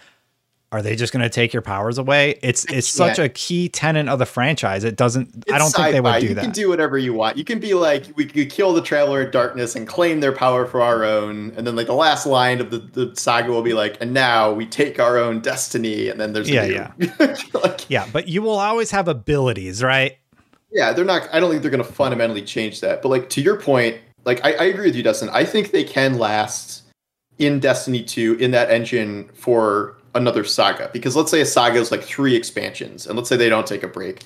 are 0.72 0.82
they 0.82 0.94
just 0.94 1.12
gonna 1.12 1.28
take 1.28 1.52
your 1.52 1.62
powers 1.62 1.98
away? 1.98 2.38
It's 2.42 2.64
it's 2.66 2.86
such 2.86 3.18
a 3.18 3.28
key 3.28 3.68
tenant 3.68 4.08
of 4.08 4.20
the 4.20 4.26
franchise. 4.26 4.84
It 4.84 4.94
doesn't 4.96 5.44
I 5.52 5.58
don't 5.58 5.70
think 5.72 5.90
they 5.92 6.00
would 6.00 6.08
sci-fi. 6.10 6.20
do 6.20 6.26
you 6.28 6.34
that. 6.34 6.40
You 6.42 6.46
can 6.46 6.52
do 6.52 6.68
whatever 6.68 6.96
you 6.96 7.12
want. 7.12 7.36
You 7.36 7.42
can 7.44 7.58
be 7.58 7.74
like, 7.74 8.04
we 8.16 8.24
could 8.24 8.50
kill 8.50 8.72
the 8.72 8.80
Traveler 8.80 9.22
in 9.22 9.30
Darkness 9.32 9.74
and 9.74 9.86
claim 9.88 10.20
their 10.20 10.30
power 10.32 10.66
for 10.66 10.80
our 10.80 11.02
own. 11.04 11.52
And 11.56 11.66
then, 11.66 11.74
like, 11.74 11.88
the 11.88 11.94
last 11.94 12.24
line 12.24 12.60
of 12.60 12.70
the, 12.70 12.78
the 12.78 13.12
saga 13.16 13.50
will 13.50 13.62
be 13.62 13.72
like, 13.72 13.96
and 14.00 14.14
now 14.14 14.52
we 14.52 14.64
take 14.64 15.00
our 15.00 15.18
own 15.18 15.40
destiny. 15.40 16.08
And 16.08 16.20
then 16.20 16.32
there's 16.34 16.48
Yeah, 16.48 16.92
new- 16.98 17.08
like, 17.64 17.90
yeah, 17.90 18.06
but 18.12 18.28
you 18.28 18.40
will 18.40 18.58
always 18.58 18.92
have 18.92 19.08
abilities, 19.08 19.82
right? 19.82 20.16
yeah, 20.72 20.92
they're 20.92 21.04
not, 21.04 21.28
I 21.32 21.40
don't 21.40 21.50
think 21.50 21.62
they're 21.62 21.70
going 21.72 21.82
to 21.84 21.92
fundamentally 21.92 22.42
change 22.42 22.80
that. 22.80 23.02
But, 23.02 23.08
like, 23.08 23.28
to 23.30 23.40
your 23.40 23.56
point, 23.60 23.96
like, 24.24 24.44
I, 24.44 24.52
I 24.52 24.64
agree 24.66 24.86
with 24.86 24.94
you, 24.94 25.02
Dustin. 25.02 25.28
I 25.30 25.44
think 25.44 25.72
they 25.72 25.82
can 25.82 26.16
last 26.16 26.82
in 27.38 27.58
Destiny 27.58 28.04
2 28.04 28.34
in 28.34 28.52
that 28.52 28.70
engine 28.70 29.28
for 29.34 29.96
another 30.14 30.44
saga. 30.44 30.90
Because 30.92 31.16
let's 31.16 31.30
say 31.30 31.40
a 31.40 31.46
saga 31.46 31.78
is 31.78 31.90
like 31.90 32.02
three 32.02 32.34
expansions, 32.34 33.06
and 33.06 33.16
let's 33.16 33.28
say 33.28 33.36
they 33.36 33.48
don't 33.48 33.66
take 33.66 33.82
a 33.82 33.88
break. 33.88 34.24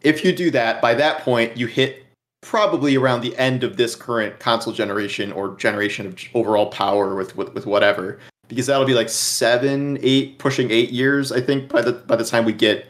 If 0.00 0.24
you 0.24 0.32
do 0.34 0.50
that, 0.50 0.82
by 0.82 0.94
that 0.94 1.22
point, 1.22 1.56
you 1.56 1.66
hit 1.66 2.04
probably 2.42 2.96
around 2.96 3.20
the 3.20 3.36
end 3.38 3.62
of 3.62 3.76
this 3.76 3.94
current 3.94 4.38
console 4.40 4.72
generation 4.72 5.30
or 5.32 5.56
generation 5.56 6.06
of 6.06 6.18
overall 6.34 6.66
power 6.66 7.14
with, 7.14 7.36
with, 7.36 7.54
with 7.54 7.66
whatever. 7.66 8.18
Because 8.48 8.66
that'll 8.66 8.84
be 8.84 8.94
like 8.94 9.08
seven, 9.08 9.98
eight, 10.02 10.38
pushing 10.38 10.70
eight 10.70 10.90
years, 10.90 11.32
I 11.32 11.40
think, 11.40 11.68
by 11.68 11.80
the 11.80 11.92
by 11.92 12.16
the 12.16 12.24
time 12.24 12.44
we 12.44 12.52
get 12.52 12.86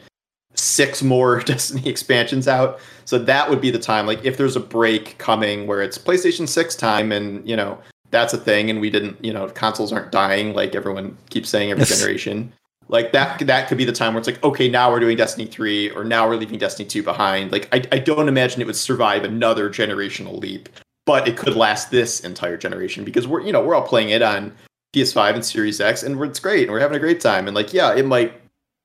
six 0.55 1.01
more 1.01 1.39
Destiny 1.45 1.87
expansions 1.87 2.47
out. 2.47 2.79
So 3.05 3.17
that 3.19 3.49
would 3.49 3.61
be 3.61 3.71
the 3.71 3.79
time. 3.79 4.05
Like 4.05 4.23
if 4.25 4.37
there's 4.37 4.55
a 4.55 4.61
break 4.61 5.17
coming 5.17 5.67
where 5.67 5.81
it's 5.81 5.97
PlayStation 5.97 6.47
6 6.47 6.75
time 6.75 7.11
and, 7.11 7.47
you 7.47 7.55
know, 7.55 7.79
that's 8.13 8.31
a 8.33 8.37
thing 8.37 8.69
and 8.69 8.79
we 8.79 8.89
didn't, 8.89 9.17
you 9.23 9.33
know, 9.33 9.47
consoles 9.49 9.91
aren't 9.91 10.11
dying 10.11 10.53
like 10.53 10.75
everyone 10.75 11.17
keeps 11.29 11.49
saying 11.49 11.71
every 11.71 11.81
Yes. 11.81 11.97
generation. 11.99 12.53
Like 12.87 13.11
that 13.11 13.39
that 13.47 13.67
could 13.67 13.77
be 13.77 13.85
the 13.85 13.91
time 13.91 14.13
where 14.13 14.19
it's 14.19 14.27
like, 14.27 14.41
okay, 14.43 14.69
now 14.69 14.91
we're 14.91 14.99
doing 14.99 15.17
Destiny 15.17 15.45
3 15.47 15.89
or 15.91 16.03
now 16.03 16.27
we're 16.27 16.35
leaving 16.35 16.59
Destiny 16.59 16.87
2 16.87 17.03
behind. 17.03 17.51
Like 17.51 17.67
I, 17.73 17.83
I 17.91 17.99
don't 17.99 18.27
imagine 18.29 18.61
it 18.61 18.67
would 18.67 18.75
survive 18.75 19.23
another 19.23 19.69
generational 19.69 20.39
leap, 20.39 20.69
but 21.05 21.27
it 21.27 21.35
could 21.35 21.55
last 21.55 21.91
this 21.91 22.19
entire 22.21 22.55
generation 22.55 23.03
because 23.03 23.27
we're 23.27 23.41
you 23.41 23.51
know, 23.51 23.63
we're 23.63 23.75
all 23.75 23.87
playing 23.87 24.09
it 24.11 24.21
on 24.21 24.53
PS5 24.93 25.33
and 25.35 25.45
Series 25.45 25.81
X 25.81 26.03
and 26.03 26.21
it's 26.23 26.39
great 26.39 26.63
and 26.63 26.71
we're 26.71 26.79
having 26.79 26.97
a 26.97 26.99
great 26.99 27.19
time. 27.19 27.47
And 27.47 27.55
like, 27.55 27.73
yeah, 27.73 27.93
it 27.95 28.05
might 28.05 28.33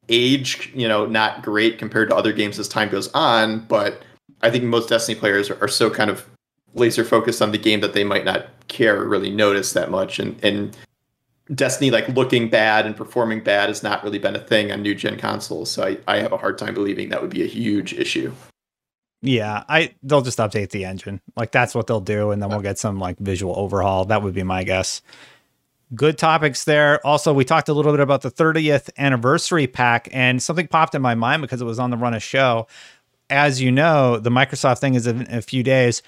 age, 0.09 0.73
you 0.75 0.89
know, 0.89 1.05
not 1.05 1.43
great 1.43 1.79
compared 1.79 2.09
to 2.09 2.17
other 2.17 2.33
games 2.33 2.59
as 2.59 2.67
time 2.67 2.89
goes 2.89 3.09
on, 3.13 3.61
but 3.67 4.03
I 4.43 4.51
think 4.51 4.65
most 4.65 4.89
Destiny 4.89 5.19
players 5.19 5.51
are, 5.51 5.63
are 5.63 5.69
so 5.69 5.91
kind 5.91 6.09
of 6.09 6.25
laser 6.75 7.05
focused 7.05 7.43
on 7.43 7.53
the 7.53 7.59
game 7.59 7.81
that 7.81 7.93
they 7.93 8.05
might 8.05 8.25
not 8.25 8.47
care 8.69 9.01
or 9.01 9.09
really 9.09 9.31
notice 9.31 9.73
that 9.73 9.91
much. 9.91 10.19
And 10.19 10.43
and 10.45 10.77
Destiny 11.55 11.91
like 11.91 12.09
looking 12.09 12.51
bad 12.51 12.85
and 12.85 12.95
performing 12.95 13.43
bad 13.43 13.69
has 13.69 13.83
not 13.83 14.05
really 14.05 14.19
been 14.19 14.37
a 14.37 14.41
thing 14.41 14.71
on 14.71 14.83
new 14.83 14.95
gen 14.95 15.17
consoles. 15.17 15.71
So 15.71 15.83
I, 15.83 15.99
I 16.07 16.19
have 16.19 16.33
a 16.33 16.37
hard 16.37 16.59
time 16.59 16.75
believing 16.75 17.09
that 17.09 17.23
would 17.23 17.31
be 17.31 17.43
a 17.43 17.47
huge 17.47 17.95
issue. 17.95 18.33
Yeah, 19.23 19.65
I 19.69 19.95
they'll 20.03 20.23
just 20.23 20.39
update 20.39 20.71
the 20.71 20.85
engine. 20.85 21.21
Like 21.37 21.51
that's 21.51 21.75
what 21.75 21.87
they'll 21.87 22.01
do, 22.01 22.31
and 22.31 22.41
then 22.41 22.51
we'll 22.51 22.61
get 22.61 22.79
some 22.79 23.01
like 23.01 23.19
visual 23.19 23.55
overhaul. 23.59 24.05
That 24.05 24.23
would 24.23 24.35
be 24.35 24.43
my 24.43 24.63
guess. 24.63 25.03
Good 25.95 26.19
topics 26.19 26.65
there. 26.65 27.05
Also, 27.05 27.33
we 27.33 27.45
talked 27.45 27.71
a 27.71 27.73
little 27.73 27.93
bit 27.93 28.01
about 28.01 28.21
the 28.21 28.31
30th 28.31 28.91
anniversary 28.99 29.67
pack, 29.67 30.09
and 30.13 30.43
something 30.43 30.69
popped 30.69 30.95
in 30.95 31.03
my 31.03 31.15
mind 31.15 31.43
because 31.43 31.63
it 31.63 31.65
was 31.65 31.79
on 31.79 31.91
the 31.91 31.97
run 31.97 32.15
of 32.15 32.23
show. 32.23 32.69
As 33.31 33.61
you 33.61 33.73
know, 33.73 34.19
the 34.19 34.31
Microsoft 34.31 34.79
thing 34.79 34.95
is 34.95 35.07
in 35.07 35.27
a 35.35 35.43
few 35.43 35.63
days. 35.63 36.03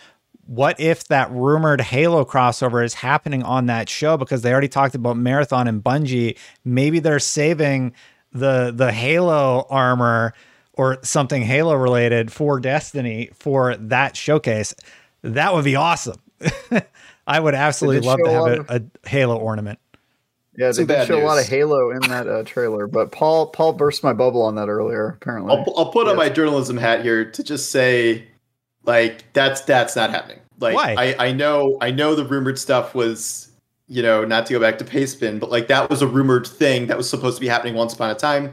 What 0.50 0.80
if 0.80 1.04
that 1.04 1.30
rumored 1.30 1.80
Halo 1.80 2.24
crossover 2.24 2.84
is 2.84 2.92
happening 2.94 3.44
on 3.44 3.66
that 3.66 3.88
show 3.88 4.16
because 4.16 4.42
they 4.42 4.50
already 4.50 4.66
talked 4.66 4.96
about 4.96 5.16
Marathon 5.16 5.68
and 5.68 5.80
Bungie? 5.80 6.36
Maybe 6.64 6.98
they're 6.98 7.20
saving 7.20 7.94
the 8.32 8.72
the 8.74 8.90
Halo 8.90 9.64
armor 9.70 10.34
or 10.72 10.98
something 11.04 11.42
Halo 11.42 11.76
related 11.76 12.32
for 12.32 12.58
Destiny 12.58 13.30
for 13.32 13.76
that 13.76 14.16
showcase. 14.16 14.74
That 15.22 15.54
would 15.54 15.64
be 15.64 15.76
awesome. 15.76 16.16
I 17.28 17.38
would 17.38 17.54
absolutely 17.54 18.00
love 18.00 18.18
to 18.18 18.24
show 18.24 18.46
a 18.46 18.50
have 18.50 18.70
a, 18.70 18.84
a 19.04 19.08
Halo 19.08 19.36
ornament. 19.36 19.78
Yeah, 20.56 20.72
they 20.72 20.78
did 20.78 20.88
bad 20.88 21.06
show 21.06 21.22
a 21.22 21.24
lot 21.24 21.38
of. 21.38 21.46
Halo 21.46 21.92
in 21.92 22.00
that 22.00 22.26
uh, 22.26 22.42
trailer, 22.42 22.88
but 22.88 23.12
Paul 23.12 23.46
Paul 23.46 23.74
burst 23.74 24.02
my 24.02 24.14
bubble 24.14 24.42
on 24.42 24.56
that 24.56 24.68
earlier. 24.68 25.10
Apparently, 25.22 25.54
I'll, 25.54 25.74
I'll 25.76 25.92
put 25.92 26.08
on 26.08 26.16
my 26.16 26.28
journalism 26.28 26.76
hat 26.76 27.02
here 27.02 27.30
to 27.30 27.44
just 27.44 27.70
say, 27.70 28.26
like 28.82 29.32
that's 29.32 29.60
that's 29.60 29.94
not 29.94 30.10
happening. 30.10 30.39
Like 30.60 30.74
Why? 30.74 30.94
I 30.96 31.28
I 31.28 31.32
know 31.32 31.78
I 31.80 31.90
know 31.90 32.14
the 32.14 32.24
rumored 32.24 32.58
stuff 32.58 32.94
was 32.94 33.50
you 33.88 34.02
know 34.02 34.24
not 34.24 34.46
to 34.46 34.52
go 34.52 34.60
back 34.60 34.78
to 34.78 34.84
Pastebin, 34.84 35.40
but 35.40 35.50
like 35.50 35.68
that 35.68 35.90
was 35.90 36.02
a 36.02 36.06
rumored 36.06 36.46
thing 36.46 36.86
that 36.86 36.96
was 36.96 37.08
supposed 37.08 37.36
to 37.36 37.40
be 37.40 37.48
happening 37.48 37.74
once 37.74 37.94
upon 37.94 38.10
a 38.10 38.14
time. 38.14 38.52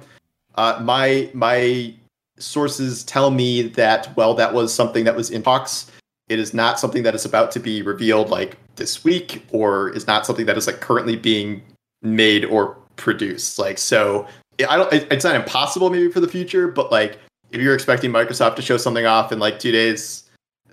Uh, 0.55 0.79
my 0.81 1.29
my 1.33 1.93
sources 2.39 3.03
tell 3.03 3.31
me 3.31 3.63
that 3.63 4.15
well 4.15 4.33
that 4.33 4.53
was 4.53 4.73
something 4.73 5.03
that 5.03 5.15
was 5.15 5.29
in 5.29 5.43
talks. 5.43 5.91
It 6.29 6.39
is 6.39 6.53
not 6.53 6.79
something 6.79 7.03
that 7.03 7.15
is 7.15 7.25
about 7.25 7.51
to 7.51 7.59
be 7.59 7.81
revealed 7.81 8.29
like 8.29 8.57
this 8.75 9.03
week, 9.03 9.45
or 9.51 9.89
is 9.89 10.07
not 10.07 10.25
something 10.25 10.45
that 10.45 10.57
is 10.57 10.67
like 10.67 10.81
currently 10.81 11.15
being 11.15 11.61
made 12.01 12.45
or 12.45 12.77
produced. 12.95 13.59
Like 13.59 13.77
so, 13.77 14.27
I 14.67 14.77
don't. 14.77 14.91
It's 14.93 15.23
not 15.23 15.35
impossible 15.35 15.89
maybe 15.89 16.11
for 16.11 16.19
the 16.19 16.27
future, 16.27 16.67
but 16.67 16.91
like 16.91 17.19
if 17.51 17.61
you're 17.61 17.75
expecting 17.75 18.11
Microsoft 18.11 18.55
to 18.57 18.61
show 18.61 18.77
something 18.77 19.05
off 19.05 19.31
in 19.31 19.39
like 19.39 19.59
two 19.59 19.71
days, 19.71 20.23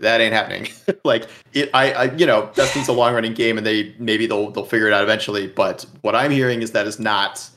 that 0.00 0.20
ain't 0.20 0.32
happening. 0.32 0.68
like 1.04 1.28
it, 1.52 1.70
I, 1.74 1.92
I, 1.92 2.04
you 2.14 2.26
know, 2.26 2.50
Destiny's 2.54 2.88
a 2.88 2.92
long 2.92 3.14
running 3.14 3.34
game, 3.34 3.58
and 3.58 3.66
they 3.66 3.94
maybe 3.98 4.26
they'll 4.26 4.50
they'll 4.50 4.64
figure 4.64 4.86
it 4.86 4.92
out 4.92 5.02
eventually. 5.02 5.46
But 5.46 5.86
what 6.02 6.14
I'm 6.14 6.30
hearing 6.30 6.62
is 6.62 6.72
that 6.72 6.86
is 6.86 6.98
not 6.98 7.48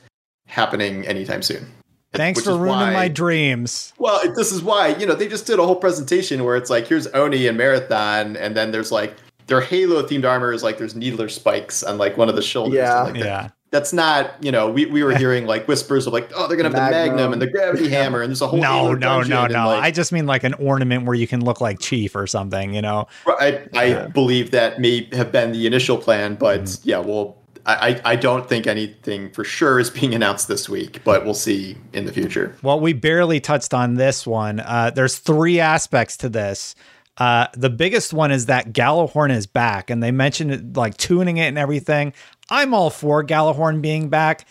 happening 0.46 1.06
anytime 1.06 1.42
soon. 1.42 1.66
Thanks 2.14 2.38
Which 2.38 2.46
for 2.46 2.52
ruining 2.56 2.88
why- 2.88 2.92
my 2.92 3.08
dreams. 3.08 3.92
Well, 3.98 4.20
this 4.34 4.50
is 4.52 4.62
why 4.62 4.88
you 4.88 5.06
know 5.06 5.14
they 5.14 5.28
just 5.28 5.46
did 5.46 5.58
a 5.58 5.66
whole 5.66 5.76
presentation 5.76 6.44
where 6.44 6.56
it's 6.56 6.70
like 6.70 6.86
here's 6.86 7.06
Oni 7.08 7.46
and 7.46 7.58
Marathon, 7.58 8.36
and 8.36 8.56
then 8.56 8.70
there's 8.72 8.90
like 8.90 9.14
their 9.46 9.60
Halo 9.60 10.02
themed 10.02 10.26
armor 10.28 10.52
is 10.52 10.62
like 10.62 10.78
there's 10.78 10.94
needler 10.94 11.28
spikes 11.28 11.82
on 11.82 11.98
like 11.98 12.16
one 12.16 12.28
of 12.28 12.36
the 12.36 12.42
shoulders. 12.42 12.76
Yeah. 12.76 13.02
like, 13.02 13.16
Yeah. 13.16 13.48
That's 13.70 13.92
not 13.92 14.42
you 14.42 14.50
know 14.50 14.70
we, 14.70 14.86
we 14.86 15.02
were 15.02 15.14
hearing 15.24 15.46
like 15.46 15.68
whispers 15.68 16.06
of 16.06 16.12
like 16.12 16.30
oh 16.34 16.46
they're 16.46 16.56
gonna 16.56 16.68
have 16.70 16.72
the 16.74 16.90
Magnum. 16.90 17.16
Magnum 17.16 17.32
and 17.34 17.42
the 17.42 17.46
Gravity 17.50 17.88
Hammer 17.88 18.22
and 18.22 18.30
there's 18.30 18.40
a 18.42 18.46
whole 18.46 18.58
No, 18.60 18.94
no, 18.94 19.22
no, 19.22 19.46
no. 19.46 19.66
like- 19.68 19.82
I 19.82 19.90
just 19.90 20.10
mean 20.12 20.26
like 20.26 20.44
an 20.44 20.54
ornament 20.54 21.04
where 21.04 21.14
you 21.14 21.26
can 21.26 21.44
look 21.44 21.60
like 21.60 21.78
Chief 21.78 22.16
or 22.16 22.26
something, 22.26 22.72
you 22.74 22.80
know? 22.82 23.06
I, 23.26 23.66
I 23.74 23.84
Yeah. 23.84 24.06
believe 24.08 24.52
that 24.52 24.80
may 24.80 25.08
have 25.12 25.30
been 25.32 25.52
the 25.52 25.66
initial 25.66 25.98
plan, 25.98 26.34
but 26.36 26.62
Mm-hmm. 26.62 26.88
yeah, 26.88 26.98
well, 26.98 27.36
I, 27.66 27.90
I 27.90 28.00
I 28.12 28.16
don't 28.16 28.48
think 28.48 28.66
anything 28.66 29.30
for 29.32 29.44
sure 29.44 29.78
is 29.78 29.90
being 29.90 30.14
announced 30.14 30.48
this 30.48 30.68
week, 30.70 31.02
but 31.04 31.26
we'll 31.26 31.34
see 31.34 31.76
in 31.92 32.06
the 32.06 32.12
future. 32.12 32.56
Well, 32.62 32.80
we 32.80 32.94
barely 32.94 33.40
touched 33.40 33.74
on 33.74 33.94
this 33.96 34.26
one. 34.26 34.60
Uh, 34.60 34.90
there's 34.94 35.18
three 35.18 35.60
aspects 35.60 36.16
to 36.18 36.30
this. 36.30 36.74
Uh, 37.18 37.48
the 37.54 37.68
biggest 37.68 38.14
one 38.14 38.30
is 38.30 38.46
that 38.46 38.72
Gjallarhorn 38.72 39.30
is 39.32 39.46
back, 39.46 39.90
and 39.90 40.02
they 40.02 40.12
mentioned 40.12 40.52
it, 40.52 40.76
like 40.76 40.96
tuning 40.96 41.36
it 41.36 41.48
and 41.48 41.58
everything. 41.58 42.14
I'm 42.50 42.74
all 42.74 42.90
for 42.90 43.24
Gjallarhorn 43.24 43.82
being 43.82 44.08
back. 44.08 44.46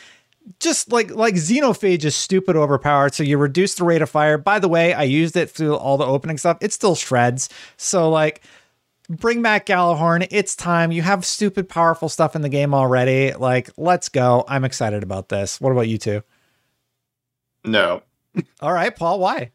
Just 0.60 0.92
like 0.92 1.12
like 1.12 1.36
Xenophage 1.36 2.06
is 2.06 2.16
stupid 2.16 2.56
overpowered, 2.56 3.14
so 3.14 3.24
you 3.24 3.38
reduce 3.38 3.76
the 3.76 3.84
rate 3.84 4.02
of 4.02 4.10
fire. 4.10 4.38
By 4.38 4.60
the 4.60 4.70
way, 4.70 4.94
I 4.94 5.04
used 5.04 5.36
it 5.36 5.50
through 5.50 5.76
all 5.76 5.98
the 5.98 6.06
opening 6.06 6.38
stuff. 6.38 6.58
It 6.62 6.72
still 6.72 6.96
shreds. 6.96 7.50
So 7.76 8.10
like 8.10 8.42
bring 9.10 9.42
back 9.42 9.66
Gjallarhorn. 9.66 10.28
It's 10.32 10.56
time. 10.56 10.92
You 10.92 11.02
have 11.02 11.26
stupid 11.26 11.68
powerful 11.68 12.08
stuff 12.08 12.36
in 12.36 12.42
the 12.44 12.50
game 12.50 12.74
already. 12.74 13.34
Like, 13.34 13.70
let's 13.78 14.08
go. 14.10 14.46
I'm 14.48 14.64
excited 14.64 15.04
about 15.04 15.30
this. 15.30 15.60
What 15.60 15.72
about 15.72 15.88
you 15.88 15.98
two? 15.98 16.24
No, 17.66 18.04
All 18.62 18.74
right, 18.74 18.96
Paul, 18.96 19.20
why? 19.20 19.52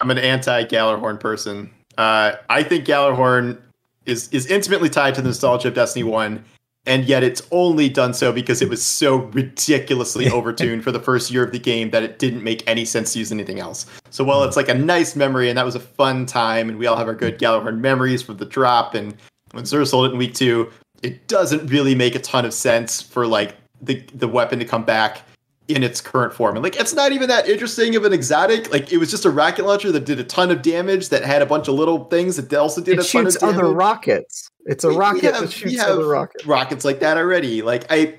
I'm 0.00 0.10
an 0.10 0.18
anti 0.18 0.64
Gjallarhorn 0.64 1.20
person. 1.20 1.70
Uh, 1.96 2.32
I 2.50 2.62
think 2.62 2.84
Gjallarhorn 2.84 3.60
is 4.06 4.28
is 4.30 4.46
intimately 4.46 4.88
tied 4.88 5.14
to 5.14 5.22
the 5.22 5.28
nostalgia 5.28 5.68
of 5.68 5.74
Destiny 5.74 6.02
One, 6.02 6.44
and 6.86 7.04
yet 7.04 7.22
it's 7.22 7.42
only 7.50 7.88
done 7.88 8.12
so 8.12 8.32
because 8.32 8.60
it 8.60 8.68
was 8.68 8.84
so 8.84 9.16
ridiculously 9.16 10.24
overtuned 10.26 10.82
for 10.82 10.92
the 10.92 11.00
first 11.00 11.30
year 11.30 11.44
of 11.44 11.52
the 11.52 11.58
game 11.58 11.90
that 11.90 12.02
it 12.02 12.18
didn't 12.18 12.42
make 12.42 12.62
any 12.68 12.84
sense 12.84 13.12
to 13.12 13.18
use 13.18 13.32
anything 13.32 13.58
else. 13.58 13.86
So 14.10 14.24
while 14.24 14.44
it's 14.44 14.56
like 14.56 14.68
a 14.68 14.74
nice 14.74 15.16
memory 15.16 15.48
and 15.48 15.58
that 15.58 15.64
was 15.64 15.74
a 15.74 15.80
fun 15.80 16.26
time, 16.26 16.68
and 16.68 16.78
we 16.78 16.86
all 16.86 16.96
have 16.96 17.08
our 17.08 17.14
good 17.14 17.38
Gjallarhorn 17.38 17.78
memories 17.78 18.22
from 18.22 18.36
the 18.36 18.44
drop 18.44 18.94
and 18.94 19.16
when 19.52 19.64
Xur 19.64 19.86
sold 19.86 20.06
it 20.06 20.12
in 20.12 20.18
week 20.18 20.34
two, 20.34 20.70
it 21.02 21.28
doesn't 21.28 21.68
really 21.68 21.94
make 21.94 22.14
a 22.14 22.18
ton 22.18 22.44
of 22.44 22.52
sense 22.52 23.00
for 23.00 23.26
like 23.26 23.56
the 23.80 24.02
the 24.14 24.28
weapon 24.28 24.58
to 24.58 24.64
come 24.64 24.84
back 24.84 25.22
in 25.68 25.82
its 25.82 26.00
current 26.00 26.34
form. 26.34 26.56
And 26.56 26.62
like 26.62 26.76
it's 26.76 26.92
not 26.92 27.12
even 27.12 27.28
that 27.28 27.48
interesting 27.48 27.96
of 27.96 28.04
an 28.04 28.12
exotic. 28.12 28.70
Like 28.72 28.92
it 28.92 28.98
was 28.98 29.10
just 29.10 29.24
a 29.24 29.30
rocket 29.30 29.64
launcher 29.64 29.92
that 29.92 30.04
did 30.04 30.18
a 30.18 30.24
ton 30.24 30.50
of 30.50 30.62
damage 30.62 31.08
that 31.10 31.24
had 31.24 31.40
a 31.40 31.46
bunch 31.46 31.68
of 31.68 31.74
little 31.74 32.04
things 32.04 32.36
that 32.36 32.52
also 32.52 32.80
did 32.80 32.98
it 32.98 33.06
a 33.06 33.08
ton 33.08 33.26
of 33.26 33.32
shoots 33.32 33.40
damage. 33.40 33.56
other 33.56 33.72
rockets. 33.72 34.50
It's 34.66 34.84
a 34.84 34.88
We- 34.88 34.94
we 34.94 35.00
rocket 35.00 35.22
have- 35.24 35.34
that 35.34 35.40
we 35.42 35.50
shoots 35.50 35.80
have 35.80 35.90
other 35.90 36.06
rockets. 36.08 36.46
rockets 36.46 36.84
like 36.84 37.00
that 37.00 37.16
already. 37.16 37.62
Like 37.62 37.86
I, 37.90 38.14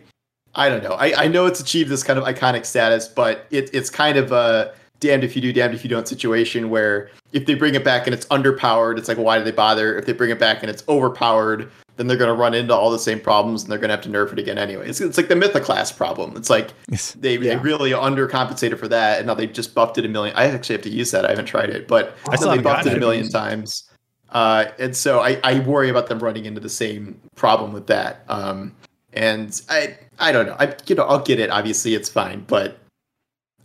I 0.56 0.70
don't 0.70 0.84
know. 0.84 0.94
I, 0.94 1.24
I 1.26 1.28
know 1.28 1.46
it's 1.48 1.60
achieved 1.60 1.90
this 1.90 2.04
kind 2.04 2.18
of 2.18 2.26
iconic 2.26 2.66
status, 2.66 3.08
but 3.08 3.46
it, 3.52 3.70
it's 3.74 3.90
kind 3.90 4.18
of 4.18 4.32
a 4.32 4.74
damned 5.02 5.24
if 5.26 5.36
you 5.36 5.42
do, 5.42 5.52
damned 5.52 5.74
if 5.74 5.84
you 5.84 5.90
don't 5.90 6.08
situation 6.08 6.70
where 6.70 7.10
if 7.34 7.46
they 7.46 7.54
bring 7.56 7.76
it 7.76 7.84
back 7.84 8.08
and 8.08 8.14
it's 8.14 8.26
underpowered, 8.28 8.98
it's 8.98 9.08
like 9.10 9.18
why 9.18 9.38
do 9.38 9.44
they 9.44 9.52
bother? 9.52 9.98
If 9.98 10.06
they 10.06 10.14
bring 10.14 10.30
it 10.32 10.40
back 10.40 10.62
and 10.62 10.70
it's 10.70 10.84
overpowered, 10.88 11.70
then 11.98 12.08
they're 12.08 12.18
going 12.18 12.30
to 12.30 12.34
run 12.36 12.54
into 12.54 12.74
all 12.74 12.90
the 12.92 13.00
same 13.00 13.20
problems 13.20 13.64
and 13.64 13.72
they're 13.72 13.80
going 13.80 13.90
to 13.90 13.96
have 13.96 14.04
to 14.04 14.10
nerf 14.10 14.32
it 14.32 14.40
again 14.40 14.58
anyway. 14.58 14.88
It's, 14.88 15.00
it's 15.02 15.18
like 15.18 15.28
the 15.30 15.36
Mythoclast 15.36 15.96
problem. 15.98 16.36
It's 16.38 16.50
like 16.50 16.72
they, 17.16 17.38
they 17.38 17.48
Yeah. 17.48 17.60
really 17.62 17.92
undercompensated 17.92 18.78
for 18.80 18.88
that, 18.90 19.18
and 19.20 19.28
now 19.28 19.34
they 19.34 19.48
just 19.48 19.74
buffed 19.76 19.98
it 19.98 20.06
a 20.06 20.10
million. 20.10 20.36
I 20.38 20.46
actually 20.48 20.76
have 20.76 20.84
to 20.84 20.90
use 20.90 21.12
that. 21.12 21.26
I 21.26 21.30
haven't 21.30 21.46
tried 21.46 21.70
it, 21.70 21.88
but 21.88 22.16
I 22.30 22.36
still 22.36 22.50
they 22.52 22.58
haven't 22.58 22.64
buffed 22.64 22.86
it 22.88 22.94
a 22.94 22.96
it. 22.96 23.00
million 23.00 23.30
times. 23.30 23.90
Uh, 24.36 24.66
and 24.80 24.94
so 24.96 25.22
I, 25.22 25.40
I 25.46 25.60
worry 25.60 25.88
about 25.88 26.08
them 26.08 26.20
running 26.20 26.44
into 26.44 26.60
the 26.60 26.70
same 26.70 27.20
problem 27.36 27.72
with 27.72 27.88
that. 27.88 28.26
Um, 28.28 28.76
and 29.14 29.62
I 29.70 29.98
I 30.20 30.34
don't 30.34 30.46
know. 30.46 30.58
I 30.60 30.76
you 30.88 30.96
know 30.96 31.04
I'll 31.04 31.24
get 31.24 31.40
it. 31.40 31.50
Obviously, 31.50 31.96
it's 31.96 32.10
fine, 32.10 32.44
but 32.46 32.78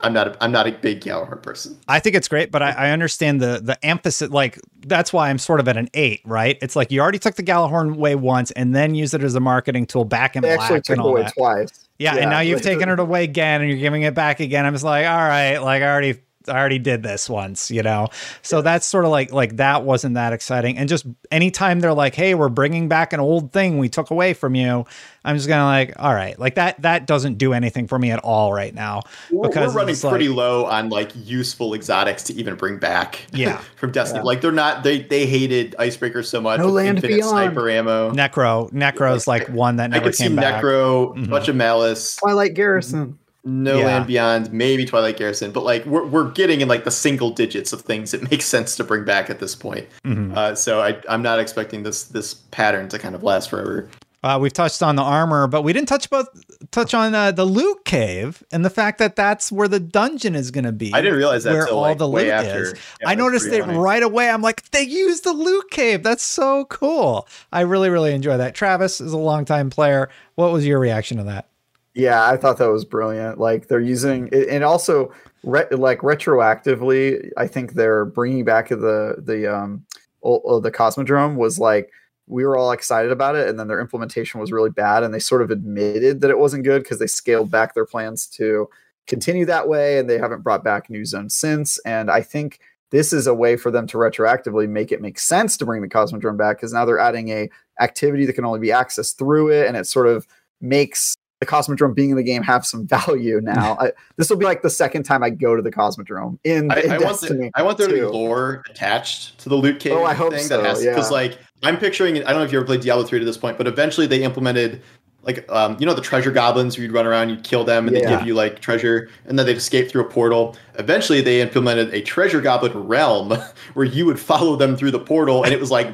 I'm 0.01 0.13
not 0.13 0.29
a, 0.29 0.45
I'm 0.45 0.53
not 0.53 0.69
a 0.69 0.73
big 0.73 1.01
Gallagher 1.01 1.35
person. 1.35 1.77
I 1.89 1.99
think 1.99 2.15
it's 2.15 2.29
great, 2.29 2.53
but 2.53 2.63
I, 2.63 2.71
I 2.71 2.91
understand 2.91 3.41
the 3.41 3.61
the 3.61 3.85
emphasis. 3.85 4.31
Like 4.31 4.61
that's 4.87 5.13
why 5.13 5.29
I'm 5.29 5.39
sort 5.39 5.59
of 5.59 5.67
at 5.67 5.77
an 5.77 5.89
eight, 5.95 6.21
right? 6.25 6.57
It's 6.63 6.77
like 6.77 6.93
you 6.93 7.01
already 7.01 7.19
took 7.19 7.35
the 7.35 7.43
Gjallarhorn 7.43 7.97
way 7.97 8.15
once, 8.15 8.53
and 8.53 8.73
then 8.73 8.95
used 8.95 9.13
it 9.13 9.25
as 9.25 9.35
a 9.35 9.41
marketing 9.41 9.87
tool 9.87 10.05
back 10.05 10.37
in 10.37 10.43
They 10.43 10.55
black 10.55 10.61
actually 10.61 10.83
took 10.83 10.91
and 10.91 11.01
all 11.01 11.09
away 11.09 11.23
that. 11.23 11.35
twice. 11.35 11.89
Yeah, 11.99 12.15
and 12.15 12.31
now 12.31 12.41
you've 12.41 12.63
taken 12.63 12.89
it 12.89 13.01
away 13.01 13.25
again, 13.25 13.61
and 13.61 13.69
you're 13.69 13.79
giving 13.81 14.03
it 14.03 14.15
back 14.15 14.39
again. 14.39 14.65
I'm 14.65 14.73
just 14.73 14.85
like, 14.85 15.05
all 15.07 15.17
right, 15.19 15.59
like 15.59 15.83
I 15.83 15.87
already, 15.91 16.21
I 16.51 16.59
already 16.59 16.79
did 16.79 17.03
this 17.03 17.31
once, 17.31 17.71
you 17.71 17.83
know. 17.83 18.09
So 18.43 18.61
that's 18.63 18.85
sort 18.87 19.05
of 19.05 19.11
like, 19.11 19.33
like 19.33 19.57
that 19.57 19.85
wasn't 19.85 20.15
that 20.17 20.33
exciting. 20.33 20.77
And 20.77 20.89
just 20.89 21.07
anytime 21.31 21.81
they're 21.81 21.95
like, 21.95 22.15
hey, 22.15 22.35
we're 22.35 22.49
bringing 22.49 22.89
back 22.89 23.13
an 23.13 23.21
old 23.21 23.53
thing 23.53 23.79
we 23.79 23.89
took 23.89 24.11
away 24.11 24.35
from 24.35 24.55
you, 24.55 24.85
I'm 25.25 25.37
just 25.37 25.49
gonna 25.49 25.65
like, 25.65 25.93
all 25.99 26.15
right, 26.15 26.39
like 26.39 26.55
that, 26.55 26.81
that 26.83 27.07
doesn't 27.07 27.37
do 27.39 27.53
anything 27.53 27.87
for 27.87 27.99
me 27.99 28.11
at 28.11 28.19
all 28.21 28.53
right 28.53 28.75
now. 28.75 29.03
We're, 29.31 29.49
Because 29.49 29.75
we're 29.75 29.81
running 29.81 29.93
it's 29.93 30.03
like- 30.05 30.11
pretty 30.13 30.29
low 30.29 30.65
on 30.65 30.89
like 30.89 31.13
useful 31.15 31.75
exotics 31.75 32.23
to 32.25 32.35
even 32.35 32.55
bring 32.55 32.79
back. 32.79 33.27
Yeah. 33.33 33.61
from 33.77 33.93
Destiny. 33.93 34.21
Yeah. 34.21 34.25
Like 34.25 34.41
they're 34.41 34.51
not 34.53 34.83
they 34.83 35.03
they 35.03 35.27
hated 35.27 35.75
icebreakers 35.79 36.27
so 36.27 36.41
much. 36.41 36.59
No 36.59 36.67
with 36.67 36.75
Land 36.75 36.99
infinite 36.99 37.17
Beyond. 37.17 37.31
sniper 37.31 37.69
ammo. 37.71 38.13
Necro, 38.13 38.71
Necro's 38.73 39.27
like 39.27 39.49
one 39.49 39.77
that 39.77 39.91
never 39.91 39.97
I 39.97 39.99
never 40.01 40.09
could 40.11 40.15
see 40.17 40.25
came 40.25 40.37
back. 40.37 40.63
Necro, 40.63 41.15
Mhm. 41.17 41.29
bunch 41.31 41.49
of 41.49 41.57
Malice, 41.57 42.17
Twilight 42.17 42.55
Garrison. 42.55 43.19
No 43.45 43.79
Yeah. 43.79 43.87
Land 43.87 44.07
Beyond, 44.07 44.53
maybe 44.53 44.85
Twilight 44.85 45.17
Garrison, 45.17 45.51
but 45.51 45.65
like 45.65 45.85
we're, 45.87 46.05
we're 46.07 46.31
getting 46.31 46.61
in 46.61 46.69
like 46.69 46.85
the 46.85 46.91
single 46.91 47.31
digits 47.31 47.73
of 47.73 47.81
things 47.83 48.11
that 48.11 48.23
make 48.31 48.43
sense 48.43 48.77
to 48.77 48.85
bring 48.85 49.05
back 49.05 49.31
at 49.31 49.41
this 49.41 49.55
point. 49.55 49.87
Mhm. 50.05 50.37
Uh, 50.37 50.55
so 50.55 50.81
I, 50.81 50.99
I'm 51.09 51.23
not 51.23 51.39
expecting 51.39 51.83
this 51.83 52.05
this 52.05 52.35
pattern 52.35 52.89
to 52.91 52.99
kind 52.99 53.15
of 53.15 53.23
last 53.23 53.49
forever. 53.51 53.89
Uh, 54.23 54.39
we've 54.39 54.53
touched 54.53 54.83
on 54.83 54.97
the 54.97 55.03
armor, 55.03 55.47
but 55.47 55.63
we 55.63 55.73
didn't 55.73 55.89
touch 55.89 56.05
about 56.05 56.27
touch 56.71 56.93
on 56.93 57.15
uh, 57.15 57.33
the 57.33 57.47
loot 57.47 57.87
cave 57.87 58.43
and 58.53 58.63
the 58.63 58.69
fact 58.69 58.99
that 58.99 59.17
that's 59.17 59.51
where 59.51 59.67
the 59.67 59.81
dungeon 59.81 60.35
is 60.35 60.51
going 60.51 60.65
to 60.65 60.73
be. 60.73 60.93
I 60.93 61.01
didn't 61.01 61.17
realize 61.17 61.45
that 61.45 61.55
where 61.55 61.67
all 61.69 61.81
like 61.81 61.97
the 61.97 62.07
loot 62.07 62.29
after. 62.29 62.65
is. 62.65 62.75
Yeah, 63.01 63.09
I 63.09 63.15
noticed 63.15 63.47
it 63.47 63.65
funny. 63.65 63.79
right 63.79 64.03
away. 64.03 64.29
I'm 64.29 64.43
like, 64.43 64.69
they 64.73 64.83
used 64.83 65.25
the 65.25 65.33
loot 65.33 65.71
cave. 65.71 66.03
That's 66.03 66.23
so 66.23 66.67
cool. 66.67 67.27
I 67.51 67.63
really, 67.63 67.89
really 67.89 68.13
enjoy 68.13 68.37
that. 68.37 68.55
Travis 68.55 69.01
is 69.01 69.15
a 69.15 69.17
longtime 69.19 69.71
player. 69.71 70.11
What 70.35 70.53
was 70.53 70.67
your 70.67 70.79
reaction 70.79 71.17
to 71.17 71.25
that? 71.25 71.49
Yeah, 71.95 72.25
I 72.29 72.37
thought 72.37 72.59
that 72.59 72.71
was 72.71 72.85
brilliant. 72.85 73.39
Like 73.39 73.67
they're 73.67 73.81
using 73.81 74.29
it, 74.33 74.49
and 74.49 74.63
also 74.63 75.13
re- 75.43 75.67
like 75.73 76.01
retroactively, 76.01 77.31
I 77.37 77.47
think 77.49 77.73
they're 77.73 78.05
bringing 78.05 78.45
back 78.45 78.69
the 78.69 79.17
the 79.19 79.53
um 79.53 79.85
o- 80.23 80.61
the 80.61 80.71
Cosmodrome 80.71 81.37
was 81.37 81.59
like 81.59 81.91
we 82.29 82.45
were 82.45 82.57
all 82.57 82.71
excited 82.71 83.11
about 83.11 83.35
it, 83.35 83.49
and 83.49 83.59
then 83.59 83.67
their 83.67 83.81
implementation 83.81 84.41
was 84.41 84.53
really 84.53 84.71
bad, 84.71 85.03
and 85.03 85.13
they 85.13 85.19
sort 85.19 85.43
of 85.43 85.51
admitted 85.51 86.21
that 86.21 86.31
it 86.31 86.39
wasn't 86.39 86.63
good 86.65 86.83
because 86.85 87.01
they 87.01 87.09
scaled 87.09 87.51
back 87.51 87.75
their 87.75 87.87
plans 87.87 88.27
to 88.29 88.69
continue 89.09 89.45
that 89.47 89.69
way, 89.69 89.99
and 89.99 90.09
they 90.09 90.19
haven't 90.19 90.43
brought 90.43 90.63
back 90.63 90.89
new 90.91 91.05
zones 91.05 91.35
since. 91.35 91.79
And 91.81 92.09
I 92.09 92.23
think 92.23 92.61
this 92.91 93.13
is 93.13 93.27
a 93.27 93.35
way 93.35 93.57
for 93.57 93.71
them 93.73 93.87
to 93.89 93.99
retroactively 93.99 94.69
make 94.69 94.93
it 94.93 95.01
make 95.01 95.19
sense 95.19 95.57
to 95.57 95.67
bring 95.67 95.83
the 95.83 95.89
Cosmodrome 95.89 96.37
back 96.39 96.59
because 96.59 96.73
now 96.73 96.85
they're 96.85 96.99
adding 97.01 97.31
a 97.31 97.51
activity 97.81 98.27
that 98.27 98.35
can 98.35 98.45
only 98.45 98.61
be 98.61 98.69
accessed 98.69 99.19
through 99.19 99.49
it, 99.51 99.67
and 99.67 99.77
it 99.77 99.87
sort 99.89 100.07
of 100.07 100.25
makes 100.61 101.17
the 101.41 101.47
Cosmodrome 101.47 101.95
being 101.95 102.11
in 102.11 102.17
the 102.17 102.23
game 102.23 102.43
have 102.43 102.65
some 102.65 102.87
value 102.87 103.41
now. 103.43 103.77
I, 103.81 103.93
this 104.17 104.31
will 104.31 104.37
be 104.37 104.45
like 104.45 104.63
the 104.63 104.71
second 104.71 105.03
time 105.03 105.23
I 105.23 105.31
go 105.31 105.57
to 105.57 105.63
the 105.63 105.73
Cosmodrome 105.73 106.39
in, 106.45 106.71
I, 106.71 106.81
in 106.81 106.91
I 106.93 106.99
want 106.99 107.21
the, 107.21 107.51
I 107.55 107.63
want 107.63 107.79
there 107.79 107.89
to 107.89 107.95
be 107.95 108.03
lore 108.03 108.63
attached 108.71 109.39
to 109.41 109.49
the 109.49 109.57
loot 109.57 109.81
cave 109.81 109.93
Oh, 109.93 110.05
I 110.05 110.15
hope 110.15 110.33
thing 110.33 110.45
so, 110.45 110.63
that 110.63 110.81
yeah. 110.83 110.91
because 110.91 111.11
like 111.11 111.39
I'm 111.63 111.79
picturing 111.79 112.19
I 112.19 112.31
don't 112.31 112.37
know 112.37 112.43
if 112.45 112.53
you 112.53 112.59
ever 112.59 112.67
played 112.67 112.81
Diablo 112.83 113.05
3 113.05 113.19
to 113.19 113.25
this 113.25 113.39
point, 113.39 113.59
but 113.59 113.67
eventually 113.67 114.07
they 114.07 114.23
implemented 114.23 114.83
like 115.23 115.51
um, 115.51 115.77
you 115.79 115.85
know 115.87 115.93
the 115.95 116.01
treasure 116.01 116.31
goblins 116.31 116.77
where 116.77 116.85
you'd 116.85 116.93
run 116.93 117.07
around, 117.07 117.29
you'd 117.31 117.45
kill 117.45 117.65
them 117.65 117.87
and 117.87 117.97
they 117.97 118.03
Yeah. 118.03 118.19
give 118.19 118.27
you 118.27 118.35
like 118.35 118.61
treasure 118.61 119.09
and 119.27 119.39
then 119.39 119.47
they'd 119.47 119.57
escape 119.57 119.91
through 119.91 120.03
a 120.03 120.09
portal. 120.09 120.57
Eventually 120.79 121.21
they 121.21 121.41
implemented 121.41 121.93
a 121.93 122.01
treasure 122.03 122.41
goblin 122.41 122.73
realm 122.75 123.33
where 123.75 123.87
you 123.87 124.07
would 124.07 124.21
follow 124.21 124.57
them 124.57 124.77
through 124.77 124.91
the 124.91 125.01
portal 125.01 125.45
and 125.45 125.53
it 125.53 125.61
was 125.61 125.71
like 125.71 125.89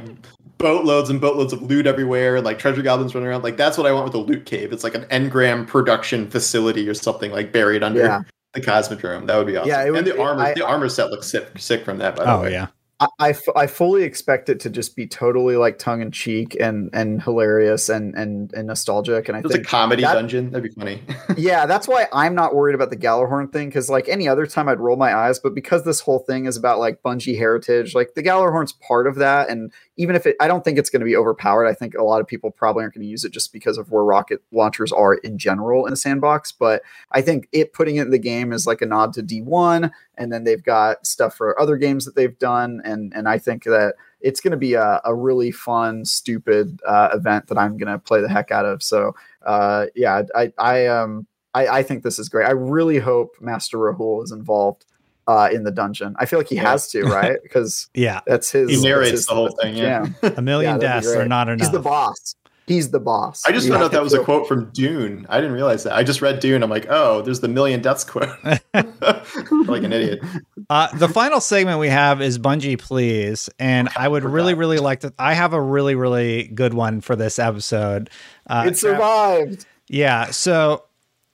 boatloads 0.58 1.10
and 1.10 1.20
boatloads 1.20 1.52
of 1.52 1.62
loot 1.62 1.86
everywhere 1.86 2.36
and 2.36 2.44
like 2.44 2.58
treasure 2.58 2.82
goblins 2.82 3.14
running 3.14 3.28
around. 3.28 3.42
Like 3.42 3.56
that's 3.56 3.76
what 3.76 3.86
I 3.86 3.92
want 3.92 4.04
with 4.04 4.12
the 4.12 4.18
loot 4.18 4.46
cave. 4.46 4.72
It's 4.72 4.84
like 4.84 4.94
an 4.94 5.04
engram 5.04 5.66
production 5.66 6.28
facility 6.30 6.88
or 6.88 6.94
something 6.94 7.30
like 7.30 7.52
buried 7.52 7.82
under 7.82 8.00
Yeah. 8.00 8.20
the 8.54 8.60
Cosmodrome. 8.60 9.26
That 9.26 9.36
would 9.36 9.46
be 9.46 9.56
awesome. 9.56 9.68
Yeah, 9.68 9.84
it 9.84 9.90
would 9.90 9.98
and 9.98 10.06
the 10.06 10.14
be- 10.14 10.18
armor, 10.18 10.42
I- 10.42 10.54
the 10.54 10.66
armor 10.66 10.88
set 10.88 11.10
looks 11.10 11.26
sick, 11.26 11.46
sick 11.58 11.84
from 11.84 11.98
that. 11.98 12.16
By 12.16 12.24
the 12.24 12.32
Oh 12.32 12.42
way, 12.42 12.52
yeah. 12.52 12.68
I, 12.98 13.08
I, 13.18 13.28
f- 13.28 13.42
I 13.54 13.66
fully 13.66 14.04
expect 14.04 14.48
it 14.48 14.58
to 14.60 14.70
just 14.70 14.96
be 14.96 15.06
totally 15.06 15.56
like 15.58 15.78
tongue 15.78 16.00
in 16.00 16.10
cheek 16.12 16.56
and 16.58 16.88
and 16.94 17.22
hilarious 17.22 17.90
and 17.90 18.14
and 18.14 18.50
and 18.54 18.66
nostalgic. 18.68 19.28
And 19.28 19.36
I 19.36 19.42
think 19.42 19.54
It's 19.54 19.66
a 19.66 19.70
comedy 19.70 20.00
that- 20.02 20.14
dungeon. 20.14 20.48
That'd 20.50 20.62
be 20.74 20.80
funny. 20.80 21.02
yeah, 21.36 21.66
that's 21.66 21.86
why 21.86 22.06
I'm 22.10 22.34
not 22.34 22.54
worried 22.54 22.74
about 22.74 22.88
the 22.88 22.96
Gjallarhorn 22.96 23.52
thing 23.52 23.68
because 23.68 23.90
like 23.90 24.08
any 24.08 24.26
other 24.26 24.46
time 24.46 24.66
I'd 24.66 24.80
roll 24.80 24.96
my 24.96 25.14
eyes, 25.14 25.38
but 25.38 25.54
because 25.54 25.84
this 25.84 26.00
whole 26.00 26.20
thing 26.20 26.46
is 26.46 26.56
about 26.56 26.78
like 26.78 27.02
Bungie 27.02 27.36
heritage, 27.36 27.94
like 27.94 28.14
the 28.14 28.22
Gjallarhorn's 28.22 28.72
part 28.72 29.06
of 29.06 29.16
that, 29.16 29.50
and 29.50 29.70
even 29.96 30.14
if 30.14 30.26
it, 30.26 30.36
I 30.40 30.48
don't 30.48 30.64
think 30.64 30.78
it's 30.78 30.90
going 30.90 31.00
to 31.00 31.06
be 31.06 31.16
overpowered. 31.16 31.66
I 31.66 31.72
think 31.72 31.94
a 31.94 32.02
lot 32.02 32.20
of 32.20 32.26
people 32.26 32.50
probably 32.50 32.82
aren't 32.82 32.94
going 32.94 33.04
to 33.04 33.08
use 33.08 33.24
it 33.24 33.32
just 33.32 33.52
because 33.52 33.78
of 33.78 33.90
where 33.90 34.04
rocket 34.04 34.42
launchers 34.52 34.92
are 34.92 35.14
in 35.14 35.38
general 35.38 35.86
in 35.86 35.90
the 35.90 35.96
sandbox. 35.96 36.52
But 36.52 36.82
I 37.12 37.22
think 37.22 37.48
it 37.52 37.72
putting 37.72 37.96
it 37.96 38.02
in 38.02 38.10
the 38.10 38.18
game 38.18 38.52
is 38.52 38.66
like 38.66 38.82
a 38.82 38.86
nod 38.86 39.12
to 39.14 39.22
D1, 39.22 39.90
and 40.16 40.32
then 40.32 40.44
they've 40.44 40.62
got 40.62 41.06
stuff 41.06 41.34
for 41.34 41.58
other 41.60 41.76
games 41.76 42.04
that 42.04 42.14
they've 42.14 42.38
done, 42.38 42.80
and 42.84 43.12
and 43.14 43.28
I 43.28 43.38
think 43.38 43.64
that 43.64 43.94
it's 44.20 44.40
going 44.40 44.52
to 44.52 44.56
be 44.56 44.74
a, 44.74 45.00
a 45.04 45.14
really 45.14 45.50
fun, 45.50 46.04
stupid 46.04 46.80
uh, 46.86 47.10
event 47.12 47.46
that 47.48 47.58
I'm 47.58 47.76
going 47.76 47.92
to 47.92 47.98
play 47.98 48.20
the 48.20 48.28
heck 48.28 48.50
out 48.50 48.64
of. 48.64 48.82
So 48.82 49.14
uh, 49.44 49.86
yeah, 49.94 50.22
I 50.34 50.52
I 50.58 50.86
um 50.86 51.26
I, 51.54 51.78
I 51.78 51.82
think 51.82 52.02
this 52.02 52.18
is 52.18 52.28
great. 52.28 52.46
I 52.46 52.52
really 52.52 52.98
hope 52.98 53.30
Master 53.40 53.78
Rahool 53.78 54.22
is 54.22 54.30
involved 54.30 54.84
uh, 55.26 55.48
in 55.52 55.64
the 55.64 55.70
dungeon. 55.70 56.14
I 56.18 56.26
feel 56.26 56.38
like 56.38 56.48
he 56.48 56.56
Yeah. 56.56 56.70
has 56.70 56.88
to, 56.92 57.02
right? 57.04 57.38
Because 57.42 57.88
Yeah. 57.94 58.20
that's 58.26 58.50
his. 58.50 58.70
He 58.70 58.80
narrates 58.82 59.10
his- 59.12 59.26
the 59.26 59.34
whole 59.34 59.50
thing, 59.50 59.74
his 59.74 59.82
yeah. 59.82 60.06
jam. 60.22 60.34
A 60.36 60.42
million 60.42 60.74
Yeah, 60.80 61.00
deaths 61.00 61.08
are 61.14 61.26
not 61.26 61.48
enough. 61.48 61.60
He's 61.66 61.72
the 61.72 61.80
boss. 61.80 62.34
He's 62.66 62.90
the 62.90 62.98
boss. 62.98 63.44
I 63.46 63.52
just 63.52 63.66
You 63.66 63.72
found 63.72 63.84
out 63.84 63.92
that 63.92 64.02
was 64.02 64.12
a 64.12 64.18
quote 64.24 64.48
from 64.48 64.70
Dune. 64.72 65.24
I 65.28 65.36
didn't 65.40 65.52
realize 65.54 65.84
that. 65.84 65.94
I 65.94 66.02
just 66.02 66.20
read 66.20 66.40
Dune. 66.40 66.64
I'm 66.64 66.70
like, 66.70 66.86
oh, 66.90 67.22
there's 67.22 67.38
the 67.38 67.46
million 67.46 67.80
deaths 67.80 68.02
quote. 68.02 68.28
like 68.74 69.82
an 69.84 69.92
idiot. 69.92 70.20
Uh, 70.68 70.88
the 70.96 71.08
final 71.08 71.40
segment 71.40 71.78
we 71.78 71.88
have 71.88 72.20
is 72.20 72.38
Bungie, 72.40 72.76
please, 72.78 73.48
and 73.60 73.88
I 73.96 74.08
would 74.08 74.24
really, 74.24 74.52
forgot. 74.52 74.58
really 74.60 74.78
like 74.78 75.00
to. 75.00 75.12
I 75.18 75.34
have 75.34 75.52
a 75.52 75.60
really, 75.60 75.94
really 75.94 76.48
good 76.48 76.74
one 76.74 77.00
for 77.00 77.14
this 77.14 77.38
episode. 77.38 78.10
Uh, 78.48 78.64
It 78.66 78.76
survived. 78.76 79.64
Yeah. 79.88 80.26
So 80.32 80.84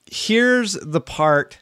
here's 0.05 0.73
the 0.73 1.01
part 1.01 1.59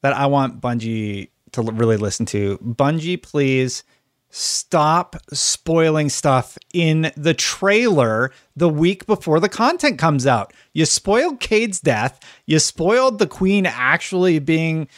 that 0.00 0.14
I 0.14 0.24
want 0.26 0.60
Bungie 0.62 1.28
to 1.52 1.62
really 1.62 1.96
listen 1.96 2.26
to. 2.26 2.58
Bungie, 2.58 3.22
please 3.22 3.84
stop 4.30 5.14
spoiling 5.32 6.08
stuff 6.08 6.56
in 6.72 7.12
the 7.16 7.34
trailer 7.34 8.32
the 8.56 8.68
week 8.68 9.04
before 9.06 9.38
the 9.38 9.48
content 9.48 9.98
comes 9.98 10.26
out. 10.26 10.54
You 10.72 10.86
spoiled 10.86 11.38
Cayde's 11.38 11.80
death. 11.80 12.18
You 12.46 12.58
spoiled 12.58 13.18
the 13.18 13.26
queen 13.26 13.66
actually 13.66 14.38
being 14.38 14.88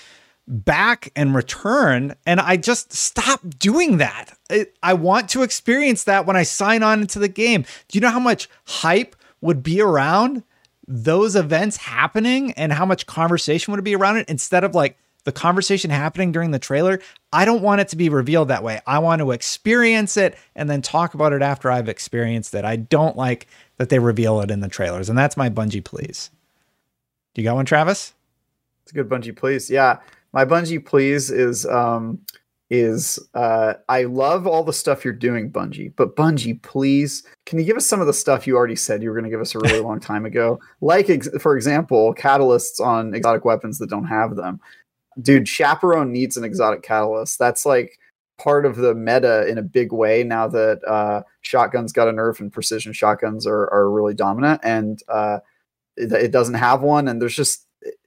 back 0.46 1.10
and 1.16 1.34
returned 1.34 2.14
and 2.26 2.38
i 2.38 2.54
just 2.54 2.92
stop 2.92 3.40
doing 3.58 3.96
that 3.96 4.36
I, 4.50 4.66
I 4.82 4.92
want 4.92 5.30
to 5.30 5.42
experience 5.42 6.04
that 6.04 6.26
when 6.26 6.36
i 6.36 6.42
sign 6.42 6.82
on 6.82 7.00
into 7.00 7.18
the 7.18 7.28
game 7.28 7.62
do 7.62 7.96
you 7.96 8.00
know 8.00 8.10
how 8.10 8.18
much 8.18 8.50
hype 8.66 9.16
would 9.40 9.62
be 9.62 9.80
around 9.80 10.42
those 10.86 11.34
events 11.34 11.78
happening 11.78 12.52
and 12.52 12.74
how 12.74 12.84
much 12.84 13.06
conversation 13.06 13.72
would 13.72 13.82
be 13.84 13.96
around 13.96 14.18
it 14.18 14.28
instead 14.28 14.64
of 14.64 14.74
like 14.74 14.98
the 15.24 15.32
conversation 15.32 15.90
happening 15.90 16.32
during 16.32 16.50
the 16.50 16.58
trailer. 16.58 17.00
I 17.32 17.44
don't 17.44 17.62
want 17.62 17.80
it 17.80 17.88
to 17.88 17.96
be 17.96 18.08
revealed 18.08 18.48
that 18.48 18.62
way. 18.62 18.80
I 18.86 18.98
want 18.98 19.20
to 19.20 19.32
experience 19.32 20.16
it 20.16 20.38
and 20.54 20.70
then 20.70 20.82
talk 20.82 21.14
about 21.14 21.32
it 21.32 21.42
after 21.42 21.70
I've 21.70 21.88
experienced 21.88 22.54
it. 22.54 22.64
I 22.64 22.76
don't 22.76 23.16
like 23.16 23.48
that 23.78 23.88
they 23.88 23.98
reveal 23.98 24.40
it 24.40 24.50
in 24.50 24.60
the 24.60 24.68
trailers. 24.68 25.08
And 25.08 25.18
that's 25.18 25.36
my 25.36 25.50
Bungie 25.50 25.84
please. 25.84 26.30
Do 27.34 27.42
you 27.42 27.48
got 27.48 27.56
one, 27.56 27.66
Travis? 27.66 28.14
It's 28.82 28.92
a 28.92 28.94
good 28.94 29.08
Bungie 29.08 29.36
please. 29.36 29.70
Yeah. 29.70 29.98
My 30.32 30.44
Bungie 30.44 30.84
please 30.84 31.30
is 31.30 31.66
um 31.66 32.20
is 32.70 33.18
uh 33.34 33.74
I 33.88 34.04
love 34.04 34.46
all 34.46 34.64
the 34.64 34.72
stuff 34.72 35.04
you're 35.04 35.14
doing, 35.14 35.50
Bungie, 35.50 35.92
but 35.96 36.16
Bungie, 36.16 36.60
please, 36.62 37.22
can 37.46 37.58
you 37.58 37.64
give 37.64 37.76
us 37.76 37.86
some 37.86 38.00
of 38.00 38.06
the 38.06 38.12
stuff 38.12 38.46
you 38.46 38.56
already 38.56 38.76
said 38.76 39.02
you 39.02 39.10
were 39.10 39.14
going 39.14 39.24
to 39.24 39.30
give 39.30 39.40
us 39.40 39.54
a 39.54 39.58
really 39.58 39.80
long 39.88 40.00
time 40.00 40.24
ago? 40.26 40.60
Like 40.80 41.08
ex- 41.10 41.28
for 41.40 41.56
example, 41.56 42.14
catalysts 42.14 42.80
on 42.80 43.14
exotic 43.14 43.44
weapons 43.44 43.78
that 43.78 43.90
don't 43.90 44.06
have 44.06 44.36
them. 44.36 44.60
Dude, 45.20 45.48
Chaperone 45.48 46.12
needs 46.12 46.36
an 46.36 46.44
exotic 46.44 46.82
catalyst. 46.82 47.38
That's 47.38 47.64
like 47.64 47.98
part 48.38 48.66
of 48.66 48.76
the 48.76 48.94
meta 48.94 49.46
in 49.46 49.58
a 49.58 49.62
big 49.62 49.92
way 49.92 50.24
now 50.24 50.48
that 50.48 50.80
uh, 50.86 51.22
shotguns 51.42 51.92
got 51.92 52.08
a 52.08 52.12
nerf 52.12 52.40
and 52.40 52.52
precision 52.52 52.92
shotguns 52.92 53.46
are, 53.46 53.72
are 53.72 53.90
really 53.90 54.14
dominant 54.14 54.60
and 54.64 55.02
uh, 55.08 55.38
it, 55.96 56.10
it 56.12 56.30
doesn't 56.32 56.54
have 56.54 56.82
one 56.82 57.06
and 57.06 57.22
there's 57.22 57.36
just 57.36 57.66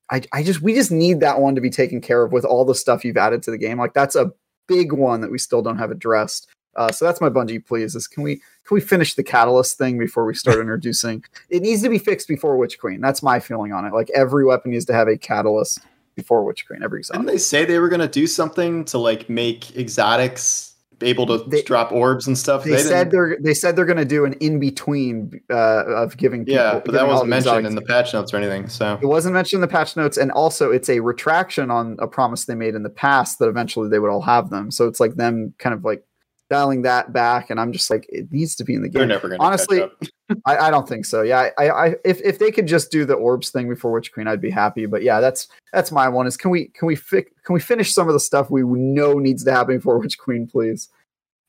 I, 0.10 0.22
I 0.34 0.44
just 0.44 0.62
we 0.62 0.74
just 0.74 0.92
need 0.92 1.20
that 1.20 1.40
one 1.40 1.56
to 1.56 1.62
be 1.62 1.70
taken 1.70 2.00
care 2.02 2.24
of 2.24 2.32
with 2.32 2.46
all 2.46 2.66
the 2.66 2.76
stuff 2.76 3.04
you've 3.04 3.18
added 3.18 3.44
to 3.44 3.52
the 3.52 3.58
game. 3.58 3.78
Like 3.78 3.94
that's 3.94 4.16
a 4.16 4.32
big 4.68 4.94
one 4.94 5.22
that 5.22 5.32
we 5.32 5.38
still 5.38 5.62
don't 5.62 5.78
have 5.78 5.92
addressed. 5.92 6.48
Uh, 6.76 6.92
so 6.92 7.06
that's 7.06 7.20
my 7.20 7.30
Bungie 7.30 7.66
please 7.66 7.96
is 7.96 8.08
can 8.08 8.24
we 8.24 8.36
can 8.36 8.76
we 8.76 8.82
finish 8.82 9.16
the 9.16 9.24
catalyst 9.24 9.78
thing 9.78 9.98
before 9.98 10.26
we 10.26 10.34
start 10.34 10.60
introducing? 10.62 11.24
It 11.50 11.62
needs 11.62 11.82
to 11.84 11.90
be 11.90 11.98
fixed 11.98 12.28
before 12.28 12.58
Witch 12.58 12.80
Queen. 12.80 13.02
That's 13.02 13.24
my 13.24 13.40
feeling 13.40 13.74
on 13.74 13.86
it. 13.86 13.94
Like 13.94 14.10
every 14.12 14.46
weapon 14.46 14.72
needs 14.72 14.86
to 14.86 14.94
have 14.94 15.08
a 15.08 15.18
catalyst 15.18 15.80
before 16.18 16.44
Witch 16.44 16.68
Queen 16.68 16.84
every 16.84 17.00
exotic. 17.00 17.22
Didn't 17.22 17.34
they 17.34 17.38
say 17.38 17.64
they 17.64 17.80
were 17.80 17.88
going 17.88 18.02
to 18.02 18.10
do 18.10 18.28
something 18.28 18.84
to 18.86 18.98
like 18.98 19.30
make 19.30 19.78
exotics 19.78 20.74
able 21.02 21.28
to 21.28 21.48
they, 21.48 21.62
drop 21.62 21.94
orbs 21.94 22.28
and 22.28 22.38
stuff? 22.38 22.66
They, 22.66 22.72
they 22.72 22.82
said 22.82 23.12
they're 23.12 23.38
they 23.40 23.54
said 23.54 23.78
they're 23.78 23.86
going 23.86 23.98
to 24.00 24.06
do 24.06 24.26
an 24.26 24.34
in 24.34 24.60
between 24.60 25.40
uh, 25.50 25.86
of 25.86 26.18
giving. 26.18 26.44
People, 26.44 26.56
yeah, 26.56 26.82
but 26.84 26.92
that 26.92 27.08
wasn't 27.08 27.30
mentioned 27.30 27.66
in 27.66 27.76
the 27.76 27.82
patch 27.84 28.14
notes 28.14 28.34
or 28.34 28.38
anything. 28.38 28.68
So 28.68 29.00
it 29.02 29.06
wasn't 29.06 29.36
mentioned 29.36 29.60
in 29.60 29.62
the 29.62 29.72
patch 29.72 29.96
notes, 29.96 30.18
and 30.18 30.32
also 30.32 30.72
it's 30.72 30.90
a 30.90 31.00
retraction 31.00 31.72
on 31.72 31.96
a 32.00 32.08
promise 32.08 32.46
they 32.46 32.56
made 32.56 32.76
in 32.76 32.84
the 32.84 32.90
past 32.90 33.40
that 33.40 33.48
eventually 33.48 33.88
they 33.88 34.00
would 34.00 34.10
all 34.10 34.24
have 34.24 34.50
them. 34.50 34.72
So 34.72 34.88
it's 34.88 35.00
like 35.00 35.16
them 35.16 35.54
kind 35.60 35.74
of 35.74 35.86
like 35.86 36.04
dialing 36.50 36.84
that 36.84 37.14
back, 37.14 37.50
and 37.50 37.60
I'm 37.60 37.72
just 37.72 37.90
like, 37.90 38.06
it 38.10 38.32
needs 38.32 38.56
to 38.56 38.64
be 38.64 38.74
in 38.74 38.82
the 38.82 38.90
game. 38.90 39.00
They're 39.00 39.08
never 39.08 39.28
going 39.28 39.40
to 39.40 39.46
honestly. 39.46 39.84
I, 40.46 40.58
I, 40.58 40.72
don't 40.72 40.88
think 40.88 41.06
so. 41.06 41.22
Yeah, 41.22 41.50
I, 41.58 41.70
I, 41.70 41.96
if 42.04 42.20
if 42.22 42.40
they 42.40 42.52
could 42.52 42.68
just 42.68 42.92
do 42.92 43.06
the 43.06 43.14
orbs 43.14 43.50
thing 43.50 43.70
before 43.70 43.92
Witch 43.92 44.12
Queen, 44.12 44.28
I'd 44.28 44.42
be 44.42 44.50
happy. 44.50 44.86
But 44.86 45.02
yeah, 45.02 45.22
that's 45.22 45.48
that's 45.72 45.92
my 45.92 46.10
one. 46.10 46.28
Is 46.28 46.36
can 46.36 46.52
we 46.52 46.66
can 46.70 46.86
we 46.86 46.96
fi- 46.96 47.26
can 47.44 47.54
we 47.54 47.60
finish 47.60 47.94
some 47.94 48.08
of 48.08 48.14
the 48.14 48.20
stuff 48.20 48.52
we 48.52 48.64
know 48.64 49.14
needs 49.20 49.44
to 49.46 49.52
happen 49.52 49.78
before 49.78 49.98
Witch 50.00 50.18
Queen, 50.18 50.46
please? 50.46 50.90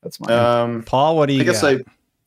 That's 0.01 0.19
my 0.21 0.33
um, 0.33 0.83
Paul. 0.83 1.17
What 1.17 1.27
do 1.27 1.33
you? 1.33 1.41
I 1.41 1.43
guess 1.43 1.61
got? 1.61 1.75
I 1.75 1.83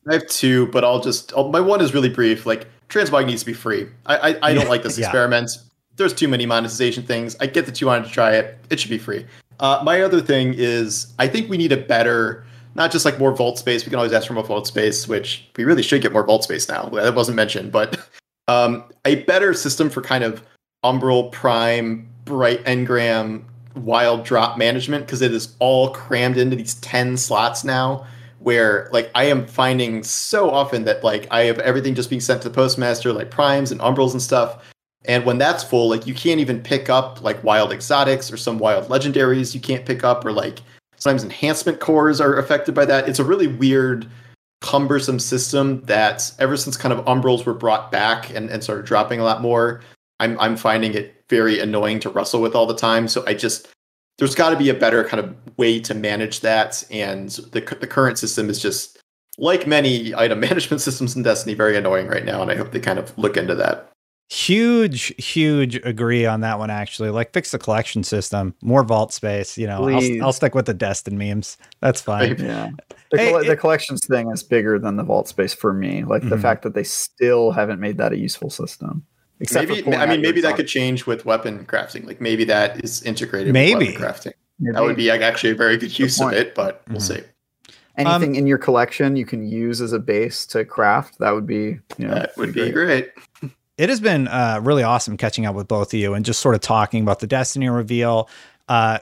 I 0.09 0.13
have 0.13 0.27
two, 0.27 0.67
but 0.67 0.83
I'll 0.83 1.01
just 1.01 1.33
I'll, 1.35 1.49
my 1.49 1.59
one 1.59 1.81
is 1.81 1.93
really 1.93 2.09
brief. 2.09 2.45
Like 2.45 2.67
transmog 2.89 3.25
needs 3.25 3.41
to 3.41 3.47
be 3.47 3.53
free. 3.53 3.87
I 4.05 4.17
I, 4.31 4.49
I 4.49 4.53
don't 4.53 4.69
like 4.69 4.83
this 4.83 4.97
yeah. 4.99 5.05
experiment. 5.05 5.51
There's 5.95 6.13
too 6.13 6.27
many 6.27 6.45
monetization 6.45 7.03
things. 7.03 7.35
I 7.39 7.45
get 7.47 7.65
that 7.67 7.79
you 7.79 7.87
wanted 7.87 8.05
to 8.05 8.11
try 8.11 8.35
it. 8.35 8.57
It 8.69 8.79
should 8.79 8.89
be 8.89 8.97
free. 8.97 9.25
Uh, 9.59 9.81
my 9.83 10.01
other 10.01 10.21
thing 10.21 10.53
is 10.55 11.13
I 11.19 11.27
think 11.27 11.49
we 11.49 11.57
need 11.57 11.71
a 11.71 11.77
better 11.77 12.45
not 12.75 12.91
just 12.91 13.05
like 13.05 13.19
more 13.19 13.35
vault 13.35 13.57
space. 13.57 13.85
We 13.85 13.89
can 13.89 13.97
always 13.97 14.13
ask 14.13 14.27
for 14.27 14.33
more 14.33 14.43
vault 14.43 14.67
space, 14.67 15.07
which 15.07 15.47
we 15.57 15.63
really 15.63 15.83
should 15.83 16.01
get 16.01 16.13
more 16.13 16.25
vault 16.25 16.43
space 16.43 16.67
now. 16.67 16.89
That 16.89 17.15
wasn't 17.15 17.35
mentioned, 17.35 17.71
but 17.71 18.07
um, 18.47 18.83
a 19.05 19.23
better 19.23 19.53
system 19.53 19.89
for 19.89 20.01
kind 20.01 20.23
of 20.23 20.43
Umbral, 20.83 21.31
Prime, 21.31 22.07
Bright 22.25 22.63
Engram, 22.65 23.43
Wild 23.75 24.23
Drop 24.25 24.57
management 24.57 25.05
because 25.05 25.21
it 25.21 25.33
is 25.33 25.55
all 25.59 25.89
crammed 25.89 26.37
into 26.37 26.55
these 26.55 26.75
10 26.75 27.17
slots 27.17 27.63
now. 27.63 28.05
Where 28.39 28.89
like 28.91 29.09
I 29.15 29.23
am 29.25 29.47
finding 29.47 30.03
so 30.03 30.49
often 30.49 30.83
that 30.83 31.01
like 31.01 31.27
I 31.31 31.43
have 31.43 31.59
everything 31.59 31.95
just 31.95 32.09
being 32.09 32.19
sent 32.19 32.41
to 32.41 32.49
the 32.49 32.53
postmaster, 32.53 33.13
like 33.13 33.31
primes 33.31 33.71
and 33.71 33.79
umbrals 33.79 34.11
and 34.11 34.21
stuff. 34.21 34.69
And 35.05 35.25
when 35.25 35.37
that's 35.37 35.63
full, 35.63 35.87
like 35.87 36.05
you 36.07 36.13
can't 36.13 36.41
even 36.41 36.61
pick 36.61 36.89
up 36.89 37.21
like 37.21 37.41
wild 37.41 37.71
exotics 37.71 38.31
or 38.31 38.35
some 38.35 38.57
wild 38.57 38.89
legendaries 38.89 39.55
you 39.55 39.61
can't 39.61 39.85
pick 39.85 40.03
up 40.03 40.25
or 40.25 40.33
like 40.33 40.59
Sometimes 41.03 41.25
enhancement 41.25 41.81
cores 41.81 42.21
are 42.21 42.37
affected 42.37 42.73
by 42.73 42.85
that. 42.85 43.09
It's 43.09 43.19
a 43.19 43.25
really 43.25 43.47
weird, 43.47 44.09
cumbersome 44.61 45.19
system 45.19 45.81
that 45.81 46.31
ever 46.39 46.55
since 46.55 46.77
kind 46.77 46.93
of 46.97 47.03
umbrals 47.03 47.45
were 47.45 47.53
brought 47.53 47.91
back 47.91 48.33
and, 48.33 48.49
and 48.49 48.63
started 48.63 48.85
dropping 48.85 49.19
a 49.19 49.25
lot 49.25 49.41
more, 49.41 49.81
I'm 50.21 50.39
I'm 50.39 50.55
finding 50.55 50.93
it 50.93 51.25
very 51.29 51.59
annoying 51.59 51.99
to 51.99 52.09
wrestle 52.09 52.41
with 52.41 52.55
all 52.55 52.65
the 52.65 52.73
time. 52.73 53.09
So 53.09 53.21
I 53.27 53.33
just 53.33 53.67
there's 54.17 54.33
got 54.33 54.51
to 54.51 54.55
be 54.55 54.69
a 54.69 54.73
better 54.73 55.03
kind 55.03 55.21
of 55.21 55.35
way 55.57 55.81
to 55.81 55.93
manage 55.93 56.39
that. 56.39 56.85
And 56.89 57.31
the 57.51 57.59
the 57.81 57.87
current 57.87 58.17
system 58.17 58.49
is 58.49 58.61
just 58.61 58.97
like 59.37 59.67
many 59.67 60.15
item 60.15 60.39
management 60.47 60.79
systems 60.79 61.17
in 61.17 61.23
Destiny, 61.23 61.53
very 61.53 61.75
annoying 61.75 62.07
right 62.07 62.23
now. 62.23 62.41
And 62.41 62.49
I 62.49 62.55
hope 62.55 62.71
they 62.71 62.79
kind 62.79 62.97
of 62.97 63.11
look 63.17 63.35
into 63.35 63.55
that. 63.55 63.91
Huge, 64.33 65.13
huge 65.23 65.75
agree 65.85 66.25
on 66.25 66.41
that 66.41 66.57
one. 66.57 66.71
Actually, 66.71 67.11
like 67.11 67.31
fix 67.33 67.51
the 67.51 67.59
collection 67.59 68.03
system, 68.03 68.55
more 68.63 68.83
vault 68.83 69.13
space. 69.13 69.59
You 69.59 69.67
know, 69.67 69.87
I'll, 69.87 70.23
I'll, 70.23 70.33
stick 70.33 70.55
with 70.55 70.65
the 70.65 70.73
Destin 70.73 71.19
memes. 71.19 71.55
That's 71.81 72.01
fine. 72.01 72.39
Yeah, 72.39 72.71
the, 73.11 73.17
hey, 73.19 73.31
it, 73.31 73.45
the, 73.45 73.55
collections 73.55 74.01
thing 74.07 74.31
is 74.31 74.41
bigger 74.41 74.79
than 74.79 74.95
the 74.95 75.03
vault 75.03 75.27
space 75.27 75.53
for 75.53 75.71
me. 75.71 76.03
Like 76.03 76.21
mm-hmm. 76.21 76.31
the 76.31 76.39
fact 76.39 76.63
that 76.63 76.73
they 76.73 76.83
still 76.83 77.51
haven't 77.51 77.79
made 77.79 77.99
that 77.99 78.11
a 78.11 78.17
useful 78.17 78.49
system. 78.49 79.05
Except 79.39 79.69
maybe, 79.69 79.95
I 79.95 80.07
mean, 80.07 80.21
maybe 80.21 80.41
that 80.41 80.55
could 80.55 80.67
change 80.67 81.05
with 81.05 81.25
weapon 81.25 81.63
crafting. 81.67 82.07
Like 82.07 82.19
maybe 82.19 82.43
that 82.45 82.83
is 82.83 83.03
integrated. 83.03 83.53
Maybe 83.53 83.89
with 83.89 83.97
crafting. 83.97 84.33
Maybe. 84.59 84.73
That 84.73 84.81
would 84.81 84.95
be 84.95 85.09
like, 85.09 85.21
actually 85.21 85.51
a 85.51 85.55
very 85.55 85.77
good 85.77 85.99
use 85.99 86.17
good 86.17 86.33
of 86.33 86.33
it, 86.33 86.55
but 86.55 86.81
we'll 86.87 86.97
mm-hmm. 86.97 87.17
see. 87.17 87.73
Anything 87.97 88.31
um, 88.31 88.35
in 88.35 88.47
your 88.47 88.57
collection 88.57 89.15
you 89.15 89.27
can 89.27 89.47
use 89.47 89.79
as 89.79 89.93
a 89.93 89.99
base 89.99 90.47
to 90.47 90.65
craft. 90.65 91.19
That 91.19 91.35
would 91.35 91.45
be 91.45 91.77
you 91.99 92.07
know, 92.07 92.15
that 92.15 92.35
would 92.35 92.51
be 92.51 92.71
great. 92.71 93.13
great. 93.41 93.53
It 93.77 93.89
has 93.89 93.99
been 93.99 94.27
uh, 94.27 94.59
really 94.61 94.83
awesome 94.83 95.17
catching 95.17 95.45
up 95.45 95.55
with 95.55 95.67
both 95.67 95.93
of 95.93 95.99
you 95.99 96.13
and 96.13 96.25
just 96.25 96.41
sort 96.41 96.55
of 96.55 96.61
talking 96.61 97.01
about 97.01 97.19
the 97.19 97.27
Destiny 97.27 97.69
reveal. 97.69 98.29
Uh, 98.67 98.99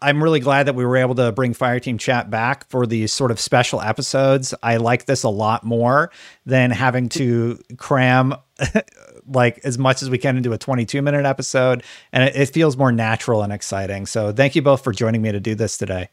I'm 0.00 0.22
really 0.22 0.40
glad 0.40 0.66
that 0.66 0.74
we 0.74 0.84
were 0.84 0.96
able 0.96 1.14
to 1.14 1.30
bring 1.32 1.54
Fireteam 1.54 1.98
Chat 1.98 2.28
back 2.28 2.68
for 2.68 2.86
these 2.86 3.12
sort 3.12 3.30
of 3.30 3.38
special 3.38 3.80
episodes. 3.80 4.52
I 4.62 4.78
like 4.78 5.06
this 5.06 5.22
a 5.22 5.28
lot 5.28 5.64
more 5.64 6.10
than 6.44 6.72
having 6.72 7.08
to 7.10 7.58
cram 7.76 8.34
like 9.26 9.60
as 9.64 9.78
much 9.78 10.02
as 10.02 10.10
we 10.10 10.18
can 10.18 10.36
into 10.36 10.52
a 10.52 10.58
22 10.58 11.02
minute 11.02 11.24
episode, 11.24 11.84
and 12.12 12.24
it, 12.24 12.34
it 12.34 12.46
feels 12.46 12.76
more 12.76 12.90
natural 12.90 13.42
and 13.42 13.52
exciting. 13.52 14.06
So 14.06 14.32
thank 14.32 14.56
you 14.56 14.62
both 14.62 14.82
for 14.82 14.92
joining 14.92 15.22
me 15.22 15.30
to 15.32 15.40
do 15.40 15.54
this 15.54 15.78
today. 15.78 16.08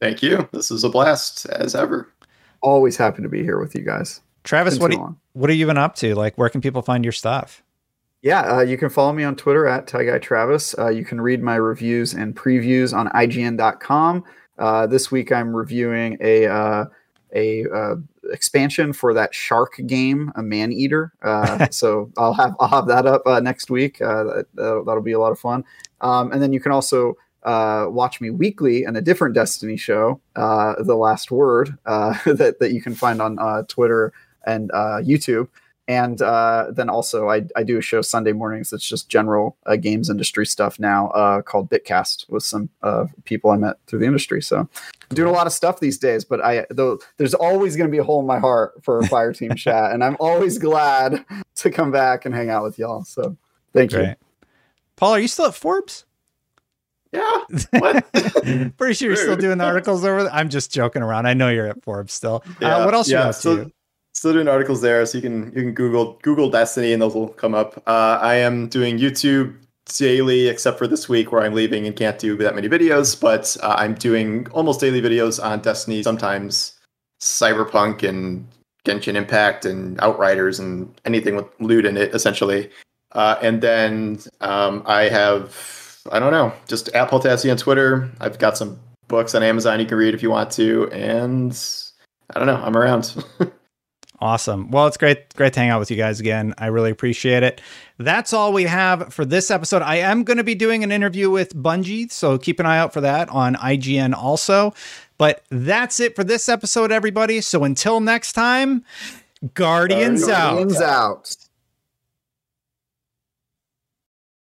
Thank 0.00 0.22
you. 0.22 0.48
This 0.52 0.70
was 0.70 0.84
a 0.84 0.88
blast 0.88 1.46
as 1.46 1.74
ever. 1.74 2.12
Always 2.60 2.96
happy 2.96 3.22
to 3.22 3.28
be 3.28 3.42
here 3.42 3.58
with 3.58 3.74
you 3.74 3.82
guys. 3.82 4.20
Travis, 4.44 4.78
what, 4.78 4.92
you, 4.92 5.16
what 5.32 5.50
have 5.50 5.58
you 5.58 5.66
been 5.66 5.78
up 5.78 5.94
to? 5.96 6.14
Like, 6.14 6.38
where 6.38 6.48
can 6.48 6.60
people 6.60 6.82
find 6.82 7.04
your 7.04 7.12
stuff? 7.12 7.62
Yeah, 8.22 8.56
uh, 8.56 8.60
you 8.60 8.76
can 8.76 8.88
follow 8.88 9.12
me 9.12 9.22
on 9.22 9.36
Twitter 9.36 9.66
at 9.66 9.86
TyGuyTravis. 9.86 10.78
Uh, 10.78 10.88
you 10.88 11.04
can 11.04 11.20
read 11.20 11.40
my 11.42 11.54
reviews 11.54 12.14
and 12.14 12.34
previews 12.34 12.96
on 12.96 13.08
IGN.com. 13.10 14.24
Uh, 14.58 14.86
this 14.88 15.12
week, 15.12 15.30
I'm 15.30 15.54
reviewing 15.54 16.18
a 16.20 16.46
uh, 16.46 16.86
a 17.34 17.64
uh, 17.72 17.94
expansion 18.32 18.92
for 18.92 19.14
that 19.14 19.34
shark 19.34 19.80
game, 19.86 20.32
a 20.34 20.42
Maneater. 20.42 21.12
Uh, 21.22 21.68
so 21.70 22.10
I'll 22.18 22.34
have 22.34 22.56
I'll 22.58 22.68
have 22.68 22.86
that 22.88 23.06
up 23.06 23.22
next 23.42 23.70
week. 23.70 23.98
That, 23.98 24.46
will 24.56 25.00
be 25.00 25.12
a 25.12 25.20
lot 25.20 25.30
of 25.30 25.38
fun. 25.38 25.64
Um, 26.00 26.32
and 26.32 26.42
then 26.42 26.52
you 26.52 26.60
can 26.60 26.72
also 26.72 27.16
watch 27.44 28.20
me 28.20 28.30
weekly 28.30 28.82
in 28.82 28.96
a 28.96 29.00
different 29.00 29.36
Destiny 29.36 29.76
show, 29.76 30.20
The 30.34 30.96
Last 30.98 31.30
Word, 31.30 31.78
that 31.86 32.56
that 32.58 32.72
you 32.72 32.82
can 32.82 32.96
find 32.96 33.22
on 33.22 33.64
Twitter 33.66 34.12
and 34.48 34.70
uh, 34.72 35.00
YouTube. 35.02 35.48
And 35.88 36.20
uh, 36.20 36.66
then 36.70 36.90
also, 36.90 37.30
I, 37.30 37.46
I 37.56 37.62
do 37.62 37.78
a 37.78 37.80
show 37.80 38.02
Sunday 38.02 38.32
mornings 38.32 38.68
that's 38.68 38.86
just 38.86 39.08
general 39.08 39.56
uh, 39.64 39.76
games 39.76 40.10
industry 40.10 40.44
stuff 40.44 40.78
now 40.78 41.08
uh, 41.08 41.40
called 41.40 41.70
Bitcast 41.70 42.28
with 42.28 42.42
some 42.42 42.68
uh, 42.82 43.06
people 43.24 43.50
I 43.50 43.56
met 43.56 43.76
through 43.86 44.00
the 44.00 44.04
industry. 44.04 44.42
So 44.42 44.58
I'm 44.58 45.14
doing 45.14 45.30
a 45.30 45.32
lot 45.32 45.46
of 45.46 45.52
stuff 45.54 45.80
these 45.80 45.96
days, 45.96 46.26
but 46.26 46.44
I 46.44 46.66
though 46.68 46.98
there's 47.16 47.32
always 47.32 47.74
going 47.74 47.88
to 47.88 47.90
be 47.90 47.96
a 47.96 48.04
hole 48.04 48.20
in 48.20 48.26
my 48.26 48.38
heart 48.38 48.74
for 48.82 48.98
a 48.98 49.06
Fire 49.06 49.32
Team 49.32 49.54
chat, 49.56 49.92
and 49.92 50.04
I'm 50.04 50.18
always 50.20 50.58
glad 50.58 51.24
to 51.54 51.70
come 51.70 51.90
back 51.90 52.26
and 52.26 52.34
hang 52.34 52.50
out 52.50 52.64
with 52.64 52.78
y'all. 52.78 53.04
So 53.04 53.34
thank 53.72 53.92
Great. 53.92 54.08
you. 54.08 54.14
Paul, 54.96 55.12
are 55.12 55.20
you 55.20 55.28
still 55.28 55.46
at 55.46 55.54
Forbes? 55.54 56.04
Yeah. 57.12 57.30
What? 57.70 58.12
Pretty 58.76 58.94
sure 58.94 59.08
you're 59.08 59.16
still 59.16 59.36
doing 59.36 59.56
the 59.56 59.64
articles 59.64 60.04
over 60.04 60.24
there. 60.24 60.32
I'm 60.32 60.50
just 60.50 60.70
joking 60.70 61.00
around. 61.00 61.26
I 61.26 61.32
know 61.32 61.48
you're 61.48 61.68
at 61.68 61.82
Forbes 61.82 62.12
still. 62.12 62.42
Uh, 62.44 62.52
yeah, 62.60 62.76
uh, 62.76 62.84
what 62.84 62.92
else 62.92 63.08
yeah, 63.08 63.22
you 63.22 63.28
up 63.30 63.34
so, 63.34 63.56
to? 63.56 63.72
Still 64.18 64.32
doing 64.32 64.48
articles 64.48 64.80
there, 64.80 65.06
so 65.06 65.16
you 65.16 65.22
can 65.22 65.46
you 65.54 65.62
can 65.62 65.74
Google 65.74 66.18
Google 66.22 66.50
Destiny 66.50 66.92
and 66.92 67.00
those 67.00 67.14
will 67.14 67.28
come 67.28 67.54
up. 67.54 67.80
Uh, 67.86 68.18
I 68.20 68.34
am 68.34 68.66
doing 68.68 68.98
YouTube 68.98 69.54
daily, 69.96 70.48
except 70.48 70.76
for 70.76 70.88
this 70.88 71.08
week 71.08 71.30
where 71.30 71.42
I'm 71.44 71.54
leaving 71.54 71.86
and 71.86 71.94
can't 71.94 72.18
do 72.18 72.36
that 72.38 72.56
many 72.56 72.68
videos. 72.68 73.14
But 73.20 73.56
uh, 73.62 73.76
I'm 73.78 73.94
doing 73.94 74.48
almost 74.50 74.80
daily 74.80 75.00
videos 75.00 75.40
on 75.40 75.60
Destiny, 75.60 76.02
sometimes 76.02 76.76
Cyberpunk 77.20 78.02
and 78.02 78.44
Genshin 78.84 79.14
Impact 79.14 79.64
and 79.64 80.00
Outriders 80.00 80.58
and 80.58 80.92
anything 81.04 81.36
with 81.36 81.46
loot 81.60 81.86
in 81.86 81.96
it, 81.96 82.12
essentially. 82.12 82.70
Uh, 83.12 83.36
and 83.40 83.62
then 83.62 84.18
um, 84.40 84.82
I 84.84 85.02
have, 85.02 86.00
I 86.10 86.18
don't 86.18 86.32
know, 86.32 86.52
just 86.66 86.88
at 86.88 87.08
PaulTassi 87.08 87.52
on 87.52 87.56
Twitter. 87.56 88.10
I've 88.20 88.40
got 88.40 88.58
some 88.58 88.80
books 89.06 89.36
on 89.36 89.44
Amazon 89.44 89.78
you 89.78 89.86
can 89.86 89.96
read 89.96 90.12
if 90.12 90.24
you 90.24 90.30
want 90.30 90.50
to. 90.54 90.90
And 90.90 91.56
I 92.34 92.40
don't 92.40 92.48
know, 92.48 92.56
I'm 92.56 92.76
around. 92.76 93.14
Awesome. 94.20 94.70
Well, 94.70 94.88
it's 94.88 94.96
great, 94.96 95.32
great 95.36 95.52
to 95.52 95.60
hang 95.60 95.70
out 95.70 95.78
with 95.78 95.90
you 95.92 95.96
guys 95.96 96.18
again. 96.18 96.52
I 96.58 96.66
really 96.66 96.90
appreciate 96.90 97.44
it. 97.44 97.60
That's 97.98 98.32
all 98.32 98.52
we 98.52 98.64
have 98.64 99.14
for 99.14 99.24
this 99.24 99.50
episode. 99.50 99.82
I 99.82 99.96
am 99.96 100.24
going 100.24 100.38
to 100.38 100.44
be 100.44 100.56
doing 100.56 100.82
an 100.82 100.90
interview 100.90 101.30
with 101.30 101.54
Bungie, 101.54 102.10
so 102.10 102.36
keep 102.36 102.58
an 102.58 102.66
eye 102.66 102.78
out 102.78 102.92
for 102.92 103.00
that 103.00 103.28
on 103.28 103.54
IGN 103.54 104.14
also. 104.14 104.74
But 105.18 105.44
that's 105.50 106.00
it 106.00 106.16
for 106.16 106.24
this 106.24 106.48
episode, 106.48 106.90
everybody. 106.90 107.40
So 107.40 107.62
until 107.62 108.00
next 108.00 108.32
time, 108.32 108.84
Guardians, 109.54 110.26
Guardians 110.26 110.80
out. 110.80 111.10
out. 111.10 111.36